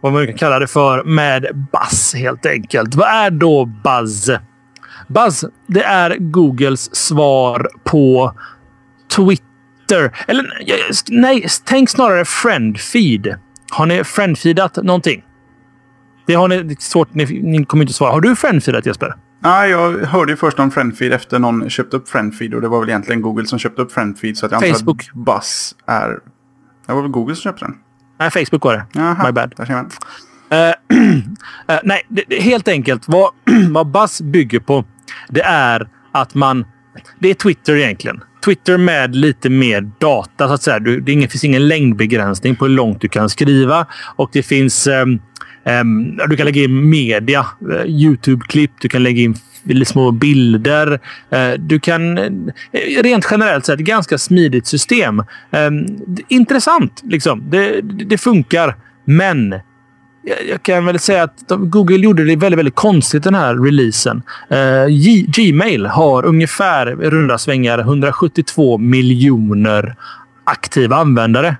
vad 0.00 0.12
man 0.12 0.26
kan 0.26 0.36
kalla 0.36 0.58
det 0.58 0.66
för, 0.66 1.04
med 1.04 1.66
buzz 1.72 2.14
helt 2.14 2.46
enkelt. 2.46 2.94
Vad 2.94 3.08
är 3.08 3.30
då 3.30 3.64
buzz? 3.64 4.30
Buzz, 5.08 5.44
det 5.66 5.82
är 5.82 6.16
Googles 6.18 6.94
svar 6.96 7.68
på 7.84 8.34
Twitter. 9.16 10.24
Eller 10.26 10.64
nej, 11.10 11.46
tänk 11.64 11.90
snarare 11.90 12.24
friendfeed. 12.24 13.38
Har 13.70 13.86
ni 13.86 14.04
friendfeedat 14.04 14.76
någonting? 14.76 15.22
Det 16.26 16.34
har 16.34 16.48
ni 16.48 16.76
svårt. 16.78 17.14
Ni, 17.14 17.40
ni 17.42 17.64
kommer 17.64 17.84
inte 17.84 17.94
svara. 17.94 18.12
Har 18.12 18.20
du 18.20 18.36
friendfeedat 18.36 18.86
Jesper? 18.86 19.14
Nej, 19.40 19.70
jag 19.70 19.98
hörde 19.98 20.32
ju 20.32 20.36
först 20.36 20.58
om 20.58 20.70
Friendfeed 20.70 21.12
efter 21.12 21.38
någon 21.38 21.70
köpte 21.70 21.96
upp 21.96 22.08
Friendfeed. 22.08 22.54
Och 22.54 22.60
det 22.60 22.68
var 22.68 22.80
väl 22.80 22.88
egentligen 22.88 23.22
Google 23.22 23.46
som 23.46 23.58
köpte 23.58 23.82
upp 23.82 23.92
Friendfeed. 23.92 24.36
Så 24.36 24.46
att 24.46 24.52
jag 24.52 24.60
Facebook. 24.60 25.08
antar 25.16 25.20
att 25.20 25.40
Buzz 25.40 25.74
är... 25.86 26.08
Det 26.86 26.92
var 26.92 27.02
väl 27.02 27.10
Google 27.10 27.34
som 27.34 27.42
köpte 27.42 27.64
den? 27.64 27.74
Nej, 28.18 28.30
Facebook 28.30 28.64
var 28.64 28.72
det. 28.74 28.86
Jaha, 28.92 29.26
My 29.26 29.32
bad. 29.32 29.54
Eh, 30.50 30.58
eh, 31.68 31.80
nej, 31.84 32.02
det, 32.08 32.24
det, 32.28 32.40
helt 32.40 32.68
enkelt. 32.68 33.08
Vad, 33.08 33.30
vad 33.70 33.86
Buzz 33.86 34.20
bygger 34.20 34.60
på, 34.60 34.84
det 35.28 35.42
är 35.42 35.88
att 36.12 36.34
man... 36.34 36.64
Det 37.18 37.30
är 37.30 37.34
Twitter 37.34 37.76
egentligen. 37.76 38.20
Twitter 38.44 38.78
med 38.78 39.16
lite 39.16 39.50
mer 39.50 39.90
data, 39.98 40.48
så 40.48 40.54
att 40.54 40.62
säga. 40.62 40.78
Du, 40.78 41.00
det 41.00 41.12
ingen, 41.12 41.28
finns 41.28 41.44
ingen 41.44 41.68
längdbegränsning 41.68 42.56
på 42.56 42.64
hur 42.64 42.72
långt 42.72 43.00
du 43.00 43.08
kan 43.08 43.28
skriva. 43.28 43.86
Och 44.16 44.30
det 44.32 44.42
finns... 44.42 44.86
ehm, 44.86 45.18
ehm, 45.64 46.16
du 46.16 46.36
kan 46.36 46.46
lägga 46.46 46.62
in 46.62 46.90
media, 46.90 47.46
eh, 47.72 47.86
Youtube-klipp, 47.86 48.72
du 48.80 48.88
kan 48.88 49.02
lägga 49.02 49.22
in 49.22 49.36
små 49.86 50.10
bilder. 50.10 51.00
Eh, 51.30 51.50
du 51.58 51.80
kan... 51.80 52.18
Eh, 52.18 52.30
rent 53.02 53.26
generellt 53.30 53.66
sett, 53.66 53.78
ganska 53.78 54.18
smidigt 54.18 54.66
system. 54.66 55.22
Ehm, 55.50 55.86
intressant, 56.28 57.02
liksom. 57.04 57.42
Det, 57.50 57.80
det 57.80 58.18
funkar. 58.18 58.76
Men 59.04 59.54
jag- 60.50 60.62
kan 60.62 60.84
väl 60.86 60.98
säga 60.98 61.22
att 61.22 61.42
Google 61.48 61.96
gjorde 61.96 62.24
det 62.24 62.36
väldigt, 62.36 62.58
väldigt 62.58 62.74
konstigt 62.74 63.22
den 63.22 63.34
här 63.34 63.54
releasen. 63.54 64.22
Eh, 64.50 64.86
G- 64.86 65.24
Gmail 65.28 65.86
har 65.86 66.24
ungefär 66.24 67.02
i 67.04 67.10
runda 67.10 67.38
svängar 67.38 67.78
172 67.78 68.78
miljoner 68.78 69.96
aktiva 70.44 70.96
användare 70.96 71.56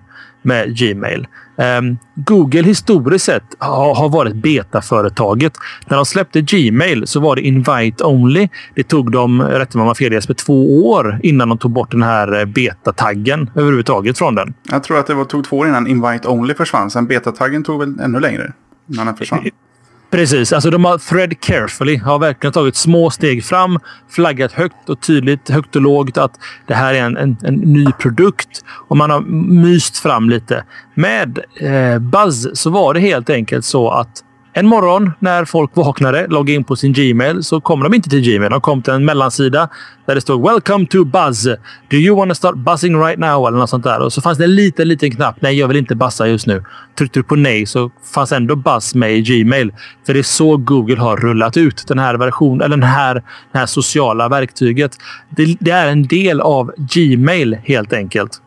med 0.49 0.79
Gmail. 0.79 1.27
Ehm, 1.59 1.99
Google 2.15 2.63
historiskt 2.63 3.25
sett 3.25 3.45
har, 3.59 4.09
varit 4.09 4.35
betaföretaget. 4.35 5.53
När 5.87 5.97
de 5.97 6.07
släppte 6.07 6.41
Gmail 6.41 7.07
så 7.07 7.21
var 7.21 7.37
det 7.37 7.43
invite 7.43 8.05
only. 8.05 8.49
Det 8.75 8.83
tog 8.83 9.13
dem, 9.13 9.43
rätt 9.43 9.75
om 9.75 9.81
har 9.81 9.95
fel 9.95 10.13
Jesper, 10.13 10.35
två 10.35 10.89
år 10.91 11.21
innan 11.23 11.49
de 11.49 11.59
tog 11.59 11.71
bort 11.71 11.91
den 11.91 12.03
här 12.03 12.41
eh, 12.41 12.45
beta-taggen 12.45 13.51
överhuvudtaget 13.55 14.19
från 14.19 14.35
den. 14.35 14.55
Jag 14.71 14.83
tror 14.83 14.99
att 14.99 15.07
det 15.07 15.15
var, 15.15 15.25
tog 15.25 15.45
två 15.45 15.59
år 15.59 15.69
innan 15.69 15.87
Invite 15.87 16.29
Only 16.29 16.55
försvann. 16.55 16.91
Sen 16.91 17.07
betataggen 17.07 17.65
tog 17.65 17.81
väl 17.81 18.01
ännu 18.01 18.21
längre. 18.21 18.53
När 18.87 19.05
den 19.05 19.17
försvann. 19.17 19.45
Precis. 20.11 20.53
Alltså 20.53 20.71
de 20.71 20.85
har 20.85 20.99
thread 20.99 21.41
carefully. 21.41 21.97
Har 21.97 22.19
verkligen 22.19 22.53
tagit 22.53 22.77
små 22.77 23.11
steg 23.11 23.45
fram. 23.45 23.79
Flaggat 24.11 24.53
högt 24.53 24.89
och 24.89 25.01
tydligt, 25.01 25.51
högt 25.51 25.77
och 25.77 25.83
lågt 25.83 26.19
att 26.19 26.33
det 26.67 26.75
här 26.75 26.95
är 26.95 27.03
en, 27.03 27.17
en, 27.17 27.37
en 27.43 27.55
ny 27.55 27.87
produkt. 27.93 28.65
Och 28.89 28.97
man 28.97 29.11
har 29.11 29.21
myst 29.63 29.99
fram 29.99 30.31
lite. 30.31 30.65
Med 30.95 31.39
eh, 31.61 31.99
Buzz 31.99 32.49
så 32.55 32.71
var 32.71 32.95
det 32.95 33.01
helt 33.01 33.31
enkelt 33.31 33.65
så 33.65 33.91
att 33.91 34.25
en 34.59 34.67
morgon 34.67 35.13
när 35.19 35.45
folk 35.45 35.71
vaknade, 35.75 36.27
loggade 36.27 36.53
in 36.53 36.65
på 36.65 36.77
sin 36.77 36.93
Gmail, 36.93 37.43
så 37.43 37.61
kom 37.61 37.83
de 37.83 37.95
inte 37.95 38.11
till 38.11 38.21
Gmail. 38.21 38.51
De 38.51 38.61
kom 38.61 38.83
till 38.83 38.93
en 38.93 39.05
mellansida 39.05 39.69
där 40.07 40.15
det 40.15 40.21
stod 40.21 40.43
“Welcome 40.51 40.87
to 40.87 41.05
Buzz. 41.05 41.45
Do 41.91 41.97
you 41.97 42.17
want 42.17 42.31
to 42.31 42.35
start 42.35 42.55
buzzing 42.55 43.01
right 43.01 43.19
now?” 43.19 43.49
eller 43.49 43.59
något 43.59 43.71
sånt 43.71 43.85
där. 43.85 44.01
Och 44.01 44.13
så 44.13 44.21
fanns 44.21 44.39
det 44.39 44.45
en 44.45 44.55
liten, 44.55 44.89
liten 44.89 45.11
knapp. 45.11 45.37
“Nej, 45.41 45.59
jag 45.59 45.69
vill 45.69 45.77
inte 45.77 45.95
buzza 45.95 46.29
just 46.29 46.47
nu.” 46.47 46.65
Tryckte 46.99 47.19
du 47.19 47.23
på 47.23 47.37
nej 47.37 47.67
så 47.67 47.91
fanns 48.15 48.33
ändå 48.33 48.57
Buzz 48.57 48.95
med 48.95 49.17
i 49.17 49.23
Gmail. 49.23 49.73
För 50.07 50.13
det 50.13 50.19
är 50.19 50.23
så 50.23 50.57
Google 50.57 51.01
har 51.01 51.17
rullat 51.17 51.57
ut 51.57 51.85
den 51.89 51.99
här 51.99 52.15
versionen, 52.15 52.61
eller 52.61 52.77
den 52.77 52.89
här, 52.89 53.15
det 53.53 53.59
här 53.59 53.67
sociala 53.67 54.29
verktyget. 54.29 54.97
Det, 55.31 55.57
det 55.61 55.71
är 55.71 55.89
en 55.89 56.07
del 56.07 56.41
av 56.41 56.73
Gmail 56.77 57.59
helt 57.65 57.93
enkelt. 57.93 58.41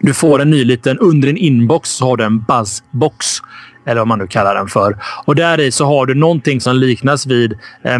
Du 0.00 0.14
får 0.14 0.42
en 0.42 0.50
ny 0.50 0.64
liten... 0.64 0.98
Under 0.98 1.28
din 1.28 1.36
inbox 1.36 1.90
så 1.90 2.04
har 2.04 2.16
du 2.16 2.24
en 2.24 2.40
buzzbox. 2.40 3.26
Eller 3.86 4.00
vad 4.00 4.08
man 4.08 4.18
nu 4.18 4.26
kallar 4.26 4.54
den 4.54 4.68
för. 4.68 4.96
Och 5.24 5.34
där 5.34 5.60
i 5.60 5.72
så 5.72 5.84
har 5.84 6.06
du 6.06 6.14
någonting 6.14 6.60
som 6.60 6.76
liknas 6.76 7.26
vid 7.26 7.52
eh, 7.84 7.98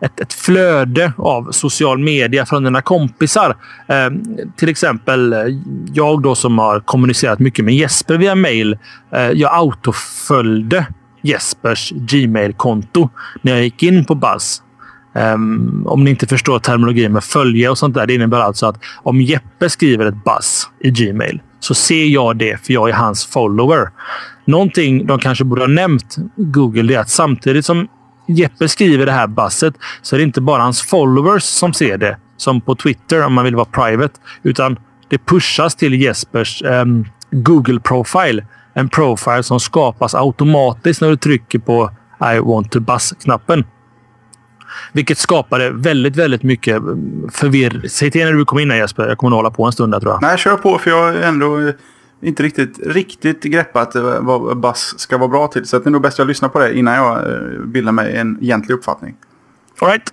ett, 0.00 0.20
ett 0.20 0.32
flöde 0.32 1.12
av 1.16 1.52
social 1.52 1.98
media 1.98 2.46
från 2.46 2.64
dina 2.64 2.82
kompisar. 2.82 3.56
Eh, 3.86 4.10
till 4.56 4.68
exempel 4.68 5.32
eh, 5.32 5.38
jag 5.92 6.22
då 6.22 6.34
som 6.34 6.58
har 6.58 6.80
kommunicerat 6.80 7.38
mycket 7.38 7.64
med 7.64 7.74
Jesper 7.74 8.16
via 8.16 8.34
mail. 8.34 8.78
Eh, 9.12 9.30
jag 9.30 9.54
autoföljde 9.54 10.86
Jespers 11.22 11.92
Gmail-konto 11.96 13.08
när 13.42 13.52
jag 13.52 13.62
gick 13.64 13.82
in 13.82 14.04
på 14.04 14.14
Buzz. 14.14 14.60
Um, 15.16 15.86
om 15.86 16.04
ni 16.04 16.10
inte 16.10 16.26
förstår 16.26 16.58
terminologin 16.58 17.12
med 17.12 17.24
följa 17.24 17.70
och 17.70 17.78
sånt 17.78 17.94
där. 17.94 18.06
Det 18.06 18.14
innebär 18.14 18.40
alltså 18.40 18.66
att 18.66 18.76
om 19.02 19.20
Jeppe 19.20 19.70
skriver 19.70 20.06
ett 20.06 20.24
buzz 20.24 20.68
i 20.80 20.90
Gmail 20.90 21.40
så 21.60 21.74
ser 21.74 22.04
jag 22.04 22.36
det 22.36 22.66
för 22.66 22.72
jag 22.72 22.88
är 22.88 22.94
hans 22.94 23.26
follower. 23.26 23.88
Någonting 24.44 25.06
de 25.06 25.18
kanske 25.18 25.44
borde 25.44 25.62
ha 25.62 25.68
nämnt 25.68 26.16
Google 26.36 26.94
är 26.94 26.98
att 26.98 27.10
samtidigt 27.10 27.64
som 27.64 27.88
Jeppe 28.26 28.68
skriver 28.68 29.06
det 29.06 29.12
här 29.12 29.26
buzzet 29.26 29.74
så 30.02 30.16
är 30.16 30.18
det 30.18 30.24
inte 30.24 30.40
bara 30.40 30.62
hans 30.62 30.82
followers 30.82 31.42
som 31.42 31.72
ser 31.72 31.98
det. 31.98 32.16
Som 32.36 32.60
på 32.60 32.74
Twitter 32.74 33.26
om 33.26 33.32
man 33.32 33.44
vill 33.44 33.56
vara 33.56 33.64
private. 33.64 34.14
Utan 34.42 34.78
det 35.08 35.18
pushas 35.18 35.74
till 35.74 36.02
Jespers 36.02 36.62
um, 36.62 37.06
Google 37.30 37.80
profile. 37.80 38.46
En 38.74 38.88
profile 38.88 39.42
som 39.42 39.60
skapas 39.60 40.14
automatiskt 40.14 41.00
när 41.00 41.08
du 41.08 41.16
trycker 41.16 41.58
på 41.58 41.90
I 42.34 42.38
want 42.38 42.72
to 42.72 42.80
buzz-knappen. 42.80 43.64
Vilket 44.92 45.18
skapade 45.18 45.70
väldigt, 45.70 46.16
väldigt 46.16 46.42
mycket 46.42 46.76
ehm, 46.76 47.28
förvirring. 47.32 47.90
Säg 47.90 48.10
till 48.10 48.24
när 48.24 48.32
du 48.32 48.44
kommer 48.44 48.62
in 48.62 48.70
här 48.70 48.78
Jesper. 48.78 49.08
Jag 49.08 49.18
kommer 49.18 49.36
att 49.36 49.38
hålla 49.38 49.50
på 49.50 49.64
en 49.64 49.72
stund 49.72 49.92
där 49.92 50.00
tror 50.00 50.12
jag. 50.12 50.22
Nej, 50.22 50.38
kör 50.38 50.56
på 50.56 50.78
för 50.78 50.90
jag 50.90 51.08
är 51.08 51.22
ändå 51.22 51.72
inte 52.24 52.42
riktigt, 52.42 52.78
riktigt 52.86 53.42
greppat 53.42 53.94
vad 54.20 54.60
Buzz 54.60 54.94
ska 54.98 55.18
vara 55.18 55.28
bra 55.28 55.48
till. 55.48 55.66
Så 55.66 55.76
att 55.76 55.84
det 55.84 55.88
är 55.88 55.92
nog 55.92 56.02
bäst 56.02 56.18
jag 56.18 56.28
lyssnar 56.28 56.48
på 56.48 56.58
det 56.58 56.78
innan 56.78 56.94
jag 56.94 57.32
eh, 57.32 57.60
bildar 57.66 57.92
mig 57.92 58.16
en 58.16 58.38
egentlig 58.40 58.74
uppfattning. 58.74 59.14
All 59.80 59.88
right. 59.88 60.12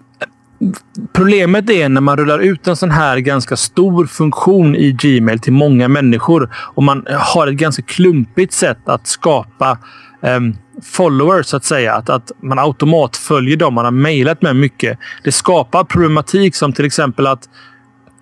Problemet 1.13 1.69
är 1.69 1.89
när 1.89 2.01
man 2.01 2.17
rullar 2.17 2.39
ut 2.39 2.67
en 2.67 2.75
sån 2.75 2.91
här 2.91 3.17
ganska 3.17 3.55
stor 3.55 4.05
funktion 4.05 4.75
i 4.75 4.91
Gmail 4.91 5.39
till 5.39 5.53
många 5.53 5.87
människor 5.87 6.53
och 6.55 6.83
man 6.83 7.07
eh, 7.07 7.17
har 7.17 7.47
ett 7.47 7.55
ganska 7.55 7.81
klumpigt 7.81 8.53
sätt 8.53 8.79
att 8.85 9.07
skapa 9.07 9.77
um, 10.21 10.55
followers, 10.83 11.45
så 11.45 11.57
att 11.57 11.65
säga. 11.65 11.95
Att, 11.95 12.09
att 12.09 12.31
man 12.41 12.59
automatföljer 12.59 13.57
dem 13.57 13.73
man 13.73 13.85
har 13.85 13.91
mejlat 13.91 14.41
med 14.41 14.55
mycket. 14.55 14.99
Det 15.23 15.31
skapar 15.31 15.83
problematik 15.83 16.55
som 16.55 16.73
till 16.73 16.85
exempel 16.85 17.27
att 17.27 17.49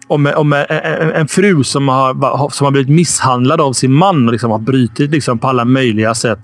om, 0.10 0.32
om 0.36 0.54
en, 0.54 1.12
en 1.12 1.28
fru 1.28 1.64
som 1.64 1.88
har, 1.88 2.50
som 2.50 2.66
har 2.66 2.72
blivit 2.72 2.90
misshandlad 2.90 3.62
av 3.62 3.74
sin 3.74 3.94
man 3.94 4.28
och 4.28 4.32
liksom 4.32 4.52
har 4.52 4.60
brutit 4.60 5.12
liksom 5.12 5.40
på 5.40 5.48
alla 5.48 5.66
möjliga 5.66 6.16
sätt. 6.16 6.40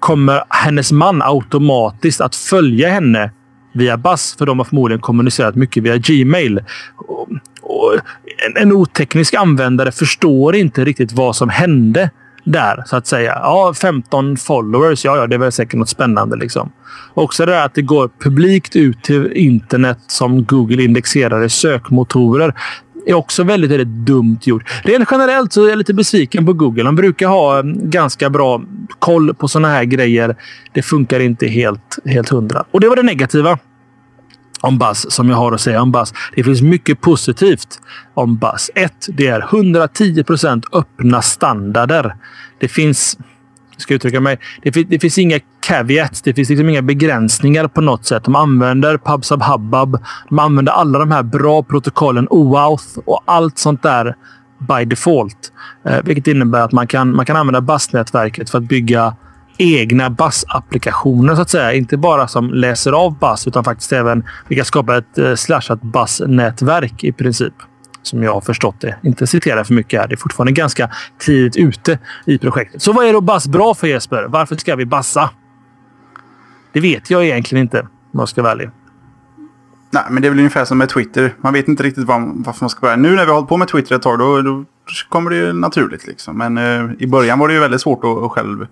Kommer 0.00 0.42
hennes 0.48 0.92
man 0.92 1.22
automatiskt 1.22 2.20
att 2.20 2.36
följa 2.36 2.90
henne 2.90 3.30
via 3.74 3.96
Buzz? 3.96 4.36
För 4.38 4.46
de 4.46 4.58
har 4.58 4.64
förmodligen 4.64 5.00
kommunicerat 5.00 5.54
mycket 5.54 5.82
via 5.82 5.96
Gmail. 5.96 6.60
Och, 6.96 7.28
och 7.62 7.94
en, 8.46 8.62
en 8.62 8.72
oteknisk 8.72 9.34
användare 9.34 9.92
förstår 9.92 10.56
inte 10.56 10.84
riktigt 10.84 11.12
vad 11.12 11.36
som 11.36 11.48
hände 11.48 12.10
där, 12.44 12.82
så 12.86 12.96
att 12.96 13.06
säga. 13.06 13.32
Ja, 13.42 13.74
15 13.74 14.36
followers. 14.36 15.04
Ja, 15.04 15.16
ja, 15.16 15.26
det 15.26 15.34
är 15.36 15.38
väl 15.38 15.52
säkert 15.52 15.78
något 15.78 15.88
spännande. 15.88 16.36
Liksom. 16.36 16.72
Också 17.14 17.46
det 17.46 17.52
där 17.52 17.64
att 17.64 17.74
det 17.74 17.82
går 17.82 18.10
publikt 18.18 18.76
ut 18.76 19.02
till 19.02 19.32
internet 19.32 19.98
som 20.06 20.44
Google 20.44 20.82
indexerade 20.82 21.48
sökmotorer 21.48 22.54
är 23.06 23.14
också 23.14 23.44
väldigt, 23.44 23.70
väldigt 23.70 24.06
dumt 24.06 24.38
gjort. 24.42 24.62
Rent 24.84 25.08
generellt 25.10 25.52
så 25.52 25.64
är 25.64 25.68
jag 25.68 25.78
lite 25.78 25.94
besviken 25.94 26.46
på 26.46 26.52
Google. 26.52 26.82
De 26.82 26.96
brukar 26.96 27.28
ha 27.28 27.58
eh, 27.58 27.64
ganska 27.64 28.30
bra 28.30 28.62
koll 28.98 29.34
på 29.34 29.48
sådana 29.48 29.68
här 29.68 29.84
grejer. 29.84 30.36
Det 30.72 30.82
funkar 30.82 31.20
inte 31.20 31.46
helt, 31.46 31.98
helt 32.04 32.28
hundra. 32.28 32.64
Och 32.70 32.80
det 32.80 32.88
var 32.88 32.96
det 32.96 33.02
negativa 33.02 33.58
om 34.60 34.78
Buzz 34.78 35.10
som 35.10 35.30
jag 35.30 35.36
har 35.36 35.52
att 35.52 35.60
säga 35.60 35.82
om 35.82 35.92
Buzz. 35.92 36.12
Det 36.34 36.44
finns 36.44 36.62
mycket 36.62 37.00
positivt 37.00 37.80
om 38.14 38.36
Buzz. 38.36 38.70
Ett, 38.74 39.06
det 39.08 39.26
är 39.26 39.40
110% 39.40 40.64
öppna 40.72 41.22
standarder. 41.22 42.14
Det 42.60 42.68
finns 42.68 43.18
ska 43.82 43.94
uttrycka 43.94 44.20
mig. 44.20 44.38
Det, 44.62 44.70
det, 44.70 44.98
finns 44.98 45.18
inga 45.18 45.38
caveats. 45.60 46.22
Det 46.22 46.34
finns 46.34 46.48
liksom 46.48 46.68
inga 46.68 46.82
begränsningar 46.82 47.68
på 47.68 47.80
något 47.80 48.06
sätt. 48.06 48.24
De 48.24 48.36
använder 48.36 48.96
PubSub 48.96 49.42
Hubbub. 49.42 49.98
De 50.28 50.38
använder 50.38 50.72
alla 50.72 50.98
de 50.98 51.10
här 51.10 51.22
bra 51.22 51.62
protokollen, 51.62 52.26
OAuth 52.30 52.98
och 53.04 53.22
allt 53.24 53.58
sånt 53.58 53.82
där 53.82 54.14
by 54.58 54.84
default. 54.84 55.52
Eh, 55.84 55.98
vilket 56.04 56.26
innebär 56.26 56.60
att 56.60 56.72
man 56.72 56.86
kan, 56.86 57.16
man 57.16 57.26
kan 57.26 57.36
använda 57.36 57.60
Buzz-nätverket 57.60 58.50
för 58.50 58.58
att 58.58 58.64
bygga 58.64 59.16
egna 59.58 60.10
Buzz-applikationer 60.10 61.34
så 61.34 61.42
att 61.42 61.50
säga. 61.50 61.72
Inte 61.72 61.96
bara 61.96 62.28
som 62.28 62.50
läser 62.50 62.92
av 62.92 63.18
Buzz 63.18 63.46
utan 63.46 63.64
faktiskt 63.64 63.92
även 63.92 64.24
vi 64.48 64.56
kan 64.56 64.64
skapa 64.64 64.96
ett 64.96 65.18
eh, 65.18 65.34
slashat 65.34 65.82
Buzz-nätverk 65.82 67.04
i 67.04 67.12
princip. 67.12 67.54
Som 68.02 68.22
jag 68.22 68.34
har 68.34 68.40
förstått 68.40 68.80
det. 68.80 68.96
Inte 69.02 69.26
citera 69.26 69.64
för 69.64 69.74
mycket 69.74 70.00
här. 70.00 70.08
Det 70.08 70.14
är 70.14 70.16
fortfarande 70.16 70.52
ganska 70.52 70.90
tidigt 71.18 71.56
ute 71.56 71.98
i 72.26 72.38
projektet. 72.38 72.82
Så 72.82 72.92
vad 72.92 73.06
är 73.06 73.12
då 73.12 73.20
Buzz 73.20 73.48
bra 73.48 73.74
för 73.74 73.86
Jesper? 73.86 74.26
Varför 74.28 74.56
ska 74.56 74.76
vi 74.76 74.86
bassa? 74.86 75.30
Det 76.72 76.80
vet 76.80 77.10
jag 77.10 77.24
egentligen 77.24 77.62
inte 77.62 77.80
om 77.80 78.20
jag 78.20 78.28
ska 78.28 78.42
vara 78.42 78.52
ärlig. 78.52 78.70
Nej, 79.92 80.02
men 80.10 80.22
det 80.22 80.28
är 80.28 80.30
väl 80.30 80.38
ungefär 80.38 80.64
som 80.64 80.78
med 80.78 80.88
Twitter. 80.88 81.34
Man 81.40 81.52
vet 81.52 81.68
inte 81.68 81.82
riktigt 81.82 82.04
var, 82.04 82.32
varför 82.34 82.64
man 82.64 82.70
ska 82.70 82.80
börja. 82.80 82.96
Nu 82.96 83.08
när 83.08 83.24
vi 83.24 83.30
har 83.30 83.34
hållit 83.34 83.48
på 83.48 83.56
med 83.56 83.68
Twitter 83.68 83.96
ett 83.96 84.02
tag, 84.02 84.18
då, 84.18 84.42
då 84.42 84.64
kommer 85.08 85.30
det 85.30 85.36
ju 85.36 85.52
naturligt. 85.52 86.06
Liksom. 86.06 86.38
Men 86.38 86.58
eh, 86.58 86.90
i 86.98 87.06
början 87.06 87.38
var 87.38 87.48
det 87.48 87.54
ju 87.54 87.60
väldigt 87.60 87.80
svårt 87.80 88.04
att, 88.04 88.22
att 88.22 88.30
själv 88.30 88.66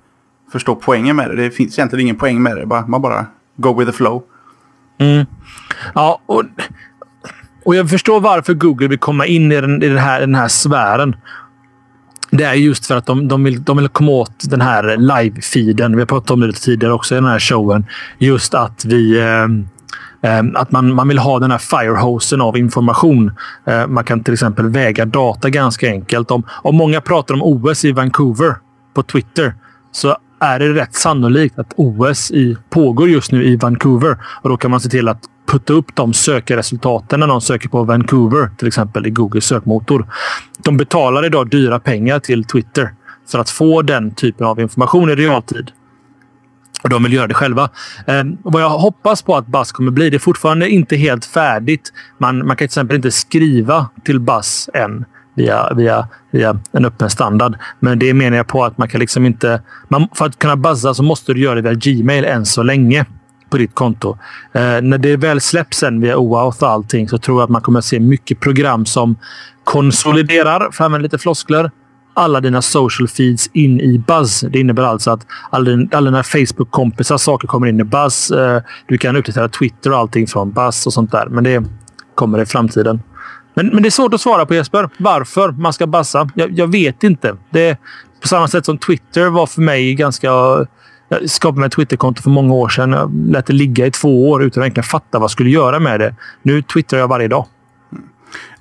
förstå 0.53 0.75
poängen 0.75 1.17
med 1.17 1.31
det. 1.31 1.37
Det 1.37 1.51
finns 1.51 1.79
egentligen 1.79 2.03
ingen 2.03 2.17
poäng 2.17 2.43
med 2.43 2.57
det. 2.57 2.67
Man 2.67 3.03
bara 3.03 3.27
go 3.57 3.79
with 3.79 3.91
the 3.91 3.97
flow. 3.97 4.23
Mm. 4.99 5.27
Ja, 5.95 6.21
och, 6.27 6.45
och 7.69 7.77
jag 7.77 7.91
förstår 7.91 8.21
varför 8.21 8.55
Google 8.55 8.89
vill 8.89 8.99
komma 8.99 9.27
in 9.27 9.53
i 9.53 9.61
den, 9.61 9.83
i 9.83 9.89
den, 9.89 9.99
här, 9.99 10.21
den 10.21 10.35
här 10.35 10.49
sfären. 10.49 11.17
Det 12.31 12.45
är 12.45 12.55
just 12.55 12.87
för 12.87 12.97
att 12.97 13.07
de, 13.07 13.29
de, 13.29 13.45
vill, 13.45 13.65
de 13.65 13.77
vill 13.77 13.89
komma 13.89 14.11
åt 14.11 14.51
den 14.51 14.61
här 14.61 14.97
live-feeden. 14.97 15.95
Vi 15.95 16.01
har 16.01 16.07
pratat 16.07 16.31
om 16.31 16.41
det 16.41 16.47
lite 16.47 16.61
tidigare 16.61 16.93
också 16.93 17.15
i 17.15 17.19
den 17.19 17.25
här 17.29 17.39
showen. 17.39 17.87
Just 18.19 18.55
att 18.55 18.85
vi... 18.85 19.19
Eh, 19.19 19.45
eh 20.31 20.45
att 20.55 20.73
man, 20.73 20.95
man 20.95 21.09
vill 21.09 21.19
ha 21.19 21.39
den 21.39 21.51
här 21.51 21.59
firehosen 21.59 22.41
av 22.41 22.57
information. 22.57 23.33
Eh, 23.67 23.87
man 23.87 24.05
kan 24.05 24.25
till 24.25 24.35
exempel 24.35 24.69
väga 24.69 25.05
data 25.05 25.51
ganska 25.51 25.89
enkelt. 25.89 26.31
Om, 26.31 26.43
om 26.63 26.77
många 26.77 27.01
pratar 27.01 27.35
om 27.35 27.43
OS 27.43 27.85
i 27.85 27.93
Vancouver 27.93 28.55
på 28.95 29.03
Twitter 29.03 29.55
så 29.93 30.17
är 30.41 30.59
det 30.59 30.73
rätt 30.73 30.95
sannolikt 30.95 31.59
att 31.59 31.73
OS 31.77 32.31
i, 32.31 32.57
pågår 32.71 33.09
just 33.09 33.33
nu 33.33 33.45
i 33.45 33.57
Vancouver. 33.57 34.17
Och 34.43 34.49
Då 34.49 34.57
kan 34.57 34.71
man 34.71 34.81
se 34.81 34.89
till 34.89 35.09
att 35.09 35.21
putta 35.49 35.73
upp 35.73 35.87
de 35.95 36.13
sökresultaten 36.13 37.21
när 37.21 37.27
någon 37.27 37.41
söker 37.41 37.69
på 37.69 37.85
Vancouver, 37.85 38.51
till 38.59 38.69
exempel 38.69 39.07
i 39.07 39.11
Googles 39.11 39.45
sökmotor. 39.45 40.07
De 40.59 40.77
betalar 40.77 41.27
idag 41.27 41.51
dyra 41.51 41.81
pengar 41.81 42.19
till 42.19 42.45
Twitter 42.45 42.95
för 43.31 43.39
att 43.39 43.51
få 43.51 43.83
den 43.83 44.15
typen 44.15 44.47
av 44.47 44.61
information 44.61 45.11
i 45.11 45.15
realtid. 45.15 45.71
Och 46.83 46.89
de 46.89 47.03
vill 47.03 47.13
göra 47.13 47.27
det 47.27 47.35
själva. 47.35 47.71
Eh, 48.07 48.25
vad 48.43 48.63
jag 48.63 48.71
hoppas 48.71 49.23
på 49.23 49.37
att 49.37 49.47
Buzz 49.47 49.73
kommer 49.73 49.91
bli, 49.91 50.11
det 50.11 50.17
är 50.17 50.19
fortfarande 50.19 50.71
inte 50.71 50.97
helt 50.97 51.25
färdigt. 51.25 51.93
Man, 52.19 52.39
man 52.39 52.49
kan 52.49 52.57
till 52.57 52.65
exempel 52.65 52.97
inte 52.97 53.11
skriva 53.11 53.89
till 54.05 54.21
Buzz 54.21 54.71
än 54.75 55.05
via, 55.35 55.75
via, 55.75 56.09
via 56.31 56.61
en 56.73 56.85
öppen 56.85 57.11
standard. 57.11 57.57
Men 57.81 57.99
det 57.99 58.15
menar 58.15 58.37
jag 58.37 58.47
på 58.47 58.65
att 58.65 58.79
man 58.79 58.89
kan 58.89 59.01
liksom 59.01 59.27
inte... 59.27 59.63
Man, 59.89 60.09
för 60.15 60.27
att 60.27 60.39
kunna 60.39 60.57
buzza 60.57 60.95
så 60.95 61.03
måste 61.03 61.35
du 61.35 61.41
göra 61.41 61.55
det 61.55 61.63
via 61.63 61.75
Gmail 61.75 62.25
än 62.25 62.47
så 62.47 62.63
länge 62.63 63.07
på 63.51 63.59
ditt 63.59 63.75
konto. 63.75 64.19
Eh, 64.53 64.81
när 64.83 64.99
det 64.99 65.17
väl 65.17 65.41
släpps 65.41 65.79
sen 65.79 66.01
via 66.01 66.17
OAuth 66.17 66.63
och 66.63 66.71
allting 66.71 67.09
så 67.09 67.19
tror 67.19 67.41
jag 67.41 67.45
att 67.45 67.51
man 67.51 67.63
kommer 67.63 67.79
att 67.79 67.85
se 67.85 68.01
mycket 68.01 68.41
program 68.41 68.87
som 68.87 69.17
konsoliderar, 69.65 70.61
för 70.61 70.67
att 70.67 70.81
använda 70.81 71.03
lite 71.03 71.19
floskler, 71.19 71.71
alla 72.15 72.41
dina 72.41 72.63
social 72.63 73.09
feeds 73.09 73.51
in 73.53 73.81
i 73.81 73.99
Buzz. 73.99 74.41
Det 74.41 74.61
innebär 74.61 74.83
alltså 74.83 75.11
att 75.11 75.27
alla, 75.51 75.71
alla 75.93 76.11
dina 76.11 76.23
Facebook-kompisar 76.23 77.17
saker 77.17 77.49
kommer 77.49 77.67
in 77.67 77.81
i 77.81 77.85
Buzz. 77.85 78.31
Eh, 78.31 78.63
du 78.89 78.99
kan 78.99 79.17
uppdatera 79.17 79.49
Twitter 79.49 79.93
och 79.93 79.99
allting 79.99 80.27
från 80.27 80.53
Buzz 80.53 80.87
och 80.87 80.93
sånt 80.93 81.13
där. 81.13 81.27
Men 81.27 81.45
det 81.45 81.65
kommer 82.15 82.43
i 82.43 82.47
framtiden. 82.47 83.03
Men, 83.55 83.67
men 83.67 83.83
det 83.83 83.89
är 83.89 83.91
svårt 83.91 84.15
att 84.15 84.21
svara 84.21 84.47
på 84.47 84.55
Jesper. 84.55 84.91
Varför 84.99 85.51
man 85.51 85.73
ska 85.73 85.87
bassa? 85.87 86.29
Jag, 86.35 86.59
jag 86.59 86.73
vet 86.73 87.05
inte. 87.05 87.37
Det 87.51 87.69
är 87.69 87.77
på 88.21 88.29
samma 88.29 88.49
sätt 88.49 88.65
som 88.65 88.79
Twitter 88.79 89.29
var 89.29 89.47
för 89.47 89.61
mig 89.61 89.95
ganska... 89.95 90.31
Jag 91.09 91.31
skapade 91.31 91.61
mig 91.61 91.67
ett 91.67 91.73
Twitterkonto 91.73 92.23
för 92.23 92.31
många 92.31 92.55
år 92.55 92.69
sedan. 92.69 92.93
Jag 92.93 93.13
lät 93.15 93.47
det 93.47 93.53
ligga 93.53 93.87
i 93.87 93.91
två 93.91 94.31
år 94.31 94.43
utan 94.43 94.63
att 94.63 94.65
egentligen 94.65 94.85
fatta 94.85 95.19
vad 95.19 95.23
jag 95.23 95.31
skulle 95.31 95.51
göra 95.51 95.79
med 95.79 96.01
det. 96.01 96.15
Nu 96.43 96.63
twittrar 96.63 96.99
jag 96.99 97.09
varje 97.09 97.29
dag. 97.29 97.47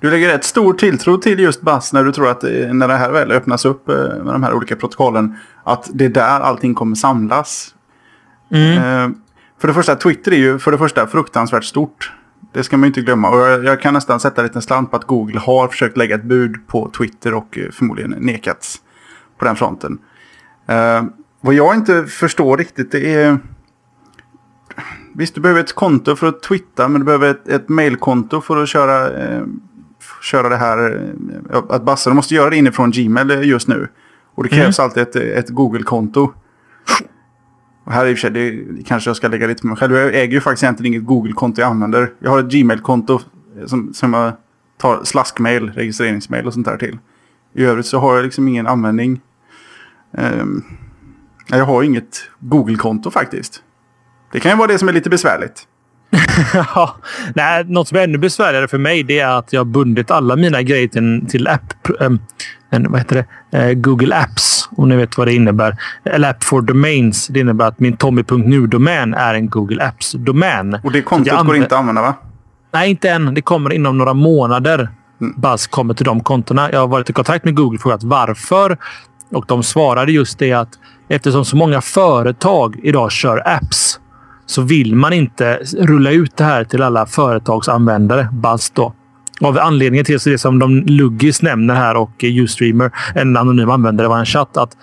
Du 0.00 0.10
lägger 0.10 0.28
rätt 0.28 0.44
stor 0.44 0.72
tilltro 0.72 1.16
till 1.16 1.38
just 1.38 1.60
Buzz 1.62 1.92
när 1.92 2.04
du 2.04 2.12
tror 2.12 2.30
att 2.30 2.44
eh, 2.44 2.50
när 2.50 2.88
det 2.88 2.94
här 2.94 3.10
väl 3.10 3.32
öppnas 3.32 3.64
upp 3.64 3.88
eh, 3.88 3.94
med 3.94 4.34
de 4.34 4.42
här 4.42 4.54
olika 4.54 4.76
protokollen. 4.76 5.36
Att 5.64 5.90
det 5.92 6.04
är 6.04 6.08
där 6.08 6.40
allting 6.40 6.74
kommer 6.74 6.96
samlas. 6.96 7.74
Mm. 8.50 8.76
Eh, 8.76 9.16
för 9.60 9.68
det 9.68 9.74
första, 9.74 9.94
Twitter 9.94 10.32
är 10.32 10.36
ju 10.36 10.58
för 10.58 10.72
det 10.72 10.78
första 10.78 11.06
fruktansvärt 11.06 11.64
stort. 11.64 12.12
Det 12.52 12.64
ska 12.64 12.76
man 12.76 12.86
inte 12.86 13.00
glömma. 13.00 13.30
Och 13.30 13.38
jag, 13.38 13.64
jag 13.64 13.80
kan 13.80 13.94
nästan 13.94 14.20
sätta 14.20 14.40
en 14.40 14.46
liten 14.46 14.62
slant 14.62 14.90
på 14.90 14.96
att 14.96 15.04
Google 15.04 15.40
har 15.40 15.68
försökt 15.68 15.96
lägga 15.96 16.14
ett 16.14 16.24
bud 16.24 16.66
på 16.66 16.90
Twitter 16.98 17.34
och 17.34 17.58
förmodligen 17.72 18.10
nekats 18.10 18.76
på 19.38 19.44
den 19.44 19.56
fronten. 19.56 19.98
Vad 21.40 21.54
jag 21.54 21.74
inte 21.74 22.04
förstår 22.06 22.56
riktigt 22.56 22.92
det 22.92 23.14
är... 23.14 23.38
Visst, 25.14 25.34
du 25.34 25.40
behöver 25.40 25.60
ett 25.60 25.74
konto 25.74 26.16
för 26.16 26.26
att 26.26 26.42
twittra, 26.42 26.88
men 26.88 27.00
du 27.00 27.04
behöver 27.04 27.30
ett, 27.30 27.48
ett 27.48 27.68
mailkonto 27.68 28.40
för 28.40 28.62
att 28.62 28.68
köra, 28.68 29.22
eh, 29.22 29.42
köra 30.22 30.48
det 30.48 30.56
här. 30.56 31.10
Eh, 31.52 31.58
att 31.68 31.82
Basse 31.82 32.10
måste 32.10 32.34
göra 32.34 32.50
det 32.50 32.56
inifrån 32.56 32.90
Gmail 32.90 33.30
just 33.30 33.68
nu. 33.68 33.88
Och 34.34 34.42
det 34.42 34.48
krävs 34.48 34.78
mm. 34.78 34.84
alltid 34.84 35.02
ett, 35.02 35.16
ett 35.16 35.48
Google-konto. 35.48 36.32
Och 37.84 37.92
här 37.92 38.06
i 38.06 38.14
och 38.14 38.18
för 38.18 38.20
sig, 38.20 38.30
det 38.30 38.82
kanske 38.84 39.10
jag 39.10 39.16
ska 39.16 39.28
lägga 39.28 39.46
lite 39.46 39.60
på 39.60 39.66
mig 39.66 39.76
själv. 39.76 39.96
Jag 39.96 40.14
äger 40.14 40.32
ju 40.32 40.40
faktiskt 40.40 40.62
egentligen 40.62 40.94
inget 40.94 41.06
Google-konto 41.06 41.60
jag 41.60 41.70
använder. 41.70 42.12
Jag 42.18 42.30
har 42.30 42.40
ett 42.40 42.52
Gmail-konto 42.52 43.20
som, 43.66 43.94
som 43.94 44.14
jag 44.14 44.32
tar 44.76 45.04
slaskmail, 45.04 45.70
registreringsmail 45.70 46.46
och 46.46 46.54
sånt 46.54 46.66
där 46.66 46.76
till. 46.76 46.98
I 47.54 47.64
övrigt 47.64 47.86
så 47.86 47.98
har 47.98 48.16
jag 48.16 48.24
liksom 48.24 48.48
ingen 48.48 48.66
användning. 48.66 49.20
Um, 50.10 50.64
jag 51.56 51.64
har 51.64 51.82
inget 51.82 52.30
Google-konto 52.40 53.10
faktiskt. 53.10 53.62
Det 54.32 54.40
kan 54.40 54.50
ju 54.50 54.56
vara 54.56 54.68
det 54.68 54.78
som 54.78 54.88
är 54.88 54.92
lite 54.92 55.10
besvärligt. 55.10 55.66
ja, 56.74 56.96
nej, 57.34 57.64
något 57.64 57.88
som 57.88 57.98
är 57.98 58.02
ännu 58.02 58.18
besvärligare 58.18 58.68
för 58.68 58.78
mig 58.78 59.02
det 59.02 59.18
är 59.18 59.38
att 59.38 59.52
jag 59.52 59.60
har 59.60 59.64
bundit 59.64 60.10
alla 60.10 60.36
mina 60.36 60.62
grejer 60.62 60.88
till, 60.88 61.26
till 61.28 61.48
app, 61.48 61.88
um, 62.00 62.20
vad 62.70 62.98
heter 63.00 63.26
det? 63.50 63.68
Uh, 63.68 63.74
Google 63.74 64.16
Apps, 64.16 64.68
om 64.76 64.88
ni 64.88 64.96
vet 64.96 65.18
vad 65.18 65.26
det 65.26 65.34
innebär. 65.34 65.76
Eller 66.04 66.30
App 66.30 66.44
for 66.44 66.62
Domains. 66.62 67.26
Det 67.26 67.40
innebär 67.40 67.68
att 67.68 67.80
min 67.80 67.96
Tommy.nu-domän 67.96 69.14
är 69.14 69.34
en 69.34 69.48
Google 69.48 69.84
Apps-domän. 69.84 70.80
Och 70.84 70.92
det 70.92 71.02
kontot 71.02 71.46
går 71.46 71.56
inte 71.56 71.66
att 71.66 71.72
använda, 71.72 72.02
va? 72.02 72.14
Nej, 72.72 72.90
inte 72.90 73.10
än. 73.10 73.34
Det 73.34 73.42
kommer 73.42 73.72
inom 73.72 73.98
några 73.98 74.14
månader. 74.14 74.88
Mm. 75.20 75.34
Buzz 75.36 75.66
kommer 75.66 75.94
till 75.94 76.04
de 76.04 76.20
kontona. 76.20 76.72
Jag 76.72 76.80
har 76.80 76.86
varit 76.86 77.10
i 77.10 77.12
kontakt 77.12 77.44
med 77.44 77.56
Google 77.56 77.76
och 77.76 77.82
frågat 77.82 78.02
varför. 78.02 78.76
Och 79.30 79.44
de 79.48 79.62
svarade 79.62 80.12
just 80.12 80.38
det 80.38 80.52
att 80.52 80.68
eftersom 81.08 81.44
så 81.44 81.56
många 81.56 81.80
företag 81.80 82.80
idag 82.82 83.12
kör 83.12 83.48
apps 83.48 84.00
så 84.46 84.62
vill 84.62 84.94
man 84.94 85.12
inte 85.12 85.60
rulla 85.78 86.10
ut 86.10 86.36
det 86.36 86.44
här 86.44 86.64
till 86.64 86.82
alla 86.82 87.06
företagsanvändare. 87.06 88.28
Buzz 88.32 88.70
då. 88.70 88.94
Av 89.40 89.58
anledningen 89.58 90.04
till 90.04 90.18
det 90.24 90.38
som 90.38 90.58
de 90.58 90.76
Luggis 90.86 91.42
nämner 91.42 91.74
här 91.74 91.96
och 91.96 92.24
Ustreamer, 92.24 92.90
en 93.14 93.36
anonym 93.36 93.70
användare, 93.70 94.08
var 94.08 94.18
en 94.18 94.26
chatt. 94.26 94.56
Att 94.56 94.76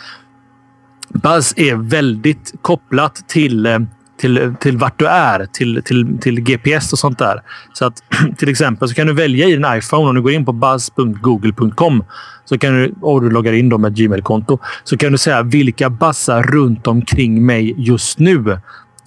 Buzz 1.09 1.53
är 1.57 1.75
väldigt 1.75 2.53
kopplat 2.61 3.15
till 3.27 3.65
eh, 3.65 3.79
till, 4.17 4.55
till 4.59 4.77
vart 4.77 4.99
du 4.99 5.07
är, 5.07 5.45
till, 5.45 5.81
till, 5.85 6.17
till 6.21 6.41
GPS 6.41 6.93
och 6.93 6.99
sånt 6.99 7.19
där. 7.19 7.41
Så 7.73 7.85
att 7.85 8.03
till 8.37 8.49
exempel 8.49 8.89
så 8.89 8.95
kan 8.95 9.07
du 9.07 9.13
välja 9.13 9.47
i 9.47 9.51
din 9.51 9.65
iPhone, 9.67 10.09
om 10.09 10.15
du 10.15 10.21
går 10.21 10.31
in 10.31 10.45
på 10.45 10.53
buzz.google.com 10.53 12.03
så 12.45 12.57
kan 12.57 12.73
du, 12.73 12.93
och 13.01 13.21
du 13.21 13.29
loggar 13.29 13.53
in 13.53 13.81
med 13.81 13.91
ett 13.91 13.97
Gmail-konto, 13.97 14.59
så 14.83 14.97
kan 14.97 15.11
du 15.11 15.17
säga 15.17 15.43
vilka 15.43 15.89
bassar 15.89 16.43
runt 16.43 16.87
omkring 16.87 17.45
mig 17.45 17.73
just 17.77 18.19
nu. 18.19 18.59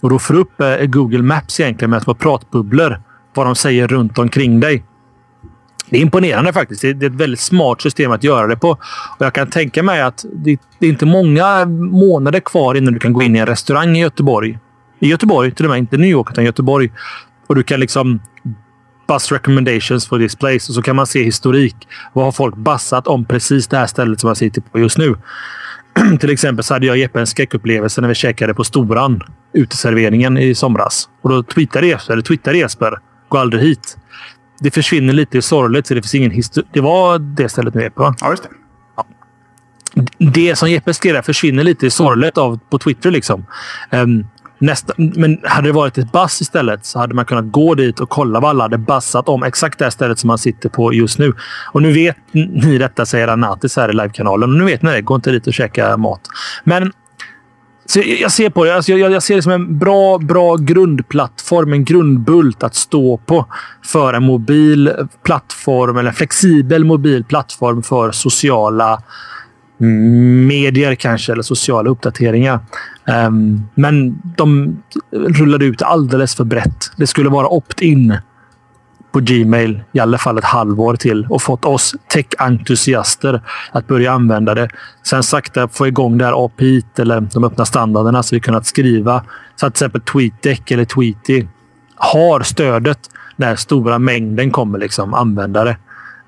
Och 0.03 0.11
då 0.11 0.19
får 0.19 0.35
du 0.35 0.41
upp 0.41 0.61
eh, 0.61 0.77
Google 0.77 1.23
Maps 1.23 1.61
egentligen 1.61 1.91
med 1.91 2.03
små 2.03 2.15
pratbubblor. 2.15 3.01
Vad 3.35 3.47
de 3.47 3.55
säger 3.55 3.89
runt 3.89 4.19
omkring 4.19 4.61
dig. 4.61 4.85
Det 5.91 5.97
är 5.97 6.01
imponerande 6.01 6.53
faktiskt. 6.53 6.83
Det 6.83 6.89
är 6.89 7.05
ett 7.05 7.13
väldigt 7.13 7.41
smart 7.41 7.81
system 7.81 8.13
att 8.13 8.25
göra 8.25 8.47
det 8.47 8.57
på. 8.57 8.71
Och 8.71 8.79
Jag 9.19 9.33
kan 9.33 9.51
tänka 9.51 9.83
mig 9.83 10.03
att 10.03 10.25
det 10.33 10.51
är 10.81 10.89
inte 10.89 11.07
många 11.07 11.67
månader 11.67 12.41
kvar 12.41 12.75
innan 12.75 12.95
du 12.95 13.01
kan 13.01 13.13
gå 13.13 13.23
in 13.23 13.37
i 13.37 13.39
en 13.39 13.47
restaurang 13.47 13.97
i 13.97 14.01
Göteborg. 14.01 14.59
I 15.01 15.09
Göteborg 15.09 15.51
till 15.51 15.65
och 15.65 15.71
med. 15.71 15.79
Inte 15.79 15.97
New 15.97 16.11
York, 16.11 16.31
utan 16.31 16.45
Göteborg. 16.45 16.93
Och 17.47 17.55
du 17.55 17.63
kan 17.63 17.81
liksom 17.81 18.21
bus 19.09 19.33
recommendations 19.33 20.09
for 20.09 20.19
this 20.19 20.37
place 20.37 20.71
och 20.71 20.75
så 20.75 20.83
kan 20.83 20.97
man 20.97 21.07
se 21.07 21.23
historik. 21.23 21.77
Vad 22.13 22.25
har 22.25 22.33
folk 22.33 22.57
bassat 22.57 23.07
om 23.07 23.25
precis 23.25 23.67
det 23.67 23.77
här 23.77 23.87
stället 23.87 24.21
som 24.21 24.29
man 24.29 24.37
sitter 24.37 24.61
på 24.61 24.79
just 24.79 24.99
nu? 24.99 25.17
till 26.21 26.31
exempel 26.31 26.65
så 26.65 26.75
hade 26.75 26.87
jag 26.87 26.95
och 26.95 26.99
Jeppe 26.99 27.21
en 27.21 27.27
skräckupplevelse 27.27 28.01
när 28.01 28.09
vi 28.09 28.15
käkade 28.15 28.55
på 28.55 28.65
Storan, 28.65 29.23
uteserveringen 29.53 30.39
i 30.39 30.55
somras. 30.55 31.09
Och 31.23 31.31
då 31.31 31.43
tweetade 31.43 31.87
Jesper, 31.87 32.13
eller 32.13 32.23
twittrade 32.23 32.59
Jesper, 32.59 32.99
gå 33.29 33.39
aldrig 33.39 33.63
hit 33.63 33.97
det 34.61 34.71
försvinner 34.71 35.13
lite 35.13 35.43
sorgligt, 35.43 35.87
så 35.87 35.95
det 35.95 36.03
finns 36.03 36.15
ingen 36.15 36.31
historia. 36.31 36.71
Det 36.73 36.81
var 36.81 37.19
det 37.19 37.49
stället 37.49 37.75
nu 37.75 37.83
är 37.83 37.91
på. 37.91 38.15
Ja, 38.21 38.31
just 38.31 38.43
det. 38.43 38.49
Ja. 38.97 39.07
Det 40.19 40.57
som 40.57 40.71
Jeppe 40.71 40.95
skrev 40.95 41.23
försvinner 41.23 41.65
lite 41.65 41.91
sorgligt 41.91 42.39
av 42.39 42.59
på 42.71 42.79
Twitter. 42.79 43.11
Liksom. 43.11 43.47
Um, 43.91 44.27
nästa, 44.59 44.95
men 44.97 45.41
hade 45.45 45.69
det 45.69 45.73
varit 45.73 45.99
ett 45.99 46.13
bass 46.13 46.41
istället 46.41 46.87
så 46.87 46.99
hade 46.99 47.15
man 47.15 47.25
kunnat 47.25 47.53
gå 47.53 47.75
dit 47.75 48.01
och 48.01 48.09
kolla 48.09 48.41
vad 48.41 48.51
alla 48.51 48.65
hade 48.65 48.79
bassat 48.79 49.29
om 49.29 49.43
exakt 49.43 49.79
det 49.79 49.91
stället 49.91 50.19
som 50.19 50.29
man 50.29 50.39
sitter 50.39 50.69
på 50.69 50.93
just 50.93 51.19
nu. 51.19 51.33
Och 51.73 51.83
nu 51.83 51.93
vet 51.93 52.17
ni 52.33 52.79
detta, 52.79 53.07
säger 53.07 53.29
Anatis 53.29 53.77
här 53.77 53.89
i 53.89 53.93
livekanalen. 53.93 54.51
Och 54.51 54.57
nu 54.57 54.65
vet 54.65 54.83
ni 54.83 54.91
det. 54.91 55.01
Gå 55.01 55.15
inte 55.15 55.31
dit 55.31 55.47
och 55.47 55.55
käka 55.55 55.97
mat. 55.97 56.21
Men 56.65 56.93
så 57.87 58.01
jag 58.21 58.33
ser 58.33 58.51
på 58.51 58.65
det. 58.65 58.77
Alltså 58.77 58.93
jag, 58.93 59.13
jag, 59.13 59.23
ser 59.23 59.37
det 59.37 59.43
som 59.43 59.53
en 59.53 59.79
bra, 59.79 60.19
bra 60.19 60.57
grundplattform, 60.57 61.73
en 61.73 61.85
grundbult 61.85 62.63
att 62.63 62.75
stå 62.75 63.17
på 63.17 63.47
för 63.85 64.15
en 64.15 64.23
mobil 64.23 64.93
plattform 65.25 65.97
eller 65.97 66.09
en 66.09 66.15
flexibel 66.15 66.85
mobil 66.85 67.25
plattform 67.25 67.83
för 67.83 68.13
sociala 68.13 69.03
medier 69.79 70.95
kanske, 70.95 71.33
eller 71.33 71.43
sociala 71.43 71.91
uppdateringar. 71.91 72.61
Um, 73.27 73.69
men 73.75 74.23
de 74.37 74.79
rullade 75.13 75.65
ut 75.65 75.83
alldeles 75.83 76.35
för 76.35 76.45
brett. 76.45 76.91
Det 76.97 77.07
skulle 77.07 77.29
vara 77.29 77.49
opt-in 77.49 78.17
på 79.13 79.21
Gmail 79.21 79.83
i 79.93 80.01
alla 80.01 80.19
fall 80.19 80.39
ett 80.39 80.45
halvår 80.45 80.97
till 80.97 81.27
och 81.31 81.43
fått 81.43 81.65
oss 81.65 81.95
tech-entusiaster 82.09 83.43
att 83.73 83.87
börja 83.87 84.13
använda 84.13 84.55
det. 84.55 84.69
Sen 85.03 85.23
sakta 85.23 85.69
få 85.69 85.87
igång 85.87 86.19
det 86.19 86.25
här 86.25 86.45
API 86.45 86.83
eller 86.99 87.21
de 87.21 87.45
öppna 87.45 87.65
standarderna 87.65 88.23
så 88.23 88.37
vi 88.37 88.41
kunnat 88.41 88.67
skriva 88.67 89.25
så 89.57 89.67
att 89.67 89.75
till 89.75 89.85
exempel 89.85 90.01
TweetDeck 90.01 90.71
eller 90.71 90.85
Tweety 90.85 91.47
har 91.97 92.41
stödet 92.41 92.99
när 93.37 93.57
stora 93.57 93.99
mängden 93.99 94.51
kommer 94.51 94.79
liksom 94.79 95.15
användare. 95.15 95.77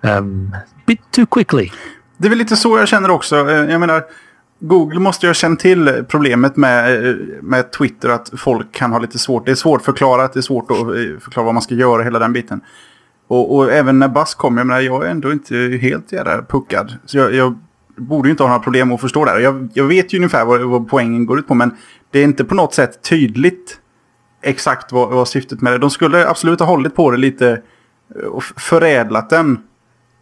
Um, 0.02 0.56
bit 0.86 1.00
too 1.10 1.26
quickly. 1.26 1.70
Det 2.20 2.26
är 2.26 2.28
väl 2.28 2.38
lite 2.38 2.56
så 2.56 2.78
jag 2.78 2.88
känner 2.88 3.10
också. 3.10 3.50
Eh, 3.50 3.70
jag 3.70 3.80
menar, 3.80 4.04
Google 4.58 5.00
måste 5.00 5.26
ju 5.26 5.28
ha 5.28 5.34
känt 5.34 5.60
till 5.60 6.04
problemet 6.08 6.56
med, 6.56 7.06
eh, 7.06 7.14
med 7.42 7.72
Twitter. 7.72 8.08
Att 8.08 8.30
folk 8.36 8.72
kan 8.72 8.92
ha 8.92 8.98
lite 8.98 9.18
svårt. 9.18 9.46
Det 9.46 9.50
är 9.50 9.56
svårt 9.56 9.82
förklarat. 9.82 10.32
Det 10.32 10.40
är 10.40 10.42
svårt 10.42 10.70
att 10.70 10.78
eh, 10.78 11.18
förklara 11.20 11.44
vad 11.44 11.54
man 11.54 11.62
ska 11.62 11.74
göra. 11.74 12.02
Hela 12.02 12.18
den 12.18 12.32
biten. 12.32 12.60
Och, 13.28 13.56
och 13.56 13.72
även 13.72 13.98
när 13.98 14.08
Buzz 14.08 14.34
kom. 14.34 14.56
Jag 14.56 14.66
menar, 14.66 14.80
jag 14.80 15.06
är 15.06 15.10
ändå 15.10 15.32
inte 15.32 15.78
helt 15.82 16.12
jävla 16.12 16.42
puckad. 16.42 16.94
Så 17.06 17.18
jag, 17.18 17.34
jag 17.34 17.58
borde 17.96 18.28
ju 18.28 18.30
inte 18.30 18.42
ha 18.42 18.48
några 18.48 18.62
problem 18.62 18.92
att 18.92 19.00
förstå 19.00 19.24
det 19.24 19.30
här. 19.30 19.38
Jag, 19.38 19.68
jag 19.74 19.84
vet 19.84 20.12
ju 20.12 20.18
ungefär 20.18 20.44
vad, 20.44 20.60
vad 20.60 20.88
poängen 20.88 21.26
går 21.26 21.38
ut 21.38 21.48
på. 21.48 21.54
Men 21.54 21.76
det 22.10 22.18
är 22.18 22.24
inte 22.24 22.44
på 22.44 22.54
något 22.54 22.74
sätt 22.74 23.02
tydligt 23.02 23.78
exakt 24.42 24.92
vad, 24.92 25.10
vad 25.10 25.28
syftet 25.28 25.60
med 25.60 25.72
det. 25.72 25.78
De 25.78 25.90
skulle 25.90 26.28
absolut 26.28 26.60
ha 26.60 26.66
hållit 26.66 26.94
på 26.94 27.10
det 27.10 27.16
lite 27.16 27.62
och 28.30 28.44
förädlat 28.44 29.30
den 29.30 29.58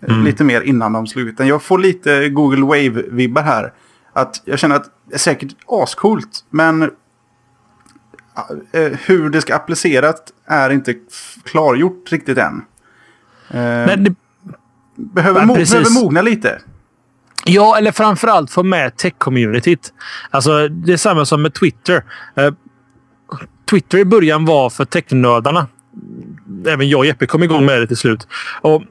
mm. 0.08 0.24
lite 0.24 0.44
mer 0.44 0.60
innan 0.60 0.92
de 0.92 1.06
slog 1.06 1.28
ut 1.28 1.36
den. 1.36 1.46
Jag 1.46 1.62
får 1.62 1.78
lite 1.78 2.28
Google 2.28 2.62
Wave-vibbar 2.62 3.42
här. 3.42 3.72
Att 4.12 4.42
jag 4.44 4.58
känner 4.58 4.76
att 4.76 4.90
det 5.08 5.14
är 5.14 5.18
säkert 5.18 5.56
ascoolt, 5.66 6.44
men 6.50 6.82
eh, 8.72 8.92
hur 9.06 9.30
det 9.30 9.40
ska 9.40 9.54
appliceras 9.54 10.16
är 10.46 10.70
inte 10.70 10.94
klargjort 11.44 12.12
riktigt 12.12 12.38
än. 12.38 12.62
Men 13.50 14.04
det... 14.04 14.14
behöver, 14.94 15.46
mo 15.46 15.54
behöver 15.54 16.02
mogna 16.02 16.22
lite. 16.22 16.60
Ja, 17.44 17.78
eller 17.78 17.92
framförallt 17.92 18.50
få 18.50 18.62
med 18.62 18.96
tech-communityt. 18.96 19.92
Alltså, 20.30 20.68
det 20.68 20.92
är 20.92 20.96
samma 20.96 21.24
som 21.24 21.42
med 21.42 21.54
Twitter. 21.54 22.04
Uh, 22.38 22.50
Twitter 23.70 23.98
i 23.98 24.04
början 24.04 24.44
var 24.44 24.70
för 24.70 24.84
technördarna. 24.84 25.66
Även 26.66 26.88
jag 26.88 26.98
och 26.98 27.06
Jeppe 27.06 27.26
kom 27.26 27.42
igång 27.42 27.66
med 27.66 27.80
det 27.80 27.86
till 27.86 27.96
slut. 27.96 28.28
Och, 28.60 28.82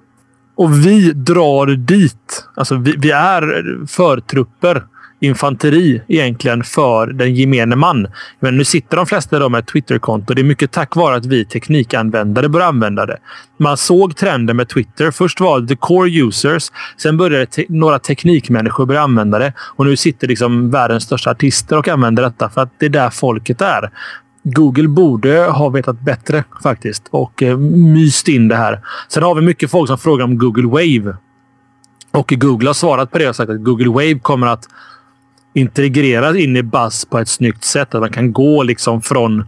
och 0.57 0.85
vi 0.85 1.13
drar 1.13 1.67
dit. 1.67 2.47
Alltså, 2.55 2.75
vi, 2.75 2.95
vi 2.97 3.11
är 3.11 3.85
förtrupper 3.87 4.83
infanteri 5.19 6.01
egentligen 6.07 6.63
för 6.63 7.07
den 7.07 7.35
gemene 7.35 7.75
man. 7.75 8.07
Men 8.39 8.57
nu 8.57 8.63
sitter 8.63 8.97
de 8.97 9.05
flesta 9.05 9.39
då 9.39 9.49
med 9.49 9.59
ett 9.59 9.67
Twitterkonto. 9.67 10.33
Det 10.33 10.41
är 10.41 10.43
mycket 10.43 10.71
tack 10.71 10.95
vare 10.95 11.15
att 11.15 11.25
vi 11.25 11.45
teknikanvändare 11.45 12.49
börjar 12.49 12.67
använda 12.67 13.05
det. 13.05 13.17
Man 13.59 13.77
såg 13.77 14.15
trenden 14.15 14.57
med 14.57 14.69
Twitter. 14.69 15.11
Först 15.11 15.39
var 15.39 15.59
det 15.59 15.67
the 15.67 15.75
core 15.75 16.09
users. 16.09 16.71
Sen 16.97 17.17
började 17.17 17.45
te 17.45 17.65
några 17.69 17.99
teknikmänniskor 17.99 18.85
börja 18.85 19.01
använda 19.01 19.39
det. 19.39 19.53
Och 19.75 19.85
nu 19.85 19.95
sitter 19.95 20.27
liksom 20.27 20.71
världens 20.71 21.03
största 21.03 21.31
artister 21.31 21.77
och 21.77 21.87
använder 21.87 22.23
detta 22.23 22.49
för 22.49 22.61
att 22.61 22.71
det 22.79 22.85
är 22.85 22.89
där 22.89 23.09
folket 23.09 23.61
är. 23.61 23.89
Google 24.53 24.87
borde 24.87 25.39
ha 25.39 25.69
vetat 25.69 26.01
bättre 26.01 26.43
faktiskt 26.63 27.03
och 27.09 27.43
eh, 27.43 27.57
myst 27.57 28.27
in 28.27 28.47
det 28.47 28.55
här. 28.55 28.81
Sen 29.07 29.23
har 29.23 29.35
vi 29.35 29.41
mycket 29.41 29.71
folk 29.71 29.87
som 29.87 29.97
frågar 29.97 30.25
om 30.25 30.37
Google 30.37 30.67
Wave. 30.67 31.17
Och 32.11 32.33
Google 32.37 32.69
har 32.69 32.73
svarat 32.73 33.11
på 33.11 33.17
det 33.17 33.29
och 33.29 33.35
sagt 33.35 33.49
att 33.49 33.63
Google 33.63 33.89
Wave 33.89 34.19
kommer 34.19 34.47
att 34.47 34.65
integreras 35.53 36.35
in 36.35 36.57
i 36.57 36.63
Buzz 36.63 37.05
på 37.05 37.19
ett 37.19 37.29
snyggt 37.29 37.63
sätt. 37.63 37.95
Att 37.95 38.01
man 38.01 38.11
kan 38.11 38.33
gå 38.33 38.63
liksom 38.63 39.01
från 39.01 39.39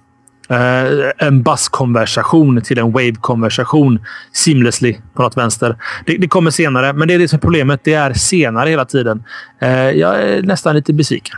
eh, 0.49 1.27
en 1.27 1.43
Buzz-konversation 1.43 2.61
till 2.61 2.79
en 2.79 2.91
Wave-konversation 2.91 3.99
seamlessly 4.33 4.97
på 5.13 5.21
något 5.21 5.37
vänster. 5.37 5.77
Det, 6.05 6.17
det, 6.17 6.27
kommer 6.27 6.51
senare, 6.51 6.93
men 6.93 7.07
det 7.07 7.13
är 7.13 7.19
det 7.19 7.27
som 7.27 7.37
är 7.37 7.41
problemet. 7.41 7.81
Det 7.83 7.93
är 7.93 8.13
senare 8.13 8.69
hela 8.69 8.85
tiden. 8.85 9.23
Eh, 9.59 9.89
jag 9.89 10.21
är 10.21 10.43
nästan 10.43 10.75
lite 10.75 10.93
besviken. 10.93 11.37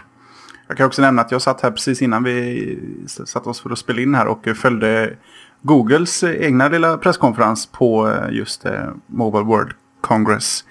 Jag 0.72 0.78
kan 0.78 0.88
också 0.88 1.02
nämna 1.02 1.22
att 1.22 1.32
jag 1.32 1.42
satt 1.42 1.62
här 1.62 1.72
precis 1.72 2.02
innan 2.02 2.24
vi 2.24 2.80
satte 3.08 3.50
oss 3.50 3.62
för 3.62 3.70
att 3.70 3.78
spela 3.78 4.02
in 4.02 4.16
här 4.16 4.28
och 4.28 4.48
följde 4.56 5.14
Googles 5.62 6.24
egna 6.24 6.68
lilla 6.68 6.98
presskonferens 6.98 7.66
på 7.66 8.10
eh, 8.10 8.36
just 8.36 8.66
eh, 8.66 8.90
Mobile 9.08 9.44
World 9.44 9.72
Congress. 10.02 10.66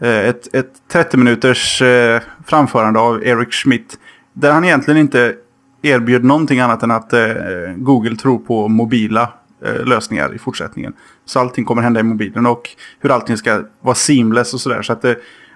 Eh, 0.00 0.18
ett, 0.18 0.54
ett 0.54 0.72
30 0.92 1.16
minuters 1.16 1.82
framförande 2.46 3.00
av 3.00 3.24
Eric 3.24 3.52
Schmidt. 3.52 3.98
Där 4.32 4.52
han 4.52 4.64
egentligen 4.64 5.00
inte 5.00 5.34
erbjöd 5.82 6.24
någonting 6.24 6.60
annat 6.60 6.82
än 6.82 6.90
att 6.90 7.12
Google 7.76 8.16
tror 8.16 8.38
på 8.38 8.68
mobila 8.68 9.32
lösningar 9.84 10.34
i 10.34 10.38
fortsättningen. 10.38 10.92
Så 11.24 11.40
allting 11.40 11.64
kommer 11.64 11.82
hända 11.82 12.00
i 12.00 12.02
mobilen 12.02 12.46
och 12.46 12.70
hur 13.00 13.10
allting 13.10 13.36
ska 13.36 13.62
vara 13.80 13.94
seamless 13.94 14.54
och 14.54 14.60
sådär. 14.60 14.82
Så 14.82 14.92
att, 14.92 15.04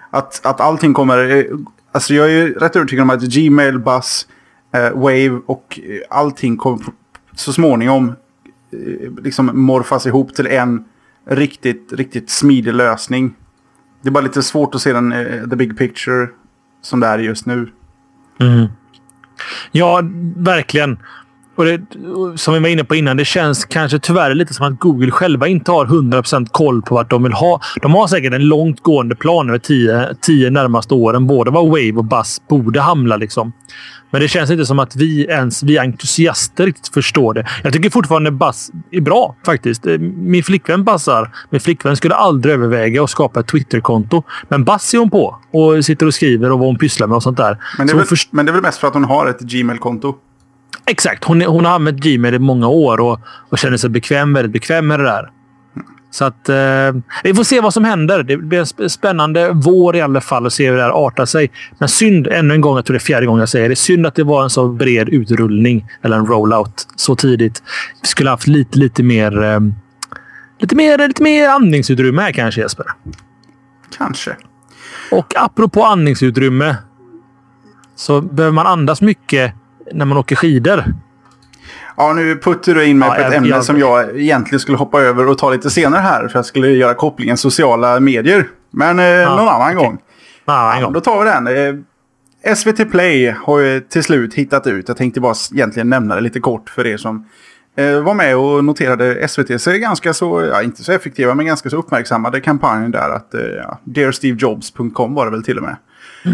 att, 0.09 0.45
att 0.45 0.61
allting 0.61 0.93
kommer... 0.93 1.47
Alltså 1.95 2.13
jag 2.13 2.33
är 2.33 2.47
rätt 2.47 2.75
övertygad 2.75 3.03
om 3.03 3.09
att 3.09 3.21
Gmail, 3.21 3.79
Buzz, 3.79 4.27
eh, 4.73 4.91
Wave 4.91 5.41
och 5.45 5.79
eh, 5.83 5.99
allting 6.09 6.57
kommer 6.57 6.85
så 7.35 7.53
småningom 7.53 8.15
eh, 8.71 9.23
liksom 9.23 9.51
morfas 9.53 10.05
ihop 10.05 10.35
till 10.35 10.47
en 10.47 10.83
riktigt, 11.27 11.93
riktigt 11.93 12.29
smidig 12.29 12.73
lösning. 12.73 13.35
Det 14.01 14.09
är 14.09 14.11
bara 14.11 14.23
lite 14.23 14.43
svårt 14.43 14.75
att 14.75 14.81
se 14.81 14.93
den 14.93 15.11
eh, 15.11 15.49
the 15.49 15.55
big 15.55 15.77
picture 15.77 16.27
som 16.81 16.99
det 16.99 17.07
är 17.07 17.19
just 17.19 17.45
nu. 17.45 17.71
Mm. 18.39 18.67
Ja, 19.71 20.01
verkligen. 20.35 20.97
Och 21.55 21.65
det, 21.65 21.81
som 22.35 22.53
vi 22.53 22.59
var 22.59 22.67
inne 22.69 22.83
på 22.83 22.95
innan, 22.95 23.17
det 23.17 23.25
känns 23.25 23.65
kanske 23.65 23.99
tyvärr 23.99 24.33
lite 24.33 24.53
som 24.53 24.65
att 24.65 24.79
Google 24.79 25.11
själva 25.11 25.47
inte 25.47 25.71
har 25.71 25.85
100% 25.85 26.47
koll 26.51 26.81
på 26.81 26.95
vart 26.95 27.09
de 27.09 27.23
vill 27.23 27.33
ha. 27.33 27.61
De 27.81 27.93
har 27.93 28.07
säkert 28.07 28.33
en 28.33 28.47
långt 28.47 28.83
gående 28.83 29.15
plan 29.15 29.49
över 29.49 29.59
tio, 29.59 30.15
tio 30.21 30.49
närmaste 30.49 30.93
åren. 30.93 31.27
Både 31.27 31.51
vad 31.51 31.65
Wave 31.65 31.93
och 31.93 32.05
Buzz 32.05 32.41
borde 32.49 32.81
hamna. 32.81 33.17
Liksom. 33.17 33.53
Men 34.11 34.21
det 34.21 34.27
känns 34.27 34.51
inte 34.51 34.65
som 34.65 34.79
att 34.79 34.95
vi 34.95 35.25
ens 35.25 35.63
vi 35.63 35.77
entusiaster 35.77 36.65
riktigt 36.65 36.93
förstår 36.93 37.33
det. 37.33 37.47
Jag 37.63 37.73
tycker 37.73 37.89
fortfarande 37.89 38.31
Buzz 38.31 38.71
är 38.91 39.01
bra 39.01 39.35
faktiskt. 39.45 39.87
Eh, 39.87 39.97
min 39.99 40.43
flickvän 40.43 40.83
bassar. 40.83 41.31
Min 41.49 41.61
flickvän 41.61 41.95
skulle 41.95 42.15
aldrig 42.15 42.53
överväga 42.53 43.03
att 43.03 43.09
skapa 43.09 43.39
ett 43.39 43.47
Twitterkonto. 43.47 44.23
Men 44.47 44.63
Buzz 44.63 44.93
är 44.93 44.97
hon 44.97 45.09
på 45.09 45.39
och 45.51 45.85
sitter 45.85 46.05
och 46.05 46.13
skriver 46.13 46.51
och 46.51 46.59
vad 46.59 46.67
hon 46.67 46.77
pysslar 46.77 47.07
med 47.07 47.15
och 47.15 47.23
sånt 47.23 47.37
där. 47.37 47.57
Men 47.77 47.87
det, 47.87 47.93
är 47.93 47.97
väl, 47.97 48.05
först... 48.05 48.31
men 48.31 48.45
det 48.45 48.51
är 48.51 48.53
väl 48.53 48.61
mest 48.61 48.79
för 48.79 48.87
att 48.87 48.93
hon 48.93 49.03
har 49.03 49.27
ett 49.27 49.39
Gmail-konto? 49.39 50.15
Exakt. 50.85 51.23
Hon, 51.23 51.41
hon 51.41 51.65
har 51.65 51.71
använt 51.71 51.99
Gmail 51.99 52.33
i 52.33 52.39
många 52.39 52.67
år 52.67 52.99
och, 52.99 53.19
och 53.49 53.57
känner 53.57 53.77
sig 53.77 53.89
bekväm, 53.89 54.33
väldigt 54.33 54.51
bekväm 54.51 54.87
med 54.87 54.99
det 54.99 55.05
där. 55.05 55.29
Så 56.11 56.25
att 56.25 56.49
eh, 56.49 57.01
vi 57.23 57.33
får 57.33 57.43
se 57.43 57.61
vad 57.61 57.73
som 57.73 57.83
händer. 57.83 58.23
Det 58.23 58.37
blir 58.37 58.81
en 58.81 58.89
spännande 58.89 59.51
vår 59.53 59.95
i 59.95 60.01
alla 60.01 60.21
fall 60.21 60.45
och 60.45 60.53
se 60.53 60.69
hur 60.69 60.77
det 60.77 60.83
här 60.83 61.07
artar 61.07 61.25
sig. 61.25 61.51
Men 61.77 61.89
synd, 61.89 62.27
ännu 62.27 62.53
en 62.53 62.61
gång, 62.61 62.75
jag 62.75 62.85
tror 62.85 62.93
det 62.93 62.97
är 62.97 62.99
fjärde 62.99 63.25
gången 63.25 63.39
jag 63.39 63.49
säger 63.49 63.69
det, 63.69 63.75
synd 63.75 64.07
att 64.07 64.15
det 64.15 64.23
var 64.23 64.43
en 64.43 64.49
så 64.49 64.67
bred 64.67 65.09
utrullning 65.09 65.85
eller 66.01 66.17
en 66.17 66.25
rollout 66.25 66.87
så 66.95 67.15
tidigt. 67.15 67.63
Vi 68.01 68.07
skulle 68.07 68.29
haft 68.29 68.47
lite, 68.47 68.79
lite 68.79 69.03
mer, 69.03 69.43
eh, 69.43 69.59
lite 70.59 70.75
mer, 70.75 71.07
lite 71.07 71.23
mer 71.23 71.49
andningsutrymme 71.49 72.21
här 72.21 72.31
kanske 72.31 72.61
Jesper. 72.61 72.85
Kanske. 73.97 74.35
Och 75.11 75.33
apropå 75.35 75.83
andningsutrymme 75.83 76.75
så 77.95 78.21
behöver 78.21 78.53
man 78.53 78.67
andas 78.67 79.01
mycket 79.01 79.53
när 79.93 80.05
man 80.05 80.17
åker 80.17 80.35
skidor. 80.35 80.83
Ja, 81.97 82.13
nu 82.13 82.35
puttar 82.35 82.73
du 82.75 82.85
in 82.85 82.97
mig 82.99 83.07
Ja, 83.09 83.13
på 83.15 83.19
ett 83.21 83.25
jag- 83.27 83.35
ämne 83.35 83.49
jag- 83.49 83.63
som 83.65 83.79
jag 83.79 84.19
egentligen 84.19 84.59
skulle 84.59 84.77
hoppa 84.77 85.01
över 85.01 85.27
och 85.27 85.37
ta 85.37 85.49
lite 85.49 85.69
senare 85.69 86.01
här. 86.01 86.27
För 86.27 86.37
jag 86.37 86.45
skulle 86.45 86.67
göra 86.69 86.93
kopplingen 86.93 87.37
sociala 87.37 87.99
medier. 87.99 88.47
Men 88.71 88.99
eh, 88.99 89.35
någon 89.35 89.47
annan 89.47 89.75
gång. 89.75 89.97
Ah, 90.45 90.73
en 90.73 90.79
Ja, 90.79 90.85
gång. 90.85 90.93
då 90.93 90.99
tar 91.01 91.23
vi 91.23 91.29
den. 91.29 91.47
Eh, 92.43 92.55
SVT 92.55 92.85
Play 92.91 93.35
har 93.43 93.59
ju 93.59 93.79
till 93.79 94.03
slut 94.03 94.33
hittat 94.33 94.67
ut. 94.67 94.87
Jag 94.87 94.97
tänkte 94.97 95.21
bara 95.21 95.33
egentligen 95.53 95.89
nämna 95.89 96.15
det 96.15 96.21
lite 96.21 96.39
kort 96.39 96.69
för 96.69 96.87
er 96.87 96.97
som 96.97 97.25
eh, 97.77 98.01
var 98.01 98.13
med 98.13 98.37
och 98.37 98.65
noterade 98.65 99.15
SVTs 99.15 99.65
ganska 99.65 100.13
så, 100.13 100.41
ja 100.51 100.61
inte 100.63 100.83
så 100.83 100.91
effektiva 100.91 101.35
men 101.35 101.45
ganska 101.45 101.69
så 101.69 101.77
uppmärksammade 101.77 102.41
kampanjen 102.41 102.91
där. 102.91 103.09
Att 103.09 103.33
eh, 103.33 103.41
ja, 103.41 103.79
dearstevejobs.com 103.83 105.13
var 105.13 105.25
det 105.25 105.31
väl 105.31 105.43
till 105.43 105.57
och 105.57 105.63
med. 105.63 105.75
Eh, 106.25 106.31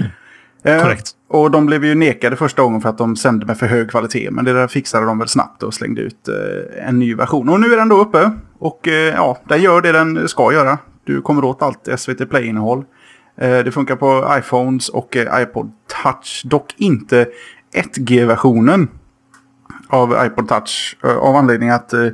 Korrekt. 0.64 1.10
Och 1.28 1.52
de 1.52 1.66
blev 1.66 1.86
ju 1.86 1.96
nekade 1.96 2.36
första 2.36 2.62
gången 2.62 2.82
för 2.82 2.90
att 2.90 2.98
de 2.98 3.16
sände 3.16 3.46
med 3.46 3.58
för 3.58 3.66
hög 3.66 3.90
kvalitet. 3.90 4.32
Men 4.32 4.46
det 4.46 4.54
där 4.54 4.68
fixade 4.68 5.06
de 5.06 5.20
väl 5.20 5.28
snabbt 5.28 5.64
och 5.64 5.74
slängde 5.74 6.02
ut 6.02 6.28
eh, 6.28 6.88
en 6.88 7.00
ny 7.00 7.16
version. 7.16 7.50
Och 7.50 7.60
nu 7.60 7.74
är 7.74 7.78
den 7.78 7.90
då 7.90 8.02
uppe. 8.02 8.32
Och 8.60 8.88
eh, 8.88 9.14
ja, 9.14 9.38
den 9.48 9.62
gör 9.62 9.82
det 9.82 9.92
den 9.92 10.28
ska 10.28 10.54
göra. 10.54 10.78
Du 11.04 11.22
kommer 11.22 11.44
åt 11.46 11.62
allt 11.62 11.90
SVT 11.98 12.30
Play-innehåll. 12.30 12.86
Eh, 13.38 13.60
det 13.60 13.72
funkar 13.72 13.96
på 13.96 14.36
iPhones 14.38 14.90
och 14.90 15.18
eh, 15.18 15.42
iPod 15.42 15.72
Touch. 16.04 16.42
Dock 16.46 16.74
inte 16.78 17.28
1G-versionen 17.76 18.88
av 19.88 20.26
iPod 20.26 20.48
Touch. 20.48 20.98
Eh, 21.04 21.18
av 21.18 21.36
anledning 21.36 21.70
att... 21.70 21.94
Eh, 21.94 22.06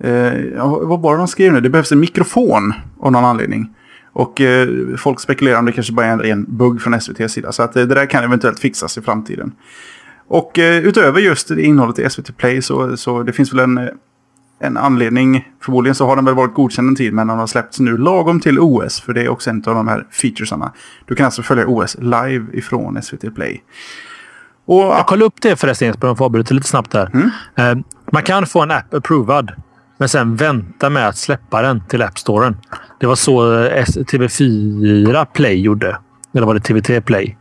eh, 0.00 0.88
vad 0.88 1.00
var 1.00 1.12
det 1.12 1.18
de 1.18 1.28
skrev 1.28 1.52
nu? 1.52 1.60
Det 1.60 1.70
behövs 1.70 1.92
en 1.92 2.00
mikrofon 2.00 2.74
av 3.00 3.12
någon 3.12 3.24
anledning. 3.24 3.74
Och 4.18 4.40
eh, 4.40 4.68
folk 4.96 5.20
spekulerar 5.20 5.58
om 5.58 5.64
det 5.64 5.72
kanske 5.72 5.92
bara 5.92 6.06
är 6.06 6.12
en 6.12 6.20
ren 6.20 6.44
bugg 6.48 6.82
från 6.82 6.94
SVTs 6.94 7.32
sida. 7.32 7.52
Så 7.52 7.62
att 7.62 7.76
eh, 7.76 7.82
det 7.82 7.94
där 7.94 8.06
kan 8.06 8.24
eventuellt 8.24 8.60
fixas 8.60 8.98
i 8.98 9.02
framtiden. 9.02 9.52
Och 10.28 10.58
eh, 10.58 10.76
utöver 10.76 11.20
just 11.20 11.48
det 11.48 11.62
innehållet 11.62 11.98
i 11.98 12.10
SVT 12.10 12.36
Play 12.36 12.62
så, 12.62 12.96
så 12.96 13.22
det 13.22 13.32
finns 13.32 13.52
väl 13.52 13.58
en, 13.58 13.78
eh, 13.78 13.88
en 14.60 14.76
anledning. 14.76 15.48
Förmodligen 15.62 15.94
så 15.94 16.06
har 16.06 16.16
den 16.16 16.24
väl 16.24 16.34
varit 16.34 16.54
godkänd 16.54 16.88
en 16.88 16.96
tid 16.96 17.12
men 17.12 17.26
den 17.26 17.38
har 17.38 17.46
släppts 17.46 17.80
nu 17.80 17.96
lagom 17.96 18.40
till 18.40 18.58
OS. 18.58 19.00
För 19.00 19.14
det 19.14 19.22
är 19.22 19.28
också 19.28 19.50
en 19.50 19.62
av 19.66 19.74
de 19.74 19.88
här 19.88 20.06
featuresarna. 20.10 20.72
Du 21.06 21.14
kan 21.14 21.26
alltså 21.26 21.42
följa 21.42 21.66
OS 21.66 21.96
live 22.00 22.46
ifrån 22.52 23.02
SVT 23.02 23.34
Play. 23.34 23.62
Och 24.66 24.82
Jag 24.82 25.06
kollade 25.06 25.24
upp 25.24 25.40
det 25.42 25.56
förresten 25.56 25.88
Jesper, 25.88 26.06
om 26.06 26.08
jag 26.08 26.18
får 26.18 26.54
lite 26.54 26.68
snabbt 26.68 26.94
här. 26.94 27.10
Mm. 27.14 27.30
Eh, 27.56 27.84
man 28.12 28.22
kan 28.22 28.46
få 28.46 28.62
en 28.62 28.70
app 28.70 28.94
approvad, 28.94 29.52
men 29.98 30.08
sen 30.08 30.36
vänta 30.36 30.90
med 30.90 31.08
att 31.08 31.16
släppa 31.16 31.62
den 31.62 31.82
till 31.88 32.02
App 32.02 32.18
Storen. 32.18 32.56
Det 33.00 33.06
var 33.06 33.14
så 33.16 33.54
eh, 33.64 33.78
S- 33.82 33.96
TV4 33.96 35.24
Play 35.34 35.60
gjorde. 35.60 35.98
Eller 36.34 36.46
var 36.46 36.54
det 36.54 36.60
TV3 36.60 37.00
Play? 37.00 37.36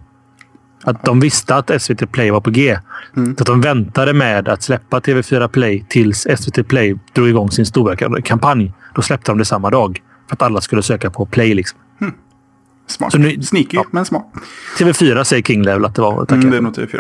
Att 0.83 1.03
de 1.05 1.19
visste 1.19 1.55
att 1.55 1.81
SVT 1.81 2.11
Play 2.11 2.31
var 2.31 2.41
på 2.41 2.49
G. 2.49 2.77
Mm. 3.17 3.35
Så 3.35 3.43
att 3.43 3.47
de 3.47 3.61
väntade 3.61 4.13
med 4.13 4.47
att 4.49 4.63
släppa 4.63 4.99
TV4 4.99 5.47
Play 5.47 5.85
tills 5.89 6.27
SVT 6.37 6.67
Play 6.67 6.95
drog 7.13 7.27
igång 7.29 7.51
sin 7.51 7.65
stora 7.65 7.95
ka- 7.95 8.21
kampanj. 8.21 8.73
Då 8.95 9.01
släppte 9.01 9.31
de 9.31 9.37
det 9.37 9.45
samma 9.45 9.69
dag. 9.69 10.01
För 10.27 10.35
att 10.35 10.41
alla 10.41 10.61
skulle 10.61 10.81
söka 10.81 11.09
på 11.09 11.25
Play. 11.25 11.53
Liksom. 11.53 11.79
smart. 12.87 13.11
Så 13.11 13.17
nu- 13.17 13.41
Sneaky 13.41 13.77
ja. 13.77 13.85
men 13.91 14.05
smart. 14.05 14.25
TV4 14.79 15.23
säger 15.23 15.43
King 15.43 15.63
Level 15.63 15.85
att 15.85 15.95
det 15.95 16.01
var. 16.01 16.25
Mm, 16.33 16.49
det 16.51 16.57
är 16.57 16.61
nog 16.61 16.73
TV4. 16.73 16.99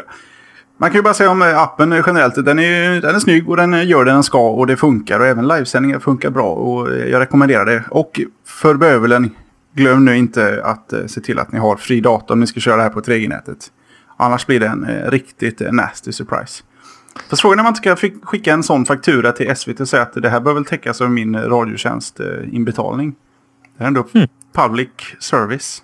Man 0.77 0.89
kan 0.89 0.97
ju 0.97 1.03
bara 1.03 1.13
säga 1.13 1.29
om 1.29 1.41
eh, 1.41 1.61
appen 1.61 2.03
generellt. 2.05 2.45
Den 2.45 2.59
är, 2.59 3.01
den 3.01 3.15
är 3.15 3.19
snygg 3.19 3.49
och 3.49 3.57
den 3.57 3.73
eh, 3.73 3.87
gör 3.87 4.05
det 4.05 4.11
den 4.11 4.23
ska 4.23 4.49
och 4.49 4.67
det 4.67 4.77
funkar. 4.77 5.19
Och 5.19 5.25
även 5.25 5.47
livesändningar 5.47 5.99
funkar 5.99 6.29
bra 6.29 6.51
och 6.51 6.91
eh, 6.91 7.07
jag 7.07 7.19
rekommenderar 7.19 7.65
det. 7.65 7.83
Och 7.89 8.21
för 8.47 8.75
bövelen, 8.75 9.35
glöm 9.73 10.05
nu 10.05 10.17
inte 10.17 10.61
att 10.63 10.93
se 11.07 11.21
till 11.21 11.39
att 11.39 11.51
ni 11.51 11.59
har 11.59 11.75
fri 11.75 12.01
dator 12.01 12.33
om 12.33 12.39
ni 12.39 12.47
ska 12.47 12.59
köra 12.59 12.75
det 12.75 12.83
här 12.83 12.89
på 12.89 13.01
3G-nätet. 13.01 13.57
Annars 14.17 14.45
blir 14.45 14.59
det 14.59 14.67
en 14.67 14.87
riktigt 15.11 15.61
nasty 15.71 16.11
surprise. 16.11 16.63
Fast 17.29 17.41
frågan 17.41 17.59
är 17.59 17.61
om 17.61 17.63
man 17.63 17.71
inte 17.71 18.05
ska 18.05 18.09
skicka 18.27 18.53
en 18.53 18.63
sån 18.63 18.85
faktura 18.85 19.31
till 19.31 19.55
SVT 19.55 19.79
och 19.79 19.89
säga 19.89 20.03
att 20.03 20.13
det 20.13 20.29
här 20.29 20.39
bör 20.39 20.53
väl 20.53 20.65
täckas 20.65 21.01
av 21.01 21.11
min 21.11 21.35
eh, 21.35 21.41
radiotjänst 21.41 22.19
eh, 22.19 22.27
inbetalning. 22.51 23.15
Det 23.77 23.83
är 23.83 23.87
ändå 23.87 24.05
public 24.53 24.89
service. 25.19 25.83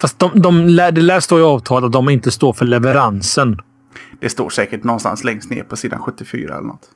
Fast 0.00 0.18
de, 0.18 0.30
de, 0.34 0.76
det 0.76 1.00
lär 1.00 1.20
stå 1.20 1.38
i 1.38 1.42
avtalet 1.42 1.86
att 1.86 1.92
de 1.92 2.08
inte 2.08 2.30
står 2.30 2.52
för 2.52 2.64
leveransen. 2.64 3.60
Det 4.20 4.28
står 4.28 4.50
säkert 4.50 4.84
någonstans 4.84 5.24
längst 5.24 5.50
ner 5.50 5.62
på 5.62 5.76
sidan 5.76 5.98
74 5.98 6.54
eller 6.54 6.66
något. 6.66 6.90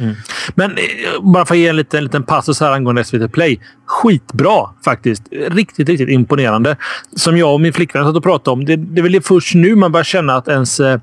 Mm. 0.00 0.14
Men 0.54 0.70
eh, 0.70 1.22
bara 1.22 1.46
för 1.46 1.54
att 1.54 1.58
ge 1.58 1.68
en 1.68 1.76
liten, 1.76 2.04
liten 2.04 2.22
passus 2.22 2.60
här 2.60 2.72
angående 2.72 3.04
SVT 3.04 3.32
Play. 3.32 3.60
Skitbra 3.86 4.70
faktiskt. 4.84 5.22
Riktigt, 5.30 5.88
riktigt 5.88 6.08
imponerande. 6.08 6.76
Som 7.16 7.36
jag 7.36 7.54
och 7.54 7.60
min 7.60 7.72
flickvän 7.72 8.04
satt 8.04 8.16
och 8.16 8.22
pratade 8.22 8.52
om. 8.52 8.64
Det, 8.64 8.76
det 8.76 9.00
är 9.00 9.02
väl 9.02 9.22
först 9.22 9.54
nu 9.54 9.74
man 9.74 9.92
börjar 9.92 10.04
känna 10.04 10.36
att 10.36 10.48
ens 10.48 10.80
eh, 10.80 11.00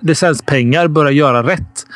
licenspengar 0.00 0.88
börjar 0.88 1.12
göra 1.12 1.42
rätt. 1.42 1.86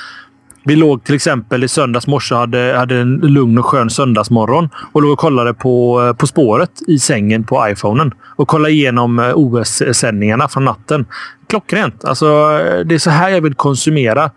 Vi 0.65 0.77
låg 0.77 1.05
till 1.05 1.15
exempel 1.15 1.65
i 1.65 1.69
söndags 1.69 2.07
morse 2.07 2.35
och 2.35 2.41
hade, 2.41 2.75
hade 2.77 2.97
en 2.97 3.17
lugn 3.17 3.59
och 3.59 3.67
skön 3.67 3.91
söndagsmorgon 3.91 4.69
och 4.93 5.03
låg 5.03 5.13
och 5.13 5.19
kollade 5.19 5.55
på 5.55 6.03
eh, 6.03 6.13
På 6.13 6.27
spåret 6.27 6.71
i 6.87 6.99
sängen 6.99 7.45
på 7.45 7.69
iPhonen 7.69 8.15
och 8.37 8.49
kollade 8.49 8.73
igenom 8.73 9.19
eh, 9.19 9.33
OS-sändningarna 9.35 10.49
från 10.49 10.65
natten. 10.65 11.07
Klockrent. 11.47 12.05
Alltså, 12.05 12.27
eh, 12.27 12.81
det 12.87 12.95
är 12.95 12.99
så 12.99 13.11
här 13.11 13.31
jag 13.31 13.41
vill 13.41 13.55
konsumera 13.55 14.31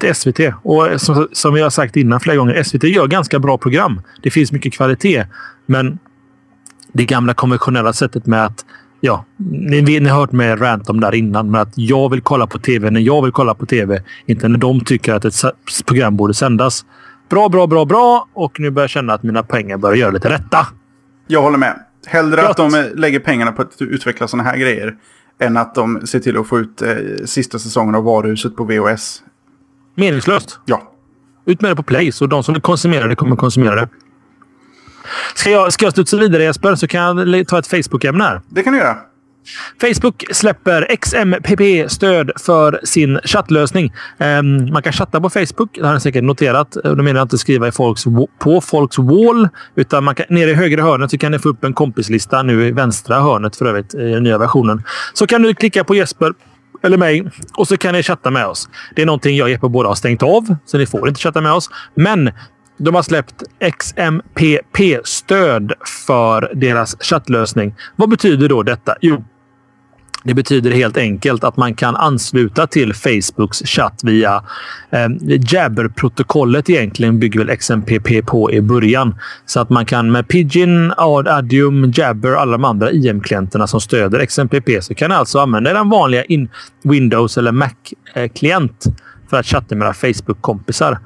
till 0.00 0.14
SVT. 0.14 0.40
Och 0.62 0.88
som, 0.96 1.28
som 1.32 1.56
jag 1.56 1.64
har 1.64 1.70
sagt 1.70 1.96
innan 1.96 2.20
flera 2.20 2.36
gånger, 2.36 2.62
SVT 2.62 2.84
gör 2.84 3.06
ganska 3.06 3.38
bra 3.38 3.58
program. 3.58 4.00
Det 4.22 4.30
finns 4.30 4.52
mycket 4.52 4.72
kvalitet, 4.72 5.26
men 5.66 5.98
det 6.92 7.04
gamla 7.04 7.34
konventionella 7.34 7.92
sättet 7.92 8.26
med 8.26 8.44
att 8.44 8.64
Ja, 9.00 9.24
ni, 9.36 9.82
ni 9.82 10.08
har 10.08 10.20
hört 10.20 10.32
mig 10.32 10.56
rant 10.56 10.90
om 10.90 11.00
det 11.00 11.06
där 11.06 11.14
innan, 11.14 11.50
men 11.50 11.60
att 11.60 11.72
jag 11.74 12.10
vill 12.10 12.20
kolla 12.20 12.46
på 12.46 12.58
tv 12.58 12.90
när 12.90 13.00
jag 13.00 13.22
vill 13.22 13.32
kolla 13.32 13.54
på 13.54 13.66
tv. 13.66 14.02
Inte 14.26 14.48
när 14.48 14.58
de 14.58 14.80
tycker 14.80 15.14
att 15.14 15.24
ett 15.24 15.34
program 15.86 16.16
borde 16.16 16.34
sändas. 16.34 16.84
Bra, 17.28 17.48
bra, 17.48 17.66
bra, 17.66 17.84
bra. 17.84 18.28
Och 18.34 18.60
nu 18.60 18.70
börjar 18.70 18.84
jag 18.84 18.90
känna 18.90 19.14
att 19.14 19.22
mina 19.22 19.42
pengar 19.42 19.76
börjar 19.76 19.96
göra 19.96 20.10
lite 20.10 20.28
rätta. 20.28 20.66
Jag 21.26 21.42
håller 21.42 21.58
med. 21.58 21.80
Hellre 22.06 22.40
Gött. 22.40 22.50
att 22.50 22.56
de 22.56 22.90
lägger 22.94 23.20
pengarna 23.20 23.52
på 23.52 23.62
att 23.62 23.82
utveckla 23.82 24.28
sådana 24.28 24.48
här 24.48 24.56
grejer. 24.56 24.94
Än 25.38 25.56
att 25.56 25.74
de 25.74 26.06
ser 26.06 26.20
till 26.20 26.38
att 26.38 26.46
få 26.46 26.58
ut 26.58 26.82
eh, 26.82 26.94
sista 27.24 27.58
säsongen 27.58 27.94
av 27.94 28.04
Varuhuset 28.04 28.56
på 28.56 28.64
VHS. 28.64 29.22
Meningslöst. 29.94 30.60
Ja. 30.64 30.92
Ut 31.46 31.60
med 31.60 31.70
det 31.70 31.76
på 31.76 31.82
Play, 31.82 32.12
så 32.12 32.26
de 32.26 32.42
som 32.42 32.54
vill 32.54 32.62
konsumera 32.62 33.06
det 33.06 33.16
kommer 33.16 33.36
konsumera 33.36 33.74
det. 33.74 33.88
Ska 35.34 35.50
jag, 35.50 35.72
ska 35.72 35.86
jag 35.86 35.92
studsa 35.92 36.16
vidare 36.16 36.42
Jesper, 36.42 36.74
så 36.74 36.86
kan 36.86 37.00
jag 37.18 37.48
ta 37.48 37.58
ett 37.58 37.66
Facebook-ämne 37.66 38.24
här. 38.24 38.40
Det 38.48 38.62
kan 38.62 38.72
du 38.72 38.78
göra. 38.78 38.96
Facebook 39.80 40.24
släpper 40.32 40.96
XMPP-stöd 40.96 42.30
för 42.36 42.80
sin 42.84 43.20
chattlösning. 43.24 43.92
Ehm, 44.18 44.72
man 44.72 44.82
kan 44.82 44.92
chatta 44.92 45.20
på 45.20 45.30
Facebook. 45.30 45.70
Det 45.74 45.86
har 45.86 45.94
ni 45.94 46.00
säkert 46.00 46.24
noterat. 46.24 46.76
Eh, 46.76 46.82
Då 46.92 47.02
menar 47.02 47.20
jag 47.20 47.24
inte 47.24 47.38
skriva 47.38 47.68
i 47.68 47.72
folks, 47.72 48.04
på 48.38 48.60
folks 48.60 48.98
wall. 48.98 49.48
Utan 49.76 50.04
man 50.04 50.14
kan, 50.14 50.26
nere 50.28 50.50
i 50.50 50.54
högra 50.54 50.82
hörnet 50.82 51.10
så 51.10 51.18
kan 51.18 51.32
ni 51.32 51.38
få 51.38 51.48
upp 51.48 51.64
en 51.64 51.72
kompislista. 51.72 52.42
Nu 52.42 52.66
i 52.66 52.70
vänstra 52.72 53.20
hörnet 53.20 53.56
för 53.56 53.66
övrigt 53.66 53.94
i 53.94 54.12
den 54.12 54.22
nya 54.22 54.38
versionen. 54.38 54.82
Så 55.14 55.26
kan 55.26 55.42
du 55.42 55.54
klicka 55.54 55.84
på 55.84 55.94
Jesper 55.94 56.32
eller 56.82 56.96
mig 56.96 57.30
och 57.56 57.68
så 57.68 57.76
kan 57.76 57.94
ni 57.94 58.02
chatta 58.02 58.30
med 58.30 58.46
oss. 58.46 58.68
Det 58.96 59.02
är 59.02 59.06
någonting 59.06 59.36
jag 59.36 59.44
och 59.44 59.50
Jeppe 59.50 59.68
båda 59.68 59.88
har 59.88 59.94
stängt 59.94 60.22
av, 60.22 60.56
så 60.66 60.78
ni 60.78 60.86
får 60.86 61.08
inte 61.08 61.20
chatta 61.20 61.40
med 61.40 61.52
oss. 61.52 61.70
Men 61.94 62.30
de 62.78 62.94
har 62.94 63.02
släppt 63.02 63.42
XMPP-stöd 63.78 65.72
för 66.06 66.50
deras 66.54 66.96
chattlösning. 67.00 67.74
Vad 67.96 68.08
betyder 68.08 68.48
då 68.48 68.62
detta? 68.62 68.96
Jo, 69.00 69.24
det 70.26 70.34
betyder 70.34 70.70
helt 70.70 70.96
enkelt 70.96 71.44
att 71.44 71.56
man 71.56 71.74
kan 71.74 71.96
ansluta 71.96 72.66
till 72.66 72.94
Facebooks 72.94 73.58
chatt 73.58 74.00
via 74.04 74.44
eh, 74.90 75.08
Jabber-protokollet 75.52 76.70
egentligen 76.70 77.18
bygger 77.18 77.44
väl 77.44 77.56
XMPP 77.56 78.26
på 78.26 78.52
i 78.52 78.60
början. 78.60 79.14
Så 79.46 79.60
att 79.60 79.70
man 79.70 79.86
kan 79.86 80.12
med 80.12 80.28
Pidgin, 80.28 80.92
Adium, 80.96 81.92
Jabber 81.94 82.34
och 82.34 82.40
alla 82.40 82.52
de 82.52 82.64
andra 82.64 82.90
IM-klienterna 82.90 83.66
som 83.66 83.80
stöder 83.80 84.26
XMPP 84.26 84.84
så 84.84 84.94
kan 84.94 85.12
alltså 85.12 85.38
använda 85.38 85.72
den 85.72 85.88
vanliga 85.88 86.24
in 86.24 86.48
Windows 86.82 87.38
eller 87.38 87.52
Mac-klient 87.52 88.86
eh, 88.86 88.92
för 89.30 89.36
att 89.36 89.46
chatta 89.46 89.74
med 89.74 89.96
Facebook-kompisar. 89.96 90.98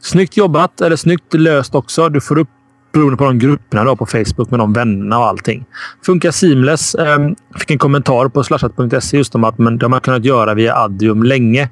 Snyggt 0.00 0.36
jobbat, 0.36 0.80
eller 0.80 0.96
snyggt 0.96 1.34
löst 1.34 1.74
också. 1.74 2.08
Du 2.08 2.20
får 2.20 2.38
upp 2.38 2.48
beroende 2.92 3.16
på 3.16 3.24
de 3.24 3.38
grupperna 3.38 3.84
då 3.84 3.96
på 3.96 4.06
Facebook 4.06 4.50
med 4.50 4.60
de 4.60 4.72
vännerna 4.72 5.18
och 5.18 5.26
allting. 5.26 5.64
Funkar 6.06 6.30
seamless. 6.30 6.94
Um, 6.94 7.36
fick 7.58 7.70
en 7.70 7.78
kommentar 7.78 8.28
på 8.28 8.44
slashat.se 8.44 9.16
just 9.16 9.34
om 9.34 9.44
att 9.44 9.58
men, 9.58 9.78
de 9.78 9.92
har 9.92 10.00
kunnat 10.00 10.24
göra 10.24 10.54
via 10.54 10.76
Adium 10.76 11.22
länge. 11.22 11.68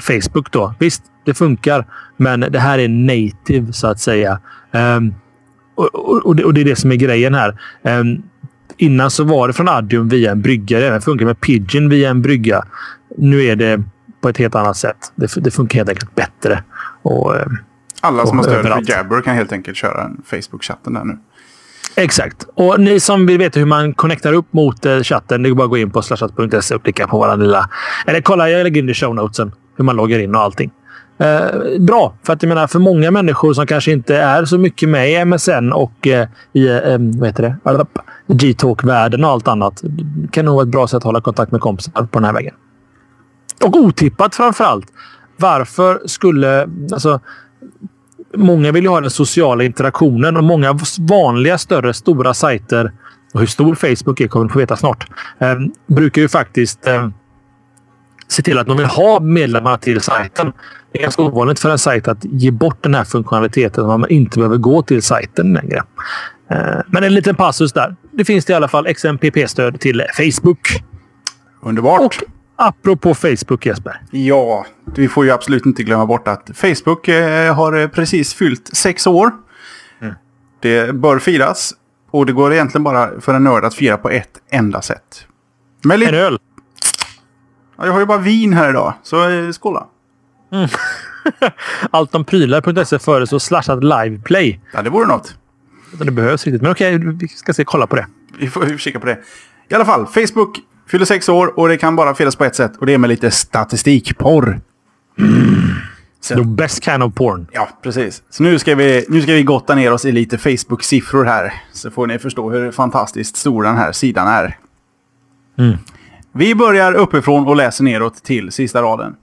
Facebook 0.00 0.52
då. 0.52 0.74
Visst, 0.78 1.02
det 1.24 1.34
funkar, 1.34 1.86
men 2.16 2.40
det 2.40 2.58
här 2.58 2.78
är 2.78 2.88
native 2.88 3.72
så 3.72 3.86
att 3.86 4.00
säga. 4.00 4.40
Um, 4.72 5.14
och, 5.74 5.94
och, 5.94 6.26
och, 6.26 6.54
det, 6.54 6.60
är 6.60 6.64
det 6.64 6.76
som 6.76 6.92
är 6.92 6.96
grejen 6.96 7.34
här. 7.34 7.58
Um, 7.82 8.22
innan 8.76 9.10
så 9.10 9.24
var 9.24 9.48
det 9.48 9.54
från 9.54 9.68
Adium 9.68 10.08
via 10.08 10.32
en 10.32 10.42
brygga. 10.42 10.80
Det 10.80 11.00
funkar 11.00 11.26
med 11.26 11.40
Pidgin 11.40 11.88
via 11.88 12.10
en 12.10 12.22
brygga. 12.22 12.64
Nu 13.18 13.42
är 13.42 13.56
det 13.56 13.82
på 14.20 14.28
ett 14.28 14.38
helt 14.38 14.54
annat 14.54 14.76
sätt. 14.76 15.12
Det, 15.14 15.34
det 15.36 15.50
funkar 15.50 15.78
helt 15.78 15.88
enkelt 15.88 16.14
bättre. 16.14 16.62
Och, 17.04 17.34
Alla 18.00 18.26
som 18.26 18.38
har 18.38 18.44
stöd 18.44 18.62
för 18.62 18.90
Jabber 18.90 19.20
kan 19.20 19.34
helt 19.34 19.52
enkelt 19.52 19.76
köra 19.76 20.04
en 20.04 20.22
Facebook-chatten 20.24 20.94
där 20.94 21.04
nu. 21.04 21.18
Exakt. 21.96 22.46
Och 22.54 22.80
ni 22.80 23.00
som 23.00 23.26
vill 23.26 23.38
veta 23.38 23.58
hur 23.60 23.66
man 23.66 23.94
connectar 23.94 24.32
upp 24.32 24.52
mot 24.52 24.86
eh, 24.86 25.00
chatten, 25.00 25.42
det 25.42 25.48
är 25.48 25.54
bara 25.54 25.64
att 25.64 25.70
gå 25.70 25.78
in 25.78 25.90
på 25.90 26.02
slashat.se 26.02 26.74
och 26.74 26.82
klicka 26.82 27.06
på 27.06 27.18
vår 27.18 27.36
lilla... 27.36 27.70
Eller 28.06 28.20
kolla, 28.20 28.50
jag 28.50 28.64
lägger 28.64 28.82
in 28.82 28.88
i 28.88 28.94
show 28.94 29.14
notesen. 29.14 29.52
Hur 29.76 29.84
man 29.84 29.96
loggar 29.96 30.18
in 30.18 30.34
och 30.34 30.40
allting. 30.40 30.70
Eh, 31.18 31.80
bra, 31.80 32.14
för 32.22 32.32
att 32.32 32.42
jag 32.42 32.48
menar 32.48 32.66
för 32.66 32.78
många 32.78 33.10
människor 33.10 33.52
som 33.52 33.66
kanske 33.66 33.92
inte 33.92 34.16
är 34.16 34.44
så 34.44 34.58
mycket 34.58 34.88
med 34.88 35.10
i 35.10 35.24
MSN 35.24 35.72
och 35.72 36.06
eh, 36.06 36.28
i 36.52 36.68
eh, 36.68 36.98
vad 36.98 37.26
heter 37.28 37.42
det? 37.42 37.86
G-talk-världen 38.34 39.24
och 39.24 39.30
allt 39.30 39.48
annat. 39.48 39.80
Det 39.82 40.28
kan 40.32 40.44
nog 40.44 40.54
vara 40.54 40.62
ett 40.62 40.68
bra 40.68 40.86
sätt 40.86 40.96
att 40.96 41.02
hålla 41.04 41.20
kontakt 41.20 41.52
med 41.52 41.60
kompisar 41.60 41.92
på 41.92 42.18
den 42.18 42.24
här 42.24 42.32
vägen. 42.32 42.54
Och 43.64 43.76
otippat 43.76 44.34
framför 44.34 44.64
allt. 44.64 44.86
Varför 45.36 46.02
skulle... 46.06 46.68
Alltså, 46.92 47.20
många 48.36 48.72
vill 48.72 48.84
ju 48.84 48.90
ha 48.90 49.00
den 49.00 49.10
sociala 49.10 49.64
interaktionen 49.64 50.36
och 50.36 50.44
många 50.44 50.78
vanliga 50.98 51.58
större 51.58 51.94
stora 51.94 52.34
sajter 52.34 52.92
och 53.34 53.40
hur 53.40 53.46
stor 53.46 53.74
Facebook 53.74 54.20
är 54.20 54.28
kommer 54.28 54.46
vi 54.46 54.52
få 54.52 54.58
veta 54.58 54.76
snart. 54.76 55.06
Eh, 55.38 55.54
brukar 55.86 56.22
ju 56.22 56.28
faktiskt 56.28 56.86
eh, 56.86 57.08
se 58.28 58.42
till 58.42 58.58
att 58.58 58.66
de 58.66 58.76
vill 58.76 58.86
ha 58.86 59.20
medlemmar 59.20 59.76
till 59.76 60.00
sajten. 60.00 60.52
Det 60.92 60.98
är 60.98 61.02
ganska 61.02 61.22
ovanligt 61.22 61.60
för 61.60 61.70
en 61.70 61.78
sajt 61.78 62.08
att 62.08 62.24
ge 62.24 62.50
bort 62.50 62.82
den 62.82 62.94
här 62.94 63.04
funktionaliteten 63.04 63.90
att 63.90 64.00
man 64.00 64.10
inte 64.10 64.38
behöver 64.38 64.56
gå 64.56 64.82
till 64.82 65.02
sajten 65.02 65.52
längre. 65.52 65.82
Eh, 66.50 66.80
men 66.86 67.04
en 67.04 67.14
liten 67.14 67.34
passus 67.34 67.72
där. 67.72 67.96
Det 68.10 68.24
finns 68.24 68.44
det 68.44 68.52
i 68.52 68.56
alla 68.56 68.68
fall 68.68 68.94
XMPP-stöd 68.94 69.80
till 69.80 70.02
Facebook. 70.16 70.82
Underbart. 71.62 72.00
Och 72.00 72.14
apropå 72.56 73.14
Facebook, 73.14 73.66
Jesper. 73.66 74.00
Ja, 74.10 74.66
vi 74.84 75.08
får 75.08 75.24
ju 75.24 75.30
absolut 75.30 75.66
inte 75.66 75.82
glömma 75.82 76.06
bort 76.06 76.28
att 76.28 76.50
Facebook 76.54 77.08
eh, 77.08 77.54
har 77.54 77.88
precis 77.88 78.34
fyllt 78.34 78.76
sex 78.76 79.06
år. 79.06 79.30
Mm. 80.00 80.14
Det 80.60 80.94
bör 80.94 81.18
firas. 81.18 81.74
Och 82.10 82.26
det 82.26 82.32
går 82.32 82.52
egentligen 82.52 82.84
bara 82.84 83.20
för 83.20 83.34
en 83.34 83.44
nörd 83.44 83.64
att 83.64 83.74
fira 83.74 83.96
på 83.96 84.10
ett 84.10 84.30
enda 84.50 84.82
sätt. 84.82 85.26
Med 85.82 86.02
en 86.02 86.14
öl. 86.14 86.38
Ja, 87.76 87.86
jag 87.86 87.92
har 87.92 88.00
ju 88.00 88.06
bara 88.06 88.18
vin 88.18 88.52
här 88.52 88.70
idag, 88.70 88.94
så 89.02 89.28
eh, 89.28 89.50
skåla. 89.50 89.86
Mm. 90.52 90.68
Allt 91.90 92.14
om 92.14 92.24
prylar.se 92.24 92.98
föreslår 92.98 93.38
slashat 93.38 93.84
liveplay. 93.84 94.60
Ja, 94.72 94.82
det 94.82 94.90
vore 94.90 95.06
något. 95.06 95.34
Det 95.92 96.10
behövs 96.10 96.44
riktigt. 96.44 96.62
Men 96.62 96.70
okej, 96.70 96.98
vi 96.98 97.28
ska 97.28 97.52
se, 97.52 97.64
kolla 97.64 97.86
på 97.86 97.96
det. 97.96 98.06
Vi 98.38 98.50
får 98.50 98.78
kika 98.78 99.00
på 99.00 99.06
det. 99.06 99.18
I 99.68 99.74
alla 99.74 99.84
fall, 99.84 100.06
Facebook 100.06 100.60
fyller 100.86 101.04
sex 101.04 101.28
år 101.28 101.58
och 101.58 101.68
det 101.68 101.76
kan 101.76 101.96
bara 101.96 102.14
firas 102.14 102.36
på 102.36 102.44
ett 102.44 102.56
sätt. 102.56 102.76
Och 102.76 102.86
det 102.86 102.94
är 102.94 102.98
med 102.98 103.10
lite 103.10 103.30
statistikporr. 103.30 104.60
Mm. 105.18 105.54
Så. 106.20 106.34
The 106.34 106.44
best 106.44 106.84
kind 106.84 107.02
of 107.02 107.14
porn. 107.14 107.46
Ja, 107.52 107.68
precis. 107.82 108.22
Så 108.30 108.42
nu 108.42 108.58
ska, 108.58 108.74
vi, 108.74 109.06
nu 109.08 109.22
ska 109.22 109.32
vi 109.32 109.42
gotta 109.42 109.74
ner 109.74 109.92
oss 109.92 110.04
i 110.04 110.12
lite 110.12 110.38
Facebook-siffror 110.38 111.24
här. 111.24 111.54
Så 111.72 111.90
får 111.90 112.06
ni 112.06 112.18
förstå 112.18 112.50
hur 112.50 112.70
fantastiskt 112.70 113.36
stor 113.36 113.62
den 113.62 113.76
här 113.76 113.92
sidan 113.92 114.28
är. 114.28 114.58
Mm. 115.58 115.76
Vi 116.32 116.54
börjar 116.54 116.92
uppifrån 116.92 117.46
och 117.46 117.56
läser 117.56 117.84
neråt 117.84 118.22
till 118.22 118.52
sista 118.52 118.82
raden. 118.82 119.16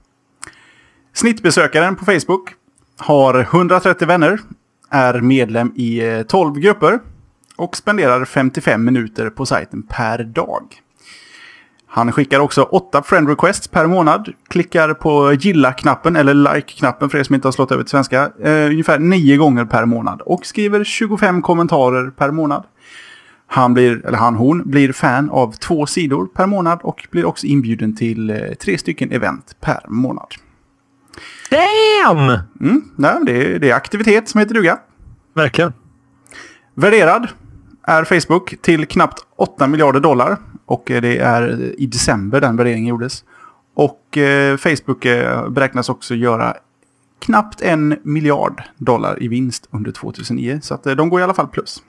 Snittbesökaren 1.14 1.96
på 1.96 2.04
Facebook 2.04 2.54
har 2.98 3.40
130 3.40 4.08
vänner, 4.08 4.38
är 4.90 5.20
medlem 5.20 5.72
i 5.76 6.24
12 6.28 6.56
eh, 6.56 6.60
grupper 6.62 7.00
och 7.56 7.76
spenderar 7.76 8.24
55 8.24 8.84
minuter 8.84 9.30
på 9.30 9.46
sajten 9.46 9.82
per 9.82 10.24
dag. 10.24 10.62
Han 11.94 12.12
skickar 12.12 12.40
också 12.40 12.62
8 12.62 13.02
friend 13.02 13.28
requests 13.28 13.68
per 13.68 13.86
månad, 13.86 14.32
klickar 14.48 14.94
på 14.94 15.32
gilla-knappen 15.32 16.16
eller 16.16 16.34
like-knappen 16.34 17.10
för 17.10 17.18
er 17.18 17.22
som 17.22 17.34
inte 17.34 17.46
har 17.46 17.52
slått 17.52 17.72
över 17.72 17.82
till 17.82 17.90
svenska, 17.90 18.30
eh, 18.42 18.66
ungefär 18.66 18.98
9 18.98 19.36
gånger 19.36 19.64
per 19.64 19.84
månad 19.84 20.20
och 20.20 20.46
skriver 20.46 20.84
25 20.84 21.42
kommentarer 21.42 22.10
per 22.10 22.30
månad. 22.30 22.64
Han, 23.46 23.74
blir, 23.74 24.06
eller 24.06 24.18
han 24.18 24.34
hon 24.34 24.70
blir 24.70 24.92
fan 24.92 25.30
av 25.30 25.52
två 25.52 25.86
sidor 25.86 26.26
per 26.26 26.46
månad 26.46 26.80
och 26.82 27.06
blir 27.10 27.24
också 27.24 27.46
inbjuden 27.46 27.96
till 27.96 28.30
eh, 28.30 28.36
tre 28.60 28.78
stycken 28.78 29.12
event 29.12 29.56
per 29.60 29.80
månad. 29.88 30.28
Damn! 31.50 32.38
Mm, 32.60 32.82
nej, 32.96 33.14
det, 33.26 33.54
är, 33.54 33.58
det 33.58 33.70
är 33.70 33.74
aktivitet 33.74 34.28
som 34.28 34.40
heter 34.40 34.54
duga. 34.54 34.78
Verkligen. 35.34 35.72
Värderad 36.74 37.28
är 37.82 38.04
Facebook 38.04 38.54
till 38.62 38.86
knappt 38.86 39.26
8 39.36 39.66
miljarder 39.66 40.00
dollar. 40.00 40.36
Och 40.66 40.90
eh, 40.90 41.02
det 41.02 41.18
är 41.18 41.74
i 41.80 41.86
december 41.86 42.40
den 42.40 42.56
värderingen 42.56 42.86
gjordes. 42.86 43.24
Och 43.74 44.18
eh, 44.18 44.56
Facebook 44.56 45.04
eh, 45.04 45.48
beräknas 45.48 45.88
också 45.88 46.14
göra 46.14 46.56
knappt 47.18 47.60
en 47.60 47.98
miljard 48.02 48.62
dollar 48.76 49.22
i 49.22 49.28
vinst 49.28 49.68
under 49.70 49.92
2009. 49.92 50.60
Så 50.62 50.74
att, 50.74 50.84
de 50.84 51.08
går 51.08 51.20
i 51.20 51.22
alla 51.22 51.34
fall 51.34 51.48
plus. 51.48 51.82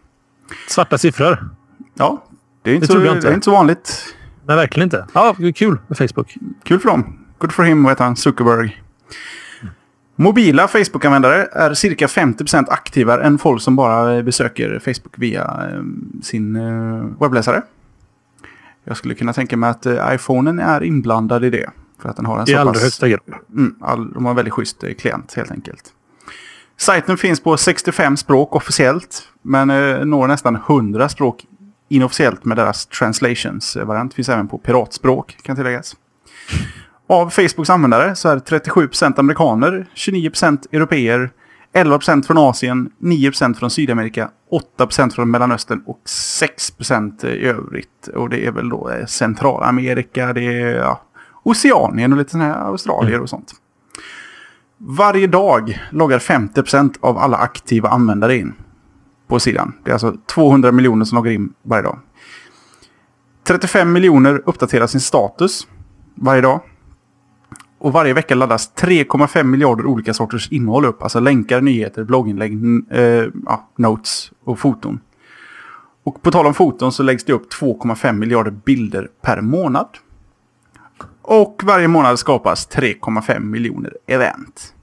Svarta 0.67 0.97
siffror. 0.97 1.49
Ja, 1.93 2.23
det 2.61 2.71
är 2.71 2.75
inte, 2.75 2.87
det 2.87 2.93
så, 2.93 2.99
inte. 2.99 3.27
Det 3.27 3.27
är 3.27 3.33
inte 3.33 3.45
så 3.45 3.51
vanligt. 3.51 4.15
Nej, 4.45 4.55
verkligen 4.55 4.85
inte. 4.85 5.07
Ja, 5.13 5.35
kul 5.55 5.77
med 5.87 5.97
Facebook. 5.97 6.35
Kul 6.63 6.79
för 6.79 6.89
dem. 6.89 7.19
Good 7.37 7.51
for 7.51 7.63
him, 7.63 7.83
vad 7.83 7.91
heter 7.91 8.03
han? 8.03 8.15
Zuckerberg. 8.15 8.83
Mobila 10.15 10.67
Facebook-användare 10.67 11.47
är 11.51 11.73
cirka 11.73 12.07
50% 12.07 12.65
aktivare 12.69 13.23
än 13.23 13.37
folk 13.37 13.61
som 13.61 13.75
bara 13.75 14.23
besöker 14.23 14.79
Facebook 14.79 15.13
via 15.17 15.41
eh, 15.43 15.83
sin 16.21 16.55
eh, 16.55 17.05
webbläsare. 17.19 17.61
Jag 18.83 18.97
skulle 18.97 19.15
kunna 19.15 19.33
tänka 19.33 19.57
mig 19.57 19.69
att 19.69 19.85
eh, 19.85 20.13
iPhonen 20.13 20.59
är 20.59 20.83
inblandad 20.83 21.45
i 21.45 21.49
det. 21.49 21.69
För 22.01 22.09
att 22.09 22.15
den 22.15 22.25
har 22.25 22.39
en 22.39 22.49
I 22.49 22.55
allra 22.55 22.73
pass, 22.73 22.81
högsta 22.81 23.07
grad. 23.09 23.21
Mm, 23.51 23.75
all, 23.81 24.11
de 24.13 24.25
har 24.25 24.31
en 24.31 24.35
väldigt 24.35 24.53
schysst 24.53 24.83
klient 24.99 25.33
helt 25.33 25.51
enkelt. 25.51 25.83
Sajten 26.77 27.17
finns 27.17 27.39
på 27.39 27.57
65 27.57 28.17
språk 28.17 28.55
officiellt. 28.55 29.27
Men 29.41 29.69
eh, 29.69 30.05
når 30.05 30.27
nästan 30.27 30.55
100 30.55 31.09
språk 31.09 31.45
inofficiellt 31.89 32.45
med 32.45 32.57
deras 32.57 32.85
translations-variant. 32.85 34.13
Finns 34.13 34.29
även 34.29 34.47
på 34.47 34.57
piratspråk 34.57 35.37
kan 35.41 35.55
tilläggas. 35.55 35.95
Av 37.07 37.29
Facebooks 37.29 37.69
användare 37.69 38.15
så 38.15 38.29
är 38.29 38.37
37% 38.37 39.19
amerikaner, 39.19 39.85
29% 39.95 40.67
europeer, 40.71 41.31
11% 41.73 42.23
från 42.23 42.37
Asien, 42.37 42.91
9% 43.01 43.53
från 43.53 43.69
Sydamerika, 43.69 44.29
8% 44.77 45.09
från 45.09 45.31
Mellanöstern 45.31 45.83
och 45.85 46.01
6% 46.05 47.25
i 47.27 47.45
övrigt. 47.45 48.07
Och 48.15 48.29
det 48.29 48.45
är 48.45 48.51
väl 48.51 48.69
då 48.69 48.89
eh, 48.89 49.05
Centralamerika, 49.05 50.33
det 50.33 50.61
är 50.61 50.75
ja, 50.75 51.01
Oceanien 51.43 52.11
och 52.11 52.17
lite 52.17 52.31
sådana 52.31 52.53
här 52.53 52.65
Australier 52.65 53.19
och 53.19 53.29
sånt. 53.29 53.51
Varje 54.77 55.27
dag 55.27 55.79
loggar 55.91 56.19
50% 56.19 56.95
av 57.01 57.17
alla 57.17 57.37
aktiva 57.37 57.89
användare 57.89 58.35
in 58.35 58.53
på 59.27 59.39
sidan. 59.39 59.73
Det 59.83 59.91
är 59.91 59.93
alltså 59.93 60.15
200 60.25 60.71
miljoner 60.71 61.05
som 61.05 61.15
loggar 61.15 61.31
in 61.31 61.53
varje 61.63 61.83
dag. 61.83 61.99
35 63.43 63.91
miljoner 63.91 64.41
uppdaterar 64.45 64.87
sin 64.87 65.01
status 65.01 65.67
varje 66.15 66.41
dag. 66.41 66.61
Och 67.83 67.93
varje 67.93 68.13
vecka 68.13 68.35
laddas 68.35 68.71
3,5 68.75 69.43
miljarder 69.43 69.85
olika 69.85 70.13
sorters 70.13 70.51
innehåll 70.51 70.85
upp. 70.85 71.03
Alltså 71.03 71.19
länkar, 71.19 71.61
nyheter, 71.61 72.03
blogginlägg, 72.03 72.53
eh, 72.91 73.25
ja, 73.45 73.69
notes 73.77 74.31
och 74.43 74.59
foton. 74.59 74.99
Och 76.03 76.21
på 76.21 76.31
tal 76.31 76.45
om 76.45 76.53
foton 76.53 76.91
så 76.91 77.03
läggs 77.03 77.23
det 77.23 77.33
upp 77.33 77.53
2,5 77.53 78.13
miljarder 78.13 78.51
bilder 78.51 79.09
per 79.21 79.41
månad. 79.41 79.87
Och 81.21 81.61
varje 81.63 81.87
månad 81.87 82.19
skapas 82.19 82.69
3,5 82.69 83.39
miljoner 83.39 83.93
event. 84.07 84.73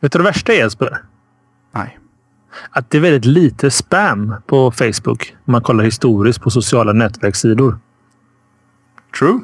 Vet 0.00 0.12
du 0.12 0.18
det 0.18 0.24
värsta 0.24 0.52
är 0.52 0.56
Jesper? 0.56 1.04
Nej. 1.72 1.98
Att 2.70 2.90
det 2.90 2.98
är 2.98 3.02
väldigt 3.02 3.24
lite 3.24 3.70
spam 3.70 4.34
på 4.46 4.70
Facebook. 4.70 5.36
Om 5.44 5.52
man 5.52 5.62
kollar 5.62 5.84
historiskt 5.84 6.40
på 6.40 6.50
sociala 6.50 6.92
nätverkssidor. 6.92 7.78
True. 9.18 9.40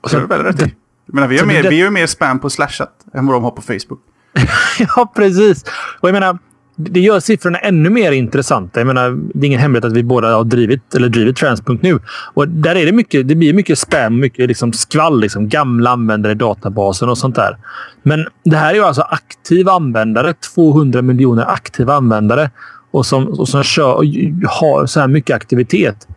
Och 0.00 0.10
så, 0.10 0.16
det 0.16 0.22
är 0.22 0.28
väl 0.28 0.42
rätt 0.42 0.85
menar, 1.14 1.28
vi, 1.28 1.38
har 1.38 1.46
mer, 1.46 1.62
det, 1.62 1.68
vi 1.68 1.82
har 1.82 1.90
mer 1.90 2.06
spam 2.06 2.38
på 2.38 2.50
Slashat 2.50 2.92
än 3.14 3.26
vad 3.26 3.36
de 3.36 3.44
har 3.44 3.50
på 3.50 3.62
Facebook. 3.62 4.00
ja, 4.78 5.12
precis. 5.16 5.64
Och 6.00 6.08
jag 6.08 6.12
menar, 6.12 6.38
det 6.76 7.00
gör 7.00 7.20
siffrorna 7.20 7.58
ännu 7.58 7.90
mer 7.90 8.12
intressanta. 8.12 8.80
Jag 8.80 8.86
menar, 8.86 9.18
det 9.34 9.44
är 9.44 9.46
ingen 9.46 9.60
hemlighet 9.60 9.84
att 9.84 9.92
vi 9.92 10.02
båda 10.02 10.34
har 10.34 10.44
drivit, 10.44 10.94
eller 10.94 11.08
drivit 11.08 11.36
Transpunkt 11.36 11.82
nu. 11.82 11.98
Och 12.34 12.48
där 12.48 12.76
är 12.76 12.86
det 12.86 12.92
mycket, 12.92 13.28
det 13.28 13.34
blir 13.34 13.52
mycket 13.52 13.78
spam, 13.78 14.20
mycket 14.20 14.48
liksom 14.48 14.72
skvall. 14.72 15.20
Liksom, 15.20 15.48
gamla 15.48 15.90
användare 15.90 16.32
i 16.32 16.34
databasen 16.34 17.08
och 17.08 17.18
sånt 17.18 17.36
där. 17.36 17.56
Men 18.02 18.26
det 18.44 18.56
här 18.56 18.70
är 18.70 18.74
ju 18.74 18.84
alltså 18.84 19.02
aktiva 19.02 19.72
användare. 19.72 20.34
200 20.54 21.02
miljoner 21.02 21.44
aktiva 21.50 21.94
användare. 21.94 22.50
och 22.90 23.06
som, 23.06 23.28
och 23.28 23.48
som 23.48 23.62
kör, 23.62 23.94
och 23.94 24.04
har 24.48 24.86
så 24.86 25.00
här 25.00 25.08
mycket 25.08 25.36
aktivitet. 25.36 26.08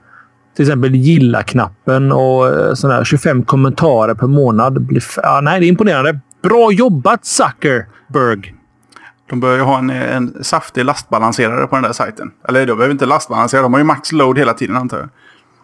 Till 0.59 0.65
exempel 0.65 0.95
gilla-knappen 0.95 2.11
och 2.11 2.47
eh, 2.47 2.73
sådär 2.73 3.03
25 3.03 3.43
kommentarer 3.43 4.13
per 4.13 4.27
månad. 4.27 4.81
Blir, 4.81 5.41
nej, 5.41 5.59
det 5.59 5.65
är 5.65 5.69
imponerande. 5.69 6.19
Bra 6.43 6.71
jobbat 6.71 7.25
Zuckerberg! 7.25 8.55
De 9.29 9.39
bör 9.39 9.55
ju 9.55 9.61
ha 9.61 9.77
en, 9.77 9.89
en 9.89 10.43
saftig 10.43 10.85
lastbalanserare 10.85 11.67
på 11.67 11.75
den 11.75 11.83
där 11.83 11.91
sajten. 11.91 12.31
Eller 12.47 12.65
de 12.65 12.75
behöver 12.75 12.91
inte 12.91 13.05
lastbalansera. 13.05 13.61
De 13.61 13.73
har 13.73 13.79
ju 13.79 13.83
max 13.83 14.11
load 14.11 14.37
hela 14.37 14.53
tiden 14.53 14.75
antar 14.75 14.97
jag. 14.97 15.09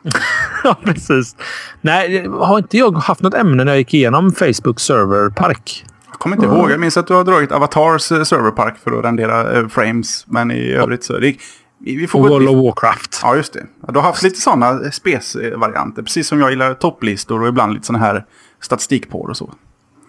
ja, 0.64 0.78
precis. 0.84 1.36
Nej, 1.82 2.28
har 2.28 2.58
inte 2.58 2.78
jag 2.78 2.92
haft 2.92 3.22
något 3.22 3.34
ämne 3.34 3.64
när 3.64 3.72
jag 3.72 3.78
gick 3.78 3.94
igenom 3.94 4.32
Facebook 4.32 4.80
serverpark? 4.80 5.86
Jag 6.12 6.20
kommer 6.20 6.36
inte 6.36 6.48
mm. 6.48 6.58
ihåg. 6.58 6.72
Jag 6.72 6.80
minns 6.80 6.98
att 6.98 7.08
du 7.08 7.14
har 7.14 7.24
dragit 7.24 7.52
Avatars 7.52 8.12
eh, 8.12 8.24
serverpark 8.24 8.78
för 8.84 9.00
att 9.00 9.06
rendera 9.06 9.60
äh, 9.60 9.68
frames. 9.68 10.26
Men 10.28 10.52
i 10.52 10.72
övrigt 10.72 11.04
så... 11.04 11.18
Det, 11.20 11.36
vi 11.86 12.08
får 12.08 12.20
och 12.20 12.30
World 12.30 12.50
of 12.50 12.56
Warcraft. 12.56 13.20
Ja, 13.24 13.36
just 13.36 13.54
det. 13.54 13.66
Du 13.88 14.00
har 14.00 14.02
haft 14.02 14.24
lite 14.24 14.42
sådana 14.42 14.92
spes-varianter. 14.92 16.02
Precis 16.02 16.28
som 16.28 16.40
jag 16.40 16.50
gillar 16.50 16.74
topplistor 16.74 17.42
och 17.42 17.48
ibland 17.48 17.74
lite 17.74 17.86
sådana 17.86 18.06
här 18.06 18.26
statistik 18.62 19.10
på 19.10 19.22
och 19.22 19.38
så. 19.38 19.54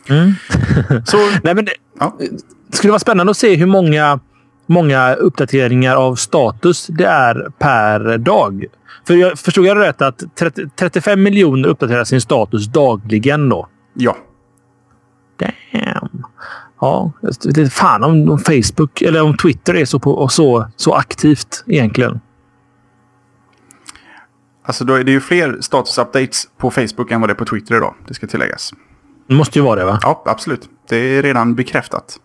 Mm. 0.09 0.33
så, 1.07 1.17
Nej, 1.43 1.55
men 1.55 1.65
det, 1.65 1.73
ja. 1.99 2.17
det 2.69 2.77
skulle 2.77 2.91
vara 2.91 2.99
spännande 2.99 3.31
att 3.31 3.37
se 3.37 3.55
hur 3.55 3.67
många, 3.67 4.21
många 4.67 5.15
uppdateringar 5.15 5.97
av 5.97 6.15
status 6.15 6.87
det 6.87 7.07
är 7.07 7.51
per 7.59 8.19
dag. 8.19 8.65
För 9.07 9.15
jag 9.15 9.39
förstod 9.39 9.67
jag 9.67 9.79
rätt 9.79 10.03
att 10.03 10.23
30, 10.39 10.69
35 10.77 11.23
miljoner 11.23 11.69
uppdaterar 11.69 12.05
sin 12.05 12.21
status 12.21 12.67
dagligen 12.67 13.49
då? 13.49 13.69
Ja. 13.95 14.17
Damn. 15.39 16.16
Ja, 16.81 17.13
det 17.43 17.61
är 17.61 17.67
fan 17.67 18.05
om, 18.05 18.31
om, 18.31 18.39
Facebook 18.39 19.03
eller 19.03 19.23
om 19.23 19.37
Twitter 19.37 19.75
är 19.75 19.85
så, 19.85 19.99
på, 19.99 20.29
så, 20.29 20.69
så 20.77 20.95
aktivt 20.95 21.65
egentligen. 21.67 22.21
Alltså 24.65 24.85
då 24.85 24.95
är 24.95 25.05
det 25.05 25.11
ju 25.11 25.21
fler 25.21 25.59
status-updates 25.61 26.49
på 26.59 26.71
Facebook 26.71 27.11
än 27.11 27.21
vad 27.21 27.31
det 27.31 27.33
är 27.33 27.35
på 27.35 27.45
Twitter 27.45 27.77
idag. 27.77 27.95
Det 28.09 28.15
ska 28.15 28.27
tilläggas. 28.27 28.73
Det 29.29 29.35
måste 29.35 29.59
ju 29.59 29.65
vara 29.65 29.77
det 29.81 29.85
va? 29.85 29.99
Ja, 30.03 30.23
absolut. 30.27 30.69
Det 30.89 30.97
är 30.97 31.23
redan 31.23 31.55
bekräftat. 31.55 32.17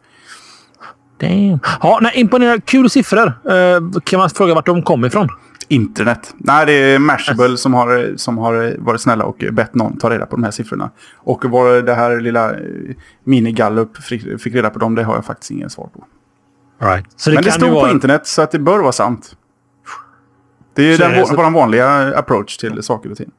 Damn. 1.19 1.59
Ja, 1.81 1.99
nej, 2.01 2.11
imponerande. 2.15 2.61
Kul 2.65 2.89
siffror. 2.89 3.27
Uh, 3.27 3.99
kan 4.03 4.19
man 4.19 4.29
fråga 4.29 4.53
vart 4.53 4.65
de 4.65 4.83
kom 4.83 5.05
ifrån? 5.05 5.29
Internet. 5.71 6.33
Nej, 6.37 6.65
det 6.65 6.73
är 6.73 6.99
Mashable 6.99 7.57
som 7.57 7.73
har, 7.73 8.13
som 8.15 8.37
har 8.37 8.75
varit 8.79 9.01
snälla 9.01 9.25
och 9.25 9.43
bett 9.51 9.75
någon 9.75 9.97
ta 9.97 10.09
reda 10.09 10.25
på 10.25 10.35
de 10.35 10.43
här 10.43 10.51
siffrorna. 10.51 10.91
Och 11.15 11.45
var 11.45 11.81
det 11.81 11.93
här 11.93 12.19
lilla 12.19 12.51
eh, 12.51 12.59
minigallup 13.23 13.97
fick, 13.97 14.41
fick 14.41 14.55
reda 14.55 14.69
på 14.69 14.79
dem, 14.79 14.95
det 14.95 15.03
har 15.03 15.15
jag 15.15 15.25
faktiskt 15.25 15.51
ingen 15.51 15.69
svar 15.69 15.89
på. 15.93 16.05
Right. 16.85 17.05
Så 17.15 17.29
det 17.29 17.33
Men 17.33 17.43
det 17.43 17.51
stod 17.51 17.69
vara... 17.69 17.87
på 17.87 17.93
internet 17.93 18.27
så 18.27 18.41
att 18.41 18.51
det 18.51 18.59
bör 18.59 18.79
vara 18.79 18.91
sant. 18.91 19.35
Det 20.75 20.83
är 20.83 20.97
så 20.97 21.03
den, 21.03 21.11
är 21.11 21.25
så... 21.25 21.35
vår 21.35 21.51
vanliga 21.51 22.17
approach 22.17 22.57
till 22.57 22.83
saker 22.83 23.11
och 23.11 23.17
ting. 23.17 23.31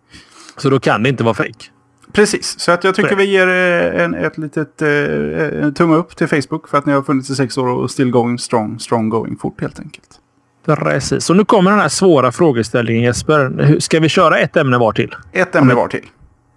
Så 0.56 0.70
då 0.70 0.80
kan 0.80 1.02
det 1.02 1.08
inte 1.08 1.24
vara 1.24 1.34
fake? 1.34 1.64
Precis, 2.12 2.60
så 2.60 2.72
att 2.72 2.84
jag 2.84 2.94
tycker 2.94 3.16
vi 3.16 3.24
ger 3.24 3.48
eh, 3.48 4.04
en, 4.04 4.14
ett 4.14 4.38
litet 4.38 4.82
uh, 4.82 5.72
tumme 5.72 5.94
upp 5.94 6.16
till 6.16 6.28
Facebook 6.28 6.68
för 6.68 6.78
att 6.78 6.86
ni 6.86 6.92
har 6.92 7.02
funnits 7.02 7.30
i 7.30 7.34
sex 7.34 7.58
år 7.58 7.68
och 7.68 7.90
still 7.90 8.10
going 8.10 8.38
strong, 8.38 8.78
strong 8.78 9.08
going 9.08 9.36
fort 9.36 9.60
helt 9.60 9.80
enkelt. 9.80 10.21
Precis. 10.66 11.24
Så 11.24 11.34
nu 11.34 11.44
kommer 11.44 11.70
den 11.70 11.80
här 11.80 11.88
svåra 11.88 12.32
frågeställningen 12.32 13.02
Jesper. 13.02 13.76
Ska 13.80 14.00
vi 14.00 14.08
köra 14.08 14.38
ett 14.38 14.56
ämne 14.56 14.78
var 14.78 14.92
till? 14.92 15.14
Ett 15.32 15.54
ämne 15.54 15.74
var 15.74 15.88
till. 15.88 16.04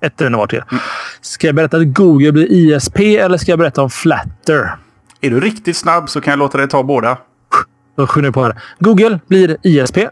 Ett 0.02 0.22
ämne 0.22 0.38
var 0.38 0.48
till. 0.48 0.64
Mm. 0.72 0.82
Ska 1.22 1.48
jag 1.48 1.56
berätta 1.56 1.78
att 1.78 1.94
Google 1.94 2.32
blir 2.32 2.52
ISP 2.52 3.00
eller 3.00 3.38
ska 3.38 3.52
jag 3.52 3.60
berätta 3.60 3.82
om 3.82 3.90
Flatter? 3.90 4.76
Är 5.22 5.30
du 5.30 5.40
riktigt 5.40 5.78
snabb 5.78 6.10
så 6.10 6.22
kan 6.22 6.32
jag 6.32 6.40
låta 6.40 6.58
dig 6.58 6.70
ta 6.70 6.84
båda. 6.84 7.18
Då 7.98 8.08
skyndar 8.08 8.32
på 8.32 8.44
här. 8.44 8.56
Google 8.80 9.20
blir 9.28 9.58
ISP. 9.64 9.98
Eh, 9.98 10.10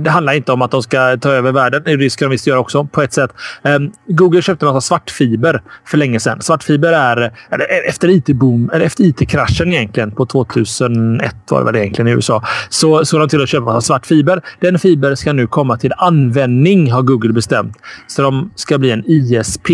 det 0.00 0.10
handlar 0.10 0.32
inte 0.32 0.52
om 0.52 0.62
att 0.62 0.70
de 0.70 0.82
ska 0.82 1.16
ta 1.16 1.30
över 1.30 1.52
världen. 1.52 1.82
Det 1.84 2.10
ska 2.10 2.24
de 2.24 2.30
visst 2.30 2.46
göra 2.46 2.58
också 2.58 2.84
på 2.84 3.02
ett 3.02 3.12
sätt. 3.12 3.30
Eh, 3.62 3.78
Google 4.06 4.42
köpte 4.42 4.66
en 4.66 4.74
massa 4.74 4.86
svartfiber 4.86 5.62
för 5.84 5.98
länge 5.98 6.20
sedan. 6.20 6.42
Svartfiber 6.42 6.92
är 6.92 7.22
eh, 7.22 7.88
efter 7.88 8.08
IT-boom, 8.08 8.70
eller 8.72 8.84
efter 8.84 9.04
IT-kraschen 9.04 9.72
egentligen 9.72 10.10
på 10.10 10.26
2001 10.26 11.34
var 11.48 11.58
det 11.58 11.64
väl 11.64 11.76
egentligen 11.76 12.08
i 12.08 12.10
USA. 12.10 12.44
Så 12.68 13.04
såg 13.04 13.20
de 13.20 13.28
till 13.28 13.42
att 13.42 13.48
köpa 13.48 13.70
en 13.70 13.74
massa 13.74 13.86
svartfiber. 13.86 14.42
Den 14.60 14.78
fiber 14.78 15.14
ska 15.14 15.32
nu 15.32 15.46
komma 15.46 15.76
till 15.76 15.92
användning 15.96 16.92
har 16.92 17.02
Google 17.02 17.32
bestämt. 17.32 17.76
Så 18.06 18.22
de 18.22 18.50
ska 18.54 18.78
bli 18.78 18.90
en 18.90 19.04
ISP 19.06 19.68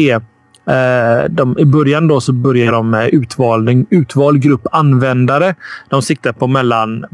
de, 1.31 1.59
I 1.59 1.65
början 1.65 2.09
då 2.09 2.21
så 2.21 2.33
börjar 2.33 2.73
de 2.73 2.91
med 2.91 3.09
utvald, 3.15 3.87
utvald 3.91 4.43
grupp 4.43 4.67
användare. 4.73 5.55
De 5.89 6.03
siktar 6.03 6.33
på 6.33 6.47
mellan 6.47 7.05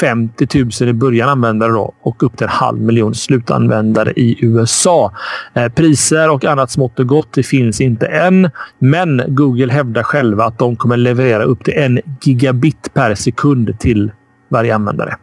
50 0.00 0.64
000 0.80 0.88
i 0.88 0.92
början 0.92 1.28
användare 1.28 1.72
då, 1.72 1.94
och 2.02 2.22
upp 2.22 2.36
till 2.36 2.44
en 2.44 2.52
halv 2.52 2.80
miljon 2.80 3.14
slutanvändare 3.14 4.12
i 4.12 4.44
USA. 4.44 5.12
Eh, 5.54 5.72
priser 5.72 6.30
och 6.30 6.44
annat 6.44 6.70
smått 6.70 6.98
och 6.98 7.06
gott 7.06 7.32
det 7.32 7.42
finns 7.42 7.80
inte 7.80 8.06
än, 8.06 8.50
men 8.78 9.22
Google 9.28 9.72
hävdar 9.72 10.02
själva 10.02 10.44
att 10.44 10.58
de 10.58 10.76
kommer 10.76 10.96
leverera 10.96 11.42
upp 11.42 11.64
till 11.64 11.74
en 11.76 12.00
gigabit 12.20 12.94
per 12.94 13.14
sekund 13.14 13.78
till 13.78 14.10
varje 14.48 14.74
användare. 14.74 15.16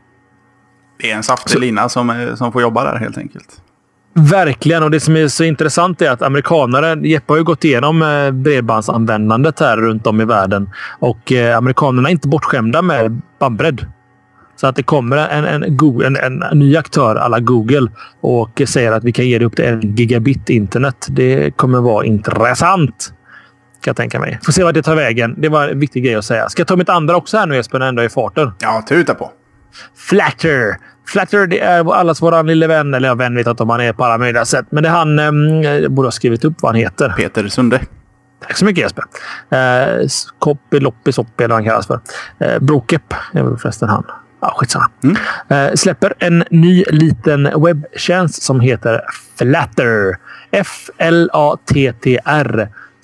Det 0.99 1.11
är 1.11 1.15
en 1.15 1.23
saftig 1.23 1.59
lina 1.59 1.89
som, 1.89 2.33
som 2.35 2.51
får 2.51 2.61
jobba 2.61 2.83
där 2.83 2.99
helt 2.99 3.17
enkelt. 3.17 3.61
Verkligen. 4.17 4.83
Och 4.83 4.91
det 4.91 4.99
som 4.99 5.15
är 5.15 5.27
så 5.27 5.43
intressant 5.43 6.01
är 6.01 6.11
att 6.11 6.21
amerikanare, 6.21 7.07
Jeppe 7.07 7.33
har 7.33 7.37
ju 7.37 7.43
gått 7.43 7.63
igenom 7.63 8.01
eh, 8.01 8.31
bredbandsanvändandet 8.31 9.59
här 9.59 9.77
runt 9.77 10.07
om 10.07 10.21
i 10.21 10.25
världen 10.25 10.69
och 10.99 11.31
eh, 11.31 11.57
amerikanerna 11.57 12.09
är 12.09 12.11
inte 12.11 12.27
bortskämda 12.27 12.81
med 12.81 13.21
bandbredd. 13.39 13.85
Så 14.55 14.67
att 14.67 14.75
det 14.75 14.83
kommer 14.83 15.17
en, 15.17 15.45
en, 15.45 15.63
en, 16.03 16.15
en, 16.15 16.59
ny 16.59 16.77
aktör 16.77 17.15
alla 17.15 17.39
Google 17.39 17.87
och 18.21 18.61
säger 18.67 18.91
att 18.91 19.03
vi 19.03 19.11
kan 19.11 19.27
ge 19.27 19.37
dig 19.37 19.47
upp 19.47 19.55
till 19.55 19.65
en 19.65 19.95
gigabit 19.95 20.49
internet. 20.49 21.07
Det 21.09 21.51
kommer 21.51 21.79
vara 21.81 22.05
intressant. 22.05 23.13
Kan 23.81 23.91
jag 23.91 23.95
tänka 23.95 24.19
mig. 24.19 24.39
Får 24.45 24.51
se 24.51 24.63
vad 24.63 24.73
det 24.73 24.83
tar 24.83 24.95
vägen. 24.95 25.35
Det 25.37 25.49
var 25.49 25.67
en 25.67 25.79
viktig 25.79 26.03
grej 26.03 26.15
att 26.15 26.25
säga. 26.25 26.49
Ska 26.49 26.59
jag 26.59 26.67
ta 26.67 26.75
mitt 26.75 26.89
andra 26.89 27.15
också 27.15 27.37
här 27.37 27.45
nu 27.45 27.55
Jesper, 27.55 27.79
när 27.79 27.87
ändå 27.87 28.01
är 28.01 28.05
i 28.05 28.09
farten? 28.09 28.51
Ja, 28.59 28.85
tuta 28.89 29.13
på. 29.13 29.31
Flatter. 29.95 30.77
Flatter 31.07 31.47
det 31.47 31.59
är 31.59 31.93
allas 31.93 32.21
våran 32.21 32.47
lille 32.47 32.67
vän. 32.67 32.93
Eller 32.93 33.07
jag 33.07 33.15
vän 33.15 33.35
vet 33.35 33.47
inte 33.47 33.63
om 33.63 33.69
han 33.69 33.81
är 33.81 33.93
på 33.93 34.05
alla 34.05 34.17
möjliga 34.17 34.45
sätt. 34.45 34.65
Men 34.69 34.83
det 34.83 34.89
är 34.89 34.93
han... 34.93 35.19
Eh, 35.19 35.89
borde 35.89 36.07
ha 36.07 36.11
skrivit 36.11 36.45
upp 36.45 36.61
vad 36.61 36.69
han 36.69 36.81
heter. 36.81 37.09
Peter 37.17 37.47
Sunde. 37.47 37.81
Tack 38.47 38.57
så 38.57 38.65
mycket 38.65 38.81
Jesper. 38.81 39.03
Eh, 39.49 40.07
Koppi, 40.39 40.79
Loppi, 40.79 41.11
Soppi 41.11 41.43
eller 41.43 41.55
vad 41.55 41.63
han 41.63 41.65
kallas 41.69 41.87
för. 41.87 41.99
Eh, 42.39 42.59
Brokep 42.59 43.13
är 43.33 43.43
väl 43.43 43.57
förresten 43.57 43.89
han. 43.89 44.03
Ja, 44.41 44.53
skitsamma. 44.57 44.89
Mm. 45.03 45.17
Eh, 45.49 45.73
släpper 45.73 46.13
en 46.19 46.43
ny 46.51 46.83
liten 46.83 47.49
webbtjänst 47.63 48.41
som 48.43 48.59
heter 48.59 49.01
Flatter. 49.37 50.17
F-L-A-T-T-R. 50.51 51.89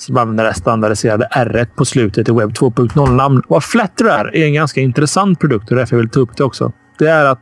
Som 0.02 0.18
använder 0.18 0.44
det 0.44 0.54
standardiserade 0.54 1.28
R 1.32 1.68
på 1.76 1.86
slutet 1.86 2.30
i 2.30 2.32
Webb 2.32 2.52
2.0-namn. 2.52 3.42
Vad 3.48 3.64
Flatter 3.64 4.06
är, 4.06 4.36
är 4.36 4.46
en 4.46 4.54
ganska 4.54 4.82
intressant 4.82 5.40
produkt 5.40 5.72
och 5.72 5.78
därför 5.78 5.96
vill 5.96 6.06
jag 6.06 6.14
ta 6.14 6.20
upp 6.20 6.38
det 6.38 6.44
också. 6.44 6.72
Det 6.98 7.08
är 7.08 7.26
att 7.26 7.40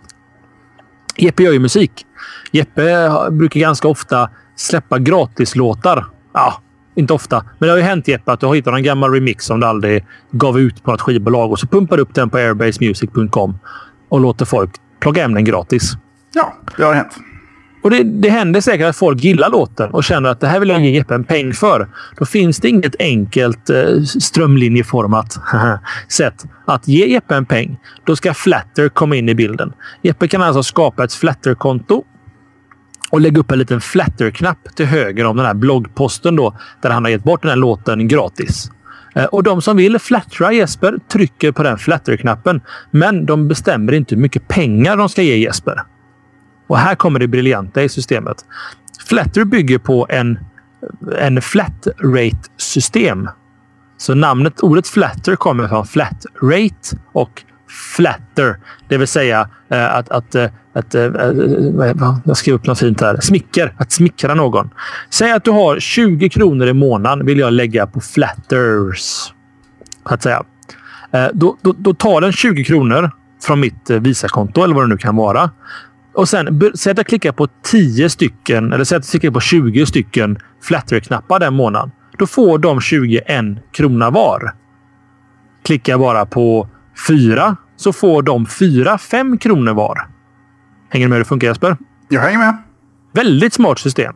Jeppe 1.17 1.43
gör 1.43 1.51
ju 1.51 1.59
musik. 1.59 2.05
Jeppe 2.51 3.09
brukar 3.31 3.59
ganska 3.59 3.87
ofta 3.87 4.29
släppa 4.55 4.99
gratislåtar. 4.99 6.05
Ja, 6.33 6.61
inte 6.95 7.13
ofta. 7.13 7.45
Men 7.59 7.67
det 7.67 7.73
har 7.73 7.77
ju 7.77 7.83
hänt 7.83 8.07
Jeppe 8.07 8.31
att 8.31 8.39
du 8.39 8.45
har 8.45 8.55
hittat 8.55 8.73
en 8.73 8.83
gammal 8.83 9.13
remix 9.13 9.45
som 9.45 9.59
du 9.59 9.67
aldrig 9.67 10.05
gav 10.31 10.59
ut 10.59 10.83
på 10.83 10.91
något 10.91 11.01
skivbolag 11.01 11.51
och 11.51 11.59
så 11.59 11.67
pumpar 11.67 11.97
du 11.97 12.03
upp 12.03 12.15
den 12.15 12.29
på 12.29 12.37
airbasemusic.com 12.37 13.59
och 14.09 14.19
låter 14.19 14.45
folk 14.45 14.71
plocka 14.99 15.21
hem 15.21 15.33
den 15.33 15.45
gratis. 15.45 15.93
Ja, 16.33 16.53
det 16.77 16.83
har 16.83 16.93
hänt. 16.93 17.17
Och 17.81 17.89
det, 17.89 18.03
det 18.03 18.29
händer 18.29 18.61
säkert 18.61 18.87
att 18.87 18.95
folk 18.95 19.23
gillar 19.23 19.49
låten 19.49 19.91
och 19.91 20.03
känner 20.03 20.29
att 20.29 20.39
det 20.39 20.47
här 20.47 20.59
vill 20.59 20.69
jag 20.69 20.81
ge 20.81 20.89
Jeppe 20.89 21.15
en 21.15 21.23
peng 21.23 21.53
för. 21.53 21.89
Då 22.17 22.25
finns 22.25 22.59
det 22.59 22.69
inget 22.69 22.95
enkelt 22.99 23.69
eh, 23.69 24.01
strömlinjeformat 24.03 25.37
sätt 26.09 26.45
att 26.65 26.87
ge 26.87 27.07
Jeppe 27.07 27.35
en 27.35 27.45
peng. 27.45 27.77
Då 28.05 28.15
ska 28.15 28.33
Flatter 28.33 28.89
komma 28.89 29.15
in 29.15 29.29
i 29.29 29.35
bilden. 29.35 29.73
Jeppe 30.01 30.27
kan 30.27 30.41
alltså 30.41 30.63
skapa 30.63 31.03
ett 31.03 31.13
Flatter-konto 31.13 32.03
och 33.09 33.21
lägga 33.21 33.39
upp 33.39 33.51
en 33.51 33.59
liten 33.59 33.81
Flatter-knapp 33.81 34.75
till 34.75 34.85
höger 34.85 35.25
om 35.25 35.37
den 35.37 35.45
här 35.45 35.53
bloggposten 35.53 36.35
då, 36.35 36.57
där 36.81 36.89
han 36.89 37.03
har 37.03 37.11
gett 37.11 37.23
bort 37.23 37.41
den 37.41 37.49
här 37.49 37.57
låten 37.57 38.07
gratis. 38.07 38.71
Eh, 39.15 39.25
och 39.25 39.43
de 39.43 39.61
som 39.61 39.77
vill 39.77 39.99
flattra 39.99 40.53
Jesper 40.53 40.97
trycker 41.11 41.51
på 41.51 41.63
den 41.63 41.77
Flatter-knappen, 41.77 42.61
men 42.91 43.25
de 43.25 43.47
bestämmer 43.47 43.93
inte 43.93 44.15
hur 44.15 44.21
mycket 44.21 44.47
pengar 44.47 44.97
de 44.97 45.09
ska 45.09 45.21
ge 45.21 45.35
Jesper. 45.37 45.81
Och 46.69 46.77
här 46.77 46.95
kommer 46.95 47.19
det 47.19 47.27
briljanta 47.27 47.83
i 47.83 47.89
systemet. 47.89 48.45
Flatter 49.07 49.45
bygger 49.45 49.77
på 49.77 50.07
en, 50.09 50.39
en 51.17 51.41
flat 51.41 51.87
rate-system. 52.03 53.29
Så 53.97 54.15
namnet, 54.15 54.59
ordet 54.59 54.87
flatter 54.87 55.35
kommer 55.35 55.67
från 55.67 55.87
flat 55.87 56.25
rate 56.41 56.97
och 57.11 57.43
flatter, 57.95 58.57
det 58.87 58.97
vill 58.97 59.07
säga 59.07 59.49
eh, 59.69 59.95
att, 59.95 60.09
att, 60.09 60.35
eh, 60.35 60.45
att, 60.73 60.95
eh, 60.95 61.05
att 61.05 62.25
jag 62.25 62.37
skriver 62.37 62.59
upp 62.59 62.67
något 62.67 62.79
fint 62.79 63.01
här. 63.01 63.17
Smicker, 63.21 63.73
att 63.77 63.91
smickra 63.91 64.33
någon. 64.33 64.69
Säg 65.09 65.31
att 65.31 65.43
du 65.43 65.51
har 65.51 65.79
20 65.79 66.29
kronor 66.29 66.67
i 66.67 66.73
månaden 66.73 67.25
vill 67.25 67.39
jag 67.39 67.53
lägga 67.53 67.87
på 67.87 67.99
flatters. 68.01 69.33
Att 70.03 70.23
säga. 70.23 70.43
Då, 71.33 71.57
då, 71.61 71.75
då 71.77 71.93
tar 71.93 72.21
den 72.21 72.31
20 72.31 72.63
kronor 72.63 73.11
från 73.43 73.59
mitt 73.59 73.89
Visakonto 73.89 74.63
eller 74.63 74.75
vad 74.75 74.83
det 74.83 74.87
nu 74.87 74.97
kan 74.97 75.15
vara. 75.15 75.49
Och 76.19 76.29
sen 76.29 76.61
säg 76.75 76.91
att 76.91 76.97
jag 76.97 77.07
klickar 77.07 77.31
på 77.31 77.47
10 77.63 78.09
stycken 78.09 78.73
eller 78.73 78.83
säg 78.83 78.97
att 78.97 79.13
jag 79.13 79.21
klickar 79.21 79.31
på 79.31 79.39
20 79.39 79.85
stycken 79.85 80.37
Flatter-knappar 80.61 81.39
den 81.39 81.53
månaden. 81.53 81.91
Då 82.17 82.27
får 82.27 82.59
de 82.59 82.81
21 82.81 83.25
krona 83.71 84.09
var. 84.09 84.53
Klickar 85.63 85.93
jag 85.93 85.99
bara 85.99 86.25
på 86.25 86.67
fyra 87.07 87.55
så 87.75 87.93
får 87.93 88.21
de 88.21 88.45
fyra 88.45 88.97
fem 88.97 89.37
kronor 89.37 89.73
var. 89.73 90.07
Hänger 90.89 91.05
du 91.05 91.09
med 91.09 91.15
hur 91.15 91.23
det 91.23 91.27
funkar 91.27 91.47
Jesper? 91.47 91.77
Jag 92.09 92.21
hänger 92.21 92.37
med. 92.37 92.57
Väldigt 93.13 93.53
smart 93.53 93.79
system. 93.79 94.15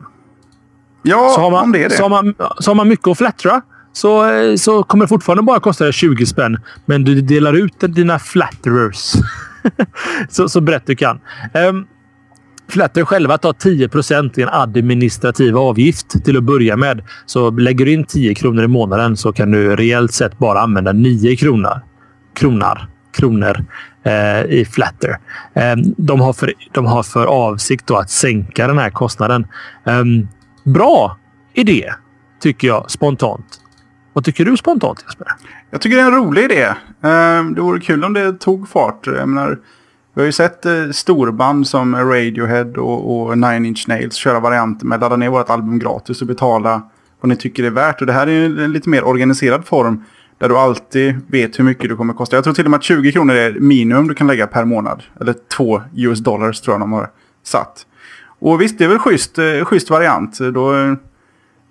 Ja, 1.02 1.32
så 1.34 1.40
har 1.40 1.50
man, 1.50 1.64
om 1.64 1.72
det 1.72 1.84
är 1.84 1.88
det. 1.88 1.96
Så 1.96 2.02
har 2.02 2.10
man, 2.10 2.34
så 2.58 2.70
har 2.70 2.74
man 2.74 2.88
mycket 2.88 3.08
att 3.08 3.18
flattra 3.18 3.62
så, 3.92 4.24
så 4.58 4.82
kommer 4.82 5.04
det 5.04 5.08
fortfarande 5.08 5.42
bara 5.42 5.60
kosta 5.60 5.92
20 5.92 6.26
spänn. 6.26 6.60
Men 6.86 7.04
du 7.04 7.20
delar 7.20 7.52
ut 7.52 7.74
dina 7.80 8.18
flatterers 8.18 9.12
så, 10.28 10.48
så 10.48 10.60
brett 10.60 10.86
du 10.86 10.96
kan. 10.96 11.20
Um, 11.68 11.86
Flatter 12.74 13.04
själva 13.04 13.38
tar 13.38 13.52
10% 13.52 14.38
i 14.38 14.42
en 14.42 14.48
administrativ 14.48 15.58
avgift 15.58 16.24
till 16.24 16.36
att 16.36 16.42
börja 16.42 16.76
med. 16.76 17.02
Så 17.26 17.50
lägger 17.50 17.84
du 17.84 17.92
in 17.92 18.04
10 18.04 18.34
kronor 18.34 18.64
i 18.64 18.68
månaden 18.68 19.16
så 19.16 19.32
kan 19.32 19.50
du 19.50 19.76
reellt 19.76 20.12
sett 20.12 20.38
bara 20.38 20.60
använda 20.60 20.92
9 20.92 21.36
kronor. 21.36 21.80
Kronor. 22.36 22.88
Kronor 23.12 23.64
i 24.48 24.64
Flatter. 24.64 25.18
Ehm, 25.54 25.82
de, 25.96 26.20
har 26.20 26.32
för, 26.32 26.52
de 26.72 26.86
har 26.86 27.02
för 27.02 27.26
avsikt 27.26 27.90
att 27.90 28.10
sänka 28.10 28.66
den 28.66 28.78
här 28.78 28.90
kostnaden. 28.90 29.46
Ehm, 29.84 30.28
bra 30.64 31.18
idé, 31.52 31.92
tycker 32.42 32.68
jag 32.68 32.90
spontant. 32.90 33.60
Vad 34.12 34.24
tycker 34.24 34.44
du 34.44 34.56
spontant 34.56 35.04
Jesper? 35.06 35.26
Jag 35.70 35.80
tycker 35.80 35.96
det 35.96 36.02
är 36.02 36.06
en 36.06 36.14
rolig 36.14 36.44
idé. 36.44 36.74
Ehm, 37.02 37.54
det 37.54 37.60
vore 37.60 37.80
kul 37.80 38.04
om 38.04 38.12
det 38.12 38.32
tog 38.32 38.68
fart. 38.68 39.06
Jag 39.06 39.28
menar, 39.28 39.58
vi 40.14 40.20
har 40.20 40.26
ju 40.26 40.32
sett 40.32 40.66
eh, 40.66 40.90
storband 40.90 41.66
som 41.66 41.96
Radiohead 41.96 42.70
och, 42.76 43.20
och 43.20 43.38
Nine 43.38 43.66
Inch 43.66 43.88
Nails 43.88 44.14
köra 44.14 44.40
varianter 44.40 44.86
med 44.86 45.00
ladda 45.00 45.16
ner 45.16 45.28
vårt 45.28 45.50
album 45.50 45.78
gratis 45.78 46.20
och 46.20 46.26
betala 46.26 46.82
vad 47.20 47.28
ni 47.28 47.36
tycker 47.36 47.62
det 47.62 47.68
är 47.68 47.70
värt. 47.70 48.00
Och 48.00 48.06
det 48.06 48.12
här 48.12 48.26
är 48.26 48.30
ju 48.30 48.64
en 48.64 48.72
lite 48.72 48.88
mer 48.88 49.04
organiserad 49.04 49.64
form 49.66 50.04
där 50.38 50.48
du 50.48 50.56
alltid 50.56 51.20
vet 51.26 51.58
hur 51.58 51.64
mycket 51.64 51.88
du 51.88 51.96
kommer 51.96 52.14
kosta. 52.14 52.36
Jag 52.36 52.44
tror 52.44 52.54
till 52.54 52.64
och 52.64 52.70
med 52.70 52.78
att 52.78 52.84
20 52.84 53.12
kronor 53.12 53.34
är 53.34 53.52
minimum 53.60 54.08
du 54.08 54.14
kan 54.14 54.26
lägga 54.26 54.46
per 54.46 54.64
månad. 54.64 55.02
Eller 55.20 55.34
2 55.56 55.82
US 55.96 56.18
dollars 56.18 56.60
tror 56.60 56.74
jag 56.74 56.80
de 56.80 56.92
har 56.92 57.10
satt. 57.42 57.86
Och 58.38 58.60
visst, 58.60 58.78
det 58.78 58.84
är 58.84 58.88
väl 58.88 58.98
schysst, 58.98 59.38
eh, 59.38 59.64
schysst 59.64 59.90
variant. 59.90 60.38
Då 60.38 60.74
eh, 60.74 60.94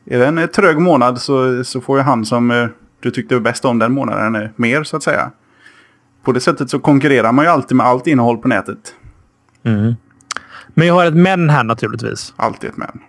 är 0.06 0.20
det 0.20 0.26
en 0.26 0.48
trög 0.48 0.80
månad 0.80 1.22
så, 1.22 1.64
så 1.64 1.82
får 1.82 1.98
ju 1.98 2.04
han 2.04 2.26
som 2.26 2.52
eh, 2.52 2.68
du 3.00 3.12
tyckte 3.12 3.40
bäst 3.40 3.66
om 3.66 3.80
den 3.80 3.92
månaden 3.92 4.36
eh, 4.36 4.50
mer 4.56 4.84
så 4.84 4.98
att 4.98 5.04
säga 5.04 5.32
på 6.24 6.32
det 6.32 6.40
sättet 6.40 6.70
så 6.70 6.80
konkurrerar 6.80 7.32
man 7.32 7.46
ju 7.46 7.52
alltid 7.52 7.78
med 7.78 7.86
allt 7.86 8.08
innehåll 8.08 8.38
på 8.38 8.48
nätet. 8.48 8.94
Mm. 9.66 9.96
Men 10.74 10.88
jag 10.88 10.94
har 10.94 11.06
ett 11.06 11.14
men 11.14 11.50
här 11.50 11.64
naturligtvis. 11.64 12.34
Alltid 12.36 12.70
ett 12.70 12.78
men. 12.78 13.02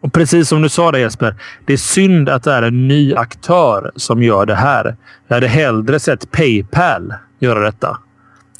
Och 0.00 0.12
precis 0.12 0.48
som 0.48 0.62
du 0.62 0.68
sa 0.68 0.92
det 0.92 1.00
Jesper. 1.00 1.36
Det 1.64 1.72
är 1.72 1.76
synd 1.76 2.28
att 2.28 2.42
det 2.42 2.52
är 2.52 2.62
en 2.62 2.88
ny 2.88 3.14
aktör 3.14 3.90
som 3.96 4.22
gör 4.22 4.46
det 4.46 4.54
här. 4.54 4.96
Jag 5.28 5.36
hade 5.36 5.48
hellre 5.48 6.00
sett 6.00 6.30
Paypal 6.30 7.14
göra 7.40 7.60
detta. 7.60 7.98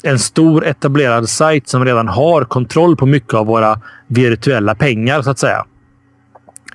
En 0.03 0.19
stor 0.19 0.65
etablerad 0.65 1.29
sajt 1.29 1.67
som 1.67 1.85
redan 1.85 2.07
har 2.07 2.43
kontroll 2.43 2.95
på 2.95 3.05
mycket 3.05 3.33
av 3.33 3.45
våra 3.45 3.81
virtuella 4.07 4.75
pengar 4.75 5.21
så 5.21 5.29
att 5.29 5.39
säga. 5.39 5.65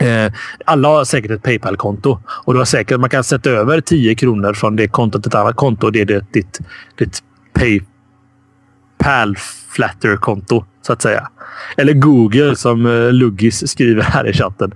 Eh, 0.01 0.33
alla 0.65 0.89
har 0.89 1.05
säkert 1.05 1.31
ett 1.31 1.43
Paypal-konto 1.43 2.19
och 2.29 2.53
du 2.53 2.59
har 2.59 2.65
säkert 2.65 3.01
man 3.01 3.11
kan 3.11 3.25
sätta 3.25 3.51
över 3.51 3.81
10 3.81 4.15
kronor 4.15 4.55
från 4.55 4.77
det 4.77 4.89
kontot 4.89 5.23
till 5.23 5.31
ett 5.31 5.35
annat 5.35 5.57
konto. 5.57 5.91
Det 5.91 6.01
är 6.01 6.05
det, 6.05 6.33
ditt, 6.33 6.61
ditt 6.99 7.23
Paypal 7.53 9.37
Flatter-konto 9.71 10.65
så 10.83 10.93
att 10.93 11.03
säga. 11.03 11.29
Eller 11.77 11.93
Google 11.93 12.57
som 12.57 12.87
eh, 12.87 13.13
Luggis 13.13 13.69
skriver 13.69 14.03
här 14.03 14.27
i 14.27 14.33
chatten. 14.33 14.75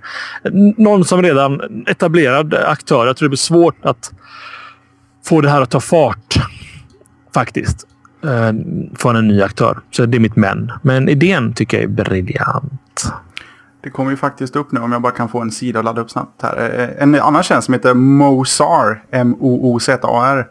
Någon 0.76 1.04
som 1.04 1.22
redan 1.22 1.84
etablerad 1.86 2.54
aktör. 2.54 3.06
Jag 3.06 3.16
tror 3.16 3.26
det 3.26 3.30
blir 3.30 3.36
svårt 3.36 3.84
att 3.84 4.12
få 5.24 5.40
det 5.40 5.50
här 5.50 5.60
att 5.60 5.70
ta 5.70 5.80
fart 5.80 6.34
faktiskt. 7.34 7.86
Eh, 8.24 8.52
från 8.94 9.16
en 9.16 9.28
ny 9.28 9.42
aktör. 9.42 9.78
Så 9.90 10.06
det 10.06 10.18
är 10.18 10.20
mitt 10.20 10.36
men. 10.36 10.72
Men 10.82 11.08
idén 11.08 11.54
tycker 11.54 11.76
jag 11.76 11.84
är 11.84 11.88
briljant. 11.88 13.12
Det 13.82 13.90
kommer 13.90 14.10
ju 14.10 14.16
faktiskt 14.16 14.56
upp 14.56 14.72
nu 14.72 14.80
om 14.80 14.92
jag 14.92 15.02
bara 15.02 15.12
kan 15.12 15.28
få 15.28 15.40
en 15.40 15.50
sida 15.50 15.78
att 15.78 15.84
ladda 15.84 16.00
upp 16.00 16.10
snabbt 16.10 16.42
här. 16.42 16.56
Eh, 16.56 16.84
eh, 16.84 17.02
en 17.02 17.14
annan 17.14 17.42
tjänst 17.42 17.66
som 17.66 17.74
heter 17.74 17.94
Mozar. 17.94 19.04
M-O-O-Z-A-R. 19.10 20.48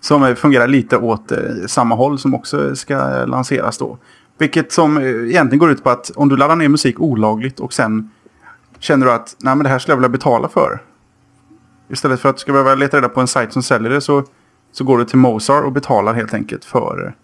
Som 0.00 0.36
fungerar 0.36 0.66
lite 0.66 0.96
åt 0.96 1.32
eh, 1.32 1.38
samma 1.66 1.94
håll 1.94 2.18
som 2.18 2.34
också 2.34 2.76
ska 2.76 3.24
lanseras 3.24 3.78
då. 3.78 3.98
Vilket 4.38 4.72
som 4.72 4.98
egentligen 4.98 5.58
går 5.58 5.70
ut 5.70 5.84
på 5.84 5.90
att 5.90 6.10
om 6.16 6.28
du 6.28 6.36
laddar 6.36 6.56
ner 6.56 6.68
musik 6.68 7.00
olagligt 7.00 7.60
och 7.60 7.72
sen 7.72 8.10
känner 8.78 9.06
du 9.06 9.12
att 9.12 9.36
Nej, 9.40 9.56
men 9.56 9.64
det 9.64 9.70
här 9.70 9.78
skulle 9.78 9.92
jag 9.92 9.96
vilja 9.96 10.08
betala 10.08 10.48
för. 10.48 10.82
Istället 11.88 12.20
för 12.20 12.28
att 12.28 12.36
du 12.36 12.40
ska 12.40 12.52
behöva 12.52 12.74
leta 12.74 12.96
reda 12.96 13.08
på 13.08 13.20
en 13.20 13.26
sajt 13.26 13.52
som 13.52 13.62
säljer 13.62 13.90
det 13.90 14.00
så, 14.00 14.24
så 14.72 14.84
går 14.84 14.98
du 14.98 15.04
till 15.04 15.18
Mozar 15.18 15.62
och 15.62 15.72
betalar 15.72 16.14
helt 16.14 16.34
enkelt 16.34 16.64
för, 16.64 17.14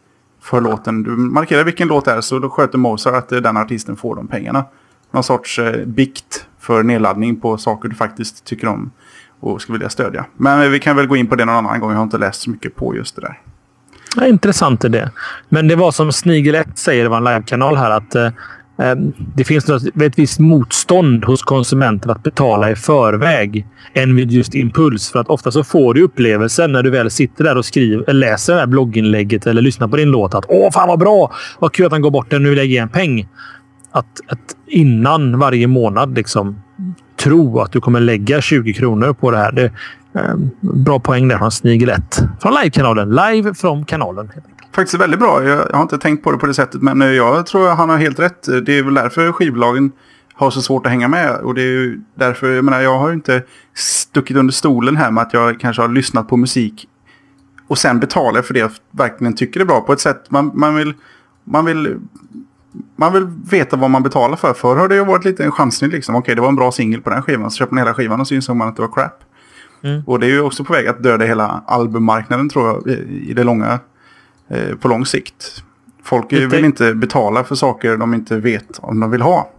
för 0.41 0.61
låten. 0.61 1.03
Du 1.03 1.11
markerar 1.11 1.65
vilken 1.65 1.89
låt 1.89 2.05
det 2.05 2.13
är 2.13 2.21
så 2.21 2.39
då 2.39 2.51
sköter 2.51 2.79
Mozar 2.79 3.13
att 3.13 3.29
den 3.29 3.57
artisten 3.57 3.97
får 3.97 4.17
de 4.17 4.27
pengarna 4.27 4.65
någon 5.11 5.25
sorts 5.25 5.59
eh, 5.59 5.87
bikt 5.87 6.47
för 6.59 6.83
nedladdning 6.83 7.41
på 7.41 7.59
saker 7.59 7.89
du 7.89 7.95
faktiskt 7.95 8.45
tycker 8.45 8.69
om 8.69 8.91
och 9.41 9.63
skulle 9.63 9.79
vilja 9.79 9.91
stödja. 9.91 10.27
Men 10.37 10.73
vi 10.73 10.81
kan 10.81 10.97
väl 10.97 11.07
gå 11.07 11.17
in 11.17 11.27
på 11.27 11.37
det 11.37 11.45
någon 11.45 11.67
annan 11.67 11.81
gång. 11.81 11.91
Jag 11.91 11.97
har 11.97 12.05
inte 12.05 12.19
läst 12.19 12.43
så 12.43 12.51
mycket 12.51 12.77
på 12.77 12.97
just 12.97 13.17
det 13.17 13.21
där. 13.21 13.39
Ja, 14.17 14.27
intressant 14.27 14.85
är 14.85 14.89
det. 14.89 15.11
Men 15.49 15.69
det 15.69 15.77
var 15.77 15.91
som 15.91 16.13
Snigel 16.13 16.55
1 16.55 16.79
säger, 16.79 17.03
det 17.03 17.09
var 17.09 17.17
en 17.17 17.25
livekanal 17.25 17.77
här, 17.77 17.91
att 17.91 18.15
eh, 18.15 18.27
eh 18.79 18.95
det 19.35 19.45
finns 19.45 19.69
ett 19.69 20.19
visst 20.19 20.39
motstånd 20.39 21.25
hos 21.25 21.43
konsumenter 21.43 22.11
att 22.11 22.23
betala 22.23 22.71
i 22.71 22.77
förväg 22.77 23.67
än 23.93 24.17
vid 24.17 24.33
just 24.33 24.55
impuls. 24.55 25.11
För 25.11 25.19
att 25.19 25.29
ofta 25.29 25.51
så 25.51 25.65
får 25.65 25.95
du 25.95 26.03
upplevelsen 26.03 26.73
när 26.73 26.83
du 26.83 26.91
väl 26.91 27.11
sitter 27.11 27.45
där 27.45 27.57
och 27.57 27.65
skriver, 27.65 28.05
eh, 28.09 28.15
läser 28.15 28.55
det 28.55 28.61
här 28.61 28.67
blogginlägget 28.67 29.47
eller 29.47 29.63
lyssnar 29.63 29.89
på 29.89 29.97
din 29.97 30.11
låt 30.11 30.35
att 30.35 30.45
åh, 30.49 30.71
fan 30.73 30.89
vad 30.89 30.99
bra! 30.99 31.33
Vad 31.59 31.73
kul 31.73 31.87
att 31.87 31.93
han 31.93 32.03
går 32.03 32.11
bort 32.11 32.31
den. 32.31 32.43
Nu 32.43 32.49
vill 32.49 32.59
jag 32.59 32.67
ge 32.67 32.79
en 32.79 32.89
peng 32.89 33.29
att, 33.91 34.21
att 34.29 34.57
innan 34.67 35.39
varje 35.39 35.67
månad 35.67 36.15
liksom 36.15 36.63
tro 37.17 37.61
att 37.61 37.73
du 37.73 37.81
kommer 37.81 38.01
lägga 38.01 38.41
20 38.41 38.75
kronor 38.75 39.13
på 39.13 39.31
det 39.31 39.37
här. 39.37 39.53
Det, 39.53 39.65
eh, 40.15 40.37
bra 40.61 41.01
poäng 41.01 41.29
där 41.29 41.39
från 41.39 41.51
Snigel 41.51 41.89
1. 41.89 42.23
Från 42.41 42.55
livekanalen. 42.55 43.11
Live 43.11 43.55
från 43.55 43.85
kanalen. 43.85 44.31
Faktiskt 44.73 45.01
väldigt 45.01 45.21
bra. 45.21 45.45
Jag, 45.45 45.59
jag, 45.71 45.77
har 45.77 45.83
inte 45.83 45.99
tänkt 45.99 46.25
på 46.25 46.33
det 46.33 46.39
på 46.39 46.47
det 46.47 46.55
sättet. 46.55 46.83
Men 46.83 47.03
eh, 47.03 47.09
jag 47.09 47.47
tror 47.47 47.69
han 47.69 47.89
har 47.89 47.97
helt 47.97 48.19
rätt. 48.19 48.43
Det 48.67 48.79
är 48.79 48.83
väl 48.83 48.95
därför 48.95 49.33
skivbolagen 49.33 49.93
har 50.35 50.51
så 50.51 50.63
svårt 50.63 50.87
att 50.87 50.93
hänga 50.93 51.09
med. 51.09 51.37
Och 51.37 51.55
det 51.55 51.63
är 51.63 51.67
ju 51.67 52.01
därför, 52.15 52.51
jag 52.51 52.65
menar, 52.65 52.81
jag 52.81 52.99
har 52.99 53.13
inte 53.13 53.43
stuckit 53.75 54.37
under 54.37 54.53
stolen 54.53 54.97
här 54.97 55.11
med 55.11 55.23
att 55.23 55.33
jag 55.33 55.61
kanske 55.61 55.83
har 55.83 55.89
lyssnat 55.89 56.29
på 56.29 56.37
musik 56.37 56.89
och 57.69 57.79
sen 57.79 58.01
betalar 58.01 58.43
för 58.43 58.55
det 58.55 58.61
jag 58.61 58.71
verkligen 58.91 59.35
tycker 59.35 59.61
är 59.61 59.65
bra. 59.65 59.81
På 59.81 59.93
ett 59.93 60.01
sätt 60.01 60.31
man, 60.31 60.51
man 60.55 60.75
vill 60.75 60.95
man 61.45 61.65
vill 61.65 61.97
man 62.99 63.13
vill 63.13 63.27
veta 63.51 63.77
vad 63.77 63.91
man 63.91 64.03
betalar 64.03 64.37
för. 64.37 64.55
Förr 64.55 64.77
har 64.77 64.89
det 64.89 64.95
ju 64.95 65.05
varit 65.05 65.25
lite 65.25 65.45
en 65.45 65.53
chansning 65.53 65.91
liksom. 65.91 66.15
Okej, 66.15 66.35
det 66.35 66.41
var 66.41 66.49
en 66.49 66.57
bra 66.57 66.73
singel 66.73 67.01
på 67.01 67.11
den 67.11 67.23
skivan. 67.23 67.51
Så 67.51 67.57
köper 67.57 67.75
man 67.75 67.79
hela 67.79 67.95
skivan 67.95 68.21
och 68.21 68.29
så 68.29 68.35
insåg 68.35 68.57
man 68.57 68.69
att 68.69 68.77
det 68.77 68.83
var 68.83 68.93
crap. 68.93 69.25
Mm. 69.83 70.03
Och 70.07 70.21
det 70.21 70.27
är 70.27 70.31
ju 70.31 70.41
också 70.41 70.65
på 70.65 70.73
väg 70.73 70.87
att 70.87 71.03
döda 71.03 71.25
hela 71.25 71.63
albummarknaden 71.67 72.49
tror 72.49 72.67
jag 72.67 72.97
i 73.09 73.33
det 73.37 73.45
långa, 73.45 73.79
eh, 74.49 74.77
på 74.81 74.89
lång 74.89 75.07
sikt. 75.07 75.63
Folk 76.05 76.33
lite... 76.33 76.47
vill 76.47 76.65
inte 76.65 76.95
betala 76.95 77.45
för 77.45 77.55
saker 77.55 77.97
de 77.97 78.15
inte 78.15 78.37
vet 78.37 78.79
om 78.79 79.01
de 79.01 79.11
vill 79.11 79.23
ha. 79.23 79.51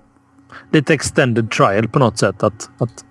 Lite 0.72 0.94
extended 0.94 1.52
trial 1.52 1.88
på 1.88 1.99
något 1.99 2.18
sätt. 2.18 2.44
Att, 2.44 2.70
att 2.78 3.06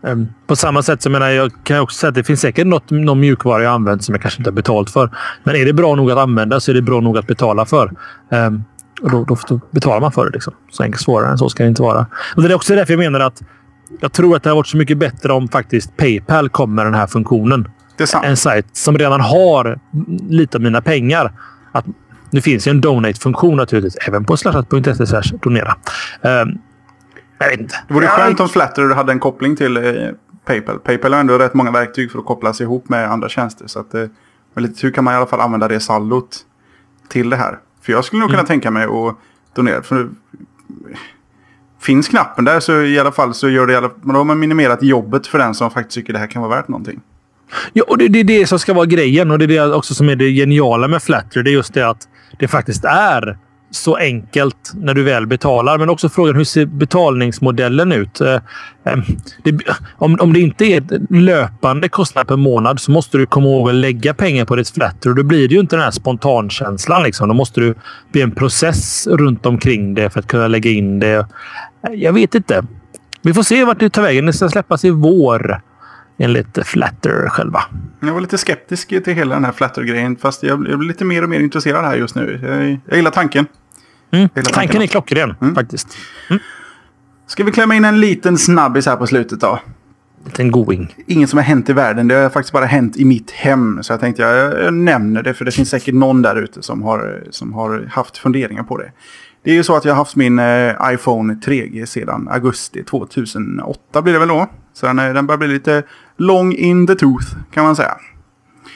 um, 0.00 0.28
på 0.46 0.56
samma 0.56 0.82
sätt 0.82 1.02
som 1.02 1.14
jag, 1.14 1.34
jag 1.34 1.52
kan 1.64 1.80
också 1.80 1.98
säga 1.98 2.08
att 2.08 2.14
det 2.14 2.24
finns 2.24 2.40
säkert 2.40 2.66
något, 2.66 2.90
någon 2.90 3.20
mjukvara 3.20 3.62
jag 3.62 3.72
använt 3.72 4.04
som 4.04 4.14
jag 4.14 4.22
kanske 4.22 4.40
inte 4.40 4.50
har 4.50 4.54
betalt 4.54 4.90
för. 4.90 5.10
Men 5.44 5.56
är 5.56 5.64
det 5.64 5.72
bra 5.72 5.94
nog 5.94 6.10
att 6.10 6.18
använda 6.18 6.60
så 6.60 6.70
är 6.70 6.74
det 6.74 6.82
bra 6.82 7.00
nog 7.00 7.18
att 7.18 7.26
betala 7.26 7.66
för. 7.66 7.92
Um, 8.28 8.64
och 9.02 9.10
då, 9.10 9.24
då, 9.48 9.60
betalar 9.70 10.00
man 10.00 10.12
för 10.12 10.26
det. 10.26 10.32
Liksom. 10.32 10.54
Så 10.70 10.82
enkelt 10.82 11.02
svårare 11.02 11.30
än 11.30 11.38
så 11.38 11.48
ska 11.48 11.62
det 11.62 11.68
inte 11.68 11.82
vara. 11.82 12.06
Och 12.36 12.42
Det 12.42 12.48
är 12.48 12.54
också 12.54 12.74
därför 12.74 12.92
jag 12.92 12.98
menar 12.98 13.20
att 13.20 13.42
jag 14.00 14.12
tror 14.12 14.36
att 14.36 14.42
det 14.42 14.50
har 14.50 14.56
varit 14.56 14.66
så 14.66 14.76
mycket 14.76 14.98
bättre 14.98 15.32
om 15.32 15.48
faktiskt 15.48 15.96
Paypal 15.96 16.48
kommer 16.48 16.74
med 16.74 16.86
den 16.86 16.94
här 16.94 17.06
funktionen. 17.06 17.68
Det 17.96 18.04
är 18.04 18.06
sant. 18.06 18.24
En 18.24 18.36
sajt 18.36 18.66
som 18.72 18.98
redan 18.98 19.20
har 19.20 19.78
lite 20.28 20.58
av 20.58 20.62
mina 20.62 20.80
pengar. 20.80 21.32
Att, 21.72 21.84
nu 22.30 22.40
finns 22.40 22.66
ju 22.66 22.70
en 22.70 22.80
donate-funktion 22.80 23.56
naturligtvis, 23.56 23.96
även 24.08 24.24
på 24.24 24.36
slashat.se 24.36 25.36
donera. 25.42 25.76
Um, 26.22 26.58
jag 27.38 27.48
vet 27.48 27.60
inte. 27.60 27.74
Det 27.88 27.94
vore 27.94 28.06
skönt 28.06 28.40
om 28.40 28.48
Flatter 28.48 28.94
hade 28.94 29.12
en 29.12 29.20
koppling 29.20 29.56
till 29.56 29.76
eh, 29.76 29.82
Paypal. 30.44 30.78
Paypal 30.78 31.12
har 31.12 31.20
ändå 31.20 31.38
rätt 31.38 31.54
många 31.54 31.70
verktyg 31.70 32.12
för 32.12 32.18
att 32.18 32.24
koppla 32.24 32.52
sig 32.52 32.64
ihop 32.64 32.88
med 32.88 33.10
andra 33.10 33.28
tjänster. 33.28 33.66
Så 33.66 33.80
att, 33.80 33.94
eh, 33.94 34.04
med 34.54 34.62
lite 34.62 34.80
tur 34.80 34.90
kan 34.90 35.04
man 35.04 35.14
i 35.14 35.16
alla 35.16 35.26
fall 35.26 35.40
använda 35.40 35.68
det 35.68 35.80
saldot 35.80 36.38
till 37.08 37.30
det 37.30 37.36
här. 37.36 37.58
För 37.88 37.92
jag 37.92 38.04
skulle 38.04 38.20
nog 38.20 38.28
kunna 38.28 38.38
mm. 38.38 38.46
tänka 38.46 38.70
mig 38.70 38.84
att 38.84 39.16
donera. 39.54 39.82
För 39.82 40.08
finns 41.80 42.08
knappen 42.08 42.44
där 42.44 42.60
så 42.60 42.82
i 42.82 42.98
alla 42.98 43.12
fall 43.12 43.34
så 43.34 43.48
gör 43.48 43.66
det 43.66 43.72
i 43.72 43.76
alla, 43.76 43.90
då 44.02 44.12
har 44.12 44.24
man 44.24 44.38
minimerat 44.38 44.82
jobbet 44.82 45.26
för 45.26 45.38
den 45.38 45.54
som 45.54 45.70
faktiskt 45.70 45.94
tycker 45.94 46.12
det 46.12 46.18
här 46.18 46.26
kan 46.26 46.42
vara 46.42 46.56
värt 46.56 46.68
någonting. 46.68 47.00
Ja, 47.72 47.84
och 47.88 47.98
det, 47.98 48.08
det 48.08 48.18
är 48.18 48.24
det 48.24 48.46
som 48.46 48.58
ska 48.58 48.74
vara 48.74 48.86
grejen 48.86 49.30
och 49.30 49.38
det 49.38 49.44
är 49.44 49.48
det 49.48 49.74
också 49.74 49.94
som 49.94 50.08
är 50.08 50.16
det 50.16 50.30
geniala 50.30 50.88
med 50.88 51.02
Flatter. 51.02 51.42
Det 51.42 51.50
är 51.50 51.52
just 51.52 51.74
det 51.74 51.88
att 51.88 52.08
det 52.38 52.48
faktiskt 52.48 52.84
är 52.84 53.38
så 53.70 53.96
enkelt 53.96 54.72
när 54.74 54.94
du 54.94 55.02
väl 55.02 55.26
betalar. 55.26 55.78
Men 55.78 55.90
också 55.90 56.08
frågan 56.08 56.36
hur 56.36 56.44
ser 56.44 56.66
betalningsmodellen 56.66 57.92
ut? 57.92 58.20
Eh, 58.20 58.40
ehm, 58.84 59.02
det, 59.44 59.58
om, 59.96 60.18
om 60.20 60.32
det 60.32 60.40
inte 60.40 60.64
är 60.64 60.82
löpande 61.14 61.88
kostnad 61.88 62.28
per 62.28 62.36
månad 62.36 62.80
så 62.80 62.90
måste 62.90 63.18
du 63.18 63.26
komma 63.26 63.48
ihåg 63.48 63.68
att 63.68 63.74
lägga 63.74 64.14
pengar 64.14 64.44
på 64.44 64.56
ditt 64.56 64.70
flatter. 64.70 65.10
Och 65.10 65.16
då 65.16 65.22
blir 65.22 65.48
det 65.48 65.54
ju 65.54 65.60
inte 65.60 65.76
den 65.76 65.84
här 65.84 65.90
spontankänslan. 65.90 67.02
Liksom. 67.02 67.28
Då 67.28 67.34
måste 67.34 67.60
du 67.60 67.74
bli 68.12 68.22
en 68.22 68.30
process 68.30 69.06
runt 69.06 69.46
omkring 69.46 69.94
det 69.94 70.10
för 70.10 70.20
att 70.20 70.26
kunna 70.26 70.48
lägga 70.48 70.70
in 70.70 70.98
det. 71.00 71.26
Jag 71.92 72.12
vet 72.12 72.34
inte. 72.34 72.64
Vi 73.22 73.34
får 73.34 73.42
se 73.42 73.64
vart 73.64 73.80
det 73.80 73.90
tar 73.90 74.02
vägen. 74.02 74.26
Det 74.26 74.32
ska 74.32 74.48
släppas 74.48 74.84
i 74.84 74.90
vår 74.90 75.60
enligt 76.18 76.66
Flatter 76.66 77.28
själva. 77.28 77.62
Jag 78.00 78.12
var 78.12 78.20
lite 78.20 78.38
skeptisk 78.38 78.88
till 78.88 79.14
hela 79.14 79.34
den 79.34 79.44
här 79.44 79.52
Flatter-grejen. 79.52 80.16
Fast 80.16 80.42
jag 80.42 80.58
blir 80.58 80.78
lite 80.78 81.04
mer 81.04 81.22
och 81.22 81.28
mer 81.28 81.40
intresserad 81.40 81.84
här 81.84 81.96
just 81.96 82.14
nu. 82.14 82.40
Jag, 82.42 82.80
jag 82.86 82.96
gillar 82.96 83.10
tanken. 83.10 83.46
Mm. 84.10 84.28
Jag 84.34 84.42
gillar 84.42 84.54
tanken 84.54 84.82
är 84.82 84.86
klockren 84.86 85.34
mm. 85.40 85.54
faktiskt. 85.54 85.96
Mm. 86.30 86.42
Ska 87.26 87.44
vi 87.44 87.52
klämma 87.52 87.74
in 87.74 87.84
en 87.84 88.00
liten 88.00 88.38
snabbis 88.38 88.86
här 88.86 88.96
på 88.96 89.06
slutet 89.06 89.40
då? 89.40 89.60
En 90.18 90.24
liten 90.24 90.50
going. 90.50 90.94
Inget 91.06 91.30
som 91.30 91.36
har 91.36 91.44
hänt 91.44 91.68
i 91.68 91.72
världen. 91.72 92.08
Det 92.08 92.14
har 92.14 92.30
faktiskt 92.30 92.52
bara 92.52 92.66
hänt 92.66 92.96
i 92.96 93.04
mitt 93.04 93.30
hem. 93.30 93.82
Så 93.82 93.92
jag 93.92 94.00
tänkte 94.00 94.22
jag, 94.22 94.64
jag 94.64 94.74
nämner 94.74 95.22
det. 95.22 95.34
För 95.34 95.44
det 95.44 95.50
finns 95.50 95.70
säkert 95.70 95.94
någon 95.94 96.22
där 96.22 96.36
ute 96.36 96.62
som 96.62 96.82
har, 96.82 97.24
som 97.30 97.52
har 97.52 97.88
haft 97.90 98.18
funderingar 98.18 98.62
på 98.62 98.78
det. 98.78 98.92
Det 99.44 99.50
är 99.50 99.54
ju 99.54 99.62
så 99.62 99.76
att 99.76 99.84
jag 99.84 99.92
har 99.92 99.96
haft 99.96 100.16
min 100.16 100.38
eh, 100.38 100.74
iPhone 100.92 101.34
3G 101.34 101.86
sedan 101.86 102.28
augusti 102.28 102.84
2008 102.84 104.02
blir 104.02 104.12
det 104.12 104.18
väl 104.18 104.28
då. 104.28 104.46
Så 104.78 104.86
den, 104.86 104.96
den 104.96 105.26
börjar 105.26 105.38
bli 105.38 105.48
lite 105.48 105.82
long 106.16 106.52
in 106.52 106.86
the 106.86 106.94
tooth 106.94 107.26
kan 107.50 107.64
man 107.64 107.76
säga. 107.76 107.96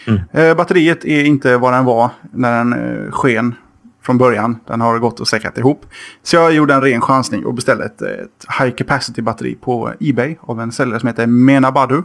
Mm. 0.06 0.20
Eh, 0.32 0.56
batteriet 0.56 1.04
är 1.04 1.24
inte 1.24 1.56
vad 1.56 1.72
den 1.72 1.84
var 1.84 2.10
när 2.32 2.58
den 2.58 2.72
eh, 2.72 3.10
sken 3.10 3.54
från 4.02 4.18
början. 4.18 4.58
Den 4.66 4.80
har 4.80 4.98
gått 4.98 5.20
och 5.20 5.28
säkrat 5.28 5.58
ihop. 5.58 5.86
Så 6.22 6.36
jag 6.36 6.52
gjorde 6.52 6.74
en 6.74 6.80
ren 6.80 7.00
chansning 7.00 7.44
och 7.44 7.54
beställde 7.54 7.84
ett, 7.84 8.02
ett 8.02 8.46
high 8.60 8.74
capacity 8.74 9.22
batteri 9.22 9.54
på 9.54 9.92
Ebay 10.00 10.36
av 10.40 10.60
en 10.60 10.72
säljare 10.72 11.00
som 11.00 11.06
heter 11.06 11.26
Menabadu. 11.26 12.02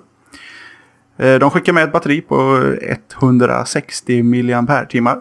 Eh, 1.17 1.39
de 1.39 1.49
skickar 1.49 1.73
med 1.73 1.83
ett 1.83 1.91
batteri 1.91 2.21
på 2.21 2.61
160 3.21 4.23
mAh. 4.23 5.15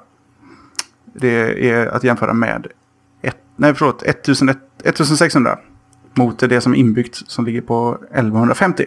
Det 1.14 1.70
är 1.70 1.86
att 1.86 2.04
jämföra 2.04 2.32
med 2.32 2.66
ett, 3.22 3.36
nej, 3.56 3.74
förlåt, 3.74 4.02
1600 4.02 5.58
mot 6.16 6.38
det 6.38 6.60
som 6.60 6.72
är 6.72 6.76
inbyggt 6.76 7.22
som 7.26 7.46
ligger 7.46 7.60
på 7.60 7.98
1150. 8.10 8.86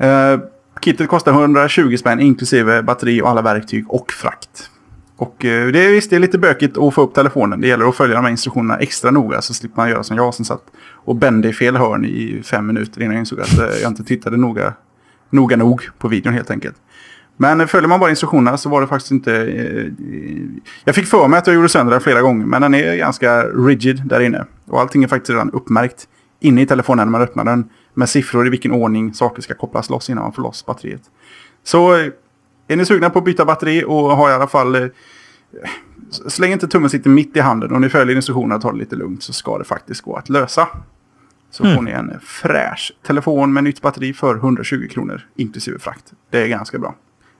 Uh, 0.00 0.08
eh, 0.08 0.40
kittet 0.80 1.08
kostar 1.08 1.32
120 1.32 1.96
spänn 1.96 2.20
inklusive 2.20 2.82
batteri 2.82 3.22
och 3.22 3.28
alla 3.28 3.42
verktyg 3.42 3.90
och 3.90 4.12
frakt. 4.12 4.70
Och 5.16 5.44
uh, 5.44 5.72
det 5.72 5.84
är 5.84 5.90
visst, 5.90 6.10
det 6.10 6.16
är 6.16 6.20
lite 6.20 6.38
bökigt 6.38 6.78
att 6.78 6.94
få 6.94 7.02
upp 7.02 7.14
telefonen. 7.14 7.60
Det 7.60 7.68
gäller 7.68 7.88
att 7.88 7.96
följa 7.96 8.16
de 8.16 8.24
här 8.24 8.30
instruktionerna 8.30 8.78
extra 8.78 9.10
noga 9.10 9.42
så 9.42 9.54
slipper 9.54 9.76
man 9.76 9.90
göra 9.90 10.02
som 10.02 10.16
jag 10.16 10.34
som 10.34 10.44
satt 10.44 10.62
och 10.90 11.16
bände 11.16 11.48
i 11.48 11.52
fel 11.52 11.76
hörn 11.76 12.04
i 12.04 12.42
fem 12.44 12.66
minuter 12.66 13.02
innan 13.02 13.14
jag 13.14 13.22
insåg 13.22 13.40
att 13.40 13.58
uh, 13.58 13.64
jag 13.82 13.90
inte 13.90 14.04
tittade 14.04 14.36
noga, 14.36 14.74
noga 15.30 15.56
nog 15.56 15.88
på 15.98 16.08
videon 16.08 16.34
helt 16.34 16.50
enkelt. 16.50 16.76
Men 17.36 17.68
följer 17.68 17.88
man 17.88 18.00
bara 18.00 18.10
instruktionerna 18.10 18.56
så 18.56 18.68
var 18.68 18.80
det 18.80 18.86
faktiskt 18.86 19.10
inte... 19.10 19.36
Eh, 19.36 19.86
jag 20.84 20.94
fick 20.94 21.06
för 21.06 21.28
mig 21.28 21.38
att 21.38 21.46
jag 21.46 21.56
gjorde 21.56 21.68
sönder 21.68 21.90
den 21.90 22.00
flera 22.00 22.22
gånger, 22.22 22.46
men 22.46 22.62
den 22.62 22.74
är 22.74 22.96
ganska 22.96 23.42
rigid 23.42 24.02
där 24.04 24.20
inne. 24.20 24.44
Och 24.66 24.80
allting 24.80 25.04
är 25.04 25.08
faktiskt 25.08 25.30
redan 25.30 25.50
uppmärkt 25.50 26.08
inne 26.40 26.62
i 26.62 26.66
telefonen 26.66 27.06
när 27.06 27.12
man 27.12 27.22
öppnar 27.22 27.44
den. 27.44 27.68
Med 27.94 28.08
siffror 28.08 28.46
i 28.46 28.50
vilken 28.50 28.72
ordning 28.72 29.14
saker 29.14 29.42
ska 29.42 29.54
kopplas 29.54 29.90
loss 29.90 30.10
innan 30.10 30.22
man 30.22 30.32
får 30.32 30.42
loss 30.42 30.66
batteriet. 30.66 31.02
Så 31.64 31.94
eh, 31.94 32.06
är 32.68 32.76
ni 32.76 32.84
sugna 32.84 33.10
på 33.10 33.18
att 33.18 33.24
byta 33.24 33.44
batteri 33.44 33.84
och 33.86 34.16
har 34.16 34.30
i 34.30 34.32
alla 34.32 34.46
fall... 34.46 34.74
Eh, 34.74 34.86
släng 36.28 36.52
inte 36.52 36.68
tummen 36.68 36.90
sitter 36.90 37.10
mitt 37.10 37.36
i 37.36 37.40
handen 37.40 37.72
och 37.72 37.80
ni 37.80 37.88
följer 37.88 38.16
instruktionerna 38.16 38.54
och 38.54 38.62
tar 38.62 38.72
det 38.72 38.78
lite 38.78 38.96
lugnt 38.96 39.22
så 39.22 39.32
ska 39.32 39.58
det 39.58 39.64
faktiskt 39.64 40.00
gå 40.00 40.16
att 40.16 40.28
lösa. 40.28 40.68
Så 41.50 41.64
mm. 41.64 41.76
får 41.76 41.82
ni 41.82 41.90
en 41.90 42.20
fräsch 42.22 42.92
telefon 43.06 43.52
med 43.52 43.64
nytt 43.64 43.82
batteri 43.82 44.12
för 44.12 44.34
120 44.34 44.88
kronor 44.90 45.20
inklusive 45.36 45.78
frakt. 45.78 46.12
Det 46.30 46.42
är 46.42 46.48
ganska 46.48 46.78
bra. 46.78 46.94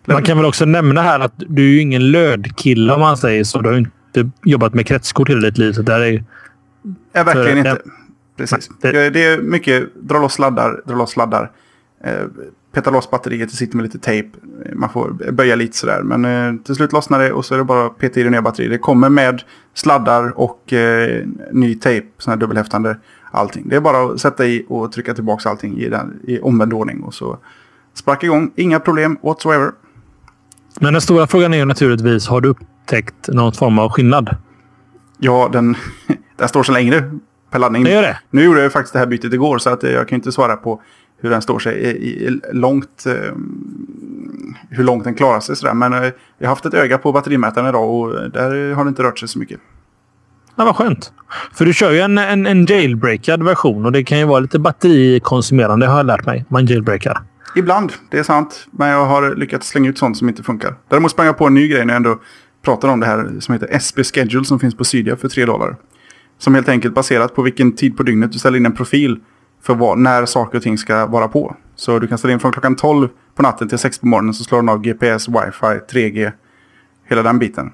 Man 0.05 0.23
kan 0.23 0.37
väl 0.37 0.47
också 0.47 0.65
nämna 0.65 1.03
här 1.03 1.21
att 1.21 1.33
du 1.37 1.63
är 1.63 1.69
ju 1.69 1.81
ingen 1.81 2.11
lödkille 2.11 2.93
om 2.93 3.01
man 3.01 3.17
säger 3.17 3.45
så. 3.45 3.61
Du 3.61 3.69
har 3.69 3.75
ju 3.75 3.79
inte 3.79 4.31
jobbat 4.45 4.75
med 4.75 4.87
kretskort 4.87 5.31
hela 5.31 5.41
ditt 5.41 5.59
liv. 5.59 5.73
Så 5.73 5.83
där 5.83 6.01
är... 6.01 6.25
Ja, 7.13 7.25
verkligen 7.25 7.59
inte. 7.59 7.79
Precis. 8.37 8.71
Det... 8.81 9.11
det 9.11 9.25
är 9.25 9.39
mycket 9.39 9.95
dra 9.95 10.19
loss 10.19 10.33
sladdar, 10.33 10.83
dra 10.87 10.95
loss 10.95 11.11
sladdar. 11.11 11.51
Eh, 12.05 12.25
peta 12.73 12.91
loss 12.91 13.11
batteriet, 13.11 13.51
det 13.51 13.57
sitter 13.57 13.77
med 13.77 13.83
lite 13.83 13.99
tejp. 13.99 14.29
Man 14.73 14.91
får 14.91 15.33
böja 15.33 15.55
lite 15.55 15.77
sådär. 15.77 16.03
Men 16.03 16.25
eh, 16.25 16.63
till 16.65 16.75
slut 16.75 16.93
lossnar 16.93 17.19
det 17.19 17.33
och 17.33 17.45
så 17.45 17.55
är 17.55 17.59
det 17.59 17.65
bara 17.65 17.87
att 17.87 17.99
peta 17.99 18.21
i 18.21 18.23
det 18.23 18.31
nya 18.31 18.43
batteriet. 18.43 18.73
Det 18.73 18.79
kommer 18.79 19.09
med 19.09 19.43
sladdar 19.75 20.39
och 20.39 20.73
eh, 20.73 21.27
ny 21.53 21.75
tejp, 21.75 22.07
sån 22.19 22.31
här 22.31 22.39
dubbelhäftande. 22.39 22.97
Allting. 23.31 23.69
Det 23.69 23.77
är 23.77 23.81
bara 23.81 24.13
att 24.13 24.21
sätta 24.21 24.47
i 24.47 24.67
och 24.69 24.93
trycka 24.93 25.15
tillbaka 25.15 25.49
allting 25.49 25.79
i, 25.79 25.89
den, 25.89 26.21
i 26.25 26.41
omvänd 26.41 26.73
ordning. 26.73 27.03
Och 27.03 27.15
så 27.15 27.39
sprack 27.95 28.25
igång. 28.25 28.51
Inga 28.57 28.81
problem 28.81 29.19
whatsoever. 29.23 29.73
Men 30.81 30.93
den 30.93 31.03
stora 31.03 31.27
frågan 31.27 31.55
är 31.55 31.59
ju 31.59 31.65
naturligtvis, 31.65 32.29
har 32.29 32.41
du 32.41 32.49
upptäckt 32.49 33.29
någon 33.29 33.53
form 33.53 33.79
av 33.79 33.89
skillnad? 33.91 34.37
Ja, 35.19 35.51
den, 35.53 35.77
den 36.37 36.49
står 36.49 36.63
så 36.63 36.73
längre 36.73 37.11
per 37.51 37.59
laddning. 37.59 37.85
Det 37.85 37.91
gör 37.91 38.03
det. 38.03 38.19
Nu 38.31 38.45
gjorde 38.45 38.63
jag 38.63 38.73
faktiskt 38.73 38.93
det 38.93 38.99
här 38.99 39.07
bytet 39.07 39.33
igår 39.33 39.59
så 39.59 39.71
att 39.71 39.83
jag 39.83 40.09
kan 40.09 40.17
inte 40.17 40.33
svara 40.33 40.57
på 40.57 40.83
hur 41.21 41.31
den 41.31 41.43
står 41.43 41.59
sig 41.59 41.75
i, 41.75 42.27
i 42.27 42.41
långt, 42.53 43.07
eh, 43.07 43.33
hur 44.71 44.85
långt 44.85 45.05
den 45.05 45.15
klarar 45.15 45.41
sig. 45.41 45.57
Sådär. 45.57 45.75
Men 45.75 45.93
eh, 45.93 46.11
jag 46.39 46.47
har 46.47 46.49
haft 46.49 46.67
ett 46.67 46.75
öga 46.75 46.99
på 46.99 47.13
batterimätaren 47.13 47.69
idag 47.69 47.91
och 47.91 48.31
där 48.31 48.75
har 48.75 48.85
det 48.85 48.89
inte 48.89 49.03
rört 49.03 49.19
sig 49.19 49.29
så 49.29 49.39
mycket. 49.39 49.61
Ja, 50.57 50.65
vad 50.65 50.77
skönt. 50.77 51.13
För 51.53 51.65
du 51.65 51.73
kör 51.73 51.93
ju 51.93 52.01
en, 52.01 52.19
en, 52.19 52.47
en 52.47 52.67
jailbreakad 52.67 53.43
version 53.43 53.87
och 53.87 53.93
det 53.93 54.05
kan 54.05 54.19
ju 54.19 54.25
vara 54.25 54.41
lite 54.41 54.59
batterikonsumerande 54.59 55.87
har 55.87 55.97
jag 55.97 56.07
lärt 56.07 56.27
mig. 56.27 56.45
Man 56.49 56.67
jailbreakar. 56.67 57.23
Ibland, 57.57 57.93
det 58.11 58.19
är 58.19 58.23
sant. 58.23 58.67
Men 58.71 58.89
jag 58.89 59.07
har 59.07 59.35
lyckats 59.35 59.69
slänga 59.69 59.91
ut 59.91 59.99
sånt 59.99 60.17
som 60.17 60.29
inte 60.29 60.43
funkar. 60.43 60.75
Däremot 60.89 61.11
sprang 61.11 61.27
jag 61.27 61.39
på 61.39 61.47
en 61.47 61.55
ny 61.55 61.69
grej 61.69 61.85
när 61.85 61.95
jag 61.95 61.97
ändå 61.97 62.21
pratar 62.63 62.89
om 62.89 63.01
det 63.01 63.07
här 63.07 63.41
som 63.41 63.53
heter 63.53 63.69
SB 63.71 64.05
Schedule 64.05 64.45
som 64.45 64.61
finns 64.61 64.75
på 64.75 64.85
Cydia 64.85 65.17
för 65.17 65.29
3 65.29 65.47
dollar. 65.47 65.77
Som 66.39 66.55
helt 66.55 66.69
enkelt 66.69 66.95
baserat 66.95 67.35
på 67.35 67.43
vilken 67.43 67.73
tid 67.73 67.97
på 67.97 68.03
dygnet 68.03 68.33
du 68.33 68.39
ställer 68.39 68.59
in 68.59 68.67
en 68.67 68.77
profil 68.77 69.21
för 69.63 69.75
vad, 69.75 69.99
när 69.99 70.27
saker 70.27 70.59
och 70.59 70.63
ting 70.63 70.79
ska 70.79 71.07
vara 71.07 71.29
på. 71.29 71.57
Så 71.77 71.99
du 71.99 72.07
kan 72.07 72.19
ställa 72.19 72.33
in 72.33 72.41
från 72.41 72.53
klockan 72.53 72.77
12 72.77 73.09
på 73.35 73.43
natten 73.43 73.69
till 73.69 73.79
6 73.79 73.99
på 73.99 74.07
morgonen 74.07 74.35
så 74.35 74.45
slår 74.45 74.59
den 74.59 74.69
av 74.69 74.81
GPS, 74.81 75.29
wifi, 75.29 75.81
3G, 75.93 76.33
hela 77.09 77.23
den 77.23 77.39
biten. 77.39 77.73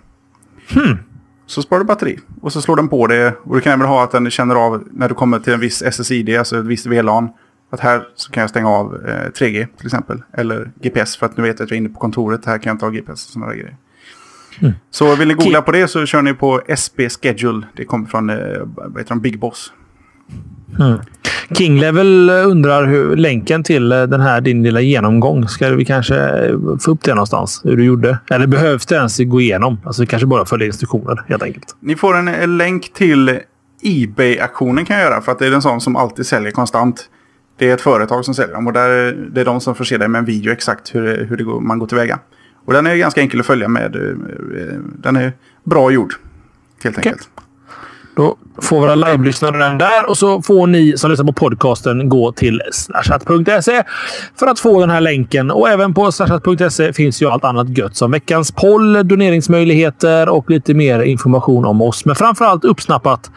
Hmm. 0.74 0.98
Så 1.46 1.62
sparar 1.62 1.80
du 1.80 1.86
batteri 1.86 2.18
och 2.40 2.52
så 2.52 2.62
slår 2.62 2.76
den 2.76 2.88
på 2.88 3.06
det. 3.06 3.34
Och 3.42 3.54
du 3.54 3.60
kan 3.60 3.72
även 3.72 3.86
ha 3.86 4.04
att 4.04 4.10
den 4.10 4.30
känner 4.30 4.54
av 4.54 4.88
när 4.90 5.08
du 5.08 5.14
kommer 5.14 5.38
till 5.38 5.52
en 5.52 5.60
viss 5.60 5.82
SSID, 5.82 6.36
alltså 6.36 6.58
ett 6.58 6.64
visst 6.64 6.86
VLAN. 6.86 7.28
Att 7.70 7.80
här 7.80 8.08
så 8.14 8.32
kan 8.32 8.40
jag 8.40 8.50
stänga 8.50 8.68
av 8.68 8.94
eh, 9.06 9.10
3G 9.10 9.66
till 9.76 9.86
exempel. 9.86 10.22
Eller 10.32 10.70
GPS 10.82 11.16
för 11.16 11.26
att 11.26 11.36
nu 11.36 11.42
vet 11.42 11.58
jag 11.58 11.64
att 11.64 11.70
jag 11.70 11.76
är 11.76 11.80
inne 11.80 11.88
på 11.88 12.00
kontoret. 12.00 12.44
Här 12.44 12.58
kan 12.58 12.70
jag 12.70 12.74
inte 12.74 12.84
ha 12.84 12.90
GPS 12.90 13.26
och 13.26 13.32
sådana 13.32 13.52
grejer. 13.52 13.76
Mm. 14.60 14.72
Så 14.90 15.16
vill 15.16 15.28
ni 15.28 15.34
googla 15.34 15.62
på 15.62 15.72
det 15.72 15.88
så 15.88 16.06
kör 16.06 16.22
ni 16.22 16.34
på 16.34 16.62
SB 16.66 17.08
Schedule. 17.08 17.66
Det 17.76 17.84
kommer 17.84 18.06
från 18.06 18.30
eh, 18.30 18.36
vad 18.64 18.98
heter 18.98 19.08
de, 19.08 19.20
Big 19.20 19.38
Boss. 19.38 19.72
Mm. 20.78 20.98
Kinglevel 21.50 22.30
undrar 22.30 22.86
hur 22.86 23.16
länken 23.16 23.64
till 23.64 23.92
eh, 23.92 24.02
den 24.02 24.20
här 24.20 24.40
din 24.40 24.62
lilla 24.62 24.80
genomgång. 24.80 25.48
Ska 25.48 25.70
vi 25.70 25.84
kanske 25.84 26.16
eh, 26.16 26.58
få 26.80 26.90
upp 26.90 27.04
det 27.04 27.14
någonstans? 27.14 27.60
Hur 27.64 27.76
du 27.76 27.84
gjorde? 27.84 28.18
Eller 28.30 28.46
behövs 28.46 28.86
det 28.86 28.94
ens 28.94 29.18
gå 29.18 29.40
igenom? 29.40 29.80
Alltså 29.84 30.06
kanske 30.06 30.26
bara 30.26 30.44
följa 30.44 30.66
instruktioner 30.66 31.24
helt 31.28 31.42
enkelt. 31.42 31.76
Ni 31.80 31.96
får 31.96 32.16
en, 32.16 32.28
en 32.28 32.58
länk 32.58 32.92
till 32.92 33.40
Ebay-aktionen 33.82 34.84
kan 34.84 34.96
jag 34.96 35.04
göra. 35.04 35.20
För 35.20 35.32
att 35.32 35.38
det 35.38 35.46
är 35.46 35.52
en 35.52 35.62
sån 35.62 35.80
som 35.80 35.96
alltid 35.96 36.26
säljer 36.26 36.50
konstant. 36.50 37.08
Det 37.58 37.70
är 37.70 37.74
ett 37.74 37.80
företag 37.80 38.24
som 38.24 38.34
säljer 38.34 38.54
dem 38.54 38.66
och 38.66 38.72
där, 38.72 39.12
det 39.12 39.40
är 39.40 39.44
de 39.44 39.60
som 39.60 39.74
förser 39.74 39.98
dig 39.98 40.08
med 40.08 40.18
en 40.18 40.24
video 40.24 40.52
exakt 40.52 40.94
hur, 40.94 41.24
hur 41.24 41.36
det 41.36 41.44
går, 41.44 41.60
man 41.60 41.78
går 41.78 41.86
tillväga. 41.86 42.18
Och 42.64 42.72
den 42.72 42.86
är 42.86 42.96
ganska 42.96 43.20
enkel 43.20 43.40
att 43.40 43.46
följa 43.46 43.68
med. 43.68 43.96
Eh, 43.96 44.78
den 44.80 45.16
är 45.16 45.32
bra 45.64 45.90
gjord. 45.90 46.14
Helt 46.84 46.98
okay. 46.98 47.10
enkelt. 47.10 47.28
Då 48.16 48.36
får 48.62 48.80
våra 48.80 48.94
live-lyssnare 48.94 49.58
den 49.58 49.78
där 49.78 50.08
och 50.08 50.18
så 50.18 50.42
får 50.42 50.66
ni 50.66 50.98
som 50.98 51.10
lyssnar 51.10 51.26
på 51.26 51.32
podcasten 51.32 52.08
gå 52.08 52.32
till 52.32 52.62
slashat.se 52.72 53.82
för 54.38 54.46
att 54.46 54.60
få 54.60 54.80
den 54.80 54.90
här 54.90 55.00
länken. 55.00 55.50
Och 55.50 55.68
även 55.68 55.94
på 55.94 56.12
slashat.se 56.12 56.92
finns 56.92 57.22
ju 57.22 57.26
allt 57.26 57.44
annat 57.44 57.78
gött 57.78 57.96
som 57.96 58.10
veckans 58.10 58.52
poll, 58.52 59.08
doneringsmöjligheter 59.08 60.28
och 60.28 60.50
lite 60.50 60.74
mer 60.74 61.02
information 61.02 61.64
om 61.64 61.82
oss. 61.82 62.04
Men 62.04 62.14
framför 62.14 62.44
allt 62.44 62.64
uppsnappat 62.64 63.30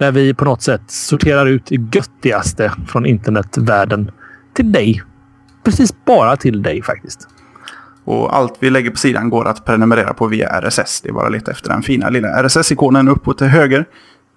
där 0.00 0.12
vi 0.12 0.34
på 0.34 0.44
något 0.44 0.62
sätt 0.62 0.82
sorterar 0.86 1.46
ut 1.46 1.66
det 1.66 1.96
göttigaste 1.96 2.72
från 2.88 3.06
internetvärlden 3.06 4.10
till 4.52 4.72
dig. 4.72 5.02
Precis 5.64 6.04
bara 6.04 6.36
till 6.36 6.62
dig 6.62 6.82
faktiskt. 6.82 7.28
Och 8.04 8.36
allt 8.36 8.56
vi 8.58 8.70
lägger 8.70 8.90
på 8.90 8.96
sidan 8.96 9.30
går 9.30 9.48
att 9.48 9.64
prenumerera 9.64 10.14
på 10.14 10.26
via 10.26 10.60
RSS. 10.60 11.00
Det 11.00 11.08
är 11.08 11.12
bara 11.12 11.26
att 11.26 11.32
leta 11.32 11.50
efter 11.50 11.68
den 11.68 11.82
fina 11.82 12.10
lilla 12.10 12.42
RSS-ikonen 12.42 13.08
uppåt 13.08 13.38
till 13.38 13.46
höger. 13.46 13.84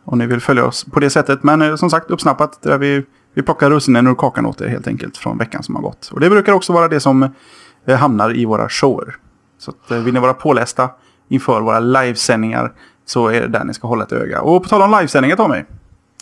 Om 0.05 0.17
ni 0.17 0.25
vill 0.25 0.39
följa 0.39 0.65
oss 0.65 0.85
på 0.91 0.99
det 0.99 1.09
sättet. 1.09 1.43
Men 1.43 1.61
eh, 1.61 1.75
som 1.75 1.89
sagt 1.89 2.11
uppsnappat 2.11 2.61
där 2.61 2.77
vi, 2.77 3.05
vi 3.33 3.41
plockar 3.41 3.69
russinen 3.69 4.07
ur 4.07 4.15
kakan 4.15 4.45
åt 4.45 4.61
er 4.61 4.67
helt 4.67 4.87
enkelt 4.87 5.17
från 5.17 5.37
veckan 5.37 5.63
som 5.63 5.75
har 5.75 5.81
gått. 5.81 6.09
Och 6.13 6.19
det 6.19 6.29
brukar 6.29 6.53
också 6.53 6.73
vara 6.73 6.87
det 6.87 6.99
som 6.99 7.29
eh, 7.87 7.97
hamnar 7.97 8.37
i 8.37 8.45
våra 8.45 8.69
shower. 8.69 9.15
Så 9.57 9.71
att, 9.71 9.91
eh, 9.91 9.97
vill 9.97 10.13
ni 10.13 10.19
vara 10.19 10.33
pålästa 10.33 10.89
inför 11.29 11.61
våra 11.61 11.79
livesändningar 11.79 12.71
så 13.05 13.27
är 13.27 13.41
det 13.41 13.47
där 13.47 13.63
ni 13.63 13.73
ska 13.73 13.87
hålla 13.87 14.03
ett 14.03 14.11
öga. 14.11 14.41
Och 14.41 14.63
på 14.63 14.69
tal 14.69 14.81
om 14.81 14.91
livesändningar 14.99 15.35
Tommy. 15.35 15.63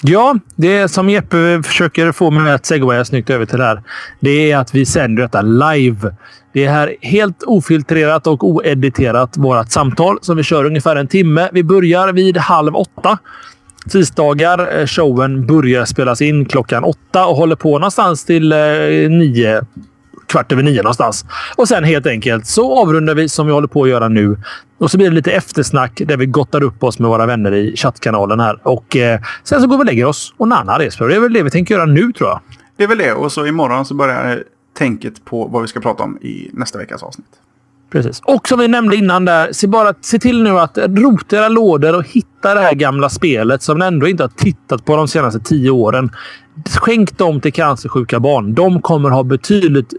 Ja, 0.04 0.36
det 0.56 0.88
som 0.88 1.10
Jeppe 1.10 1.64
försöker 1.64 2.12
få 2.12 2.32
mig 2.32 2.54
att 2.54 2.66
segwaya 2.66 3.06
snyggt 3.06 3.30
över 3.30 3.46
till 3.46 3.58
det 3.58 3.66
här. 3.66 3.84
Det 4.20 4.52
är 4.52 4.58
att 4.58 4.76
vi 4.76 4.86
sänder 4.86 5.24
detta 5.24 5.42
live. 5.42 6.16
Det 6.54 6.66
är 6.66 6.72
här 6.72 6.96
helt 7.02 7.44
ofiltrerat 7.44 8.28
och 8.28 8.44
oediterat 8.44 9.38
vårt 9.38 9.72
samtal 9.72 10.18
som 10.22 10.38
vi 10.38 10.44
kör 10.44 10.66
ungefär 10.66 10.96
en 10.96 11.08
timme. 11.08 11.50
Vi 11.54 11.64
börjar 11.64 12.14
vid 12.14 12.38
halv 12.38 12.76
åtta. 12.76 13.18
Tisdagar. 13.90 14.80
Eh, 14.80 14.86
showen 14.86 15.48
börjar 15.48 15.86
spelas 15.86 16.22
in 16.22 16.46
klockan 16.46 16.84
åtta 16.84 17.26
och 17.26 17.36
håller 17.36 17.56
på 17.56 17.80
någonstans 17.80 18.26
till 18.26 18.52
eh, 18.52 18.58
nio 19.10 19.62
kvart 20.32 20.52
över 20.52 20.64
nio 20.64 20.82
någonstans. 20.82 21.26
Och 21.56 21.68
sen 21.68 21.84
helt 21.84 22.08
enkelt 22.08 22.46
så 22.46 22.78
avrundar 22.78 23.16
vi 23.16 23.30
som 23.30 23.48
vi 23.48 23.54
håller 23.54 23.68
på 23.68 23.84
att 23.84 23.90
göra 23.90 24.08
nu. 24.08 24.38
Och 24.78 24.92
så 24.92 24.98
blir 24.98 25.10
det 25.10 25.16
lite 25.16 25.32
eftersnack 25.32 26.02
där 26.06 26.18
vi 26.18 26.26
gottar 26.26 26.64
upp 26.64 26.84
oss 26.84 27.00
med 27.00 27.10
våra 27.10 27.26
vänner 27.26 27.54
i 27.54 27.76
chattkanalen 27.78 28.40
här. 28.40 28.60
Och 28.64 28.96
eh, 28.96 29.22
sen 29.44 29.62
så 29.62 29.68
går 29.68 29.78
vi 29.78 29.82
och 29.82 29.86
lägger 29.86 30.06
oss 30.06 30.34
och 30.38 30.48
nannar. 30.48 30.80
Det 30.80 31.16
är 31.16 31.20
väl 31.20 31.34
det 31.34 31.44
vi 31.44 31.50
tänker 31.50 31.76
göra 31.76 31.86
nu 31.86 32.12
tror 32.12 32.30
jag. 32.30 32.40
Det 32.78 32.84
är 32.84 32.88
väl 32.88 32.98
det. 32.98 33.14
Och 33.14 33.32
så 33.32 33.46
imorgon 33.46 33.86
så 33.86 33.94
börjar 33.94 34.44
tänket 34.78 35.26
på 35.26 35.48
vad 35.48 35.62
vi 35.62 35.68
ska 35.68 35.80
prata 35.80 36.04
om 36.04 36.18
i 36.18 36.50
nästa 36.54 36.80
veckas 36.80 37.04
avsnitt. 37.04 37.28
Precis. 37.92 38.22
Och 38.26 38.48
som 38.48 38.60
vi 38.60 38.68
nämnde 38.68 38.96
innan 38.96 39.26
där, 39.26 39.54
se, 39.54 39.68
bara, 39.68 39.94
se 40.02 40.20
till 40.20 40.44
nu 40.44 40.60
att 40.60 40.78
rota 40.78 41.38
era 41.38 41.50
lådor 41.50 41.96
och 41.96 42.04
hitta 42.08 42.31
det 42.42 42.60
här 42.60 42.74
gamla 42.74 43.10
spelet 43.10 43.62
som 43.62 43.80
ni 43.80 43.86
ändå 43.86 44.08
inte 44.08 44.24
har 44.24 44.30
tittat 44.30 44.86
på 44.86 44.96
de 44.96 45.08
senaste 45.08 45.40
tio 45.40 45.70
åren. 45.70 46.12
Skänk 46.70 47.18
dem 47.18 47.42
till 47.42 47.54
cancersjuka 47.54 48.20
barn. 48.20 48.54
De 48.54 48.82
kommer 48.82 49.10
ha 49.10 49.24
betydligt 49.24 49.94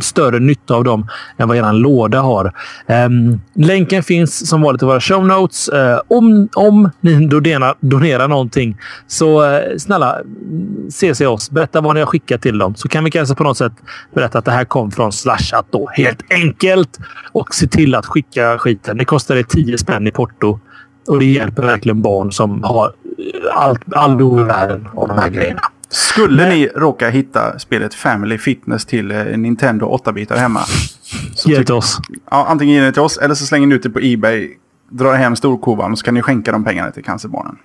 större 0.00 0.38
nytta 0.38 0.74
av 0.74 0.84
dem 0.84 1.08
än 1.38 1.48
vad 1.48 1.56
er 1.56 1.72
låda 1.72 2.20
har. 2.20 2.52
Um, 2.86 3.40
länken 3.54 4.02
finns 4.02 4.48
som 4.48 4.62
vanligt 4.62 4.82
i 4.82 4.86
våra 4.86 5.00
show 5.00 5.26
notes. 5.26 5.68
Uh, 5.68 6.00
om, 6.08 6.48
om 6.54 6.90
ni 7.00 7.26
donerar, 7.26 7.74
donerar 7.80 8.28
någonting 8.28 8.76
så 9.06 9.44
uh, 9.44 9.76
snälla 9.78 10.18
CC 10.90 11.20
oss. 11.20 11.50
Berätta 11.50 11.80
vad 11.80 11.94
ni 11.94 12.00
har 12.00 12.06
skickat 12.06 12.42
till 12.42 12.58
dem 12.58 12.74
så 12.74 12.88
kan 12.88 13.04
vi 13.04 13.10
kanske 13.10 13.34
på 13.34 13.44
något 13.44 13.58
sätt 13.58 13.72
berätta 14.14 14.38
att 14.38 14.44
det 14.44 14.52
här 14.52 14.64
kom 14.64 14.90
från 14.90 15.12
Slashat 15.12 15.66
då. 15.70 15.88
Helt 15.92 16.22
enkelt. 16.30 16.98
Och 17.32 17.54
se 17.54 17.66
till 17.66 17.94
att 17.94 18.06
skicka 18.06 18.58
skiten. 18.58 18.96
Det 18.96 19.04
kostar 19.04 19.42
10 19.42 19.78
spänn 19.78 20.06
i 20.06 20.10
porto 20.10 20.60
och 21.08 21.18
det 21.18 21.24
hjälper 21.24 21.62
verkligen 21.62 22.02
barn 22.02 22.32
som 22.32 22.62
har 22.64 22.92
allt, 23.54 23.92
all 23.92 24.20
i 24.20 24.42
världen 24.42 24.88
av 24.94 25.08
de 25.08 25.18
här 25.18 25.28
grejerna. 25.28 25.60
Skulle 25.88 26.48
ni 26.48 26.68
råka 26.74 27.10
hitta 27.10 27.58
spelet 27.58 27.94
Family 27.94 28.38
Fitness 28.38 28.84
till 28.84 29.10
eh, 29.10 29.24
Nintendo 29.24 29.96
8-bitar 29.96 30.36
hemma. 30.36 30.60
Ge 31.46 31.58
det 31.58 31.64
till 31.64 31.74
oss. 31.74 31.98
Ja, 32.30 32.46
antingen 32.48 32.74
ge 32.74 32.80
det 32.80 32.92
till 32.92 33.02
oss 33.02 33.18
eller 33.18 33.34
så 33.34 33.46
slänger 33.46 33.66
ni 33.66 33.74
ut 33.74 33.82
det 33.82 33.90
på 33.90 34.00
Ebay. 34.02 34.50
Drar 34.90 35.14
hem 35.14 35.36
storkovan 35.36 35.92
och 35.92 35.98
så 35.98 36.04
kan 36.04 36.14
ni 36.14 36.22
skänka 36.22 36.52
de 36.52 36.64
pengarna 36.64 36.90
till 36.90 37.04
cancerbarnen. 37.04 37.58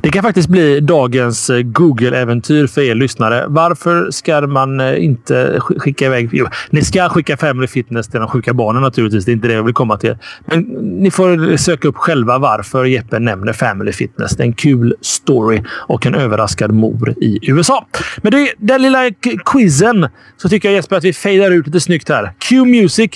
Det 0.00 0.10
kan 0.10 0.22
faktiskt 0.22 0.48
bli 0.48 0.80
dagens 0.80 1.50
eh, 1.50 1.62
Google-äventyr 1.62 2.66
för 2.66 2.80
er 2.80 2.94
lyssnare. 2.94 3.44
Varför 3.48 4.10
ska 4.10 4.40
man 4.40 4.80
eh, 4.80 5.04
inte 5.04 5.60
skicka 5.60 6.06
iväg... 6.06 6.28
Jo, 6.32 6.46
ni 6.70 6.84
ska 6.84 7.08
skicka 7.08 7.36
Family 7.36 7.66
Fitness 7.66 8.08
till 8.08 8.20
de 8.20 8.28
sjuka 8.28 8.54
barnen 8.54 8.82
naturligtvis. 8.82 9.24
Det 9.24 9.30
är 9.30 9.34
inte 9.34 9.48
det 9.48 9.54
jag 9.54 9.62
vill 9.62 9.74
komma 9.74 9.96
till. 9.96 10.16
Men 10.44 10.60
ni 11.02 11.10
får 11.10 11.50
eh, 11.50 11.56
söka 11.56 11.88
upp 11.88 11.96
själva 11.96 12.38
varför 12.38 12.84
Jeppe 12.84 13.18
nämner 13.18 13.52
Family 13.52 13.92
Fitness. 13.92 14.36
Det 14.36 14.42
är 14.42 14.46
en 14.46 14.52
kul 14.52 14.94
story 15.00 15.62
och 15.68 16.06
en 16.06 16.14
överraskad 16.14 16.72
mor 16.72 17.14
i 17.20 17.50
USA. 17.50 17.86
Men 18.16 18.32
det, 18.32 18.52
den 18.58 18.82
lilla 18.82 19.10
quizen 19.44 20.08
så 20.36 20.48
tycker 20.48 20.68
jag 20.68 20.76
Jesper 20.76 20.96
att 20.96 21.04
vi 21.04 21.12
fejdar 21.12 21.50
ut 21.50 21.66
lite 21.66 21.80
snyggt 21.80 22.08
här. 22.08 22.32
Cue 22.38 22.64
Music. 22.64 23.10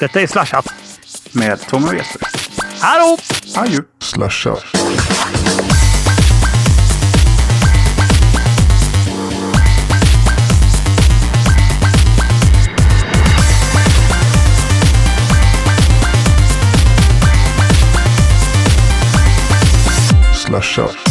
Detta 0.00 0.20
är 0.20 0.26
Slashat. 0.26 0.66
Med 1.32 1.60
Tommy 1.60 1.86
och 1.86 1.94
Jesper. 1.94 2.45
Hallå! 2.80 3.16
Adjö. 3.56 3.80
Slashat. 4.00 4.64
Slashat. 20.34 21.05